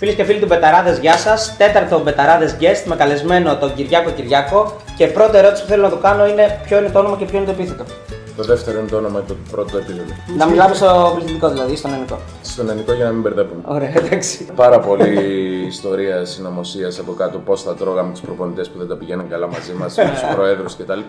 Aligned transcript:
Φίλες 0.00 0.14
και 0.14 0.24
φίλοι 0.24 0.38
του 0.38 0.46
Μπεταράδες, 0.46 0.98
γεια 0.98 1.16
σας. 1.16 1.56
Τέταρτο 1.56 2.00
Μπεταράδες 2.00 2.56
guest 2.60 2.82
με 2.84 2.96
καλεσμένο 2.96 3.56
τον 3.56 3.74
Κυριάκο 3.74 4.10
Κυριάκο. 4.10 4.76
Και 4.96 5.06
πρώτη 5.06 5.36
ερώτηση 5.36 5.62
που 5.62 5.68
θέλω 5.68 5.82
να 5.82 5.90
του 5.90 5.98
κάνω 5.98 6.26
είναι 6.26 6.60
ποιο 6.64 6.78
είναι 6.78 6.88
το 6.88 6.98
όνομα 6.98 7.16
και 7.16 7.24
ποιο 7.24 7.36
είναι 7.36 7.46
το 7.46 7.52
επίθετο. 7.52 7.84
Το 8.36 8.42
δεύτερο 8.42 8.78
είναι 8.78 8.88
το 8.88 8.96
όνομα 8.96 9.20
και 9.20 9.32
το 9.32 9.34
πρώτο 9.50 9.76
επίθετο. 9.76 10.12
Να 10.36 10.46
μιλάμε 10.46 10.74
στο 10.74 11.12
πληθυντικό 11.14 11.48
δηλαδή, 11.48 11.76
στον 11.76 11.90
ελληνικό. 11.92 12.18
Στον 12.42 12.68
ελληνικό 12.68 12.92
για 12.92 13.04
να 13.04 13.10
μην 13.10 13.20
μπερδεύουμε. 13.22 13.62
Ωραία, 13.66 13.92
εντάξει. 13.96 14.46
Πάρα 14.54 14.80
πολύ 14.80 15.18
ιστορία 15.66 16.24
συνωμοσίας 16.24 16.98
από 16.98 17.12
κάτω 17.12 17.38
πώς 17.38 17.62
θα 17.62 17.74
τρώγαμε 17.74 18.10
τους 18.10 18.20
προπονητές 18.20 18.68
που 18.68 18.78
δεν 18.78 18.88
τα 18.88 18.96
πηγαίνουν 18.96 19.28
καλά 19.28 19.46
μαζί 19.46 19.72
μας, 19.72 19.94
τους 19.94 20.34
προέδρους 20.34 20.76
κτλ. 20.76 21.00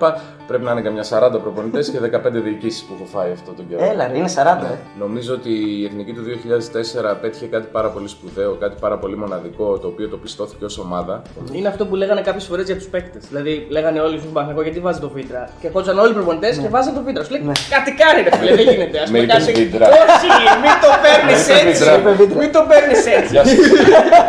Πρέπει 0.47 0.63
να 0.63 0.71
είναι 0.71 0.81
καμιά 0.81 1.03
40 1.03 1.39
προπονητές 1.41 1.89
και 1.89 1.99
15 1.99 2.41
διοικήσεις 2.43 2.83
που 2.83 2.93
έχω 2.95 3.05
φάει 3.05 3.31
αυτό 3.31 3.51
τον 3.51 3.67
καιρό. 3.69 3.85
Έλα, 3.85 4.07
ρε, 4.07 4.17
είναι 4.17 4.29
40. 4.35 4.65
ε. 4.65 4.77
Νομίζω 4.99 5.33
ότι 5.33 5.49
η 5.49 5.85
εθνική 5.85 6.13
του 6.13 6.21
2004 6.23 7.15
πέτυχε 7.21 7.45
κάτι 7.45 7.67
πάρα 7.71 7.89
πολύ 7.89 8.07
σπουδαίο, 8.07 8.55
κάτι 8.55 8.75
πάρα 8.79 8.97
πολύ 8.97 9.17
μοναδικό, 9.17 9.77
το 9.77 9.87
οποίο 9.87 10.07
το 10.09 10.17
πιστώθηκε 10.17 10.65
ως 10.65 10.77
ομάδα. 10.77 11.21
Είναι 11.51 11.67
αυτό 11.67 11.85
που 11.85 11.95
λέγανε 11.95 12.21
κάποιες 12.21 12.45
φορές 12.45 12.65
για 12.65 12.75
τους 12.75 12.87
παίκτες. 12.87 13.27
Δηλαδή, 13.27 13.67
λέγανε 13.69 13.99
όλοι 13.99 14.19
στον 14.19 14.33
Παναγό 14.33 14.61
γιατί 14.61 14.79
βάζεις 14.79 15.01
το 15.01 15.09
βίτρα. 15.09 15.49
Και 15.61 15.67
κότσαν 15.67 15.99
όλοι 15.99 16.11
οι 16.11 16.13
προπονητές 16.13 16.57
και 16.57 16.67
βάζαν 16.67 16.93
το 16.93 17.01
βίτρα. 17.01 17.20
Σου 17.23 17.31
λέει 17.31 17.41
κάτι 17.69 17.91
κάνει 18.01 18.21
ρε 18.23 18.31
φίλε, 18.37 18.55
δεν 18.55 18.67
γίνεται. 18.73 18.99
Ας 18.99 19.09
Με 19.11 19.19
πούμε, 19.19 19.33
είπες 19.33 19.45
κάτι- 19.45 19.53
βίτρα. 19.65 19.87
Όχι, 19.87 20.29
μην 20.63 20.73
το 20.83 20.89
παίρνεις 21.03 21.41
βίτρα. 21.45 21.91
έτσι. 21.93 22.37
Μην 22.37 22.51
το 22.51 22.65
παίρνεις 22.69 23.05
έτσι. 23.05 23.33
Γεια 23.33 23.45
σας. 23.45 23.57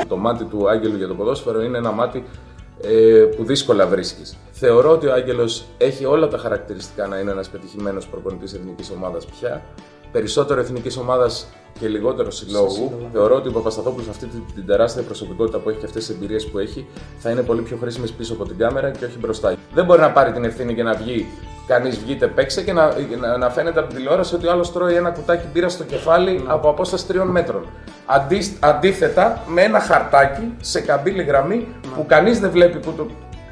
το 0.09 0.17
μάτι 0.17 0.45
του 0.45 0.69
Άγγελου 0.69 0.97
για 0.97 1.07
το 1.09 1.15
ποδόσφαιρο 1.15 1.63
είναι 1.63 1.79
ένα 1.79 1.91
μάτι 1.93 2.25
ε, 2.85 3.25
που 3.37 3.45
δύσκολα 3.45 3.87
βρίσκεις. 3.87 4.37
Θεωρώ 4.53 4.91
ότι 4.91 5.07
ο 5.07 5.13
Άγγελος 5.13 5.65
έχει 5.79 6.05
όλα 6.05 6.29
τα 6.29 6.39
χαρακτηριστικά 6.39 7.07
να 7.07 7.19
είναι 7.19 7.31
ένας 7.31 7.49
πετυχημένος 7.49 8.07
προπονητής 8.07 8.53
εθνικής 8.53 8.91
ομάδας 8.97 9.25
πια. 9.27 9.63
Περισσότερο 10.13 10.61
εθνικής 10.61 10.97
ομάδας 10.97 11.47
και 11.81 11.89
λιγότερο 11.89 12.31
συλλόγου. 12.31 12.93
Θεωρώ 13.13 13.35
ότι 13.35 13.49
ο 13.49 13.53
Παπασταθόπουλος 13.53 14.09
αυτή 14.09 14.27
την, 14.27 14.43
την 14.55 14.67
τεράστια 14.67 15.03
προσωπικότητα 15.03 15.59
που 15.59 15.69
έχει 15.69 15.79
και 15.79 15.87
αυτές 15.87 16.07
τις 16.07 16.15
εμπειρίες 16.17 16.47
που 16.47 16.59
έχει 16.59 16.87
θα 17.19 17.31
είναι 17.31 17.43
πολύ 17.43 17.61
πιο 17.63 17.77
χρήσιμε 17.81 18.07
πίσω 18.19 18.33
από 18.33 18.45
την 18.47 18.59
κάμερα 18.59 18.91
και 18.91 19.05
όχι 19.05 19.19
μπροστά. 19.19 19.55
Δεν 19.75 19.85
μπορεί 19.85 20.01
να 20.01 20.11
πάρει 20.11 20.33
την 20.33 20.45
ευθύνη 20.45 20.75
και 20.75 20.83
να 20.83 20.95
βγει. 20.95 21.27
Κανείς 21.67 21.99
βγείτε, 21.99 22.27
παίξε 22.27 22.63
και 22.63 22.73
να, 22.73 22.93
να, 23.21 23.37
να 23.37 23.51
φαίνεται 23.51 23.79
από 23.79 23.89
την 23.89 23.97
τηλεόραση 23.97 24.35
ότι 24.35 24.47
ο 24.47 24.51
άλλος 24.51 24.73
τρώει 24.73 24.95
ένα 24.95 25.11
κουτάκι 25.11 25.47
μπύρα 25.53 25.69
στο 25.69 25.85
κεφάλι 25.85 26.45
από 26.47 26.69
απόσταση 26.69 27.07
τριών 27.07 27.29
μέτρων. 27.29 27.67
Αντί, 28.07 28.57
αντίθετα, 28.61 29.41
με 29.47 29.63
ένα 29.63 29.81
χαρτάκι 29.81 30.55
σε 30.61 30.81
καμπύλη 30.81 31.23
γραμμή 31.23 31.67
που 31.97 32.07
κανείς 32.07 32.41
δεν 32.41 32.51
βλέπει 32.51 32.79
που, 32.79 32.93
το, 32.93 33.07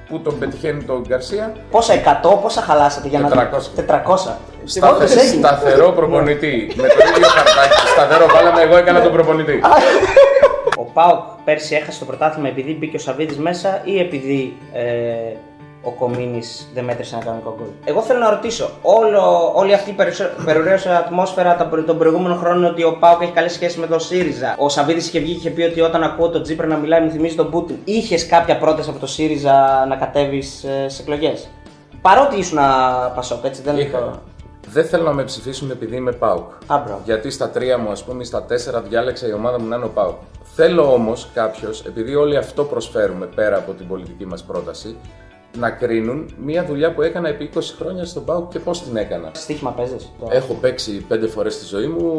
που 0.08 0.20
τον 0.20 0.38
πετυχαίνει 0.38 0.82
τον 0.82 1.04
Γκαρσία. 1.08 1.52
Πόσα 1.70 1.94
100, 1.94 2.40
πόσα 2.42 2.60
χαλάσατε 2.60 3.08
για 3.08 3.18
να 3.18 3.28
400. 3.28 3.32
400. 3.34 4.16
Σταθε, 4.64 4.94
Όντως 4.94 5.16
έγινε. 5.16 5.46
σταθερό 5.48 5.90
προπονητή. 5.92 6.72
με 6.76 6.82
το 6.88 6.94
ίδιο 7.14 7.28
χαρτάκι. 7.28 7.86
Σταθερό, 7.94 8.26
βάλαμε 8.34 8.60
εγώ 8.62 8.76
έκανα 8.76 9.02
τον 9.02 9.12
προπονητή. 9.12 9.60
Ο 10.76 10.84
Πάοκ 10.84 11.24
πέρσι 11.44 11.74
έχασε 11.74 11.98
το 11.98 12.04
πρωτάθλημα 12.04 12.48
επειδή 12.48 12.74
μπήκε 12.74 12.96
ο 12.96 12.98
Σαββίδης 12.98 13.38
μέσα 13.38 13.80
ή 13.84 13.98
επειδή 13.98 14.56
ε, 14.72 14.82
ο 15.82 15.90
Κομίνης 15.90 16.68
δεν 16.74 16.84
μέτρησε 16.84 17.14
ένα 17.14 17.24
κανονικό 17.24 17.54
γκολ. 17.58 17.66
Εγώ 17.84 18.00
θέλω 18.00 18.18
να 18.18 18.30
ρωτήσω, 18.30 18.70
όλο, 18.82 19.52
όλη 19.54 19.74
αυτή 19.74 19.90
η 19.90 19.92
περισο- 19.92 20.30
περιουραίωσα 20.44 20.96
ατμόσφαιρα 20.98 21.56
τα 21.56 21.66
προ- 21.66 21.84
τον 21.86 21.98
προηγούμενο 21.98 22.34
χρόνο 22.34 22.58
είναι 22.58 22.68
ότι 22.68 22.82
ο 22.84 22.96
Πάοκ 23.00 23.22
έχει 23.22 23.32
καλές 23.32 23.52
σχέσεις 23.52 23.76
με 23.78 23.86
τον 23.86 24.00
ΣΥΡΙΖΑ. 24.00 24.54
Ο 24.58 24.68
Σαββίδης 24.68 25.08
είχε 25.08 25.18
βγει 25.20 25.32
και 25.32 25.38
είχε 25.38 25.50
πει 25.50 25.62
ότι 25.62 25.80
όταν 25.80 26.02
ακούω 26.02 26.28
τον 26.28 26.42
Τζίπρα 26.42 26.66
να 26.66 26.76
μιλάει 26.76 27.00
μου 27.00 27.10
θυμίζει 27.10 27.34
τον 27.34 27.50
Πούτιν. 27.50 27.76
Είχες 27.84 28.26
κάποια 28.26 28.58
πρόταση 28.58 28.90
από 28.90 28.98
το 28.98 29.06
ΣΥΡΙΖΑ 29.06 29.86
να 29.88 29.96
κατέβεις 29.96 30.64
σε 30.86 31.02
εκλογές; 31.02 31.48
Παρότι 32.02 32.36
ήσουν 32.38 32.58
Πασόκ, 33.14 33.44
έτσι 33.44 33.62
δεν 33.62 33.78
Είχα. 33.78 33.98
το. 33.98 34.10
Δεν 34.72 34.84
θέλω 34.84 35.02
να 35.04 35.12
με 35.12 35.24
ψηφίσουν 35.24 35.70
επειδή 35.70 35.96
είμαι 35.96 36.12
ΠΑΟΚ. 36.12 36.50
Α, 36.66 36.78
μπράβο. 36.78 37.00
Γιατί 37.04 37.30
στα 37.30 37.48
τρία 37.50 37.78
μου, 37.78 37.90
ας 37.90 38.04
πούμε, 38.04 38.22
ή 38.22 38.24
στα 38.26 38.42
τέσσερα 38.42 38.80
διάλεξα 38.80 39.26
η 39.28 39.32
ομάδα 39.32 39.60
μου 39.60 39.68
να 39.68 39.76
είναι 39.76 39.84
ο 39.84 39.88
ΠΑΟΚ. 39.88 40.16
Θέλω 40.54 40.92
όμως 40.92 41.28
κάποιος, 41.34 41.84
επειδή 41.84 42.14
όλοι 42.14 42.36
αυτό 42.36 42.64
προσφέρουμε 42.64 43.26
πέρα 43.26 43.56
από 43.56 43.72
την 43.72 43.86
πολιτική 43.88 44.26
μας 44.26 44.42
πρόταση, 44.42 44.96
να 45.58 45.70
κρίνουν 45.70 46.34
μια 46.44 46.64
δουλειά 46.64 46.92
που 46.92 47.02
έκανα 47.02 47.28
επί 47.28 47.50
20 47.54 47.58
χρόνια 47.78 48.04
στον 48.04 48.24
ΠΑΟΚ 48.24 48.50
και 48.52 48.58
πώς 48.58 48.82
την 48.82 48.96
έκανα. 48.96 49.30
Στίχημα 49.32 49.70
παίζεις; 49.70 50.12
Έχω 50.30 50.54
παίξει 50.54 51.04
πέντε 51.08 51.26
φορές 51.26 51.54
στη 51.54 51.64
ζωή 51.64 51.86
μου, 51.86 52.14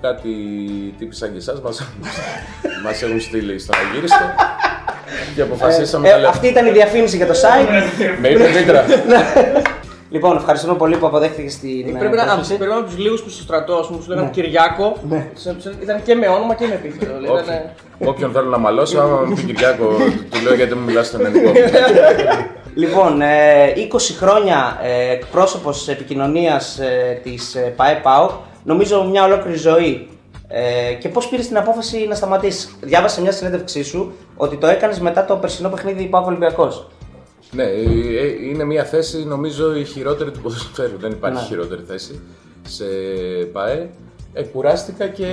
κάτι 0.00 0.30
τύποι 0.98 1.14
σαν 1.14 1.32
και 1.32 1.38
εσάς 1.38 1.60
μας, 1.60 1.88
μας 2.84 3.02
έχουν 3.02 3.20
στείλει 3.20 3.58
στον 3.58 3.74
Αγύριστο 3.88 4.24
και 5.34 5.42
αποφασίσαμε 5.42 6.08
Ε, 6.08 6.10
να 6.10 6.16
λέμε. 6.16 6.28
αυτή 6.28 6.46
ήταν 6.46 6.66
η 6.66 6.70
διαφήμιση 6.70 7.16
για 7.16 7.26
το 7.26 7.32
site. 7.32 7.68
Με 8.20 8.28
είπε 8.28 8.46
Βίτρα. 8.58 8.84
Λοιπόν, 10.10 10.36
ευχαριστούμε 10.36 10.74
πολύ 10.74 10.96
που 10.96 11.06
αποδέχτηκες 11.06 11.58
την. 11.58 11.98
Πρέπει 11.98 12.14
ε, 12.14 12.16
να 12.16 12.24
πρόσκληση. 12.24 12.56
πρέπει 12.56 12.72
να 12.74 12.84
τους 12.84 12.98
λίγους 12.98 13.22
που 13.22 13.28
στο 13.30 13.42
στρατό, 13.42 13.74
ας 13.74 13.86
πούμε, 13.86 13.98
που 13.98 14.04
σου 14.04 14.10
λέγανε 14.10 14.30
Κυριάκο. 14.30 14.96
σε- 15.34 15.56
σε- 15.58 15.74
Ήταν 15.82 16.02
και 16.02 16.14
με 16.14 16.26
όνομα 16.28 16.54
και 16.54 16.66
με 16.66 16.74
επίθετο. 16.74 17.04
δηλαδή, 17.06 17.26
Όποιον- 17.28 17.44
ήταν- 17.44 17.70
Όποιον 18.08 18.32
θέλω 18.32 18.48
να 18.48 18.58
μαλώσω, 18.58 18.98
άμα 19.00 19.20
μου 19.26 19.34
πει 19.34 19.42
Κυριάκο, 19.42 19.86
του 20.30 20.40
λέω 20.42 20.54
γιατί 20.54 20.74
μου 20.74 20.84
μιλάς 20.84 21.06
στον 21.06 21.26
ελληνικό. 21.26 21.52
Λοιπόν, 22.74 23.20
ε, 23.20 23.72
20 23.76 24.14
χρόνια 24.18 24.78
ε, 24.82 25.12
εκπρόσωπος 25.12 25.88
επικοινωνίας 25.88 26.78
ε, 26.78 27.20
της 27.22 27.54
ε, 27.54 27.60
ΠαΕ 27.76 28.00
ΠΑΟΚ, 28.02 28.30
νομίζω 28.64 29.04
μια 29.04 29.24
ολόκληρη 29.24 29.56
ζωή. 29.56 30.08
Ε, 30.48 30.92
και 30.92 31.08
πώς 31.08 31.28
πήρες 31.28 31.46
την 31.46 31.56
απόφαση 31.56 32.06
να 32.08 32.14
σταματήσεις; 32.14 32.76
Διάβασα 32.80 33.14
σε 33.14 33.20
μια 33.20 33.32
συνέντευξή 33.32 33.82
σου 33.82 34.12
ότι 34.36 34.56
το 34.56 34.66
έκανες 34.66 35.00
μετά 35.00 35.24
το 35.24 35.36
περσινό 35.36 35.68
παιχνίδι 35.68 36.04
ΠΑΟΚ 36.04 36.26
Ολυμπιακός. 36.26 36.86
ναι, 37.50 37.62
ε, 37.62 37.82
ε, 38.20 38.46
είναι 38.48 38.64
μια 38.64 38.84
θέση 38.84 39.24
νομίζω 39.24 39.74
η 39.76 39.84
χειρότερη 39.84 40.30
του 40.30 40.40
ποδοσφαίρου. 40.40 40.98
Δεν 40.98 41.10
υπάρχει 41.10 41.40
Ναι. 41.40 41.46
χειρότερη 41.48 41.82
θέση 41.88 42.20
σε 42.68 42.84
ΠαΕ. 43.52 43.90
Ε, 44.32 44.42
κουράστηκα 44.42 45.06
και 45.06 45.26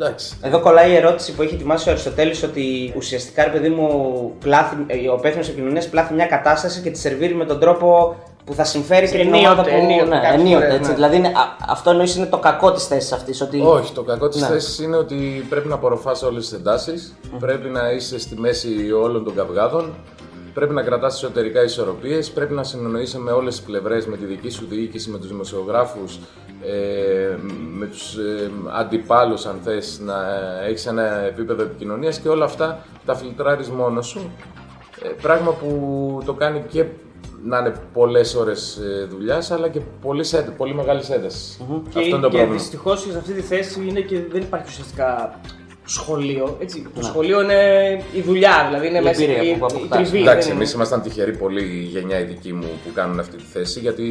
εντάξει. 0.00 0.36
Εδώ 0.42 0.60
κολλάει 0.60 0.90
η 0.90 0.94
ερώτηση 0.94 1.32
που 1.34 1.42
έχει 1.42 1.54
ετοιμάσει 1.54 1.88
ο 1.88 1.92
Αριστοτέλης 1.92 2.42
ότι 2.42 2.92
ουσιαστικά 2.96 3.44
ρε 3.44 3.50
παιδί 3.50 3.68
μου 3.68 3.88
πλάθει, 4.40 4.76
ε, 4.86 5.08
ο 5.08 5.14
υπεύθυνος 5.18 5.48
επικοινωνίας 5.48 5.88
πλάθει 5.88 6.14
μια 6.14 6.26
κατάσταση 6.26 6.80
και 6.80 6.90
τη 6.90 6.98
σερβίρει 6.98 7.34
με 7.34 7.44
τον 7.44 7.60
τρόπο 7.60 8.16
που 8.44 8.54
θα 8.54 8.64
συμφέρει 8.64 9.06
και 9.10 9.18
την 9.18 9.26
Ενίοτε, 9.26 9.38
ομάδα 9.48 9.62
που. 9.62 9.68
ενίοτε, 9.72 10.04
ναι, 10.04 10.20
κάποιες 10.20 10.32
ενίοτε, 10.40 10.54
φορές, 10.64 10.74
έτσι. 10.76 10.88
ναι. 10.88 10.94
Δηλαδή 10.94 11.16
είναι, 11.16 11.28
α- 11.28 11.56
αυτό 11.68 11.90
εννοείς 11.90 12.16
είναι 12.16 12.26
το 12.26 12.38
κακό 12.38 12.72
της 12.72 12.86
θέσης 12.86 13.12
αυτής. 13.12 13.40
Ότι... 13.40 13.60
Όχι, 13.60 13.92
το 13.92 14.02
κακό 14.02 14.28
της 14.28 14.40
Ναι. 14.40 14.46
θέσης 14.46 14.78
είναι 14.78 14.96
ότι 14.96 15.46
πρέπει 15.48 15.68
να 15.68 15.74
απορροφάς 15.74 16.22
όλες 16.22 16.48
τις 16.48 16.58
εντάσεις, 16.58 17.14
πρέπει 17.40 17.68
να 17.68 17.90
είσαι 17.90 18.18
στη 18.18 18.36
μέση 18.40 18.92
όλων 19.02 19.24
των 19.24 19.34
καυγάδων, 19.34 19.94
πρέπει 20.54 20.74
να 20.74 20.82
κρατάς 20.82 21.14
εσωτερικά 21.14 21.62
ισορροπίες, 21.62 22.30
πρέπει 22.30 22.54
να 22.54 22.62
συνεννοείσαι 22.62 23.18
με 23.18 23.30
όλες 23.32 23.56
τις 23.56 23.64
πλευρές, 23.64 24.06
με 24.06 24.16
τη 24.16 24.24
δική 24.24 24.50
σου 24.50 24.66
διοίκηση, 24.70 25.10
με 25.10 25.18
τους 25.18 25.28
δημοσιογράφους, 25.28 26.18
ε, 26.66 27.36
με 27.78 27.86
τους 27.86 28.16
ε, 28.16 28.50
αντιπάλους 28.78 29.46
αν 29.46 29.60
θες, 29.64 30.00
να 30.04 30.14
έχεις 30.68 30.86
ένα 30.86 31.18
επίπεδο 31.18 31.62
επικοινωνίας 31.62 32.18
και 32.18 32.28
όλα 32.28 32.44
αυτά 32.44 32.84
τα 33.04 33.14
φιλτράρεις 33.14 33.68
μόνος 33.68 34.06
σου. 34.06 34.30
Ε, 35.02 35.08
πράγμα 35.22 35.50
που 35.52 36.22
το 36.24 36.32
κάνει 36.32 36.62
και 36.68 36.84
να 37.44 37.58
είναι 37.58 37.72
πολλές 37.92 38.34
ώρες 38.34 38.76
ε, 38.76 39.04
δουλειάς, 39.10 39.50
αλλά 39.50 39.68
και 39.68 39.80
πολύ, 40.02 40.24
πολύ 40.56 40.74
μεγάλης 40.74 41.10
έντασης. 41.10 41.56
Και, 41.58 41.64
Αυτό 41.88 42.00
είναι 42.00 42.10
το 42.10 42.16
και 42.16 42.36
πρόβλημα. 42.36 42.52
δυστυχώς 42.52 43.00
σε 43.00 43.18
αυτή 43.18 43.32
τη 43.32 43.40
θέση 43.40 43.86
είναι 43.88 44.00
και 44.00 44.20
δεν 44.30 44.40
υπάρχει 44.40 44.66
ουσιαστικά 44.68 45.40
σχολείο. 45.84 46.56
Έτσι. 46.60 46.80
Ναι. 46.80 46.88
Το 47.00 47.02
σχολείο 47.02 47.42
είναι 47.42 47.60
η 48.14 48.20
δουλειά, 48.20 48.64
δηλαδή 48.68 48.86
είναι 48.88 48.98
Η 48.98 49.02
μέσα 49.02 49.22
εμπειρία 49.22 49.42
η, 49.42 49.56
που 49.56 49.66
η 49.70 49.74
αποκτάς. 49.74 49.98
τριβή. 49.98 50.18
Εντάξει, 50.20 50.48
δεν 50.48 50.56
εμείς 50.56 50.68
είναι. 50.68 50.76
ήμασταν 50.76 51.02
τυχεροί 51.02 51.36
πολύ 51.36 51.62
η 51.62 51.82
γενιά 51.82 52.18
η 52.20 52.24
δική 52.24 52.52
μου 52.52 52.68
που 52.84 52.92
κάνουν 52.94 53.18
αυτή 53.20 53.36
τη 53.36 53.42
θέση 53.42 53.80
γιατί 53.80 54.04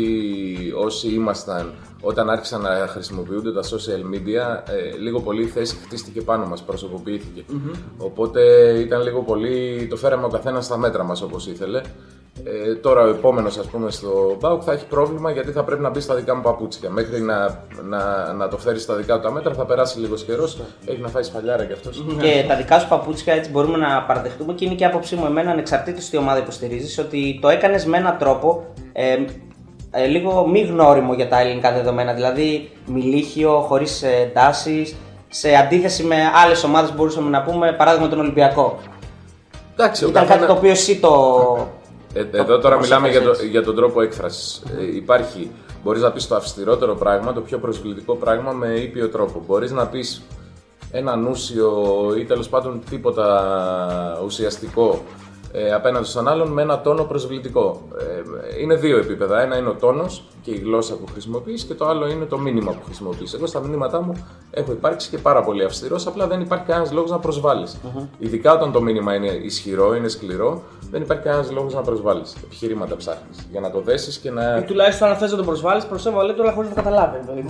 όσοι 0.86 1.08
ήμασταν 1.14 1.74
όταν 2.08 2.30
άρχισαν 2.30 2.62
να 2.62 2.70
χρησιμοποιούνται 2.88 3.54
τα 3.54 3.62
social 3.62 4.14
media, 4.14 4.72
ε, 4.72 4.98
λίγο 5.00 5.22
πολύ 5.22 5.44
η 5.44 5.48
θέση 5.48 5.76
χτίστηκε 5.76 6.22
πάνω 6.22 6.46
μας, 6.46 6.64
προσωποποιήθηκε. 6.64 7.44
Οπότε 7.98 8.42
ήταν 8.80 9.02
λίγο 9.02 9.22
πολύ, 9.22 9.88
το 9.90 9.96
φέραμε 9.96 10.26
ο 10.26 10.30
καθένας 10.30 10.66
στα 10.66 10.78
μέτρα 10.78 11.04
μας 11.04 11.22
όπως 11.22 11.48
ήθελε. 11.48 11.82
Ε, 12.44 12.76
τώρα 12.76 13.02
ο 13.02 13.08
επόμενος, 13.10 13.58
ας 13.58 13.66
πούμε, 13.66 13.92
στο 13.92 14.38
Μπάουκ 14.40 14.62
θα 14.66 14.72
έχει 14.72 14.86
πρόβλημα 14.88 15.32
γιατί 15.32 15.52
θα 15.52 15.64
πρέπει 15.64 15.82
να 15.82 15.90
μπει 15.90 16.00
στα 16.00 16.16
δικά 16.16 16.36
μου 16.36 16.42
παπούτσια. 16.42 16.90
Μέχρι 16.90 17.22
να, 17.22 17.64
να, 17.84 18.34
να 18.34 18.48
το 18.48 18.58
φέρεις 18.58 18.82
στα 18.82 18.96
δικά 18.96 19.16
του 19.16 19.22
τα 19.22 19.32
μέτρα 19.32 19.54
θα 19.54 19.66
περάσει 19.66 20.00
λίγος 20.00 20.24
καιρός. 20.24 20.58
Έχει 20.86 21.02
να 21.02 21.08
φάει 21.08 21.24
σφαλιάρα 21.24 21.66
κι 21.66 21.74
αυτός. 21.74 22.04
Και 22.22 22.46
τα 22.48 22.56
δικά 22.56 22.80
σου 22.80 22.88
παπούτσια 22.88 23.34
έτσι 23.34 23.52
μπορούμε 23.52 23.78
να 23.78 24.04
παραδεχτούμε 24.04 24.54
και 24.54 24.66
είναι 24.66 24.76
και 24.76 24.84
η 24.84 24.88
άποψή 24.88 25.16
μου 25.16 25.26
εμένα 25.26 25.52
ανεξαρτήτως 25.52 26.10
τι 26.10 26.18
ομάδα 26.18 26.40
υποστηρίζεις 26.40 26.98
ότι 26.98 27.40
το 27.42 27.50
έκανες 27.50 27.86
με 27.86 27.98
έναν 27.98 28.18
τρόπο 28.18 28.74
ε, 28.94 29.16
ε, 29.96 30.06
λίγο 30.06 30.48
μη 30.48 30.62
γνώριμο 30.62 31.14
για 31.14 31.28
τα 31.28 31.40
ελληνικά 31.40 31.72
δεδομένα. 31.74 32.14
Δηλαδή 32.14 32.70
μιλίχιο, 32.86 33.60
χωρίς 33.68 34.04
ε, 34.04 34.32
τάσεις, 34.34 34.96
σε 35.30 35.56
αντίθεση 35.56 36.04
με 36.04 36.16
άλλες 36.44 36.64
ομάδες 36.64 36.90
που 36.90 36.96
μπορούσαμε 36.96 37.30
να 37.30 37.42
πούμε, 37.44 37.74
παράδειγμα 37.74 38.08
τον 38.08 38.20
Ολυμπιακό. 38.20 38.78
Εντάξει, 39.74 40.06
ο 40.06 40.08
Ήταν 40.08 40.22
κάτι 40.22 40.34
καθένα- 40.34 40.54
το 40.54 40.60
οποίο 40.60 40.72
εσύ 40.72 41.00
το. 41.00 41.12
Ε, 42.14 42.20
εδώ 42.32 42.60
τώρα 42.60 42.76
το 42.76 42.82
μιλάμε 42.82 43.10
για, 43.10 43.20
το, 43.20 43.26
προσέφερες 43.26 43.52
για 43.52 43.64
τον 43.64 43.76
τρόπο 43.76 44.02
έκφρασης. 44.02 44.64
Ε, 44.80 44.96
υπάρχει, 44.96 45.52
μπορείς 45.84 46.02
να 46.02 46.12
πεις 46.12 46.28
το 46.28 46.36
αυστηρότερο 46.36 46.96
πράγμα, 46.96 47.34
το 47.34 47.42
πιο 47.42 47.58
προσβλητικό 47.58 48.16
πράγμα 48.16 48.52
με 48.52 48.68
ήπιο 48.68 49.10
τρόπο. 49.10 49.44
Μπορείς 49.48 49.72
να 49.72 49.86
πεις 49.88 50.22
ένα 50.92 51.16
νούσιο 51.16 51.72
ή 52.20 52.24
τέλος 52.26 52.50
πάντων 52.50 52.82
τίποτα 52.90 54.20
ουσιαστικό 54.26 55.02
ε, 55.56 55.74
απέναντι 55.74 56.06
στον 56.06 56.28
άλλον 56.28 56.48
με 56.52 56.62
ένα 56.62 56.82
τόνο 56.82 57.04
προσβλητικό. 57.04 57.82
είναι 58.62 58.76
δύο 58.76 58.98
επίπεδα. 58.98 59.42
Ένα 59.42 59.58
είναι 59.58 59.70
ο 59.70 59.76
τόνος 59.76 60.24
και 60.46 60.52
η 60.52 60.58
γλώσσα 60.58 60.96
που 60.96 61.06
χρησιμοποιείς 61.12 61.64
και 61.64 61.74
το 61.74 61.86
άλλο 61.86 62.08
είναι 62.08 62.26
το 62.26 62.38
μήνυμα 62.38 62.72
που 62.72 62.82
χρησιμοποιείς. 62.86 63.34
Εγώ 63.34 63.46
στα 63.46 63.60
μηνύματά 63.60 64.02
μου 64.02 64.14
έχω 64.52 64.72
υπάρξει 64.72 65.10
και 65.10 65.18
πάρα 65.18 65.44
πολύ 65.44 65.64
αυστηρός, 65.64 66.08
απλά 66.08 66.28
δεν 66.28 66.42
υπάρχει 66.42 66.66
κανένας 66.66 66.92
λόγος 66.92 67.12
να 67.12 67.20
προσβάλλεις. 67.20 67.78
Ειδικά 68.20 68.54
όταν 68.54 68.72
το 68.72 68.82
μήνυμα 68.82 69.16
είναι 69.16 69.28
ισχυρό, 69.28 69.96
είναι 69.96 70.08
σκληρό, 70.08 70.64
δεν 70.92 71.02
υπάρχει 71.02 71.24
κανένας 71.24 71.52
λόγος 71.52 71.74
να 71.74 71.82
προσβάλλεις. 71.82 72.36
Επιχειρήματα 72.44 72.96
ψάχνεις 72.96 73.48
για 73.52 73.60
να 73.60 73.72
το 73.72 73.82
δέσεις 73.82 74.18
και 74.18 74.32
να. 74.32 74.58
Ή 74.58 74.62
τουλάχιστον 74.62 75.08
αν 75.08 75.16
θες 75.16 75.32
να 75.32 75.38
τον 75.38 75.46
προσβάλλεις, 75.46 75.86
προσέβαλε 75.86 76.34
το 76.34 76.42
αλλά 76.42 76.52
χωρίς 76.52 76.70
να 76.70 76.76
το 76.76 76.82
καταλάβει. 76.82 77.18
Δηλαδή, 77.22 77.46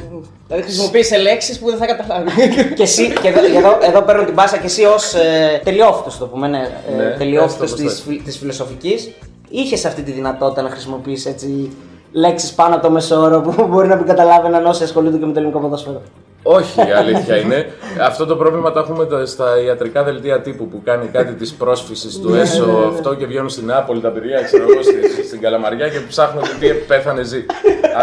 δηλαδή 0.48 0.64
χρησιμοποίησε 0.64 1.18
λέξεις 1.18 1.60
που 1.60 1.70
δεν 1.70 1.78
θα 1.78 1.86
καταλάβεις. 1.86 2.34
και 2.76 2.84
εσύ, 2.84 3.14
και 3.22 3.28
εδώ, 3.28 3.58
εδώ, 3.58 3.78
εδώ 3.82 4.02
παίρνω 4.02 4.24
την 4.24 4.36
πάσα 4.36 4.58
και 4.58 4.66
εσύ 4.66 4.84
ως 4.84 5.14
ε, 5.14 5.62
τελειόφυτο, 5.64 6.18
το 6.20 6.28
πούμε, 6.28 6.48
ναι, 6.48 6.82
ε, 6.90 6.96
Ναι, 6.96 7.16
τελειόφυτο 7.18 7.64
έτσι 7.64 7.84
όπως 7.84 8.04
της 8.06 8.24
της 8.24 8.38
φιλοσοφικής, 8.38 9.12
είχες 9.50 9.86
αυτή 9.86 10.02
τη 10.02 10.12
δυνατότητα 10.12 10.62
να 10.62 10.70
χρησιμοποιήσει 10.70 11.30
έτσι 11.30 11.72
λέξεις 12.16 12.54
πάνω 12.54 12.76
από 12.76 12.84
το 12.84 12.92
μεσόωρο 12.92 13.42
που 13.42 13.56
μπορεί 13.70 13.88
να 13.88 13.96
μην 13.96 14.06
καταλάβαιναν 14.06 14.66
όσοι 14.66 14.84
ασχολούνται 14.84 15.18
και 15.18 15.26
με 15.26 15.34
το 15.34 15.40
ελληνικό 15.40 15.60
ποδόσφαιρο. 15.60 16.02
Όχι, 16.48 16.80
η 16.88 16.92
αλήθεια 16.92 17.36
είναι. 17.38 17.66
Αυτό 18.02 18.26
το 18.26 18.36
πρόβλημα 18.36 18.72
το 18.72 18.80
έχουμε 18.80 19.06
τα- 19.06 19.26
στα 19.26 19.46
ιατρικά 19.66 20.04
δελτία 20.04 20.42
τύπου 20.42 20.68
που 20.68 20.82
κάνει 20.86 21.06
κάτι 21.14 21.34
της 21.34 21.54
πρόσφυσης 21.54 22.20
του 22.20 22.34
έσω 22.36 22.66
αυτό 22.94 23.14
και 23.14 23.26
βγαίνουν 23.26 23.50
στην 23.50 23.66
Νεάπολη 23.66 24.00
τα 24.02 24.10
παιδιά, 24.10 24.42
ξέρω 24.42 24.64
εγώ, 24.72 24.82
στη- 24.84 25.26
στην 25.28 25.42
Καλαμαριά 25.42 25.88
και 25.90 26.00
ψάχνουν 26.10 26.44
τι 26.60 26.68
πέθανε 26.68 27.24
ζει. 27.24 27.46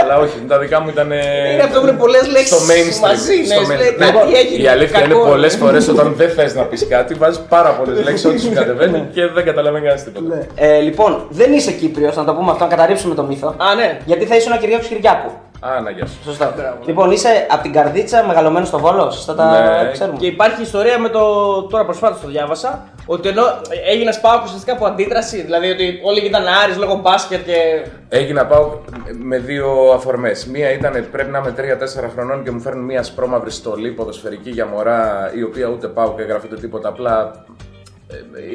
Αλλά 0.00 0.18
όχι, 0.18 0.32
τα 0.48 0.58
δικά 0.58 0.80
μου 0.80 0.88
ήταν. 0.88 1.06
Είναι 1.06 1.62
αυτό 1.62 1.80
που 1.80 1.86
είναι 1.86 1.96
πολλές 1.96 2.28
λέξεις 2.28 2.48
στο 2.48 2.58
mainstream. 2.72 3.00
μαζί. 3.08 3.36
Ναι, 3.38 3.44
στο 3.44 3.60
σου 3.64 3.70
main- 3.72 3.76
λέει 3.78 3.94
Ναι, 3.98 4.04
κάτι 4.06 4.34
έγινε. 4.34 4.62
η 4.62 4.66
αλήθεια 4.68 5.00
κακό. 5.00 5.18
είναι 5.20 5.28
πολλές 5.28 5.54
φορές 5.56 5.88
όταν 5.88 6.14
δεν 6.16 6.30
θες 6.30 6.54
να 6.54 6.62
πεις 6.62 6.86
κάτι, 6.88 7.14
βάζεις 7.14 7.40
πάρα 7.48 7.70
πολλές 7.70 8.04
λέξεις 8.04 8.24
ό,τι 8.26 8.40
σου 8.40 8.52
κατεβαίνει 8.54 9.08
και 9.14 9.26
δεν 9.26 9.44
καταλαβαίνει 9.44 9.84
κανένας 9.84 10.04
τίποτα. 10.04 10.46
Ε, 10.54 10.78
λοιπόν, 10.80 11.26
δεν 11.30 11.52
είσαι 11.52 11.72
Κύπριος, 11.72 12.16
να 12.16 12.24
το 12.24 12.32
πούμε 12.34 12.50
αυτό, 12.50 12.64
να 12.64 12.70
καταρρύψουμε 12.70 13.14
το 13.14 13.22
μύθο. 13.22 13.48
Α, 13.48 13.74
ναι. 13.74 13.98
Γιατί 14.04 14.24
θα 14.24 14.36
ήσουν 14.36 14.52
ο 14.52 14.56
Κυριάκος 14.56 14.86
Κυριάκου. 14.86 15.30
Α, 15.64 15.80
να 15.80 15.90
γεια 15.90 16.06
σου. 16.06 16.18
Σωστά. 16.24 16.52
Μπράβο. 16.56 16.76
Λοιπόν, 16.86 17.10
είσαι 17.10 17.46
από 17.50 17.62
την 17.62 17.72
Καρδίτσα, 17.72 18.24
μεγαλωμένος 18.26 18.68
στο 18.68 18.78
Βόλο. 18.78 19.10
Σωστά 19.10 19.34
τα 19.34 19.50
Ναι. 19.84 19.90
ξέρουμε. 19.92 20.18
Και 20.18 20.26
υπάρχει 20.26 20.62
ιστορία 20.62 20.98
με 20.98 21.08
το. 21.08 21.20
Τώρα 21.62 21.84
προσφάτως 21.84 22.20
το 22.20 22.28
διάβασα. 22.28 22.88
Ότι 23.06 23.28
ενώ 23.28 23.42
έγινε 23.90 24.12
σπάω 24.12 24.40
ουσιαστικά 24.44 24.72
από 24.72 24.86
αντίδραση. 24.86 25.42
Δηλαδή 25.42 25.70
ότι 25.70 26.00
όλοι 26.04 26.20
ήταν 26.26 26.44
Άρης 26.64 26.76
λόγω 26.76 26.94
μπάσκετ 26.94 27.44
και. 27.44 27.86
Έγινα 28.08 28.46
πάω 28.46 28.70
με 29.18 29.38
δύο 29.38 29.90
αφορμές. 29.94 30.46
Μία 30.46 30.72
ήταν 30.72 31.06
πρέπει 31.12 31.30
να 31.30 31.38
είμαι 31.38 31.54
3-4 31.56 32.08
χρονών 32.14 32.44
και 32.44 32.50
μου 32.50 32.60
φέρνουν 32.60 32.84
μία 32.84 33.02
σπρώμαυρη 33.02 33.50
στολή 33.50 33.90
ποδοσφαιρική 33.90 34.50
για 34.50 34.66
μωρά, 34.66 35.30
η 35.34 35.42
οποία 35.42 35.66
ούτε 35.68 35.86
πάω 35.88 36.14
και 36.14 36.22
γράφει 36.22 36.48
τίποτα. 36.48 36.88
Απλά 36.88 37.30
ε, 37.30 37.71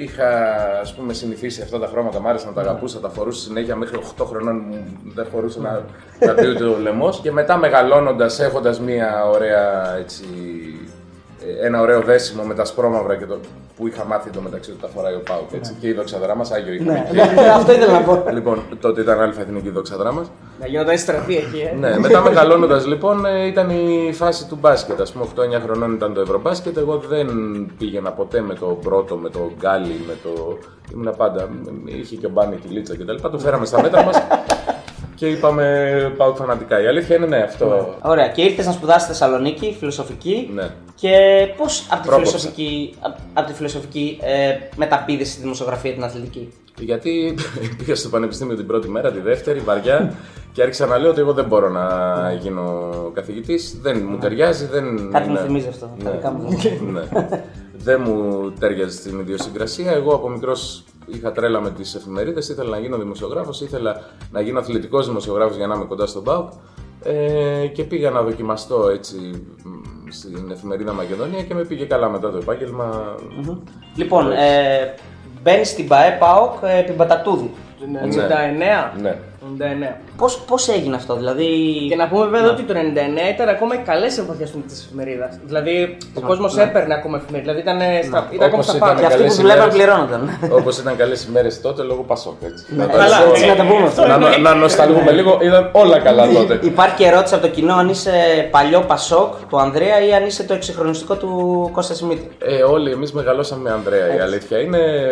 είχα 0.02 0.56
ας 0.82 0.94
πούμε 0.94 1.14
συνηθίσει 1.14 1.62
αυτά 1.62 1.80
τα 1.80 1.88
χρώματα, 1.88 2.20
μ' 2.20 2.28
άρεσαν, 2.28 2.54
τα 2.54 2.62
αγαπούσα, 2.62 3.00
τα 3.00 3.10
φορούσα 3.10 3.42
συνέχεια 3.42 3.76
μέχρι 3.76 4.00
8 4.18 4.26
χρονών 4.26 4.64
μου 4.68 4.86
δεν 5.16 5.28
χωρούσε 5.32 5.60
να, 5.60 5.86
να 6.26 6.34
πει 6.34 6.48
ούτε 6.48 6.64
ο 6.64 6.78
λαιμός. 6.78 7.20
Και 7.20 7.32
μετά 7.32 7.58
μεγαλώνοντας, 7.58 8.40
έχοντας 8.40 8.80
μία 8.80 9.26
ωραία 9.26 9.96
έτσι, 9.98 10.26
ε, 10.26 10.97
ένα 11.62 11.82
ωραίο 11.82 12.02
δέσιμο 12.02 12.44
με 12.44 12.54
τα 12.54 12.66
σπρώμαυρα 12.66 13.16
και 13.16 13.26
το, 13.26 13.38
που 13.78 13.88
είχα 13.88 14.06
μάθει 14.06 14.30
το 14.30 14.42
μεταξύ 14.42 14.72
του 14.72 14.78
τα 14.82 14.88
φοράει 14.88 15.14
ο 15.14 15.22
Πάουκ. 15.30 15.52
Έτσι, 15.54 15.76
Και 15.80 15.88
η 15.88 15.94
δόξα 15.94 16.20
δράμα, 16.20 16.46
Άγιο 16.54 16.74
είχαμε. 16.74 16.92
Ναι, 16.92 17.22
και- 17.28 17.42
ναι, 17.42 17.48
αυτό 17.50 17.72
ήθελα 17.72 17.92
να 17.92 18.02
πω. 18.02 18.24
Λοιπόν, 18.34 18.62
τότε 18.82 19.02
ήταν 19.02 19.20
αλφα 19.22 19.42
εθνική 19.42 19.70
δόξα 19.70 19.98
δράμα. 19.98 20.26
Να 20.60 20.68
γινόταν 20.68 20.98
στραφή 20.98 21.34
εκεί, 21.36 21.60
ε. 21.72 21.76
Ναι, 21.76 22.00
μετά 22.00 22.22
μεγαλώνοντας 22.22 22.86
λοιπόν 22.86 23.26
ε, 23.26 23.46
ήταν 23.46 23.70
η 23.70 24.14
φάση 24.14 24.46
του 24.48 24.58
μπάσκετ. 24.62 25.02
Α 25.02 25.06
πούμε, 25.14 25.26
8-9 25.58 25.62
χρονών 25.64 25.94
ήταν 25.94 26.14
το 26.14 26.22
Ευρωμπάσκετ. 26.22 26.78
Εγώ 26.78 26.98
δεν 26.98 27.28
πήγαινα 27.78 28.12
ποτέ 28.12 28.42
με 28.42 28.54
το 28.54 28.66
πρώτο, 28.66 29.16
με 29.16 29.30
το 29.30 29.52
γκάλι, 29.60 30.02
με 30.08 30.14
το. 30.24 30.58
Ήμουνα 30.94 31.12
πάντα. 31.12 31.50
Είχε 31.86 32.16
και 32.16 32.26
ο 32.26 32.30
Μπάνι 32.30 32.56
τη 32.56 32.68
Λίτσα 32.68 32.96
κτλ. 32.98 33.28
Το 33.32 33.40
φέραμε 33.40 33.66
στα 33.66 33.82
μέτρα 33.82 34.04
μας 34.04 34.18
και 35.18 35.28
είπαμε 35.28 36.14
πάω 36.18 36.36
φανατικά. 36.36 36.82
Η 36.82 36.88
αλήθεια 36.88 37.16
είναι 37.16 37.26
ναι, 37.26 37.38
αυτό. 37.38 37.96
Ωραία, 38.02 38.28
και 38.28 38.42
ήρθες 38.42 38.66
να 38.66 38.72
σπουδάσεις 38.72 39.02
στη 39.02 39.12
Θεσσαλονίκη, 39.12 39.76
φιλοσοφική. 39.80 40.50
Ναι. 40.54 40.70
Και 40.96 41.12
πώς 41.58 41.88
από 41.92 42.02
τη 42.02 42.08
Πρόκοψα. 42.08 42.32
φιλοσοφική, 42.32 42.96
απ- 43.00 43.18
απ' 43.34 43.46
τη 43.48 43.54
φιλοσοφική 43.54 44.18
ε, 44.22 44.54
μεταπίδε 44.76 45.24
στη 45.24 45.42
δημοσιογραφία 45.42 45.94
την 45.94 46.04
αθλητική; 46.04 46.54
Γιατί 46.80 47.36
πήγα 47.78 47.96
στο 47.96 48.10
πανεπιστήμιο 48.10 48.56
την 48.56 48.68
πρώτη 48.68 48.90
μέρα, 48.90 49.12
τη 49.12 49.20
δεύτερη, 49.20 49.60
βαριά, 49.60 50.14
και 50.54 50.62
άρχισα 50.62 50.86
να 50.86 50.98
λέω 50.98 51.10
ότι 51.10 51.20
εγώ 51.20 51.34
δεν 51.34 51.46
μπορώ 51.46 51.70
να 51.70 51.88
γίνω 52.42 52.92
καθηγητής. 53.14 53.78
Δεν 53.82 54.06
μου 54.10 54.18
ταιριάζει, 54.18 54.66
δεν. 54.66 55.10
Κάτι 55.12 55.28
μου 55.28 55.36
είναι- 55.36 55.46
θυμίζει 55.46 55.68
αυτό. 55.68 55.92
Τα 56.04 56.10
Ναι. 56.10 56.16
δικά 56.16 56.32
μου 56.32 56.48
δεν. 56.50 56.80
ναι. 56.94 57.30
δεν 57.78 58.02
μου 58.06 58.52
τέριαζε 58.60 58.98
στην 58.98 59.20
ιδιοσυγκρασία. 59.20 59.92
Εγώ 59.92 60.14
από 60.16 60.30
μικρός 60.30 60.84
είχα 61.08 61.32
τρέλα 61.32 61.60
με 61.62 61.72
τις 61.72 61.96
εφημερίδες. 61.96 62.50
Ήθελα 62.50 62.70
να 62.70 62.80
γίνω 62.80 62.98
δημοσιογράφος, 62.98 63.62
ήθελα 63.62 64.02
να 64.32 64.42
γίνω 64.42 64.60
αθλητικός 64.60 65.08
δημοσιογράφος 65.08 65.56
για 65.58 65.68
να 65.68 65.76
είμαι 65.76 65.86
κοντά 65.86 66.06
στον 66.06 66.24
ΠΑΟΚ. 66.24 66.52
Ε, 67.04 67.68
και 67.68 67.84
πήγα 67.84 68.10
να 68.10 68.22
δοκιμαστώ 68.22 68.90
έτσι 68.90 69.18
μ, 69.64 70.10
στην 70.12 70.52
εφημερίδα 70.52 70.94
Μακεδονία 70.94 71.44
και 71.44 71.54
με 71.54 71.64
πήγε 71.66 71.86
καλά 71.86 72.10
μετά 72.10 72.32
το 72.32 72.38
επάγγελμα. 72.38 73.16
Λοιπόν, 73.96 74.32
ε, 74.32 74.94
μπαίνεις 75.44 75.70
στην 75.70 75.88
ΠαΕ 75.88 76.18
ΠΑΟΚ 76.20 76.54
ε, 76.62 76.80
επί 76.80 76.92
Μπατατούδη. 76.92 77.52
Το 77.80 77.86
Ναι. 77.92 78.00
99. 78.02 79.02
Ναι. 79.02 79.18
99. 79.58 80.02
Πώς, 80.18 80.40
πώς 80.48 80.68
έγινε 80.68 80.96
αυτό, 80.96 81.16
δηλαδή. 81.16 81.46
Και 81.90 81.96
να 81.96 82.08
πούμε 82.08 82.26
βέβαια 82.26 82.50
ότι 82.52 82.64
το 82.64 82.74
99 82.74 83.34
ήταν 83.34 83.48
ακόμα 83.50 83.76
οι 83.76 83.78
καλές 83.78 84.18
εποχέ 84.18 84.44
της 84.68 84.86
εφημερίδας. 84.86 85.40
Δηλαδή 85.46 85.98
ο 86.14 86.22
κόσμος 86.22 86.58
έπαιρνε 86.58 86.94
ακόμα 86.94 87.18
εφημερίδα. 87.24 87.54
Δηλαδή 87.54 87.62
ήταν, 87.70 88.04
στα, 88.08 88.28
ήταν 88.32 88.48
ακόμα 88.48 88.54
Όπως 88.54 88.66
στα 88.66 88.76
ήταν 88.78 88.88
πάντα. 88.88 89.00
Και 89.00 89.06
αυτοί 89.06 89.18
που 89.18 89.24
καλές 89.24 89.36
δουλεύαν 89.36 89.58
ημέρες. 89.70 89.76
πληρώνονταν. 89.76 90.30
Όπως 90.60 90.78
ήταν 90.78 90.96
καλές 90.96 91.24
ημέρες 91.26 91.62
τότε 91.62 91.84
λόγω 91.84 92.02
Πασόκ. 92.02 92.34
Έτσι. 92.44 92.66
να, 92.76 92.88
το 92.90 92.98
καλά, 92.98 93.18
πω- 93.24 93.30
έτσι 93.32 93.46
να 93.48 93.56
το 93.56 93.64
πούμε 93.64 93.84
αυτό. 93.88 94.08
να, 94.08 94.18
να, 94.18 94.38
να 94.38 94.54
νοσταλγούμε 94.56 95.12
λίγο, 95.12 95.38
ήταν 95.42 95.70
όλα 95.72 96.00
καλά 96.00 96.28
τότε. 96.34 96.60
Υπάρχει 96.62 96.96
και 96.96 97.06
ερώτηση 97.06 97.34
από 97.34 97.44
το 97.44 97.50
κοινό 97.50 97.74
αν 97.76 97.90
είσαι 97.90 98.12
παλιό 98.52 98.82
Πασόκ 98.88 99.34
του 99.50 99.60
Ανδρέα 99.60 100.06
ή 100.08 100.14
αν 100.14 100.26
είσαι 100.26 100.44
το 100.44 100.54
εξυγχρονιστικό 100.54 101.16
του 101.16 101.30
Κώστα 101.74 101.94
Σιμίτη. 101.94 102.30
Ε, 102.40 102.64
όλοι 102.64 102.92
εμείς 102.92 103.12
μεγαλώσαμε 103.12 103.62
με 103.62 103.72
Ανδρέα. 103.72 104.16
Η 104.16 104.20
αλήθεια 104.20 104.60
είναι. 104.60 104.78
ε, 104.78 105.12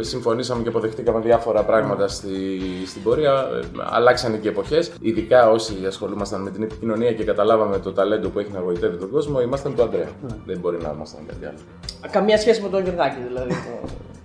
ε, 0.00 0.02
Συμφωνήσαμε 0.02 0.62
και 0.62 0.68
αποδεχτήκαμε 0.68 1.20
διάφορα 1.20 1.62
πράγματα 1.62 2.08
στη, 2.08 2.28
στην 2.86 3.02
πορεία. 3.02 3.30
Ε, 3.32 3.66
Αλλάξανε 4.36 4.38
και 4.38 4.48
εποχές. 4.48 4.92
Ειδικά 5.00 5.50
όσοι 5.50 5.86
ασχολούμασταν 5.86 6.40
με 6.40 6.50
την 6.50 6.62
επικοινωνία 6.62 7.12
και 7.12 7.24
καταλάβαμε 7.24 7.78
το 7.78 7.92
ταλέντο 7.92 8.28
που 8.28 8.38
έχει 8.38 8.50
να 8.52 8.60
βοηθεύει 8.60 8.96
τον 8.96 9.10
κόσμο, 9.10 9.40
ήμασταν 9.40 9.74
του 9.74 9.82
Ανδρέα. 9.82 10.08
Δεν 10.44 10.58
μπορεί 10.58 10.78
να 10.82 10.92
ήμασταν 10.94 11.26
κάτι 11.26 11.46
άλλο. 11.46 11.58
Καμία 12.10 12.38
σχέση 12.38 12.62
με 12.62 12.68
τον 12.68 12.84
Γερδάκη 12.84 13.20
δηλαδή. 13.26 13.54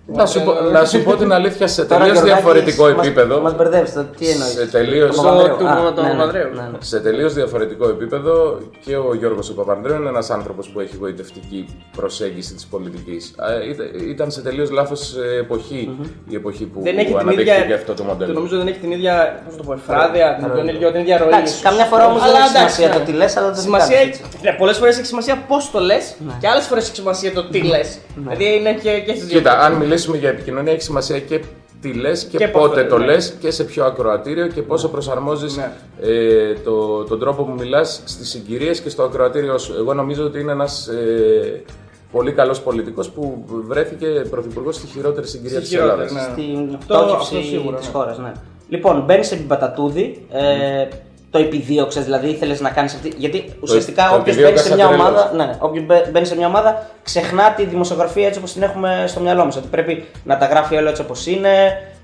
Να 0.05 0.25
σου, 0.25 0.41
πω, 0.43 0.53
να 0.71 0.85
σου 0.85 1.03
πω 1.03 1.15
την 1.15 1.31
αλήθεια 1.33 1.67
σε 1.67 1.85
Τώρα, 1.85 1.99
τελείως 1.99 2.17
Γιωργάκη, 2.17 2.41
διαφορετικό 2.41 2.83
μας- 2.89 3.05
επίπεδο. 3.05 3.41
Μας 3.41 3.55
μπερδεύεις, 3.55 3.93
το 3.93 4.03
τι 4.17 4.29
εννοείς; 4.29 4.51
Σε 4.51 4.65
τελείως- 4.67 5.15
Το 5.15 5.21
Παπανδρέου. 5.21 5.57
του- 5.57 5.67
Α, 5.67 5.93
του 5.93 6.01
ναι, 6.01 6.07
ναι, 6.07 6.13
Παπανδρέου. 6.13 6.49
ναι, 6.53 6.61
ναι. 6.61 6.77
Σε 6.79 6.99
τελείως 6.99 7.33
διαφορετικό 7.33 7.87
επίπεδο 7.89 8.57
και 8.85 8.95
ο 8.97 9.15
Γιώργος 9.19 9.49
ο 9.49 9.53
Παπανδρέου 9.53 9.95
είναι 9.95 10.09
ένας 10.09 10.29
άνθρωπος 10.29 10.67
που 10.69 10.79
έχει 10.79 10.95
γοητευτική 10.99 11.65
προσέγγιση 11.97 12.53
της 12.53 12.65
πολιτικής. 12.65 13.33
Α, 13.37 13.45
ήταν- 13.69 14.09
Ήταν 14.09 14.31
σε 14.31 14.41
τελείως 14.41 14.71
λάθος 14.71 15.15
ε, 15.15 15.37
εποχή 15.39 15.97
η 16.29 16.35
εποχή 16.35 16.65
που 16.65 16.79
Δεν 16.83 16.97
έχει 16.97 17.07
την 17.07 17.17
αναδείχθηκε 17.17 17.61
ίδια. 17.63 17.75
αυτό 17.75 17.93
το 17.93 17.97
Το 18.01 18.07
μοντέλο. 18.07 18.33
νομίζω 18.33 18.57
δεν 18.57 18.67
έχει 18.67 18.79
την 18.79 18.91
ίδια. 18.91 19.41
Πώς 19.45 19.55
το 19.57 19.63
πω, 19.63 19.73
εφράδια, 19.73 20.35
την, 20.39 20.51
τον 20.55 20.67
ίδιο, 20.67 20.91
την 20.91 20.99
ίδια 21.01 21.17
ροή. 21.17 21.27
Εντάξει, 21.27 21.51
ίσως. 21.53 21.61
καμιά 21.61 21.85
φορά 21.85 22.05
όμως 22.07 22.21
δεν 22.21 22.29
Αλλά 22.29 22.39
έχει 22.45 22.55
εντάξει, 22.57 22.75
σημασία 22.75 22.87
ναι. 22.87 23.05
το 23.05 23.11
τι 23.11 23.17
λες, 23.17 23.37
αλλά 23.37 23.47
το 23.47 23.53
τι 23.53 23.59
Σημασία, 23.61 23.97
κάνεις, 23.97 24.17
έτσι. 24.19 24.37
ναι, 24.43 24.51
πολλές 24.59 24.77
φορές 24.77 24.97
έχει 24.97 25.05
σημασία 25.05 25.43
πώς 25.47 25.71
το 25.71 25.79
λες 25.79 26.13
Ναι. 26.27 26.33
και 26.39 26.47
άλλες 26.47 26.65
φορές 26.65 26.83
έχει 26.87 26.95
σημασία 26.95 27.33
το 27.33 27.43
τι 27.49 27.61
λες. 27.63 27.97
Δηλαδή 28.15 28.45
είναι 28.57 28.73
και, 28.73 28.91
και 29.05 29.13
στις 29.15 29.25
δύο. 29.25 29.37
Κοίτα, 29.37 29.59
αν 29.59 29.73
μιλήσουμε 30.01 30.17
για 30.17 30.29
επικοινωνία 30.29 30.71
έχει 30.73 30.81
σημασία 30.81 31.19
και 31.19 31.41
τι 31.81 31.93
λες 31.93 32.23
και, 32.25 32.37
Και 32.37 32.47
πώς 32.47 32.61
πότε 32.67 32.83
το 32.83 32.89
το 32.89 32.97
λες, 32.97 33.07
λες 33.07 33.33
και 33.39 33.51
σε 33.51 33.63
ποιο 33.63 33.85
ακροατήριο 33.85 34.47
και 34.47 34.61
πόσο 34.61 34.89
προσαρμόζεις 34.89 35.57
Ναι. 35.57 35.71
ε, 36.01 36.53
το, 36.63 37.03
τον 37.03 37.19
τρόπο 37.19 37.43
που 37.43 37.55
μιλάς 37.59 38.01
στις 38.05 38.29
συγκυρίες 38.29 38.79
και 38.81 38.89
στο 38.89 39.03
ακροατήριό 39.03 39.57
σου. 39.57 39.73
Εγώ 39.77 39.93
νομίζω 39.93 40.23
ότι 40.23 40.39
είναι 40.39 40.51
ένας 40.51 40.87
ε, 40.87 41.63
πολύ 42.11 42.31
καλός 42.31 42.61
πολιτικός 42.61 43.09
που 43.09 43.45
βρέθηκε 43.67 44.05
πρωθυπουργός 44.29 44.75
στη 44.75 44.87
χειρότερη 44.87 45.27
συγκυρία 45.27 45.59
Στη 45.59 45.61
της 45.61 45.69
χειρότερη, 45.69 46.07
Ελλάδας. 46.07 46.13
ναι. 46.37 46.41
Στην 46.43 46.75
Αυτό- 46.75 46.95
πτώχευση 46.95 47.35
αυτό 47.37 47.47
σίγουρα, 47.47 47.77
της 47.77 47.85
ναι. 47.87 47.93
χώρας, 47.93 48.17
ναι. 48.17 48.31
Λοιπόν, 48.69 49.03
μπαίνει 49.05 49.27
επί 49.31 49.43
Μπατατούδη, 49.43 50.25
ε, 50.31 50.87
το 51.31 51.37
επιδίωξες, 51.39 52.03
δηλαδή 52.03 52.27
ήθελες 52.29 52.61
να 52.61 52.69
κάνεις 52.69 52.93
αυτή. 52.93 53.13
Γιατί 53.17 53.53
ουσιαστικά 53.59 54.07
το 54.09 54.15
όποιος 54.15 54.35
μπαίνει 54.35 54.47
επιδίωκα 54.47 54.61
σε 54.61 54.67
σαν 54.67 54.77
μια 54.77 54.87
τρελός. 54.87 55.05
ομάδα, 55.07 55.31
ναι, 55.35 55.57
όποιος 55.59 55.85
μπε- 55.85 56.09
μπαίνει 56.11 56.25
σε 56.25 56.35
μια 56.35 56.47
ομάδα 56.47 56.85
ξεχνά 57.03 57.53
τη 57.53 57.65
δημοσιογραφία 57.65 58.25
έτσι 58.27 58.39
όπως 58.39 58.53
την 58.53 58.61
έχουμε 58.63 59.03
στο 59.07 59.19
μυαλό 59.19 59.45
μας. 59.45 59.55
Ότι 59.57 59.67
πρέπει 59.67 60.05
να 60.23 60.37
τα 60.37 60.45
γράφει 60.45 60.75
όλο 60.75 60.89
έτσι 60.89 61.01
όπως 61.01 61.25
είναι. 61.27 61.49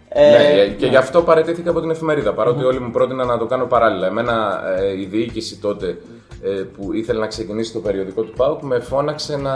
Ε, 0.10 0.30
ναι, 0.32 0.66
και 0.68 0.86
γι' 0.86 0.96
αυτό 0.96 1.22
παραιτήθηκα 1.22 1.70
από 1.70 1.82
την 1.82 1.90
εφημερίδα. 1.90 2.34
Παρότι 2.34 2.64
όλοι 2.64 2.80
μου 2.80 2.92
πρότειναν 2.92 3.28
να 3.28 3.38
το 3.38 3.46
κάνω 3.46 3.66
παράλληλα. 3.66 4.08
Εμένα 4.08 4.62
ε, 4.80 5.00
η 5.00 5.06
διοίκηση 5.06 5.58
τότε 5.58 5.98
ε, 6.44 6.50
που 6.50 6.94
ήθελε 6.94 7.20
να 7.20 7.28
ξεκινήσει 7.28 7.74
το 7.74 7.80
περιοδικό 7.80 8.22
του 8.22 8.34
ΠΑΟΚ 8.38 8.62
με 8.62 8.80
φώναξε 8.80 9.38
να. 9.38 9.52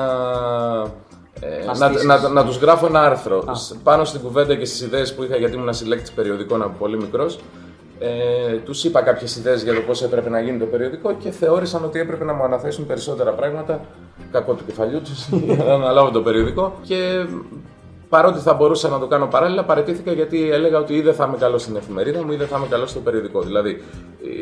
ε, 1.41 1.65
Να 1.65 1.77
να, 1.77 1.87
στήσεις. 1.87 2.03
να, 2.05 2.27
να 2.29 2.45
τους 2.45 2.57
γράφω 2.57 2.85
ένα 2.85 3.01
άρθρο 3.01 3.43
Σ- 3.55 3.75
πάνω 3.83 4.03
στην 4.03 4.21
κουβέντα 4.21 4.55
και 4.55 4.65
στις 4.65 4.81
ιδέες 4.81 5.13
που 5.13 5.23
είχα 5.23 5.35
γιατί 5.35 5.55
ήμουν 5.55 5.73
συλλέκτης 5.73 6.11
περιοδικών 6.11 6.61
από 6.61 6.73
πολύ 6.79 6.97
μικρός 6.97 7.39
ε, 8.03 8.57
τους 8.57 8.83
είπα 8.83 9.01
κάποιες 9.01 9.35
ιδέες 9.35 9.63
για 9.63 9.73
το 9.73 9.81
πώς 9.81 10.03
έπρεπε 10.03 10.29
να 10.29 10.39
γίνει 10.39 10.57
το 10.57 10.65
περιοδικό 10.65 11.13
και 11.13 11.31
θεώρησαν 11.31 11.83
ότι 11.83 11.99
έπρεπε 11.99 12.23
να 12.23 12.33
μου 12.33 12.43
αναθέσουν 12.43 12.85
περισσότερα 12.85 13.31
πράγματα. 13.31 13.81
Κακό 14.31 14.53
του 14.53 14.65
κεφαλιού 14.65 15.01
τους 15.01 15.27
για 15.45 15.63
να 15.63 15.73
αναλάβω 15.73 16.11
το 16.11 16.21
περιοδικό. 16.21 16.79
Και 16.83 17.25
παρότι 18.09 18.39
θα 18.39 18.53
μπορούσα 18.53 18.89
να 18.89 18.99
το 18.99 19.07
κάνω 19.07 19.27
παράλληλα, 19.27 19.63
παρετήθηκα 19.63 20.11
γιατί 20.11 20.51
έλεγα 20.51 20.79
ότι 20.79 20.93
ή 20.93 21.01
δεν 21.01 21.13
θα 21.13 21.25
είμαι 21.27 21.37
καλό 21.37 21.57
στην 21.57 21.75
εφημερίδα 21.75 22.23
μου 22.23 22.31
ή 22.31 22.35
δεν 22.35 22.47
θα 22.47 22.57
είμαι 22.57 22.67
καλό 22.67 22.85
στο 22.85 22.99
περιοδικό. 22.99 23.41
Δηλαδή 23.41 23.83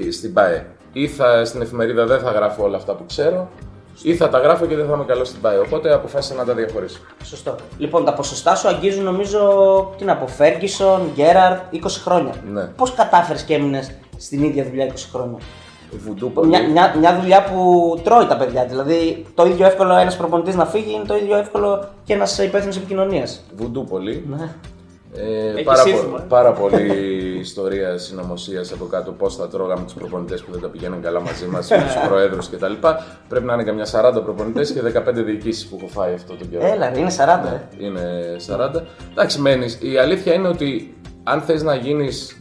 ε, 0.08 0.12
στην 0.12 0.34
ΠΑΕ. 0.34 0.66
Ή 0.94 1.08
θα, 1.08 1.46
στην 1.46 1.62
εφημερίδα 1.62 2.06
δεν 2.06 2.20
θα 2.20 2.32
γράφω 2.32 2.64
όλα 2.64 2.78
αυτά 2.78 2.96
που 2.96 3.06
ξέρω, 3.06 3.50
ή 4.02 4.16
θα 4.16 4.30
τα 4.30 4.40
γράφω 4.40 4.66
και 4.66 4.76
δεν 4.76 4.88
θα 4.88 4.94
είμαι 4.94 5.06
καλός 5.06 5.28
στην 5.28 5.42
ΠΑΕ. 5.42 5.58
Οπότε 5.58 5.94
αποφάσισα 5.94 6.36
να 6.36 6.46
τα 6.46 6.54
διαχωρίσω. 6.54 7.00
Σωστό. 7.24 7.56
Λοιπόν, 7.78 8.06
τα 8.06 8.14
ποσοστά 8.14 8.56
σου 8.56 8.68
αγγίζουν 8.68 9.04
νομίζω 9.04 9.40
τι 9.98 10.06
να 10.06 10.16
πω, 10.16 10.28
Φέργκισον, 10.28 11.02
Γκέραρτ, 11.14 11.62
20 11.74 11.78
χρόνια. 12.04 12.34
Ναι. 12.52 12.64
Πώς 12.64 12.94
κατάφερες 12.94 13.44
και 13.44 13.54
έμεινες 13.54 13.92
στην 14.18 14.44
ίδια 14.44 14.64
δουλειά 14.64 14.86
20 14.86 15.10
χρόνια; 15.12 15.38
Βουντού 15.92 16.32
πολύ. 16.32 16.50
Μια, 16.50 16.70
μια, 16.70 16.96
μια 17.00 17.20
δουλειά 17.20 17.44
που 17.44 18.00
τρώει 18.04 18.26
τα 18.26 18.38
παιδιά. 18.38 18.66
Δηλαδή, 18.66 19.26
το 19.36 19.46
ίδιο 19.46 19.66
εύκολο 19.66 19.96
ένας 19.96 20.18
προπονητής 20.18 20.56
να 20.56 20.66
φύγει 20.66 20.94
είναι 20.94 21.06
το 21.06 21.16
ίδιο 21.16 21.38
εύκολο 21.38 21.88
και 22.04 22.14
ένας 22.14 22.38
υπεύθυνος 22.38 22.78
επικοινωνίας. 22.78 23.44
Βουντού 23.56 23.84
πολύ. 23.84 24.26
Ναι. 24.30 24.50
Ε, 25.14 25.50
Έχει 25.56 25.64
πάρα, 25.64 25.82
σύνθημα, 25.82 26.18
πο- 26.18 26.24
ε. 26.24 26.26
πάρα 26.30 26.52
πολλή 26.52 27.38
ιστορία 27.40 27.98
συνωμοσίας 27.98 28.72
από 28.72 28.86
κάτω 28.86 29.12
πώς 29.12 29.36
θα 29.36 29.48
τρώγαμε 29.48 29.84
τους 29.84 29.94
προπονητές 29.94 30.42
που 30.42 30.52
δεν 30.52 30.62
τα 30.62 30.68
πηγαίνουν 30.68 31.02
καλά 31.02 31.20
μαζί 31.20 31.46
μας, 31.46 31.68
τους 31.86 32.08
προέδρους 32.08 32.50
κτλ. 32.50 32.74
Πρέπει 33.28 33.46
να 33.46 33.54
είναι 33.54 33.64
καμιά 33.64 33.86
40 33.92 34.22
προπονητές 34.24 34.72
και 34.72 34.82
15 34.82 35.14
διοικήσεις 35.14 35.68
που 35.68 35.78
έχω 35.80 35.88
φάει 35.88 36.14
αυτό 36.14 36.34
το 36.36 36.46
καιρό. 36.46 36.66
Έλα, 36.68 36.90
ρε, 36.90 37.00
είναι 37.00 37.12
40. 37.12 37.54
ε. 37.80 37.86
Είναι 37.86 38.36
40. 38.48 38.82
Εντάξει, 39.12 39.42
μένεις. 39.42 39.78
Η 39.82 39.98
αλήθεια 39.98 40.34
είναι 40.34 40.48
ότι 40.48 40.98
αν 41.24 41.42
θες 41.42 41.64
να 41.64 41.76
γίνεις. 41.76 42.34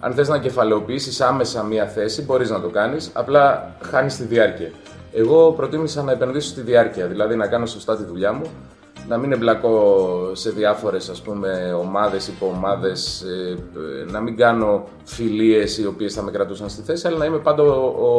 Αν 0.00 0.12
θες 0.14 0.28
να 0.28 0.38
κεφαλαιοποιήσεις 0.38 1.20
άμεσα 1.20 1.62
μία 1.62 1.86
θέση, 1.86 2.22
μπορείς 2.22 2.50
να 2.50 2.60
το 2.60 2.68
κάνεις, 2.68 3.10
απλά 3.12 3.74
χάνεις 3.90 4.16
τη 4.16 4.22
διάρκεια. 4.24 4.70
Εγώ 5.12 5.52
προτίμησα 5.52 6.02
να 6.02 6.12
επενδύσω 6.12 6.48
στη 6.48 6.60
διάρκεια, 6.60 7.06
δηλαδή 7.06 7.36
να 7.36 7.46
κάνω 7.46 7.66
σωστά 7.66 7.96
τη 7.96 8.04
δουλειά 8.04 8.32
μου, 8.32 8.42
να 9.10 9.16
μην 9.18 9.32
εμπλακώ 9.32 9.74
σε 10.32 10.50
διάφορες 10.50 11.08
ας 11.08 11.20
πούμε 11.20 11.76
ομάδες, 11.80 12.28
υποομάδες, 12.28 13.22
ε, 13.22 13.50
ε, 14.08 14.10
να 14.12 14.20
μην 14.20 14.36
κάνω 14.36 14.84
φιλίες 15.04 15.78
οι 15.78 15.86
οποίες 15.86 16.14
θα 16.14 16.22
με 16.22 16.30
κρατούσαν 16.30 16.68
στη 16.68 16.82
θέση, 16.82 17.06
αλλά 17.06 17.16
να 17.16 17.24
είμαι 17.24 17.38
πάντα 17.38 17.62
ο, 17.62 17.84
ο, 18.08 18.10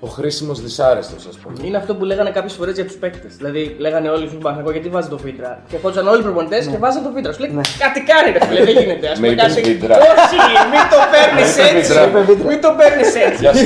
ο 0.00 0.06
χρήσιμος 0.06 0.60
δυσάρεστος 0.62 1.26
ας 1.26 1.36
πούμε. 1.36 1.54
Είναι 1.62 1.76
αυτό 1.76 1.94
που 1.94 2.04
λέγανε 2.04 2.30
κάποιες 2.30 2.52
φορές 2.52 2.74
για 2.74 2.84
τους 2.84 2.94
παίκτες. 2.96 3.36
Δηλαδή, 3.36 3.76
λέγανε 3.78 4.08
όλοι 4.08 4.28
στον 4.28 4.38
Παναγό 4.40 4.70
γιατί 4.70 4.88
βάζει 4.88 5.08
το 5.08 5.18
φίτρα; 5.18 5.62
Και 5.68 5.76
ερχόντουσαν 5.76 6.08
όλοι 6.08 6.20
οι 6.20 6.22
προπονητές 6.22 6.66
και 6.66 6.76
βάζαν 6.76 7.02
το 7.02 7.10
φίτρα. 7.14 7.32
Σου 7.32 7.40
λέει 7.40 7.50
κάτι 7.78 8.00
κάνει, 8.10 8.28
ρε 8.38 8.44
φίλε, 8.46 8.64
δεν 8.64 8.76
γίνεται. 8.82 9.06
Ας 9.08 9.18
Με 9.20 9.28
πούμε, 9.28 9.42
είπες 9.42 9.54
κάτι- 9.54 9.72
βίτρα. 9.72 9.96
Όχι, 9.96 10.38
μην 10.72 10.84
το 10.92 10.98
παίρνεις 11.12 11.56
Με 11.56 11.62
είπες 11.62 11.78
έτσι. 11.78 11.92
βίτρα. 12.26 12.48
Μην 12.50 12.60
το 12.64 12.70
παίρνεις 12.78 13.10
έτσι. 13.26 13.40
Γεια 13.44 13.52
σου. 13.54 13.64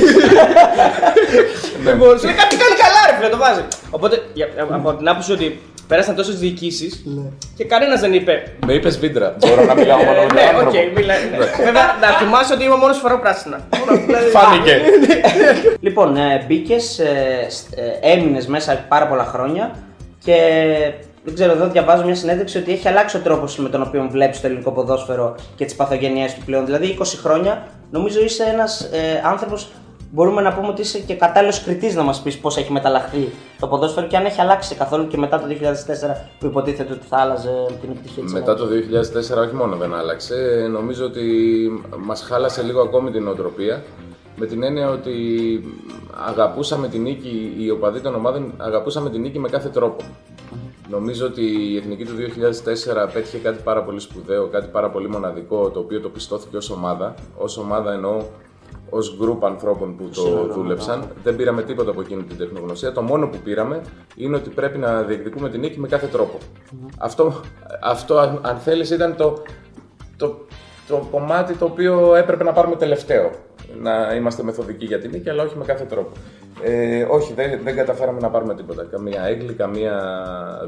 Ναι. 1.83 1.91
Λοιπόν, 1.91 2.11
σου 2.19 2.25
λέει 2.29 2.35
κάτι 2.43 2.55
κάνει 2.61 2.75
καλά, 2.83 2.99
ρε 3.09 3.13
φίλε, 3.17 3.29
το 3.35 3.39
βάζει. 3.45 3.63
Οπότε, 3.97 4.15
για- 4.37 4.49
από 4.77 4.93
την 4.99 5.07
άποψη 5.11 5.31
ότι 5.37 5.47
πέρασαν 5.89 6.15
τόσες 6.15 6.39
διοικήσεις 6.39 7.03
και 7.57 7.63
κανένας 7.65 7.99
δεν 7.99 8.13
είπε. 8.13 8.43
Με 8.65 8.73
είπες 8.73 8.99
Βύντρα, 8.99 9.35
μπορώ 9.39 9.65
να 9.65 9.73
μιλάω 9.73 9.97
μόνο 9.97 10.21
με 10.21 10.27
τον 10.27 10.35
Ναι, 10.35 10.41
άνθρωπο. 10.41 10.69
οκ, 10.69 10.97
μιλά. 10.97 11.13
ναι. 11.31 11.37
Βέβαια, 11.65 11.83
να 12.01 12.07
θυμάσαι 12.07 12.53
ότι 12.53 12.63
είμαι 12.63 12.73
ο 12.73 12.77
μόνος 12.77 12.95
που 12.95 13.01
φοράω 13.01 13.17
πράσινα. 13.19 13.59
Μόνο 13.79 13.91
αυτό, 13.91 14.05
δηλαδή. 14.05 14.29
Φάνηκε. 14.29 14.81
Λοιπόν, 15.79 16.17
ε, 16.17 16.43
μπήκες, 16.47 16.99
ε, 16.99 17.45
σ- 17.49 17.73
ε, 18.01 18.11
έμεινες 18.11 18.47
μέσα 18.47 18.85
πάρα 18.87 19.07
πολλά 19.07 19.23
χρόνια 19.23 19.71
και 20.23 20.35
δεν 21.23 21.33
ξέρω, 21.33 21.51
εδώ 21.51 21.67
διαβάζω 21.67 22.03
μια 22.05 22.15
συνέντευξη 22.15 22.57
ότι 22.57 22.71
έχει 22.71 22.87
αλλάξει 22.87 23.17
ο 23.17 23.19
τρόπος 23.19 23.57
με 23.57 23.69
τον 23.69 23.81
οποίο 23.81 24.07
βλέπεις 24.11 24.41
το 24.41 24.47
ελληνικό 24.47 24.71
ποδόσφαιρο 24.71 25.35
και 25.55 25.65
τις 25.65 25.75
παθογένειές 25.75 26.25
του 26.25 26.45
πλέον. 26.45 26.65
Δηλαδή, 26.65 26.85
20 26.99 27.19
χρόνια 27.23 27.67
νομίζω 27.91 28.23
είσαι 28.23 28.43
ένας 28.43 28.81
ε, 28.81 29.21
άνθρωπος. 29.23 29.71
Μπορούμε 30.11 30.41
να 30.41 30.53
πούμε 30.53 30.67
ότι 30.67 30.81
είσαι 30.81 30.99
και 30.99 31.15
κατάλληλος 31.15 31.63
κριτής 31.63 31.95
να 31.95 32.03
μας 32.03 32.21
πεις 32.21 32.37
πώς 32.37 32.57
έχει 32.57 32.71
μεταλλαχθεί 32.71 33.29
το 33.59 33.67
ποδόσφαιρο 33.67 34.07
και 34.07 34.17
αν 34.17 34.25
έχει 34.25 34.41
αλλάξει 34.41 34.75
καθόλου 34.75 35.07
και 35.07 35.17
μετά 35.17 35.39
το 35.39 35.45
2004 35.47 35.53
που 36.39 36.45
υποτίθεται 36.45 36.93
ότι 36.93 37.05
θα 37.07 37.17
άλλαζε 37.17 37.65
την 37.81 37.89
επιτυχία 37.89 38.23
της 38.23 38.33
Μετά 38.33 38.55
το 38.55 38.65
2004 38.65 39.45
όχι 39.45 39.55
μόνο 39.55 39.75
δεν 39.75 39.93
άλλαξε, 39.93 40.67
νομίζω 40.71 41.05
ότι 41.05 41.21
μας 41.99 42.21
χάλασε 42.21 42.61
λίγο 42.61 42.81
ακόμη 42.81 43.11
την 43.11 43.27
οτροπία 43.27 43.83
με 44.35 44.45
την 44.45 44.63
έννοια 44.63 44.89
ότι 44.89 45.13
αγαπούσαμε 46.27 46.87
την 46.87 47.01
νίκη, 47.01 47.55
οι 47.57 47.69
οπαδοί 47.69 47.99
των 47.99 48.15
ομάδων 48.15 48.53
αγαπούσαμε 48.57 49.09
την 49.09 49.21
νίκη 49.21 49.39
με 49.39 49.49
κάθε 49.49 49.69
τρόπο. 49.69 50.03
Νομίζω 50.89 51.25
ότι 51.25 51.41
η 51.41 51.77
Εθνική 51.77 52.05
του 52.05 52.13
2004 53.07 53.13
πέτυχε 53.13 53.37
κάτι 53.37 53.61
πάρα 53.63 53.83
πολύ 53.83 53.99
σπουδαίο, 53.99 54.47
κάτι 54.47 54.67
πάρα 54.71 54.89
πολύ 54.89 55.09
μοναδικό, 55.09 55.69
το 55.69 55.79
οποίο 55.79 56.01
το 56.01 56.09
πιστώθηκε 56.09 56.57
ως 56.57 56.69
ομάδα. 56.69 57.13
Ως 57.37 57.57
ομάδα 57.57 57.93
εννοώ 57.93 58.21
ως 58.89 59.17
γκρουπ 59.17 59.45
ανθρώπων 59.45 59.95
που 59.95 60.09
το 60.09 60.53
δούλεψαν. 60.53 61.03
Δεν 61.23 61.35
πήραμε 61.35 61.63
τίποτα 61.63 61.91
από 61.91 62.01
εκείνη 62.01 62.23
την 62.23 62.37
τεχνογνωσία. 62.37 62.91
Το 62.91 63.01
μόνο 63.01 63.27
που 63.27 63.37
πήραμε 63.43 63.81
είναι 64.15 64.35
ότι 64.35 64.49
πρέπει 64.49 64.77
να 64.77 65.01
διεκδικούμε 65.01 65.49
την 65.49 65.59
νίκη 65.59 65.79
με 65.79 65.87
κάθε 65.87 66.07
τρόπο. 66.07 66.37
Αυτό, 66.97 67.33
αυτό 67.81 68.17
αν, 68.17 68.39
αν 68.41 68.57
θέλεις, 68.57 68.89
ήταν 68.89 69.15
το, 69.15 69.41
το, 70.17 70.45
το 70.87 71.07
κομμάτι 71.11 71.53
το 71.53 71.65
οποίο 71.65 72.15
έπρεπε 72.15 72.43
να 72.43 72.53
πάρουμε 72.53 72.75
τελευταίο. 72.75 73.31
Να 73.81 74.15
είμαστε 74.15 74.43
μεθοδικοί 74.43 74.85
για 74.85 74.99
την 74.99 75.11
νίκη, 75.11 75.29
αλλά 75.29 75.43
όχι 75.43 75.57
με 75.57 75.65
κάθε 75.65 75.83
τρόπο. 75.83 76.11
Ε, 76.61 77.03
όχι, 77.03 77.33
δεν, 77.33 77.59
δεν 77.63 77.75
καταφέραμε 77.75 78.19
να 78.19 78.29
πάρουμε 78.29 78.55
τίποτα. 78.55 78.83
Καμία 78.83 79.23
έγκλη, 79.23 79.53
καμία 79.53 79.99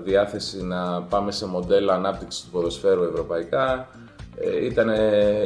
διάθεση 0.03 0.63
να 0.63 1.01
πάμε 1.01 1.31
σε 1.31 1.47
μοντέλα 1.47 1.93
ανάπτυξης 1.93 2.43
του 2.43 2.49
ποδοσφαίρου 2.49 3.03
ευρωπαϊκά. 3.03 3.87
Ε, 4.43 4.65
ήτανε, 4.65 4.97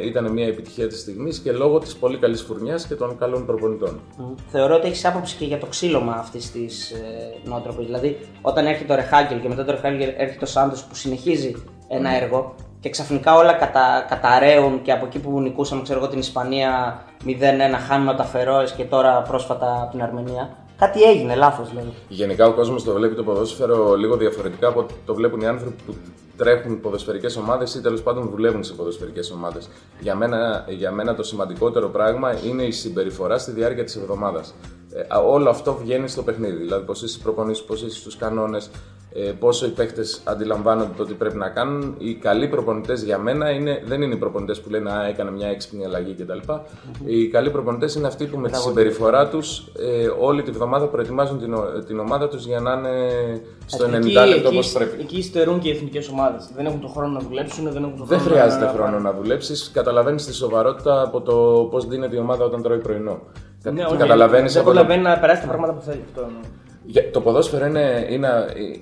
ήτανε 0.04 0.30
μια 0.30 0.46
επιτυχία 0.46 0.88
της 0.88 1.00
στιγμής 1.00 1.38
και 1.38 1.52
λόγω 1.52 1.78
της 1.78 1.96
πολύ 1.96 2.18
καλής 2.18 2.42
φουρνιάς 2.42 2.86
και 2.86 2.94
των 2.94 3.18
καλών 3.18 3.46
προπονητών. 3.46 4.00
Μμ. 4.18 4.34
Θεωρώ 4.50 4.74
ότι 4.74 4.86
έχεις 4.86 5.04
άποψη 5.04 5.36
και 5.36 5.44
για 5.44 5.58
το 5.58 5.66
ξύλωμα 5.66 6.12
αυτής 6.12 6.52
της 6.52 6.90
ε, 6.90 6.96
νοοτροπή. 7.44 7.84
Δηλαδή, 7.84 8.18
όταν 8.42 8.66
έρχεται 8.66 8.92
ο 8.92 8.96
Ρεχάγκελ 8.96 9.40
και 9.40 9.48
μετά 9.48 9.64
το 9.64 9.70
Ρεχάγκελ 9.70 10.12
έρχεται 10.16 10.44
ο 10.44 10.46
Σάντος 10.46 10.84
που 10.84 10.94
συνεχίζει 10.94 11.54
ένα 11.88 12.22
έργο 12.22 12.54
και 12.80 12.90
ξαφνικά 12.90 13.36
όλα 13.36 13.52
κατα, 13.52 14.06
καταραίουν 14.08 14.82
και 14.82 14.92
από 14.92 15.06
εκεί 15.06 15.18
που 15.18 15.40
νικούσαμε, 15.40 15.82
ξέρω 15.82 15.98
εγώ, 15.98 16.08
την 16.08 16.18
Ισπανία 16.18 17.02
0-1, 17.26 17.30
χάνουμε 17.88 18.10
από 18.10 18.18
τα 18.18 18.24
Φερόες 18.24 18.72
και 18.72 18.84
τώρα 18.84 19.22
πρόσφατα 19.22 19.80
από 19.82 19.90
την 19.90 20.02
Αρμενία. 20.02 20.56
Κάτι 20.78 21.02
έγινε, 21.02 21.34
λάθος 21.34 21.68
δηλαδή. 21.70 21.92
Γενικά 22.08 22.46
ο 22.46 22.52
κόσμος 22.52 22.84
το 22.84 22.92
βλέπει 22.92 23.14
το 23.14 23.22
ποδόσφαιρο 23.22 23.94
λίγο 23.94 24.16
διαφορετικά 24.16 24.68
από 24.68 24.80
ό,τι 24.80 24.94
το 25.06 25.14
βλέπουν 25.14 25.40
οι 25.40 25.46
άνθρωποι 25.46 25.82
που 25.86 25.94
τρέχουν 26.36 26.80
ποδοσφαιρικές 26.80 27.36
ομάδες 27.36 27.74
ή 27.74 27.80
τέλος 27.80 28.02
πάντων 28.02 28.28
δουλεύουν 28.28 28.64
σε 28.64 28.72
ποδοσφαιρικές 28.72 29.30
ομάδες. 29.30 29.68
Για 30.00 30.14
μένα, 30.14 30.64
για 30.68 30.90
μένα 30.92 31.14
το 31.14 31.22
σημαντικότερο 31.22 31.88
πράγμα 31.88 32.44
είναι 32.44 32.62
η 32.62 32.70
συμπεριφορά 32.70 33.38
στη 33.38 33.50
διάρκεια 33.50 33.84
της 33.84 33.96
εβδομάδας. 33.96 34.54
Ε, 34.92 35.14
α, 35.14 35.18
όλο 35.18 35.50
αυτό 35.50 35.74
βγαίνει 35.74 36.08
στο 36.08 36.22
παιχνίδι. 36.22 36.56
Δηλαδή 36.56 36.84
πώς 36.84 37.02
είσαι 37.02 37.18
προπονήσεις, 37.18 37.64
πώς 37.64 37.82
είσαι 37.82 37.98
στους 37.98 38.16
κανόνες, 38.16 38.66
ε, 38.66 38.70
πόσο 39.38 39.66
οι 39.66 39.68
παίχτε 39.68 40.02
αντιλαμβάνονται 40.24 40.90
το 40.96 41.04
τι 41.04 41.14
πρέπει 41.14 41.36
να 41.36 41.48
κάνουν. 41.48 41.94
Οι 41.98 42.14
καλοί 42.14 42.48
προπονητές 42.48 43.02
για 43.02 43.18
μένα 43.18 43.50
είναι, 43.50 43.82
δεν 43.84 44.02
είναι 44.02 44.14
οι 44.14 44.18
προπονητές 44.18 44.60
που 44.60 44.70
λένε 44.70 44.90
Α, 44.92 45.06
έκανε 45.06 45.30
μια 45.30 45.48
έξυπνη 45.48 45.84
αλλαγή 45.84 46.14
κτλ. 46.14 46.38
Οι 47.04 47.28
καλοί 47.28 47.50
προπονητές 47.50 47.94
είναι 47.94 48.06
αυτοί 48.06 48.24
που 48.26 48.38
με 48.38 48.48
τη 48.50 48.56
συμπεριφορά 48.58 49.28
τους 49.28 49.58
ε, 49.58 50.06
όλη 50.20 50.42
τη 50.42 50.50
βδομάδα 50.50 50.86
προετοιμάζουν 50.86 51.38
την, 51.38 51.54
ο- 51.54 51.82
την 51.86 51.98
ομάδα 51.98 52.28
τους 52.28 52.46
για 52.46 52.60
να 52.60 52.72
είναι 52.72 52.90
στο 53.66 53.84
90 53.84 53.92
Εκεί- 53.94 54.06
λεπτό 54.12 54.32
εκεί- 54.34 54.46
όπως 54.46 54.72
πρέπει. 54.72 55.00
Εκεί 55.00 55.16
υστερούν 55.18 55.58
και 55.58 55.68
οι 55.68 55.70
εθνικές 55.72 56.08
ομάδες. 56.08 56.50
Δεν 56.56 56.66
έχουν 56.66 56.80
τον 56.80 56.90
χρόνο 56.90 57.12
να 57.12 57.18
δουλέψουν, 57.28 57.64
δεν 57.72 57.82
έχουν 57.82 57.96
τον 57.96 58.06
Δεν 58.06 58.18
χρόνο 58.18 58.34
χρειάζεται 58.34 58.64
να... 58.64 58.70
χρόνο 58.70 58.98
να 58.98 59.12
δουλέψεις. 59.12 59.70
Καταλαβαίνεις 59.74 60.26
τη 60.26 60.34
σοβαρότητα 60.34 61.02
από 61.02 61.20
το 61.20 61.68
πώς 61.70 61.86
δίνεται 61.86 62.16
η 62.16 62.18
ομάδα 62.18 62.44
όταν 62.44 62.62
τρώει 62.62 62.78
πρωινό. 62.78 63.18
Ναι, 63.62 63.80
Κα- 63.80 63.86
όχι, 63.86 63.96
καταλαβαίνεις 63.96 64.52
Δεν 64.52 64.62
από 64.62 64.70
το- 64.70 64.76
προλαβαίνει 64.76 65.02
να 65.08 65.18
περάσει 65.18 65.40
τα 65.40 65.46
πράγματα 65.46 65.72
που 65.72 65.80
θέλει. 65.80 66.02
Αυτό 66.06 66.20
εννοώ. 66.20 66.40
Για- 66.40 66.50
Το 67.12 67.20
ποδόσφαιρο 67.20 67.66
είναι, 67.66 68.06
είναι, 68.10 68.28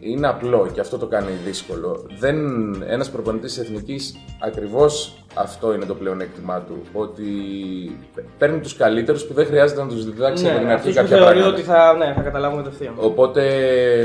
είναι 0.00 0.26
απλό 0.26 0.70
και 0.72 0.80
αυτό 0.80 0.98
το 0.98 1.06
κάνει 1.06 1.32
δύσκολο. 1.44 2.06
Δεν, 2.18 2.36
ένας 2.82 3.10
προπονητής 3.10 3.58
εθνικής 3.58 4.16
ακριβώς 4.40 5.23
αυτό 5.34 5.74
είναι 5.74 5.84
το 5.84 5.94
πλεονέκτημά 5.94 6.60
του. 6.60 6.82
Ότι 6.92 7.24
παίρνει 8.38 8.60
τους 8.60 8.76
καλύτερους 8.76 9.24
που 9.24 9.34
δεν 9.34 9.46
χρειάζεται 9.46 9.82
να 9.82 9.88
τους 9.88 10.04
διδάξει 10.04 10.48
από 10.48 10.58
την 10.58 10.68
αρχή 10.68 10.74
αυτούς 10.74 10.94
Ναι, 10.94 11.02
που 11.02 11.08
κάποια 11.08 11.16
θεωρεί 11.16 11.38
πράγματα. 11.40 11.56
ότι 11.56 11.62
θα, 11.62 11.94
ναι, 11.96 12.12
θα 12.16 12.22
καταλάβουν 12.22 12.62
κατευθείαν. 12.62 12.92
Οπότε 12.96 13.42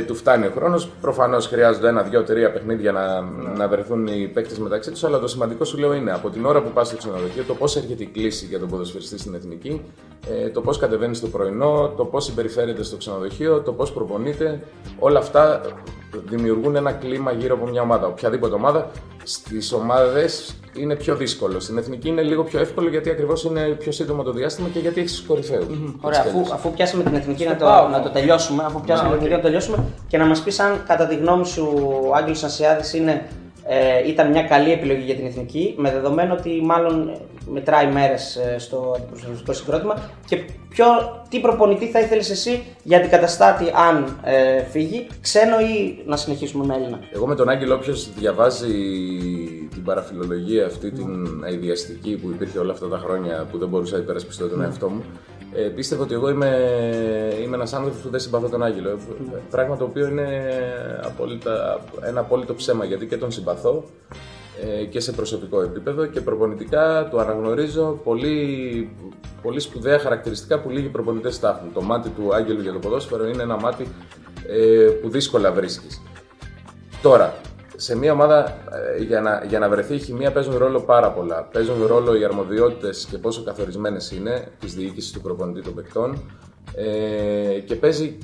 του 0.07 0.15
φτάνει 0.15 0.45
ο 0.45 0.51
χρόνος. 0.55 0.89
Προφανώς 1.01 1.47
χρειάζονται 1.47 1.87
ένα, 1.87 2.01
δύο, 2.01 2.23
τρία 2.23 2.51
παιχνίδια 2.51 2.91
να, 2.91 3.21
να 3.57 3.67
βρεθούν 3.67 4.07
οι 4.07 4.29
παίκτες 4.33 4.57
μεταξύ 4.59 4.91
τους. 4.91 5.03
Αλλά 5.03 5.19
το 5.19 5.27
σημαντικό 5.27 5.65
σου 5.65 5.77
λέω 5.77 5.93
είναι 5.93 6.11
από 6.11 6.29
την 6.29 6.45
ώρα 6.45 6.61
που 6.61 6.69
πας 6.69 6.87
στο 6.87 6.97
ξενοδοχείο, 6.97 7.43
το 7.43 7.53
πώς 7.53 7.75
έρχεται 7.75 8.03
η 8.03 8.07
κλίση 8.07 8.45
για 8.45 8.59
τον 8.59 8.69
ποδοσφαιριστή 8.69 9.17
στην 9.19 9.33
εθνική, 9.33 9.81
ε, 10.29 10.49
το 10.49 10.61
πώς 10.61 10.77
κατεβαίνεις 10.77 11.17
στο 11.17 11.27
πρωινό, 11.27 11.93
το 11.97 12.05
πώς 12.05 12.23
συμπεριφέρεται 12.25 12.83
στο 12.83 12.97
ξενοδοχείο, 12.97 13.61
το 13.61 13.73
πώς 13.73 13.91
προπονείται. 13.91 14.59
Όλα 14.99 15.19
αυτά 15.19 15.61
δημιουργούν 16.25 16.75
ένα 16.75 16.91
κλίμα 16.91 17.31
γύρω 17.31 17.55
από 17.55 17.65
μια 17.67 17.81
ομάδα. 17.81 18.07
Οποιαδήποτε 18.07 18.55
ομάδα 18.55 18.91
στις 19.23 19.73
ομάδες 19.73 20.55
είναι 20.73 20.95
πιο 20.95 21.15
δύσκολο. 21.15 21.59
Στην 21.59 21.77
εθνική 21.77 22.07
είναι 22.07 22.21
λίγο 22.21 22.43
πιο 22.43 22.59
εύκολο 22.59 22.89
γιατί 22.89 23.09
ακριβώς 23.09 23.43
είναι 23.43 23.61
πιο 23.61 23.91
σύντομο 23.91 24.23
το 24.23 24.31
διάστημα 24.31 24.67
και 24.67 24.79
γιατί 24.79 24.99
έχεις 24.99 25.23
κορυφαίους. 25.27 25.65
Ωραία, 26.01 26.19
αφού, 26.19 26.53
αφού 26.53 26.71
πιάσαμε 26.71 27.03
την 27.03 27.15
εθνική 27.15 27.45
να 27.45 27.55
το, 27.55 27.65
πάω. 27.65 27.87
να 27.87 28.01
το 28.01 28.09
τελειώσουμε, 28.09 28.63
αφού 28.63 28.81
πιάσαμε 28.81 29.07
Α, 29.07 29.11
την 29.11 29.17
εθνική 29.17 29.35
να 29.35 29.41
το 29.41 29.45
τελειώσουμε 29.45 29.85
και 30.07 30.17
να 30.17 30.25
μας 30.25 30.41
πεις 30.41 30.59
αν 30.59 30.83
κατά 30.87 31.07
τη 31.07 31.15
γνώμη 31.15 31.45
σου 31.45 31.73
ο 32.07 32.15
Άγγελος 32.15 32.43
Ασιάδης 32.43 32.93
είναι 32.93 33.27
ε, 33.71 34.07
ήταν 34.07 34.31
μια 34.31 34.43
καλή 34.43 34.71
επιλογή 34.71 35.01
για 35.01 35.15
την 35.15 35.25
εθνική, 35.25 35.73
με 35.77 35.91
δεδομένο 35.91 36.33
ότι 36.33 36.61
μάλλον 36.63 37.11
μετράει 37.51 37.87
μέρες 37.87 38.39
στο 38.57 38.93
αντιπροσωπευτικό 38.97 39.53
συγκρότημα. 39.53 40.09
Και 40.27 40.37
ποιο, 40.69 40.85
τι 41.29 41.39
προπονητή 41.39 41.85
θα 41.85 41.99
ήθελες 41.99 42.29
εσύ 42.29 42.63
για 42.83 42.97
αντικαταστάτη, 42.97 43.65
αν 43.89 44.19
ε, 44.23 44.63
φύγει, 44.63 45.07
ξένο 45.21 45.59
ή 45.59 46.03
να 46.05 46.15
συνεχίσουμε 46.15 46.65
με 46.65 46.75
Έλληνα; 46.75 46.99
Εγώ 47.13 47.27
με 47.27 47.35
τον 47.35 47.49
Άγγελο, 47.49 47.75
όποιος 47.75 48.13
διαβάζει 48.13 48.73
την 49.69 49.83
παραφιλολογία 49.83 50.65
αυτή, 50.65 50.91
την 50.91 51.43
αειδιαστική 51.45 52.15
που 52.15 52.29
υπήρχε 52.29 52.59
όλα 52.59 52.71
αυτά 52.71 52.87
τα 52.87 52.97
χρόνια 52.97 53.47
που 53.51 53.57
δεν 53.57 53.67
μπορούσα 53.67 53.95
να 53.95 54.01
υπερασπιστώ 54.01 54.47
τον 54.47 54.61
εαυτό 54.61 54.89
μου, 54.89 55.03
ε, 55.53 55.61
πίστευα 55.61 56.03
ότι 56.03 56.13
εγώ 56.13 56.29
είμαι, 56.29 56.47
είμαι 57.43 57.55
ένας 57.55 57.73
άνθρωπος 57.73 58.01
που 58.01 58.09
δεν 58.09 58.19
συμπαθώ 58.19 58.47
τον 58.49 58.63
Άγγελο. 58.63 58.99
Πράγμα 59.49 59.77
το 59.77 59.83
οποίο 59.83 60.07
είναι 60.07 60.49
απόλυτα, 61.03 61.81
ένα 62.01 62.19
απόλυτο 62.19 62.53
ψέμα 62.53 62.85
γιατί 62.85 63.05
και 63.05 63.17
τον 63.17 63.31
συμπαθώ 63.31 63.83
ε, 64.61 64.83
και 64.85 64.99
σε 64.99 65.11
προσωπικό 65.11 65.61
επίπεδο 65.61 66.05
και 66.05 66.21
προπονητικά 66.21 67.07
του 67.11 67.19
αναγνωρίζω 67.19 67.99
πολύ, 68.03 68.89
πολύ 69.41 69.59
σπουδαία 69.59 69.99
χαρακτηριστικά 69.99 70.59
που 70.59 70.69
λίγοι 70.69 70.87
προπονητές 70.87 71.39
τα 71.39 71.49
έχουν. 71.49 71.73
Το 71.73 71.81
μάτι 71.81 72.09
του 72.09 72.35
Άγγελου 72.35 72.61
για 72.61 72.73
το 72.73 72.79
ποδόσφαιρο 72.79 73.27
είναι 73.27 73.43
ένα 73.43 73.59
μάτι 73.59 73.87
ε, 74.47 74.89
που 75.01 75.09
δύσκολα 75.09 75.51
βρίσκεις. 75.51 76.01
Τώρα, 77.01 77.33
σε 77.79 77.97
μια 77.97 78.11
ομάδα 78.11 78.57
ε, 78.97 79.03
για 79.03 79.21
να, 79.21 79.43
για 79.47 79.59
να 79.59 79.69
βρεθεί 79.69 79.95
η 79.95 79.99
χημεία 79.99 80.31
παίζουν 80.31 80.57
ρόλο 80.57 80.79
πάρα 80.81 81.11
πολλά. 81.11 81.43
Παίζουν 81.51 81.85
ρόλο 81.85 82.15
οι 82.15 82.23
αρμοδιότητες 82.23 83.07
και 83.11 83.17
πόσο 83.17 83.43
καθορισμένες 83.43 84.11
είναι 84.11 84.47
της 84.59 84.73
διοίκησης 84.73 85.11
του 85.11 85.21
προπονητή 85.21 85.61
των 85.61 85.73
παικτών. 85.73 86.23
Ε, 86.75 87.59
και, 87.59 87.75
παίζει, 87.75 88.17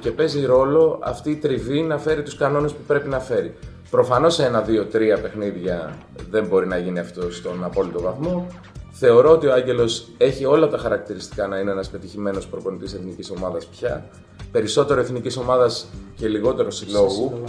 και 0.00 0.10
παίζει 0.10 0.44
ρόλο 0.44 0.98
αυτή 1.02 1.30
η 1.30 1.36
τριβή 1.36 1.82
να 1.82 1.98
φέρει 1.98 2.22
τους 2.22 2.36
κανόνες 2.36 2.72
που 2.72 2.82
πρέπει 2.86 3.08
να 3.08 3.18
φέρει. 3.18 3.54
Προφανώς 3.90 4.34
σε 4.34 4.44
ένα, 4.44 4.60
δύο, 4.60 4.84
τρία 4.84 5.20
παιχνίδια 5.20 5.96
δεν 6.30 6.46
μπορεί 6.46 6.66
να 6.66 6.78
γίνει 6.78 6.98
αυτό 6.98 7.32
στον 7.32 7.64
απόλυτο 7.64 8.00
βαθμό. 8.00 8.46
Θεωρώ 8.92 9.30
ότι 9.30 9.46
ο 9.46 9.52
Άγγελος 9.52 10.08
έχει 10.16 10.44
όλα 10.44 10.68
τα 10.68 10.78
χαρακτηριστικά 10.78 11.46
να 11.46 11.58
είναι 11.58 11.70
ένας 11.70 11.88
πετυχημένος 11.88 12.46
προπονητής 12.46 12.94
εθνικής 12.94 13.30
ομάδας 13.30 13.66
πια. 13.66 14.08
Περισσότερο 14.52 15.00
εθνικής 15.00 15.36
ομάδας 15.36 15.86
και 16.16 16.28
λιγότερο 16.28 16.70
συλλόγου. 16.70 17.42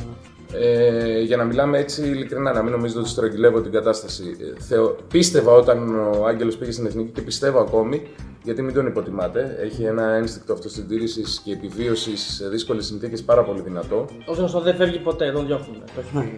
Ναι. 0.52 0.66
Ε, 0.66 1.22
για 1.22 1.38
να 1.38 1.44
μιλάμε 1.44 1.78
έτσι 1.78 2.02
ειλικρινά, 2.02 2.54
να 2.54 2.62
μην 2.62 2.72
νομίζετε 2.72 3.00
ότι 3.00 3.10
στρογγυλεύω 3.10 3.62
την 3.62 3.72
κατάσταση. 3.72 4.36
Ε, 4.40 4.62
θεω... 4.62 4.96
Πίστευα 5.12 5.52
όταν 5.52 6.00
ο 6.00 6.26
Άγγελος 6.26 6.58
πήγε 6.58 6.72
στην 6.72 6.86
εθνική 6.86 7.12
και 7.12 7.22
πιστεύω 7.22 7.60
ακόμη, 7.60 8.02
γιατί 8.44 8.62
μην 8.62 8.74
τον 8.74 8.88
υποτιμάτε. 8.88 9.58
Έχει 9.62 9.84
ένα 9.84 10.04
ένστικτο 10.04 10.54
αυτοσυντήρηση 10.54 11.24
και 11.44 11.52
επιβίωσης 11.52 12.22
σε 12.22 12.50
δύσκολες 12.50 12.86
συνθήκες 12.86 13.24
πάρα 13.24 13.44
πολύ 13.44 13.62
δυνατό. 13.62 14.06
Όσο 14.26 14.40
γνωστός 14.40 14.64
δεν 14.64 14.76
φεύγει 14.76 15.00
ποτέ, 15.00 15.32
τον 15.32 15.46
διώχνουν. 15.46 15.82
Το 15.96 16.02
έχει 16.02 16.36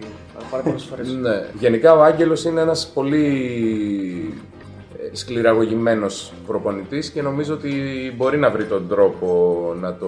πάρει 0.50 0.62
πολλές 0.62 0.82
φορές. 0.82 1.08
Ναι. 1.24 1.46
Γενικά 1.58 1.94
ο 1.94 2.02
Άγγελος 2.02 2.44
είναι 2.44 2.60
ένας 2.60 2.90
πολύ 2.94 3.24
σκληραγωγημένος 5.12 6.32
προπονητής 6.46 7.10
και 7.10 7.22
νομίζω 7.22 7.54
ότι 7.54 7.72
μπορεί 8.16 8.38
να 8.38 8.50
βρει 8.50 8.64
τον 8.64 8.88
τρόπο 8.88 9.58
να 9.80 9.94
το, 9.94 10.06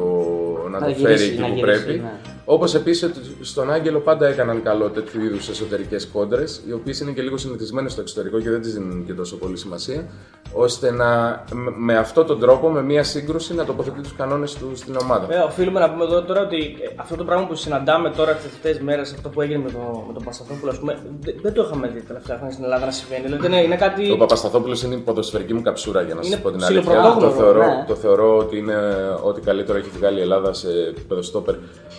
να 0.70 0.78
το 0.78 0.94
φέρει 0.94 1.22
εκεί 1.22 1.42
που 1.42 1.60
πρέπει. 1.60 1.92
Ναι. 1.92 2.36
Όπως 2.49 2.75
επίσης 2.75 3.11
στον 3.41 3.73
Άγγελο 3.73 4.00
πάντα 4.00 4.26
έκαναν 4.26 4.62
καλό 4.62 4.88
τέτοιου 4.88 5.25
είδους 5.25 5.49
εσωτερικές 5.49 6.07
κόντρες, 6.07 6.61
οι 6.67 6.73
οποίες 6.73 7.00
είναι 7.00 7.11
και 7.11 7.23
λίγο 7.23 7.37
συνηθισμένες 7.37 7.93
στο 7.93 8.00
εξωτερικό 8.00 8.41
και 8.41 8.50
δεν 8.50 8.61
τις 8.61 8.73
δίνουν 8.75 9.07
και 9.07 9.12
τόσο 9.12 9.37
πολύ 9.37 9.57
σημασία, 9.57 10.07
ώστε 10.53 10.91
να 10.91 11.45
με 11.76 11.97
αυτόν 11.97 12.26
τον 12.26 12.41
τρόπο, 12.41 12.69
με 12.69 12.83
μία 12.83 13.03
σύγκρουση, 13.05 13.55
να 13.55 13.65
τοποθετεί 13.65 14.00
τους 14.00 14.15
κανόνες 14.15 14.55
του 14.55 14.71
στην 14.75 14.97
ομάδα. 15.03 15.26
Βέβαια, 15.26 15.45
οφείλουμε 15.45 15.81
να 15.81 15.91
πούμε 15.91 16.05
εδώ 16.05 16.23
τώρα 16.23 16.41
ότι 16.41 16.57
ε, 16.57 16.95
αυτό 16.97 17.17
το 17.17 17.25
πράγμα 17.25 17.47
που 17.47 17.55
συναντάμε 17.55 18.11
τώρα 18.11 18.33
τις 18.33 18.43
τελευταίες 18.43 18.81
μέρες, 18.81 19.12
αυτό 19.12 19.29
που 19.29 19.41
έγινε 19.41 19.62
με, 19.62 19.71
το, 19.71 20.05
με 20.07 20.12
τον 20.12 20.23
Παπασταθόπουλο, 20.23 20.71
ας 20.71 20.79
πούμε, 20.79 20.99
δεν 21.43 21.53
το 21.53 21.62
είχαμε 21.62 21.88
δει 21.88 22.00
τελευταία 22.00 22.37
χρόνια 22.37 22.53
στην 22.53 22.65
Ελλάδα 22.65 22.85
να 22.85 22.93
συμβαίνει. 22.93 23.25
Δηλαδή 23.25 23.65
είναι 23.65 23.76
κάτι... 23.76 24.11
Ο 24.11 24.17
Παπασταθόπουλος 24.17 24.83
είναι 24.83 24.95
η 24.95 24.99
ποδοσφαιρική 24.99 25.55
μου 25.55 25.62
καψούρα 25.62 26.03
για 26.03 26.15
να 26.15 26.23
σας 26.23 26.41
πω 26.41 26.50
την 26.50 26.65
αλήθεια. 26.65 27.17
Το 27.21 27.31
θεωρώ, 27.31 27.59
ναι. 27.59 27.85
το 27.87 27.95
θεωρώ 27.95 28.37
ότι 28.37 28.59
είναι 28.59 28.76
ό,τι 29.23 29.41
καλύτερο 29.41 29.79
έχει 29.79 29.91
βγάλει 29.97 30.19
η 30.19 30.23
Ελλάδα 30.23 30.53
σε 30.53 30.69
επίπεδο 30.69 31.23
στόπερ 31.23 31.55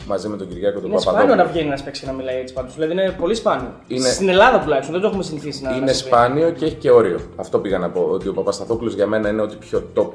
μαζί 0.07 0.27
με 0.27 0.37
τον 0.37 0.47
Κυριάκο 0.47 0.79
τον 0.79 0.89
Παπαδόπουλο. 0.91 1.23
Είναι 1.23 1.31
σπάνιο 1.31 1.43
να 1.43 1.51
βγαίνει 1.51 1.69
να 1.69 1.83
παίξει 1.83 2.01
και 2.01 2.07
να 2.07 2.13
μιλάει 2.13 2.39
έτσι 2.39 2.53
πάντως. 2.53 2.73
Δηλαδή 2.73 2.91
είναι 2.91 3.15
πολύ 3.19 3.35
σπάνιο. 3.35 3.73
Είναι... 3.87 4.09
Στην 4.09 4.29
Ελλάδα 4.29 4.59
τουλάχιστον 4.59 4.93
δεν 4.93 5.01
το 5.01 5.07
έχουμε 5.07 5.23
συνηθίσει 5.23 5.63
να 5.63 5.75
Είναι 5.75 5.85
να 5.85 5.93
σπάνιο 5.93 6.49
και 6.49 6.65
έχει 6.65 6.75
και 6.75 6.91
όριο. 6.91 7.19
Αυτό 7.35 7.59
πήγα 7.59 7.77
να 7.77 7.89
πω. 7.89 8.01
Ότι 8.11 8.27
ο 8.27 8.33
Παπασταθόπουλος 8.33 8.93
για 8.93 9.07
μένα 9.07 9.29
είναι 9.29 9.41
ότι 9.41 9.55
πιο 9.55 9.83
top 9.95 10.07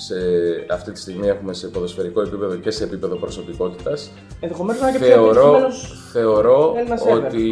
σε 0.00 0.14
αυτή 0.70 0.92
τη 0.92 1.00
στιγμή 1.00 1.28
έχουμε 1.28 1.54
σε 1.54 1.68
ποδοσφαιρικό 1.68 2.20
επίπεδο 2.20 2.56
και 2.56 2.70
σε 2.70 2.84
επίπεδο 2.84 3.16
προσωπικότητας. 3.16 4.10
Ενδεχομένως 4.40 4.80
να 4.82 4.88
είναι 4.88 4.98
και 4.98 5.04
πιο 5.04 5.70
Θεωρώ 6.12 6.74
ότι 7.14 7.42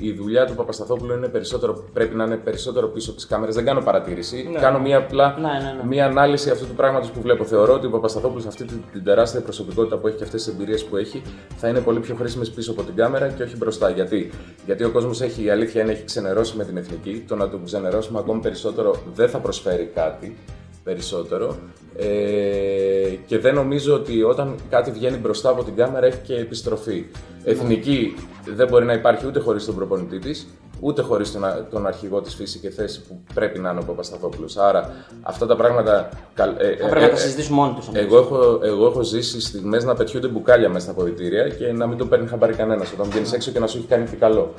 η 0.00 0.12
δουλειά 0.12 0.46
του 0.46 0.54
Παπασταθόπουλου 0.54 1.14
είναι 1.14 1.28
περισσότερο, 1.28 1.84
πρέπει 1.92 2.14
να 2.14 2.24
είναι 2.24 2.36
περισσότερο 2.36 2.88
πίσω 2.88 3.10
από 3.10 3.18
τις 3.18 3.28
κάμερες. 3.28 3.54
Δεν 3.54 3.64
κάνω 3.64 3.80
παρατήρηση. 3.80 4.48
Ναι. 4.52 4.58
Κάνω 4.58 4.78
μία 4.78 4.96
απλά 4.96 5.36
ναι, 5.38 5.48
ναι, 5.48 5.76
ναι. 5.76 5.86
μία 5.88 6.06
ανάλυση 6.06 6.50
αυτού 6.50 6.66
του 6.66 6.74
πράγματος 6.74 7.10
που 7.10 7.20
βλέπω. 7.20 7.44
Θεωρώ 7.44 7.74
ότι 7.74 7.86
ο 7.86 7.90
Παπασταθόπουλος 7.90 8.46
αυτή 8.46 8.64
την, 8.64 8.82
την 8.92 9.04
τεράστια 9.04 9.40
προσωπικότητα 9.40 9.96
που 9.96 10.06
έχει 10.06 10.16
και 10.16 10.24
αυτές 10.24 10.44
τις 10.44 10.54
εμπειρίες 10.54 10.84
που 10.84 10.96
έχει 10.96 11.22
θα 11.56 11.68
είναι 11.68 11.80
πολύ 11.80 12.00
πιο 12.00 12.14
χρήσιμες 12.14 12.50
πίσω 12.50 12.70
από 12.70 12.82
την 12.82 12.94
κάμερα 12.94 13.28
και 13.28 13.42
όχι 13.42 13.56
μπροστά. 13.56 13.90
Γιατί, 13.90 14.30
Γιατί 14.66 14.84
ο 14.84 14.90
κόσμος 14.90 15.20
έχει, 15.20 15.44
η 15.44 15.50
αλήθεια 15.50 15.82
είναι, 15.82 15.92
έχει 15.92 16.04
ξενερώσει 16.04 16.56
με 16.56 16.64
την 16.64 16.76
εθνική. 16.76 17.24
Το 17.28 17.36
να 17.36 17.48
του 17.48 17.60
ξενερώσουμε 17.64 18.18
ακόμη 18.18 18.40
περισσότερο 18.40 18.96
δεν 19.14 19.28
θα 19.28 19.38
προσφέρει 19.38 19.90
κάτι 19.94 20.36
περισσότερο. 20.86 21.56
Ε, 21.96 22.06
και 23.26 23.38
δεν 23.38 23.54
νομίζω 23.54 23.94
ότι 23.94 24.22
όταν 24.22 24.54
κάτι 24.70 24.90
βγαίνει 24.90 25.16
μπροστά 25.16 25.48
από 25.50 25.64
την 25.64 25.76
κάμερα 25.76 26.06
έχει 26.06 26.18
και 26.18 26.34
επιστροφή. 26.34 27.06
Εθνική 27.44 28.14
δεν 28.54 28.68
μπορεί 28.68 28.84
να 28.84 28.92
υπάρχει 28.92 29.26
ούτε 29.26 29.40
χωρίς 29.40 29.64
τον 29.64 29.74
προπονητή 29.74 30.18
της, 30.18 30.46
ούτε 30.80 31.02
χωρίς 31.02 31.32
τον, 31.32 31.42
τον 31.70 31.86
αρχηγό 31.86 32.20
της 32.20 32.34
φύσης 32.34 32.60
και 32.60 32.70
θέση 32.70 33.02
που 33.02 33.20
πρέπει 33.34 33.58
να 33.58 33.70
είναι 33.70 33.80
ο 33.80 33.84
Παπασταθόπουλος. 33.84 34.56
Άρα 34.56 34.90
αυτά 35.22 35.46
τα 35.46 35.56
πράγματα. 35.56 36.08
Ε, 36.58 36.66
ε, 36.66 36.76
θα 36.76 36.88
πρέπει 36.88 37.04
να 37.04 37.10
τα 37.10 37.16
συζητήσουμε 37.16 37.56
μόνοι 37.56 37.74
τους. 37.74 37.88
Εγώ, 37.92 38.18
έχω, 38.18 38.60
εγώ 38.62 38.86
έχω 38.86 39.02
ζήσει 39.02 39.40
στιγμές 39.40 39.84
να 39.84 39.94
πετιούνται 39.94 40.28
μπουκάλια 40.28 40.68
μέσα 40.68 40.80
στα 40.80 40.90
αποδητήρια 40.90 41.48
και 41.48 41.72
να 41.72 41.86
μην 41.86 41.98
το 41.98 42.06
παίρνει 42.06 42.26
χαμπάρι 42.26 42.54
κανένας 42.54 42.92
όταν 42.92 43.10
βγαίνεις 43.10 43.32
έξω 43.32 43.50
και 43.50 43.58
να 43.58 43.66
σου 43.66 43.78
έχει 43.78 43.86
κάνει 43.86 44.08
και 44.08 44.16
καλό. 44.16 44.54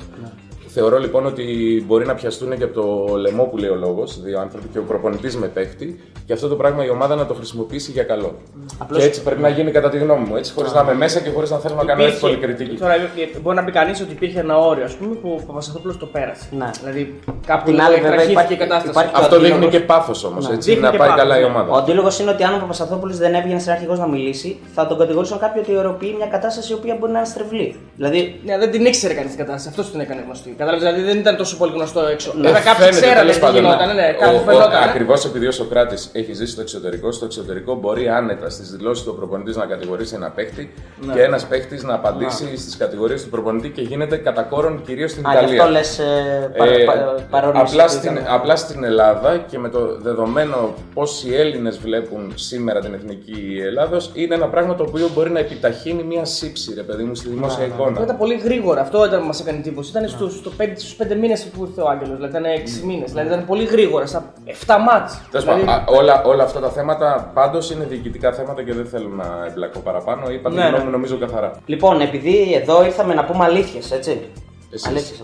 Ναι. 0.68 0.80
Θεωρώ 0.80 0.98
λοιπόν 0.98 1.26
ότι 1.26 1.44
μπορεί 1.86 2.06
να 2.06 2.14
πιαστούν 2.14 2.58
και 2.58 2.64
από 2.64 2.74
το 2.80 3.16
λαιμό 3.16 3.44
που 3.44 3.56
λέει 3.56 3.70
ο 3.70 3.74
λόγος, 3.74 4.20
δύο 4.22 4.40
άνθρωποι 4.40 4.68
και 4.72 4.78
ο 4.78 4.82
προπονητής 4.82 5.36
με 5.36 5.46
παίχτη, 5.46 6.00
και 6.26 6.32
αυτό 6.32 6.48
το 6.48 6.56
πράγμα 6.56 6.84
η 6.84 6.90
ομάδα 6.90 7.14
να 7.14 7.26
το 7.26 7.34
χρησιμοποιήσει 7.34 7.90
για 7.90 8.02
καλό. 8.02 8.34
Απλώς... 8.78 9.00
Και 9.00 9.06
έτσι 9.06 9.22
πρέπει 9.22 9.40
να 9.40 9.48
γίνει 9.48 9.70
κατά 9.70 9.88
τη 9.88 9.98
γνώμη 9.98 10.24
μου. 10.28 10.36
Έτσι, 10.36 10.52
χωρίς 10.52 10.72
να 10.72 10.80
είμαι 10.80 10.94
μέσα 10.94 11.20
και 11.20 11.30
χωρίς 11.30 11.50
να 11.50 11.58
θέλω 11.58 11.74
να 11.74 11.84
κάνω 11.84 12.04
εύκολη 12.04 12.36
κριτική. 12.36 12.76
Τώρα, 12.76 12.94
ε, 12.94 12.98
μπορεί 13.42 13.56
να 13.56 13.64
πει 13.64 13.72
κανείς 13.72 14.00
ότι 14.00 14.12
υπήρχε 14.12 14.40
ένα 14.40 14.58
όριο 14.58 14.84
ας 14.84 14.94
πούμε, 14.94 15.14
που 15.14 15.38
ο 15.40 15.46
Παπασταθόπουλος 15.46 15.98
το 15.98 16.06
πέρασε. 16.06 16.48
Ναι. 16.50 16.70
Δηλαδή 16.80 17.20
κάπου 17.46 17.64
την 17.70 17.80
άλλη 17.80 18.30
υπάρχει 18.30 18.52
η 18.52 18.56
κατάσταση. 18.56 18.90
Υπάρχει 18.90 19.10
αυτό 19.14 19.40
δείχνει 19.40 19.68
και 19.68 19.80
πάθος 19.80 20.24
όμως. 20.24 20.48
Ναι. 20.48 20.74
Να 20.74 20.90
πάει 20.90 21.10
καλά 21.16 21.40
η 21.40 21.44
ομάδα. 21.44 21.72
Ο 21.72 21.76
αντίλογος 21.76 22.18
είναι 22.18 22.30
ότι 22.30 22.42
αν 22.42 22.54
ο 22.54 22.58
Παπασταθόπουλος 22.58 23.18
δεν 23.18 23.34
έβγαινε 23.34 23.58
σε 23.58 23.70
αρχηγός 23.70 23.98
να 23.98 24.06
μιλήσει, 24.06 24.58
θα 24.74 24.86
τον 24.86 24.98
κατηγορήσουν 24.98 25.38
κάποιοι 25.38 25.62
ότι 25.66 25.76
οροποιεί 25.76 26.14
μια 26.16 26.26
κατάσταση 26.26 26.72
η 26.72 26.74
οποία 26.74 26.96
μπορεί 26.98 27.12
να 27.12 27.18
είναι 27.18 27.28
στρεβλή. 27.28 27.76
Δηλαδή... 27.96 28.40
Ναι, 28.44 28.58
δεν 28.58 28.70
την 28.70 28.84
ήξερε 28.84 29.14
κανείς 29.14 29.30
την 29.30 29.38
κατάσταση. 29.38 29.68
Αυτός 29.68 29.90
την 29.90 30.00
έκανε 30.00 30.22
γνωστή. 30.24 30.54
Κατάλαβες, 30.70 30.92
δηλαδή 30.92 31.12
δεν 31.12 31.20
ήταν 31.20 31.36
τόσο 31.36 31.56
πολύ 31.56 31.72
γνωστό 31.72 32.06
έξω. 32.06 32.32
Ναι, 32.36 32.42
Βέβαια 32.42 32.60
κάποιοι 32.60 32.88
ξέρανε 32.88 33.30
τι 33.30 33.50
γινόταν. 33.52 33.94
Ναι, 33.94 34.16
Ακριβώς 34.88 35.24
επειδή 35.24 35.46
ο 35.46 35.50
Σοκράτης 35.50 36.10
έχει 36.12 36.32
ζήσει 36.32 36.52
στο 36.52 36.60
εξωτερικό, 36.60 37.12
στο 37.12 37.24
εξωτερικό 37.24 37.74
μπορεί 37.74 38.08
άνετα 38.08 38.50
στις 38.50 38.70
δηλώσεις 38.70 39.04
του 39.04 39.14
προπονητής 39.14 39.56
να 39.56 39.66
κατηγορήσει 39.66 40.14
ένα 40.14 40.30
παίχτη 40.30 40.74
ναι. 41.00 41.12
και 41.14 41.22
ένας 41.22 41.46
παίχτη 41.46 41.86
να 41.86 41.94
απαντήσει 41.94 42.44
ναι. 42.44 42.56
στις 42.56 42.76
κατηγορίες 42.76 43.22
του 43.22 43.28
προπονητή 43.28 43.68
και 43.68 43.82
γίνεται 43.82 44.16
κατά 44.16 44.42
κόρον 44.42 44.82
κυρίως 44.86 45.10
στην 45.10 45.24
Ιταλία. 45.30 45.60
Αυτό 45.60 45.72
λες 45.72 45.98
ε, 45.98 46.50
ε, 46.52 46.84
απλά, 47.52 47.88
στην, 47.88 48.20
απλά 48.28 48.56
στην 48.56 48.84
Ελλάδα 48.84 49.36
και 49.50 49.58
με 49.58 49.68
το 49.68 49.98
δεδομένο 50.00 50.74
πώς 50.94 51.24
οι 51.24 51.34
Έλληνες 51.34 51.78
βλέπουν 51.78 52.32
σήμερα 52.34 52.80
την 52.80 52.94
εθνική 52.94 53.62
Ελλάδος 53.64 54.10
είναι 54.14 54.34
ένα 54.34 54.46
πράγμα 54.48 54.74
το 54.74 54.84
οποίο 54.88 55.08
μπορεί 55.14 55.30
να 55.30 55.38
επιταχύνει 55.38 56.02
μια 56.02 56.24
σύψη, 56.24 56.74
ρε 56.74 56.82
παιδί 56.82 57.02
μου, 57.02 57.14
στη 57.14 57.28
δημόσια 57.28 57.64
εικόνα. 57.64 58.02
Ήταν 58.02 58.16
πολύ 58.16 58.34
γρήγορα. 58.34 58.80
Αυτό 58.80 59.04
ήταν 59.06 59.20
που 59.20 59.26
μας 59.26 59.40
έκανε 59.40 59.58
εντύπωση. 59.58 59.90
Ήταν 59.90 60.04
στους 60.76 60.96
5 60.96 61.16
μήνες 61.20 61.44
που 61.44 61.64
ήρθε 61.64 61.80
ο 61.80 61.88
Άγγελος. 61.88 62.16
Δηλαδή 62.16 62.38
ήταν 62.38 62.44
6 62.82 62.86
μήνες. 62.86 63.10
Δηλαδή 63.10 63.28
ήταν 63.28 63.44
πολύ 63.46 63.64
γρήγορα. 63.64 64.06
Στα 64.06 64.32
7 64.66 64.76
μάτς. 64.86 65.20
Δηλαδή... 65.30 65.64
όλα, 65.86 66.22
όλα 66.24 66.42
αυτά 66.42 66.60
τα 66.60 66.68
θέματα 66.68 67.30
πάντως 67.34 67.70
είναι 67.70 67.84
διοικητικά 67.84 68.32
θέματα 68.32 68.62
και 68.62 68.74
δεν 68.74 68.86
θέλω 68.86 69.08
να 69.08 69.46
εμπλακώ 69.48 69.78
παραπάνω. 69.78 70.30
Είπα 70.30 70.48
την 70.50 70.58
ναι, 70.58 70.66
γνώμη 70.66 70.84
ναι. 70.84 70.90
νομίζω 70.90 71.18
καθαρά. 71.18 71.52
Λοιπόν, 71.66 72.00
επειδή 72.00 72.54
εδώ 72.54 72.84
ήρθαμε 72.84 73.14
να 73.14 73.24
πούμε 73.24 73.44
αλήθειες, 73.44 73.90
έτσι. 73.90 74.20
Αλήθεια. 74.86 75.16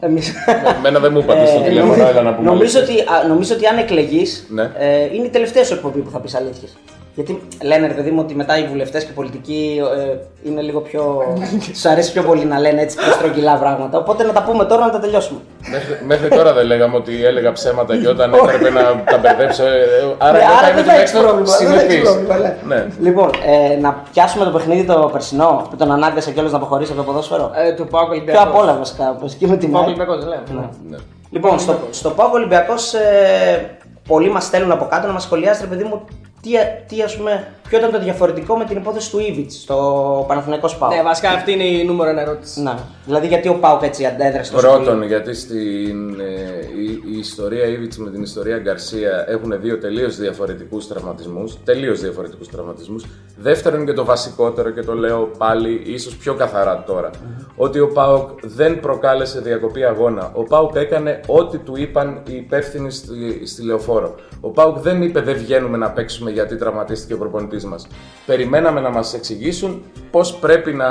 Εμείς... 0.00 0.34
Εμένα 0.76 0.98
δεν 0.98 1.12
μου 1.12 1.18
είπατε 1.18 1.46
στο 1.46 1.60
ε, 1.60 1.68
τηλέφωνο, 1.68 2.06
έλα 2.06 2.22
να 2.22 2.34
πούμε 2.34 2.50
νομίζω 2.50 2.80
ότι, 2.80 2.92
νομίζω 3.28 3.54
ότι 3.54 3.66
αν 3.66 3.78
εκλεγείς, 3.78 4.46
ναι. 4.50 4.70
ε, 4.78 5.14
είναι 5.14 5.26
η 5.26 5.30
τελευταία 5.30 5.64
σου 5.64 5.74
εκπομπή 5.74 6.00
που 6.00 6.10
θα 6.10 6.20
πεις 6.20 6.34
αλήθειες. 6.34 6.76
Γιατί 7.16 7.42
λένε 7.62 7.86
ρε 7.86 7.92
παιδί 7.92 8.10
μου 8.10 8.20
ότι 8.20 8.34
μετά 8.34 8.58
οι 8.58 8.64
βουλευτές 8.66 9.04
και 9.04 9.10
οι 9.10 9.14
πολιτικοί 9.14 9.80
ε, 10.12 10.16
είναι 10.48 10.60
λίγο 10.60 10.80
πιο. 10.80 11.22
του 11.82 11.88
αρέσει 11.88 12.12
πιο 12.12 12.22
πολύ 12.22 12.44
να 12.44 12.58
λένε 12.60 12.80
έτσι 12.80 12.96
πιο 12.96 13.12
στρογγυλά 13.12 13.54
πράγματα. 13.56 13.98
Οπότε 13.98 14.24
να 14.24 14.32
τα 14.32 14.42
πούμε 14.42 14.64
τώρα 14.64 14.84
να 14.84 14.90
τα 14.90 14.98
τελειώσουμε. 15.00 15.40
Μέχρι, 15.70 15.98
μέχρι 16.06 16.28
τώρα 16.28 16.52
δεν 16.52 16.66
λέγαμε 16.66 16.96
ότι 16.96 17.24
έλεγα 17.24 17.52
ψέματα 17.52 17.96
και 17.96 18.08
όταν 18.08 18.32
έπρεπε 18.34 18.70
να 18.70 18.82
τα 19.04 19.18
μπερδέψω. 19.18 19.64
ε, 19.66 19.68
ε, 19.68 20.14
Άρα 20.18 20.32
Ναι, 20.32 20.38
εγώ 20.38 20.48
θα 20.52 20.58
άρα 20.58 20.68
είμαι 20.70 20.82
δεν 20.82 20.84
θα 20.84 20.94
έχεις 20.98 21.10
τουλάχιστον 21.10 21.22
πρόβλημα. 21.22 21.56
δεν 21.56 21.68
θα 21.68 21.74
έχεις 21.74 21.92
συνεπής. 21.92 22.10
πρόβλημα, 22.10 22.36
ναι. 22.36 22.74
Ναι. 22.74 22.86
Λοιπόν, 23.00 23.30
ε, 23.46 23.76
να 23.80 24.02
πιάσουμε 24.12 24.44
το 24.44 24.50
παιχνίδι 24.50 24.84
το 24.84 25.08
περσινό 25.12 25.66
που 25.70 25.76
τον 25.76 25.90
ανάγκασε 25.92 26.30
κιόλας 26.32 26.50
να 26.52 26.56
αποχωρήσει 26.58 26.92
από 26.92 27.00
το 27.00 27.06
ποδόσφαιρο. 27.06 27.50
Ε, 27.54 27.72
του 27.72 27.86
Πάου 27.86 28.04
Πιο 28.04 28.12
Ολυμπιακό. 28.14 28.42
απ' 28.42 28.56
όλα 28.56 28.76
βασικά. 28.78 29.04
Πως 29.20 29.34
και 29.34 29.46
με 29.46 29.56
την 29.56 29.70
Πάου 29.70 29.80
ΑΕΚ. 29.82 29.88
Ολυμπιακός, 29.88 30.18
δεν 30.18 30.28
λέμε. 30.28 30.68
Ναι. 30.90 30.96
Λοιπόν, 31.30 31.58
στο, 31.58 31.78
στο 31.90 32.10
Πάο 32.10 32.30
Ολυμπιακός, 32.32 32.94
ε, 32.94 33.76
πολλοί 34.08 34.30
μας 34.30 34.44
στέλνουν 34.44 34.72
από 34.72 34.86
κάτω 34.90 35.06
να 35.06 35.12
μας 35.12 35.22
σχολιάσετε, 35.22 35.66
ρε 35.68 35.74
παιδί 35.76 35.88
μου, 35.88 36.04
τι, 36.46 36.56
τι, 36.86 37.02
ας 37.02 37.16
πούμε, 37.16 37.46
ποιο 37.68 37.78
ήταν 37.78 37.90
το 37.90 37.98
διαφορετικό 37.98 38.56
με 38.56 38.64
την 38.64 38.76
υπόθεση 38.76 39.10
του 39.10 39.18
Ήβιτ 39.18 39.50
στο 39.50 40.24
Παναθηναϊκό 40.28 40.70
Πάο. 40.78 40.90
Ναι, 40.90 41.02
βασικά 41.02 41.30
αυτή 41.30 41.52
είναι 41.52 41.64
η 41.64 41.84
νούμερο 41.84 42.10
ένα 42.10 42.20
ερώτηση. 42.20 42.62
Να, 42.62 42.78
δηλαδή 43.04 43.26
γιατί 43.26 43.48
ο 43.48 43.54
Πάοκ 43.54 43.82
έτσι 43.82 44.04
αντέδρασε 44.04 44.52
τόσο 44.52 44.66
Πρώτον, 44.66 44.94
πολύ. 44.94 45.06
γιατί 45.06 45.34
στην, 45.34 46.20
ε, 46.20 46.80
η, 46.80 47.14
η 47.14 47.18
ιστορία 47.18 47.64
Ήβιτς 47.64 47.98
με 47.98 48.10
την 48.10 48.22
ιστορία 48.22 48.58
Γκαρσία 48.58 49.24
έχουν 49.28 49.60
δύο 49.60 49.78
τελείως 49.78 50.16
διαφορετικούς 50.16 50.88
τραυματισμούς. 50.88 51.56
Τελείως 51.64 52.00
διαφορετικούς 52.00 52.48
τραυματισμούς. 52.48 53.04
Δεύτερον, 53.38 53.86
και 53.86 53.92
το 53.92 54.04
βασικότερο, 54.04 54.70
και 54.70 54.82
το 54.82 54.94
λέω 54.94 55.30
πάλι 55.38 55.82
ίσως 55.84 56.16
πιο 56.16 56.34
καθαρά 56.34 56.84
τώρα, 56.86 57.10
ότι 57.56 57.80
ο 57.80 57.88
Πάοκ 57.88 58.28
δεν 58.42 58.80
προκάλεσε 58.80 59.40
διακοπή 59.40 59.84
αγώνα. 59.84 60.30
Ο 60.34 60.42
Πάοκ 60.42 60.74
έκανε 60.74 61.20
ό,τι 61.26 61.58
του 61.58 61.76
είπαν 61.76 62.22
οι 62.28 62.34
υπεύθυνοι 62.34 62.90
στη, 62.90 63.46
στη 63.46 63.62
λεωφόρο. 63.62 64.14
Ο 64.40 64.48
Πάοκ 64.48 64.78
δεν 64.78 65.02
είπε 65.02 65.20
δεν 65.20 65.36
βγαίνουμε 65.36 65.76
να 65.76 65.90
παίξουμε 65.90 66.30
γιατί 66.30 66.56
τραυματίστηκε 66.56 67.14
ο 67.14 67.18
προπονητής 67.18 67.55
μας. 67.64 67.86
Περιμέναμε 68.26 68.80
να 68.80 68.90
μας 68.90 69.14
εξηγήσουν 69.14 69.82
πώς 70.10 70.34
πρέπει 70.34 70.72
να, 70.72 70.88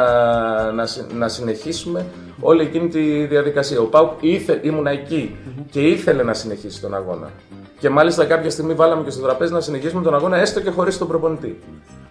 να, 0.71 0.85
συ- 0.85 1.13
να 1.13 1.27
συνεχίσουμε 1.27 2.05
όλη 2.39 2.61
εκείνη 2.61 2.87
τη 2.87 3.25
διαδικασία. 3.25 3.79
Ο 3.79 3.83
Πάουκ 3.85 4.11
ήθε, 4.19 4.59
ήμουνα 4.63 4.89
εκεί 4.91 5.35
και 5.71 5.79
ήθελε 5.81 6.23
να 6.23 6.33
συνεχίσει 6.33 6.81
τον 6.81 6.95
αγώνα. 6.95 7.29
Και 7.79 7.89
μάλιστα 7.89 8.25
κάποια 8.25 8.49
στιγμή 8.49 8.73
βάλαμε 8.73 9.03
και 9.03 9.09
στο 9.09 9.21
τραπέζι 9.21 9.53
να 9.53 9.59
συνεχίσουμε 9.61 10.01
τον 10.01 10.15
αγώνα 10.15 10.37
έστω 10.37 10.61
και 10.61 10.69
χωρίς 10.69 10.97
τον 10.97 11.07
προπονητή. 11.07 11.59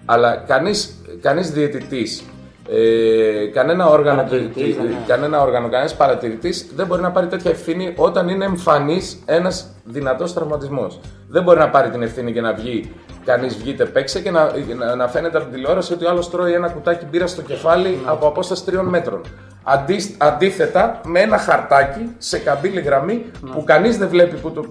Αλλά 0.04 0.36
κανείς, 0.36 0.94
κανείς 1.20 1.50
διαιτητής, 1.50 2.22
ε, 2.68 3.46
κανένα 3.52 3.88
όργανο, 3.88 4.16
Παρατηρητής, 4.16 4.76
τι- 4.76 4.82
ναι, 4.82 4.88
ναι. 4.88 4.96
κανένα 5.06 5.42
όργανο, 5.42 5.68
κανένας 5.68 5.96
παρατηρητής 5.96 6.66
δεν 6.76 6.86
μπορεί 6.86 7.02
να 7.02 7.10
πάρει 7.10 7.26
τέτοια 7.26 7.50
ευθύνη 7.50 7.92
όταν 7.96 8.28
είναι 8.28 8.44
εμφανής 8.44 9.18
ένας 9.24 9.66
δυνατός 9.84 10.32
τραυματισμός. 10.34 11.00
Δεν 11.28 11.42
μπορεί 11.42 11.58
να 11.58 11.68
πάρει 11.70 11.90
την 11.90 12.02
ευθύνη 12.02 12.32
και 12.32 12.40
να 12.40 12.52
βγει 12.52 12.90
κανείς 13.24 13.56
βγείτε 13.56 13.84
παίξε 13.84 14.20
και 14.20 14.30
να, 14.30 14.50
να, 14.78 14.94
να 14.94 15.08
φαίνεται 15.08 15.36
από 15.36 15.46
την 15.46 15.54
τηλεόραση 15.54 15.92
ότι 15.92 16.04
ο 16.04 16.08
άλλος 16.10 16.30
τρώει 16.30 16.52
ένα 16.52 16.68
κουτάκι 16.68 17.04
μπύρα 17.10 17.26
στο 17.26 17.42
κεφάλι 17.42 17.88
Ναι. 17.88 17.96
από 18.10 18.26
απόσταση 18.26 18.64
τριών 18.64 18.86
μέτρων. 18.86 19.20
Αντί, 19.62 19.96
αντίθετα 20.18 21.00
με 21.04 21.20
ένα 21.20 21.38
χαρτάκι 21.38 22.14
σε 22.18 22.38
καμπύλη 22.38 22.80
γραμμή 22.80 23.24
Ναι. 23.40 23.50
που 23.50 23.64
κανείς 23.64 23.98
δεν 23.98 24.08
βλέπει 24.08 24.36
που, 24.36 24.50
το, 24.50 24.64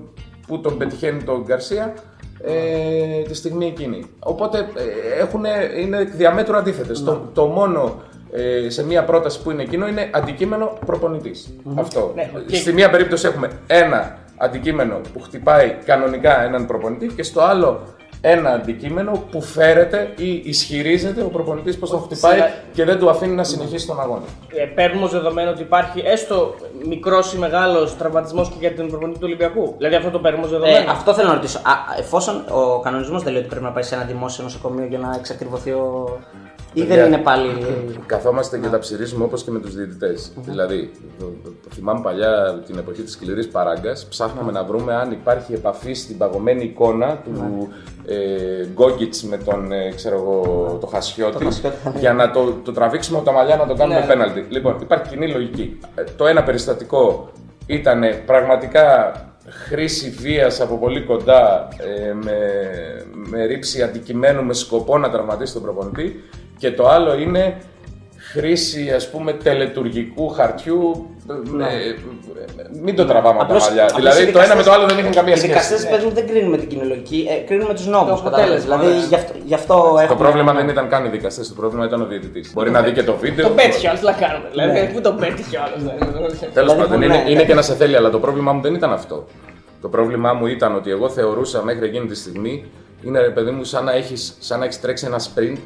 που 0.47 0.59
τον 0.61 0.77
πετυχαίνει 0.77 1.23
τον 1.23 1.43
Γκαρσία 1.47 1.93
ε, 2.45 3.21
τη 3.27 3.33
στιγμή 3.33 3.65
εκείνη. 3.65 4.05
Οπότε 4.19 4.57
ε, 4.57 5.21
έχουνε, 5.21 5.49
είναι 5.77 5.97
εκ 5.97 6.09
διαμέτρου 6.15 6.57
αντίθετες. 6.57 7.03
Το, 7.03 7.29
το 7.33 7.45
μόνο 7.45 8.01
ε, 8.31 8.69
σε 8.69 8.85
μία 8.85 9.03
πρόταση 9.03 9.41
που 9.41 9.51
είναι 9.51 9.61
εκείνο 9.61 9.87
είναι 9.87 10.09
αντικείμενο 10.13 10.77
προπονητής. 10.85 11.53
Αυτό. 11.79 12.11
Ναι, 12.15 12.31
και- 12.47 12.55
Στη 12.55 12.73
μία 12.73 12.89
περίπτωση 12.89 13.27
έχουμε 13.27 13.49
ένα 13.67 14.17
αντικείμενο 14.37 15.01
που 15.13 15.19
χτυπάει 15.21 15.75
κανονικά 15.85 16.43
έναν 16.43 16.65
προπονητή 16.65 17.07
και 17.07 17.23
στο 17.23 17.41
άλλο 17.41 17.81
ένα 18.25 18.49
αντικείμενο 18.49 19.23
που 19.31 19.41
φέρεται 19.41 20.13
ή 20.17 20.41
ισχυρίζεται 20.45 21.21
ο 21.21 21.27
προπονητής 21.27 21.77
πως 21.77 21.89
τον 21.89 21.99
χτυπάει 22.01 22.33
Σιγά- 22.33 22.51
και 22.73 22.83
δεν 22.86 22.99
του 22.99 23.09
αφήνει 23.09 23.36
να 23.36 23.43
συνεχίσει 23.43 23.88
τον 23.88 23.99
αγώνα. 23.99 24.21
Ε, 24.47 24.65
παίρνουμε 24.65 25.05
ως 25.05 25.12
δεδομένο 25.12 25.49
ότι 25.49 25.62
υπάρχει 25.62 26.01
έστω 26.05 26.55
μικρός 26.88 27.33
ή 27.33 27.38
μεγάλος 27.38 27.97
τραυματισμός 27.97 28.49
και 28.49 28.55
για 28.59 28.75
τον 28.75 28.88
προπονητή 28.88 29.17
του 29.19 29.25
Ολυμπιακού. 29.27 29.73
Δηλαδή 29.77 29.95
αυτό 29.95 30.09
το 30.09 30.19
παίρνουμε 30.19 30.45
ως 30.45 30.51
Ε, 30.51 30.57
δεδομένο. 30.57 30.91
αυτό 30.91 31.13
θέλω 31.13 31.27
να 31.27 31.33
ρωτήσω. 31.33 31.57
Α, 31.57 31.71
εφόσον 31.99 32.36
ο 32.49 32.79
κανονισμός 32.79 33.23
δεν 33.23 33.31
λέει 33.31 33.41
ότι 33.41 33.49
πρέπει 33.49 33.65
να 33.65 33.71
πάει 33.71 33.83
σε 33.83 33.95
ένα 33.95 34.03
δημόσιο 34.03 34.43
νοσοκομείο 34.43 34.86
για 34.86 34.97
να 34.97 35.15
εξακριβωθεί 35.19 35.71
ο. 35.71 36.17
ή 36.75 36.79
δεν 36.79 36.88
Παιδιά, 36.88 37.05
είναι 37.05 37.17
πάλι. 37.17 37.49
Καθόμαστε 38.05 38.57
και 38.57 38.67
τα 38.67 38.79
ψηρίζουμε 38.79 39.23
όπως 39.23 39.43
και 39.43 39.51
με 39.51 39.59
τους 39.59 39.75
διαιτητές. 39.75 40.31
Δηλαδή, 40.36 40.91
το, 41.19 41.25
το- 41.43 41.49
το 41.63 41.69
θυμάμαι 41.75 41.99
παλιά 42.01 42.62
την 42.65 42.77
εποχή 42.77 43.01
της 43.01 43.13
σκληρής 43.13 43.47
παράγκας, 43.47 44.05
ψάχναμε 44.09 44.51
να 44.51 44.63
βρούμε 44.63 44.93
αν 44.95 45.12
υπάρχει 45.12 45.53
επαφή 45.53 45.93
στην 45.93 46.17
παγωμένη 46.17 46.63
εικόνα 46.63 47.17
του 47.23 47.67
ε, 48.07 48.65
Γκόγκιτ 48.73 49.15
με 49.29 49.37
τον 49.37 49.71
ε, 49.71 49.91
ξέρω 49.95 50.15
εγώ, 50.15 50.77
το 50.81 50.87
Χασιώτη, 50.87 51.43
Χασιώτη, 51.43 51.75
ναι. 51.93 51.99
για 51.99 52.13
να 52.13 52.31
το, 52.31 52.53
το 52.63 52.71
τραβήξουμε 52.71 53.17
από 53.17 53.25
τα 53.25 53.31
μαλλιά 53.31 53.55
να 53.55 53.65
το 53.65 53.73
κάνουμε 53.73 53.99
Ναι. 53.99 54.05
πέναλτι. 54.05 54.45
Λοιπόν, 54.49 54.77
υπάρχει 54.81 55.09
κοινή 55.09 55.27
λογική. 55.31 55.79
Ε, 55.95 56.03
Το 56.17 56.25
ένα 56.27 56.43
περιστατικό 56.43 57.31
ήταν 57.65 58.01
πραγματικά 58.25 59.13
χρήση 59.67 60.09
βίας 60.09 60.61
από 60.61 60.77
πολύ 60.77 61.01
κοντά 61.01 61.67
ε, 61.77 62.13
με, 62.13 62.37
με 63.13 63.45
ρήψη 63.45 63.81
αντικειμένου 63.81 64.43
με 64.43 64.53
σκοπό 64.53 64.97
να 64.97 65.09
τραυματίσει 65.09 65.53
τον 65.53 65.61
προπονητή 65.61 66.23
και 66.57 66.71
το 66.71 66.87
άλλο 66.87 67.17
είναι 67.19 67.57
χρήση 68.31 68.89
ας 68.91 69.09
πούμε 69.09 69.33
τελετουργικού 69.33 70.27
χαρτιού 70.29 70.91
ε, 70.91 70.91
με- 70.95 71.12
μην 72.83 72.95
το 72.95 73.05
τραβάμε 73.05 73.29
από 73.29 73.38
τα 73.38 73.43
Απλώς- 73.43 73.63
μαλλιά. 73.67 73.83
απλώς 73.83 73.99
δηλαδή 73.99 74.21
οι 74.23 74.31
το 74.31 74.39
ένα 74.39 74.47
με 74.47 74.62
δικαστές- 74.62 74.65
το 74.65 74.71
άλλο 74.71 74.86
δεν 74.89 74.97
είχαν 74.97 75.12
καμία 75.12 75.36
Οι 75.36 75.39
δικαστές 75.39 75.77
σχέση. 75.79 75.89
παίζουν 75.93 76.13
δεν 76.13 76.27
κρίνουν 76.27 76.49
με 76.49 76.57
την 76.57 76.67
κοινολογική, 76.69 77.27
ε, 77.29 77.33
κρίνουν 77.47 77.67
με 77.67 77.73
τους 77.73 77.86
νόμους. 77.88 78.21
Το 78.21 78.27
αποτέλεσμα, 78.27 78.77
Δηλαδή 78.77 78.99
ναι. 78.99 79.05
γι' 79.12 79.15
αυτό, 79.15 79.33
γι 79.45 79.53
αυτό 79.53 79.73
Το 79.93 79.99
έχουμε- 79.99 80.17
πρόβλημα 80.23 80.53
δεν 80.53 80.67
ήταν 80.69 80.89
καν 80.89 81.05
οι 81.05 81.09
δικαστές, 81.09 81.47
το 81.47 81.53
πρόβλημα 81.53 81.86
ήταν 81.86 82.01
ο 82.01 82.05
διαιτητής. 82.05 82.53
Μπορεί 82.53 82.71
να 82.71 82.81
δει 82.81 82.91
και 82.91 83.03
το 83.03 83.15
βίντεο. 83.15 83.47
Τον 83.47 83.55
πέτυχε 83.55 83.88
ο 83.88 83.89
άλλος, 83.89 83.99
τι 84.01 84.05
να 84.05 84.12
κάνουμε. 84.27 84.47
Ναι. 84.55 84.71
Δηλαδή, 84.71 84.93
πού 84.93 85.01
τον 85.01 85.15
πέτυχε 85.17 85.57
ο 85.57 85.62
άλλος. 85.65 85.79
Τέλος 86.53 86.73
Δηλαδή, 86.73 86.81
πάντων, 86.81 86.99
ναι, 86.99 87.05
είναι, 87.05 87.17
ναι. 87.23 87.29
είναι 87.31 87.43
και 87.43 87.53
να 87.53 87.62
σε 87.62 87.73
θέλει, 87.75 87.95
αλλά 87.95 88.09
το 88.09 88.19
πρόβλημά 88.19 88.51
μου 88.53 88.62
δεν 88.62 88.73
ήταν 88.73 88.91
αυτό. 88.93 89.27
Το 89.81 89.88
πρόβλημά 89.89 90.33
μου 90.33 90.45
ήταν 90.47 90.75
ότι 90.75 90.89
εγώ 90.91 91.09
θεωρούσα 91.09 91.63
μέχρι 91.63 91.86
εκείνη 91.86 92.05
τη 92.05 92.15
στιγμή 92.15 92.65
είναι 93.03 93.19
ρε 93.19 93.29
παιδί 93.29 93.51
μου 93.51 93.63
σαν 93.63 93.83
να 93.83 93.91
έχει 93.91 94.13
σαν 94.39 94.59
να 94.59 94.65
έχεις 94.65 94.81
τρέξει 94.81 95.05
ένα 95.05 95.19
sprint 95.19 95.57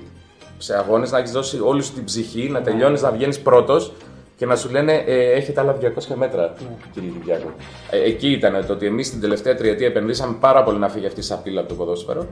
σε 0.57 0.77
αγώνες, 0.77 1.11
να 1.11 1.17
έχεις 1.17 1.31
δώσει 1.31 1.59
όλη 1.63 1.83
σου 1.83 1.93
την 1.93 2.03
ψυχή, 2.03 2.49
να 2.51 2.61
τελειώνεις, 2.61 3.01
να 3.01 3.11
βγαίνεις 3.11 3.39
πρώτος 3.39 3.93
και 4.37 4.45
να 4.45 4.55
σου 4.55 4.69
λένε 4.69 5.03
ε, 5.05 5.31
έχετε 5.31 5.61
άλλα 5.61 5.77
200 5.81 6.15
μέτρα, 6.15 6.53
κύριε 6.91 7.09
Κυριάκο. 7.09 7.51
Ε, 7.89 8.03
εκεί 8.03 8.31
ήταν 8.31 8.65
το 8.67 8.73
ότι 8.73 8.85
εμείς 8.85 9.09
την 9.09 9.21
τελευταία 9.21 9.55
τριετία 9.55 9.87
επενδύσαμε 9.87 10.35
πάρα 10.39 10.63
πολύ 10.63 10.77
να 10.77 10.89
φύγει 10.89 11.05
αυτή 11.05 11.19
η 11.19 11.23
σαπίλα 11.23 11.59
από 11.59 11.69
το 11.69 11.75
ποδόσφαιρο 11.75 12.27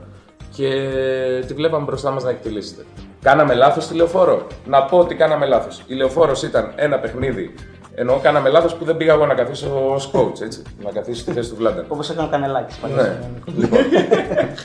και 0.55 0.69
τη 1.47 1.53
βλέπαμε 1.53 1.85
μπροστά 1.85 2.11
μας 2.11 2.23
να 2.23 2.29
εκτελήσετε. 2.29 2.85
Κάναμε 3.21 3.53
λάθος 3.53 3.83
στη 3.83 3.95
λεωφόρο. 3.95 4.47
Να 4.65 4.83
πω 4.83 4.97
ότι 4.97 5.15
κάναμε 5.15 5.45
λάθος. 5.45 5.83
Η 5.87 5.93
λεωφόρος 5.93 6.43
ήταν 6.43 6.71
ένα 6.75 6.99
παιχνίδι. 6.99 7.53
Ενώ 7.95 8.19
κάναμε 8.19 8.49
λάθος 8.49 8.75
που 8.75 8.85
δεν 8.85 8.97
πήγα 8.97 9.13
εγώ 9.13 9.25
να 9.25 9.33
καθίσω 9.33 9.93
ως 9.93 10.11
coach, 10.13 10.41
έτσι. 10.41 10.61
Να 10.83 10.91
καθίσω 10.91 11.21
στη 11.21 11.31
θέση 11.31 11.49
του 11.49 11.55
Βλάντερ. 11.55 11.83
Όπως 11.87 12.09
έκανε 12.09 12.27
ο 12.27 12.31
Κανελάκης. 12.31 12.77
Ναι, 12.95 13.19
λοιπόν. 13.55 13.79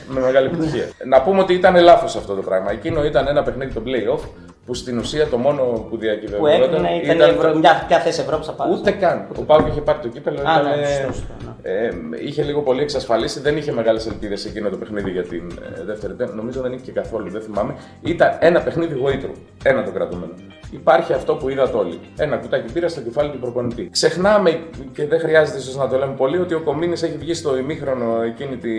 με 0.07 0.19
μεγάλη 0.19 0.47
επιτυχία. 0.47 0.89
Να 1.05 1.21
πούμε 1.21 1.39
ότι 1.39 1.53
ήταν 1.53 1.75
λάθος 1.75 2.15
αυτό 2.15 2.35
το 2.35 2.41
πράγμα. 2.41 2.71
Εκείνο 2.71 3.05
ήταν 3.05 3.27
ένα 3.27 3.43
παιχνίδι 3.43 3.73
το 3.73 3.81
playoff 3.85 4.19
που 4.65 4.73
στην 4.73 4.97
ουσία 4.97 5.27
το 5.27 5.37
μόνο 5.37 5.63
που 5.63 5.87
Που 5.89 5.97
διακυβευόταν 5.97 6.85
έκρινε 6.85 7.13
ήταν, 7.13 7.29
η 7.29 7.33
Ευρω... 7.33 7.55
μια, 7.55 7.85
ποια 7.87 7.99
θέση 7.99 8.21
Ευρώπης 8.21 8.45
θα 8.45 8.53
πάρεις. 8.53 8.75
Ούτε 8.77 8.91
καν. 8.91 9.27
Ο 9.39 9.41
Πάουκ 9.41 9.67
είχε 9.67 9.81
πάρει 9.81 9.99
το 10.01 10.07
κύπελο. 10.07 10.39
Α, 10.39 10.41
ήταν, 10.41 10.79
ναι, 10.79 10.85
ε, 10.85 10.85
σωστό, 10.85 11.13
σωστό, 11.13 11.33
ναι. 11.43 11.71
ε, 11.71 11.91
είχε 12.25 12.43
λίγο 12.43 12.61
πολύ 12.61 12.81
εξασφαλίσει. 12.81 13.39
Δεν 13.39 13.57
είχε 13.57 13.71
μεγάλες 13.71 14.05
ελπίδες 14.05 14.45
εκείνο 14.45 14.69
το 14.69 14.77
παιχνίδι 14.77 15.11
για 15.11 15.23
την 15.23 15.51
ε, 15.79 15.83
δεύτερη 15.83 16.13
τέχνη. 16.13 16.35
Νομίζω 16.35 16.61
δεν 16.61 16.73
είχε 16.73 16.83
και 16.83 16.91
καθόλου. 16.91 17.29
Δεν 17.29 17.41
θυμάμαι. 17.41 17.75
Ήταν 18.01 18.37
ένα 18.39 18.61
παιχνίδι 18.61 18.93
γοήτρου. 18.93 19.31
Ένα 19.63 19.83
το 19.83 19.91
κρατούμενο. 19.91 20.33
Υπάρχει 20.71 21.13
αυτό 21.13 21.35
που 21.35 21.49
είδατε 21.49 21.77
όλοι. 21.77 21.99
Ένα 22.17 22.37
κουτάκι 22.37 22.73
πήρα 22.73 22.87
στο 22.89 23.01
κεφάλι 23.01 23.29
του 23.31 23.39
προπονητή. 23.39 23.89
Ξεχνάμε 23.91 24.59
και 24.93 25.07
δεν 25.07 25.19
χρειάζεται 25.19 25.57
ίσως 25.57 25.75
να 25.75 25.87
το 25.87 25.97
λέμε 25.97 26.13
πολύ 26.13 26.37
ότι 26.37 26.53
ο 26.53 26.59
Κομίνης 26.61 27.03
έχει 27.03 27.17
βγει 27.17 27.33
στο 27.33 27.57
ημίχρονο 27.57 28.21
εκείνη 28.21 28.57
τη, 28.57 28.69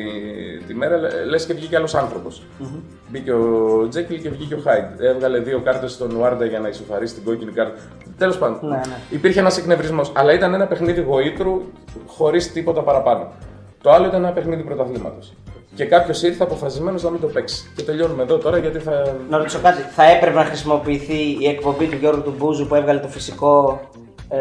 τη 0.66 0.74
μέρα 0.74 0.96
λε 1.28 1.38
και 1.38 1.54
βγήκε 1.54 1.76
άλλος 1.76 1.94
άνθρωπος. 1.94 2.42
Μπήκε 3.08 3.32
ο 3.32 3.86
Τζέκιλ 3.88 4.20
και 4.22 4.28
βγήκε 4.28 4.54
ο 4.54 4.58
Χάιντ. 4.58 5.00
Έβγαλε 5.00 5.38
δύο 5.38 5.60
κάρτες 5.60 5.92
στον 5.92 6.16
Ουάρντα 6.16 6.44
για 6.44 6.58
να 6.58 6.68
ισοφαρίσει 6.68 7.14
την 7.14 7.24
κόκκινη 7.24 7.52
κάρτα. 7.52 7.74
Τέλος 8.18 8.38
πάντων, 8.38 8.58
Ναι, 8.68 8.76
ναι. 8.76 8.96
υπήρχε 9.10 9.40
ένας 9.40 9.58
εκνευρισμός. 9.58 10.12
Αλλά 10.14 10.32
ήταν 10.32 10.54
ένα 10.54 10.66
παιχνίδι 10.66 11.00
γοήτρου 11.00 11.62
χωρίς 12.06 12.52
τίποτα 12.52 12.82
παραπάνω. 12.82 13.32
Το 13.82 13.90
άλλο 13.90 14.06
ήταν 14.06 14.24
ένα 14.24 14.32
παιχνίδι 14.32 14.62
πρωταθλήματος. 14.62 15.32
Και 15.74 15.84
κάποιος 15.84 16.22
ήρθε 16.22 16.42
αποφασισμένος 16.42 17.02
να 17.02 17.10
μην 17.10 17.20
το 17.20 17.26
παίξει. 17.26 17.72
Και 17.76 17.82
τελειώνουμε 17.82 18.22
εδώ 18.22 18.38
τώρα 18.38 18.58
γιατί 18.58 18.78
θα. 18.78 19.16
Να 19.30 19.36
ρωτήσω 19.38 19.58
κάτι. 19.62 19.82
Θα 19.94 20.04
έπρεπε 20.10 20.36
να 20.36 20.44
χρησιμοποιηθεί 20.44 21.36
η 21.38 21.48
εκπομπή 21.48 21.86
του 21.86 21.96
Γιώργου 21.96 22.22
του 22.22 22.34
Μπούζου 22.38 22.66
που 22.66 22.74
έβγαλε 22.74 23.00
το 23.00 23.08
φυσικό. 23.08 23.80
Ε, 24.28 24.38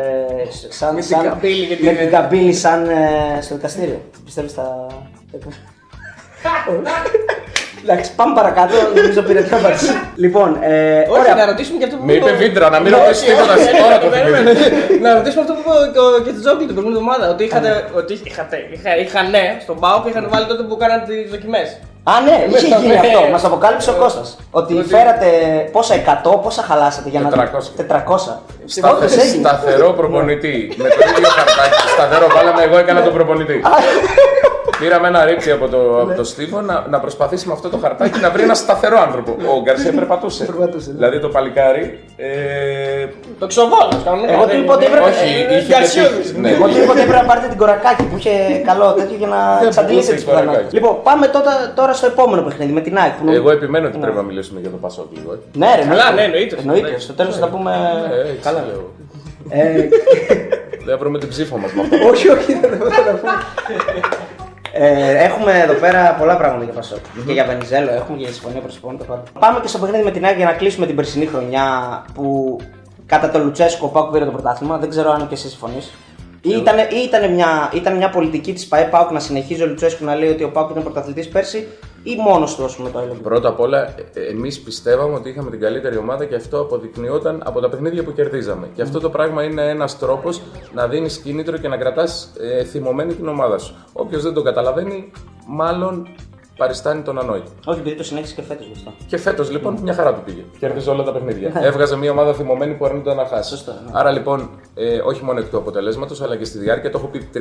σαν, 0.70 0.94
Με 0.94 1.00
την 1.00 1.10
σαν, 1.10 1.24
καμπύλη 1.24 1.66
και 1.68 1.76
την- 1.76 1.86
με 1.86 1.94
την 1.94 2.10
καμπύλη 2.10 2.54
σαν 2.54 2.90
ε, 2.90 3.42
στο 3.42 3.56
δικαστήριο. 3.56 4.02
Πιστεύεις 4.26 4.54
θα. 4.54 4.88
Εντάξει, 7.84 8.08
πάμε 8.20 8.34
παρακάτω. 8.40 8.76
Νομίζω 8.96 9.22
πήρε 9.28 9.42
την 9.42 9.56
απάντηση. 9.60 9.92
λοιπόν, 10.24 10.50
ε, 10.62 11.00
Όχι, 11.00 11.20
ωραία. 11.20 11.36
να 11.36 11.46
ρωτήσουμε 11.52 11.78
και 11.80 11.86
αυτό 11.88 11.96
που 11.98 12.06
Με 12.06 12.14
είπε 12.14 12.30
το- 12.30 12.36
Βίντρα 12.44 12.66
να 12.70 12.80
μην 12.80 12.92
Ναι, 12.92 12.98
ρωτήσει 12.98 13.24
όχι, 13.24 13.32
τίποτα. 13.32 13.54
όχι, 13.54 13.72
Τώρα 13.84 13.98
το 14.04 14.08
περίμενε. 14.14 14.50
θυμήθηκα. 14.54 15.00
Να 15.06 15.10
ρωτήσουμε 15.18 15.42
αυτό 15.46 15.54
που 15.56 15.62
είπε 15.66 15.74
και 15.94 16.00
ο- 16.08 16.20
και 16.26 16.32
τη 16.36 16.40
Τζόκλι 16.44 16.66
την 16.70 16.76
προηγούμενη 16.78 17.00
εβδομάδα. 17.02 17.26
Ότι 17.34 17.44
είχατε, 17.48 17.70
ότι 18.02 18.14
είχατε, 18.30 18.56
είχα, 18.76 18.92
είχαν 19.04 19.26
ναι, 19.36 19.46
στον 19.66 19.76
Πάο 19.84 19.98
και 20.04 20.10
είχαν 20.12 20.24
βάλει 20.34 20.46
τότε 20.52 20.64
που 20.68 20.76
κάναν 20.84 21.00
τις 21.08 21.24
δοκιμές. 21.34 21.68
Α, 22.12 22.14
ναι, 22.28 22.36
είχε 22.56 22.68
Ναι. 22.68 22.82
γίνει 22.82 22.98
αυτό. 23.04 23.20
Μας 23.34 23.44
αποκάλυψε 23.50 23.90
ο 23.90 23.98
Κώστας. 24.04 24.28
Ότι 24.60 24.74
φέρατε 24.94 25.28
πόσα 25.76 25.94
100, 25.96 26.38
πόσα 26.46 26.62
χαλάσατε 26.70 27.10
για 27.14 27.20
να 27.26 27.30
400. 27.30 27.72
400. 27.78 28.44
Σταθε- 28.66 28.96
Όντως 28.98 29.14
έγινε. 29.24 29.48
σταθερό 29.48 29.90
προπονητή. 30.00 30.56
με 30.84 30.88
το 30.96 31.00
ίδιο 31.10 31.30
χαρτάκι. 31.38 31.82
Σταθερό, 31.96 32.28
βάλαμε 32.36 32.62
εγώ 32.68 32.78
έκανα 32.84 33.02
τον 33.08 33.14
προπονητή. 33.18 33.58
Πήραμε 34.82 35.08
ένα 35.08 35.26
ρήψη 35.26 35.52
από, 35.52 35.68
το, 35.68 36.02
από 36.02 36.14
το 36.16 36.24
Στίβο 36.24 36.62
να, 36.62 36.86
να 36.90 37.00
προσπαθήσει 37.00 37.48
με 37.48 37.54
αυτό 37.54 37.70
το 37.70 37.78
χαρτάκι 37.78 38.20
να 38.20 38.30
βρει 38.30 38.42
ένα 38.44 38.54
σταθερό 38.54 39.00
άνθρωπο. 39.02 39.32
Ο 39.58 39.62
Γκαρσία 39.64 39.92
περπατούσε. 39.94 40.46
Περπατούσε, 40.46 40.90
ναι. 40.90 40.96
δηλαδή 40.96 41.20
το 41.20 41.28
παλικάρι. 41.30 42.00
Ε, 42.18 42.30
Το 43.40 43.48
ξοβάλλω, 43.48 44.02
κανονικά. 44.06 44.34
Εγώ 44.34 44.46
του 44.48 44.58
είπα 44.58 44.74
ότι 44.74 44.86
έπρεπε- 44.86 45.08
όχι, 45.08 45.46
Ε, 45.50 45.58
είχε 45.58 45.74
Γκαρσιώδης. 45.74 46.12
πετύχει. 46.18 46.40
Ναι, 46.40 46.50
Εγώ 46.52 46.66
του 46.68 46.78
είπα 46.82 46.92
ότι 46.92 47.02
έπρεπε 47.06 47.22
να 47.22 47.28
πάρετε 47.32 47.48
την 47.48 47.58
κορακάκι 47.58 48.04
που 48.04 48.16
είχε 48.18 48.32
καλό 48.70 48.94
τέτοιο 48.94 49.16
για 49.22 49.28
να 49.28 49.40
Δεν 49.60 49.68
εξαντλήσετε 49.68 49.86
πουλούσε 49.88 50.14
τις 50.14 50.22
η 50.24 50.26
κορακάκι. 50.26 50.48
πιθανότητε. 50.52 50.76
Λοιπόν, 50.78 50.94
πάμε 51.08 51.26
τώρα, 51.36 51.54
τώρα 51.80 51.94
στο 51.94 52.06
επόμενο 52.14 52.42
παιχνίδι 52.48 52.72
με 52.78 52.82
την 52.82 52.98
ΑΕΚ. 53.02 53.14
Που... 53.20 53.32
εγώ 53.40 53.50
επιμένω 53.58 53.86
ότι 53.88 53.98
Ναι. 53.98 54.04
πρέπει 54.04 54.18
να 54.22 54.26
μιλήσουμε 54.30 54.60
για 54.64 54.70
το 54.70 54.78
Πασόκ 54.86 55.08
λίγο. 55.18 55.30
ε. 55.34 55.38
Ναι, 55.62 55.70
ρε, 55.78 55.84
Καλά, 55.92 56.12
ναι, 56.18 56.24
εννοείται. 56.30 56.56
Εννοείται. 56.60 57.00
Στο 57.00 57.14
τέλος 57.14 57.36
θα 57.44 57.48
πούμε. 57.54 57.72
Ε, 58.26 58.30
έτσι 58.30 58.42
Καλά. 58.48 58.62
λέω. 58.70 58.84
Ε, 59.50 59.88
Δεν 60.86 60.90
θα 60.94 60.98
βρούμε 60.98 61.18
την 61.20 61.30
ψήφο 61.30 61.58
μας 61.58 61.72
με 61.74 61.82
αυτό. 61.82 61.96
όχι, 62.12 62.30
όχι, 62.30 62.52
δεν 62.62 62.80
θα 62.80 63.04
τα 63.08 63.12
πούμε. 63.20 63.32
Ε, 64.74 65.24
έχουμε 65.24 65.60
εδώ 65.60 65.74
πέρα 65.74 66.16
πολλά 66.20 66.38
πράγματα 66.38 66.64
για 66.64 66.74
Πασόκ. 66.74 67.00
Και 67.26 67.34
για 67.34 67.46
Βενιζέλο 67.46 67.92
έχουμε 67.92 68.18
και 68.18 68.24
για 68.24 68.34
συμφωνία 68.34 68.62
προσωπών. 68.62 68.98
το 68.98 69.04
πάντα. 69.04 69.24
Πάμε 69.40 69.60
και 69.60 69.68
στο 69.68 69.78
παιχνίδι 69.78 70.04
με 70.04 70.12
την 70.12 70.26
ΑΕΚ 70.26 70.38
για 70.38 70.46
να 70.46 70.54
κλείσουμε 70.54 70.86
την 70.86 70.96
περσινή 70.96 71.26
χρονιά 71.26 71.66
που 72.14 72.58
κατά 73.06 73.30
το 73.30 73.40
Λουτσέσκο 73.40 73.86
ο 73.86 73.90
Πάουκ 73.90 74.12
πήρε 74.12 74.26
το 74.26 74.32
πρωτάθλημα. 74.32 74.78
Δεν 74.78 74.90
ξέρω 74.90 75.12
αν 75.12 75.28
και 75.28 75.34
εσύ 75.34 75.50
συμφωνείς. 75.50 75.92
Ή 76.42 76.50
ήταν, 76.50 76.78
ή 76.78 77.04
ήταν, 77.06 77.34
μια, 77.34 77.72
ήταν 77.74 77.98
μια 77.98 78.10
πολιτική 78.10 78.54
της 78.54 78.68
ΠαΕ 78.68 78.84
Πάουκ 78.84 79.12
να 79.12 79.20
συνεχίζει 79.20 79.64
ο 79.64 79.68
Λουτσέσκο 79.68 80.06
να 80.06 80.16
λέει 80.16 80.30
ότι 80.30 80.44
ο 80.44 80.50
Πάουκ 80.50 80.70
ήταν 80.70 80.84
πρωταθλητής 80.84 81.28
πέρσι 81.28 81.68
ή 82.04 82.16
μόνο 82.16 82.46
του 82.46 82.64
όσο 82.64 82.84
με 82.84 82.90
το 82.90 83.00
έλεγε. 83.00 83.20
Πρώτα 83.20 83.50
απ' 83.50 83.60
όλα, 83.60 83.96
εμείς 84.30 84.60
πιστεύαμε 84.60 85.16
ότι 85.16 85.30
είχαμε 85.30 85.50
την 85.50 85.60
καλύτερη 85.60 85.98
ομάδα 85.98 86.26
και 86.26 86.36
αυτό 86.36 86.60
αποδεικνύονταν 86.60 87.42
από 87.46 87.60
τα 87.60 87.70
παιχνίδια 87.70 88.04
που 88.04 88.14
κερδίζαμε. 88.14 88.70
Και 88.76 88.82
αυτό 88.82 89.00
το 89.00 89.10
πράγμα 89.10 89.44
είναι 89.44 89.70
ένας 89.70 90.00
τρόπος 90.00 90.42
να 90.74 90.88
δίνεις 90.88 91.18
κίνητρο 91.18 91.58
και 91.58 91.68
να 91.68 91.78
κρατάς 91.78 92.32
ε, 92.40 92.64
θυμωμένη 92.64 93.14
την 93.14 93.28
ομάδα 93.28 93.58
σου. 93.58 93.76
Όποιος 93.94 94.24
δεν 94.24 94.34
το 94.34 94.42
καταλαβαίνει, 94.42 95.12
μάλλον 95.48 96.08
παριστάνει 96.62 97.02
τον 97.02 97.20
ανόητο. 97.20 97.50
Όχι, 97.66 97.80
επειδή 97.80 97.96
το 97.96 98.04
συνέχισε 98.04 98.34
και 98.36 98.42
φέτος 98.42 98.66
γι' 98.66 98.74
αυτό. 98.76 98.94
Και 99.08 99.18
φέτος 99.18 99.52
λοιπόν 99.52 99.78
μια 99.82 99.94
χαρά 99.94 100.14
του 100.14 100.22
πήγε. 100.26 100.44
Κέρδιζε 100.60 100.90
όλα 100.90 101.04
τα 101.04 101.12
παιχνίδια. 101.12 101.52
Έβγαζε 101.70 101.96
μια 101.98 102.12
ομάδα 102.12 102.34
θυμωμένη 102.34 102.74
που 102.74 102.86
αρνούνταν 102.86 103.16
να 103.16 103.26
χάσει. 103.26 103.50
Σωστό, 103.50 103.72
ναι. 103.72 103.92
Άρα 103.92 104.12
λοιπόν, 104.12 104.50
ε, 104.74 104.98
όχι 104.98 105.24
μόνο 105.24 105.40
εκ 105.40 105.50
του 105.50 105.58
αποτελέσματος, 105.58 106.22
αλλά 106.22 106.36
και 106.36 106.46
στη 106.46 106.58
διάρκεια, 106.58 106.92
το 106.92 106.98
έχω 106.98 107.08
πει 107.08 107.30
30.000 107.34 107.40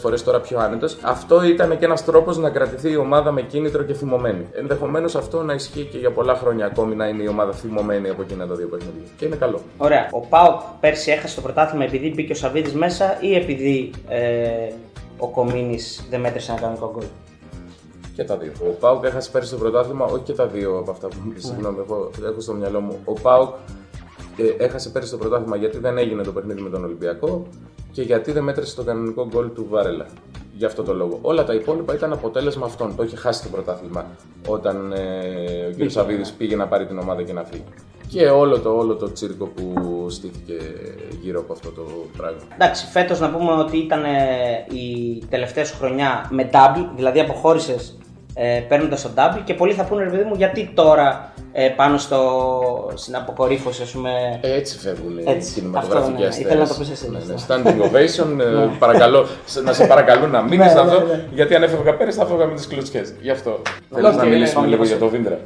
φορές 0.00 0.24
τώρα 0.24 0.40
πιο 0.40 0.58
άνετος, 0.58 0.98
αυτό 1.02 1.42
ήταν 1.44 1.78
και 1.78 1.84
ένας 1.84 2.04
τρόπος 2.04 2.38
να 2.38 2.50
κρατηθεί 2.50 2.90
η 2.90 2.96
ομάδα 2.96 3.32
με 3.32 3.42
κίνητρο 3.42 3.82
και 3.82 3.94
θυμωμένη. 3.94 4.46
Ενδεχομένως 4.52 5.14
αυτό 5.16 5.42
να 5.42 5.52
ισχύει 5.54 5.88
και 5.92 5.98
για 5.98 6.10
πολλά 6.10 6.34
χρόνια 6.34 6.66
ακόμη 6.66 6.94
να 6.94 7.08
είναι 7.08 7.22
η 7.22 7.26
ομάδα 7.26 7.52
θυμωμένη 7.52 8.08
από 8.08 8.22
εκείνα 8.22 8.46
τα 8.46 8.54
δύο 8.54 8.66
παιχνίδια. 8.66 9.08
Και 9.16 9.24
είναι 9.24 9.36
καλό. 9.36 9.60
Ωραία. 9.76 10.08
Ο 10.10 10.20
Πάοκ 10.20 10.60
πέρσι 10.80 11.10
έχασε 11.10 11.34
το 11.34 11.40
πρωτάθλημα 11.40 11.84
επειδή 11.84 12.12
μπήκε 12.14 12.32
ο 12.32 12.34
Σαββίδης 12.34 12.74
μέσα 12.74 13.16
ή 13.20 13.34
επειδή 13.34 13.90
ε, 14.08 14.72
ο 15.18 15.28
Κομίνης 15.28 16.06
δεν 16.10 16.20
μέτρησε 16.20 16.50
ένα 16.50 16.60
κανονικό 16.60 16.90
γκολ. 16.94 17.04
Και 18.14 18.24
τα 18.24 18.36
δύο. 18.36 18.52
Ο 18.60 18.72
Πάουκ 18.80 19.04
έχασε 19.04 19.30
πέρυσι 19.30 19.50
το 19.50 19.58
πρωτάθλημα, 19.58 20.04
όχι 20.04 20.22
και 20.22 20.32
τα 20.32 20.46
δύο 20.46 20.78
από 20.78 20.90
αυτά 20.90 21.08
που 21.08 21.16
μου 21.24 21.32
πεις, 21.32 21.44
Συγγνώμη, 21.44 21.78
εγώ 21.78 22.10
έχω 22.24 22.40
στο 22.40 22.52
μυαλό 22.52 22.80
μου. 22.80 22.98
Ο 23.04 23.12
Πάουκ 23.12 23.54
ε, 24.36 24.64
έχασε 24.64 24.90
πέρυσι 24.90 25.10
το 25.10 25.16
πρωτάθλημα 25.16 25.56
γιατί 25.56 25.78
δεν 25.78 25.98
έγινε 25.98 26.22
το 26.22 26.32
παιχνίδι 26.32 26.60
με 26.60 26.70
τον 26.70 26.84
Ολυμπιακό 26.84 27.46
και 27.92 28.02
γιατί 28.02 28.32
δεν 28.32 28.42
μέτρησε 28.42 28.76
το 28.76 28.82
κανονικό 28.82 29.26
γκολ 29.26 29.52
του 29.52 29.66
Βάρελα. 29.68 30.06
Γι' 30.56 30.64
αυτό 30.64 30.82
το 30.82 30.94
λόγο. 30.94 31.18
Όλα 31.22 31.44
τα 31.44 31.54
υπόλοιπα 31.54 31.94
ήταν 31.94 32.12
αποτέλεσμα 32.12 32.66
αυτών. 32.66 32.96
Το 32.96 33.02
είχε 33.02 33.16
χάσει 33.16 33.42
το 33.42 33.48
πρωτάθλημα 33.48 34.06
όταν 34.46 34.92
ε, 34.92 35.82
ο 35.82 35.86
κ. 35.86 35.90
Σαββίδης 35.90 36.32
πήγε 36.32 36.56
να 36.56 36.66
πάρει 36.66 36.86
την 36.86 36.98
ομάδα 36.98 37.22
και 37.22 37.32
να 37.32 37.44
φύγει. 37.44 37.64
Και 38.08 38.26
όλο 38.26 38.58
το, 38.58 38.76
όλο 38.76 38.94
το 38.94 39.12
τσίρκο 39.12 39.46
που 39.46 40.06
στήθηκε 40.08 40.56
γύρω 41.20 41.40
από 41.40 41.52
αυτό 41.52 41.70
το 41.70 41.82
πράγμα. 42.16 42.40
Εντάξει, 42.54 42.86
φέτος 42.86 43.20
να 43.20 43.30
πούμε 43.30 43.52
ότι 43.52 43.76
ήταν 43.76 44.04
ε, 44.04 44.08
η 44.72 45.18
τελευταία 45.30 45.64
σου 45.64 45.76
χρονιά 45.76 46.28
με 46.30 46.50
double, 46.52 46.86
δηλαδή 46.96 47.20
αποχώρησες 47.20 47.96
ε, 48.34 48.58
παίρνοντας 48.68 49.02
το 49.02 49.10
double 49.16 49.40
και 49.44 49.54
πολλοί 49.54 49.72
θα 49.72 49.84
πούνε 49.84 50.02
ρε 50.04 50.10
παιδί 50.10 50.22
μου 50.24 50.34
γιατί 50.36 50.70
τώρα 50.74 51.32
ε, 51.52 51.68
πάνω 51.68 51.98
στο, 51.98 52.20
στην 52.94 53.16
αποκορύφωση, 53.16 53.82
ας 53.82 53.90
πούμε. 53.90 54.10
Ε, 54.40 54.52
Έτσι 54.56 54.78
φεύγουν 54.78 55.18
οι 55.18 55.24
Έτσι, 55.26 55.52
κινηματογραφικοί 55.52 56.24
αυτό, 56.24 56.38
ναι. 56.40 56.44
Ήθελα 56.46 56.60
να 56.60 56.66
το 56.66 56.70
αστέρες. 56.80 56.88
πεις 56.88 56.90
εσύ. 56.90 57.10
Ναι, 57.10 57.18
ναι. 57.18 57.34
Standing 57.46 57.80
ovation, 57.88 58.40
ε, 58.40 58.68
παρακαλώ, 58.84 59.26
σε- 59.44 59.60
να 59.62 59.72
σε 59.72 59.86
παρακαλούν 59.86 60.30
να 60.30 60.42
μείνεις 60.42 60.66
Ναι, 60.66 60.72
να 60.72 60.84
ναι, 60.84 60.90
δω, 60.90 60.98
ναι. 60.98 61.24
γιατί 61.32 61.54
αν 61.54 61.62
έφευγα 61.62 61.94
πέρυσι 61.94 62.18
θα 62.18 62.24
έφευγα 62.24 62.46
με 62.46 62.54
τις 62.54 62.66
κλωτσιέ. 62.66 63.02
Γι' 63.20 63.30
αυτό. 63.30 63.62
Θέλεις 63.94 64.08
Οκ, 64.10 64.16
να 64.16 64.22
ναι, 64.24 64.28
μιλήσουμε 64.30 64.62
ναι, 64.66 64.68
λίγο 64.70 64.82
ναι. 64.82 64.88
για 64.88 64.98
το 64.98 65.08
Βίντρα. 65.08 65.38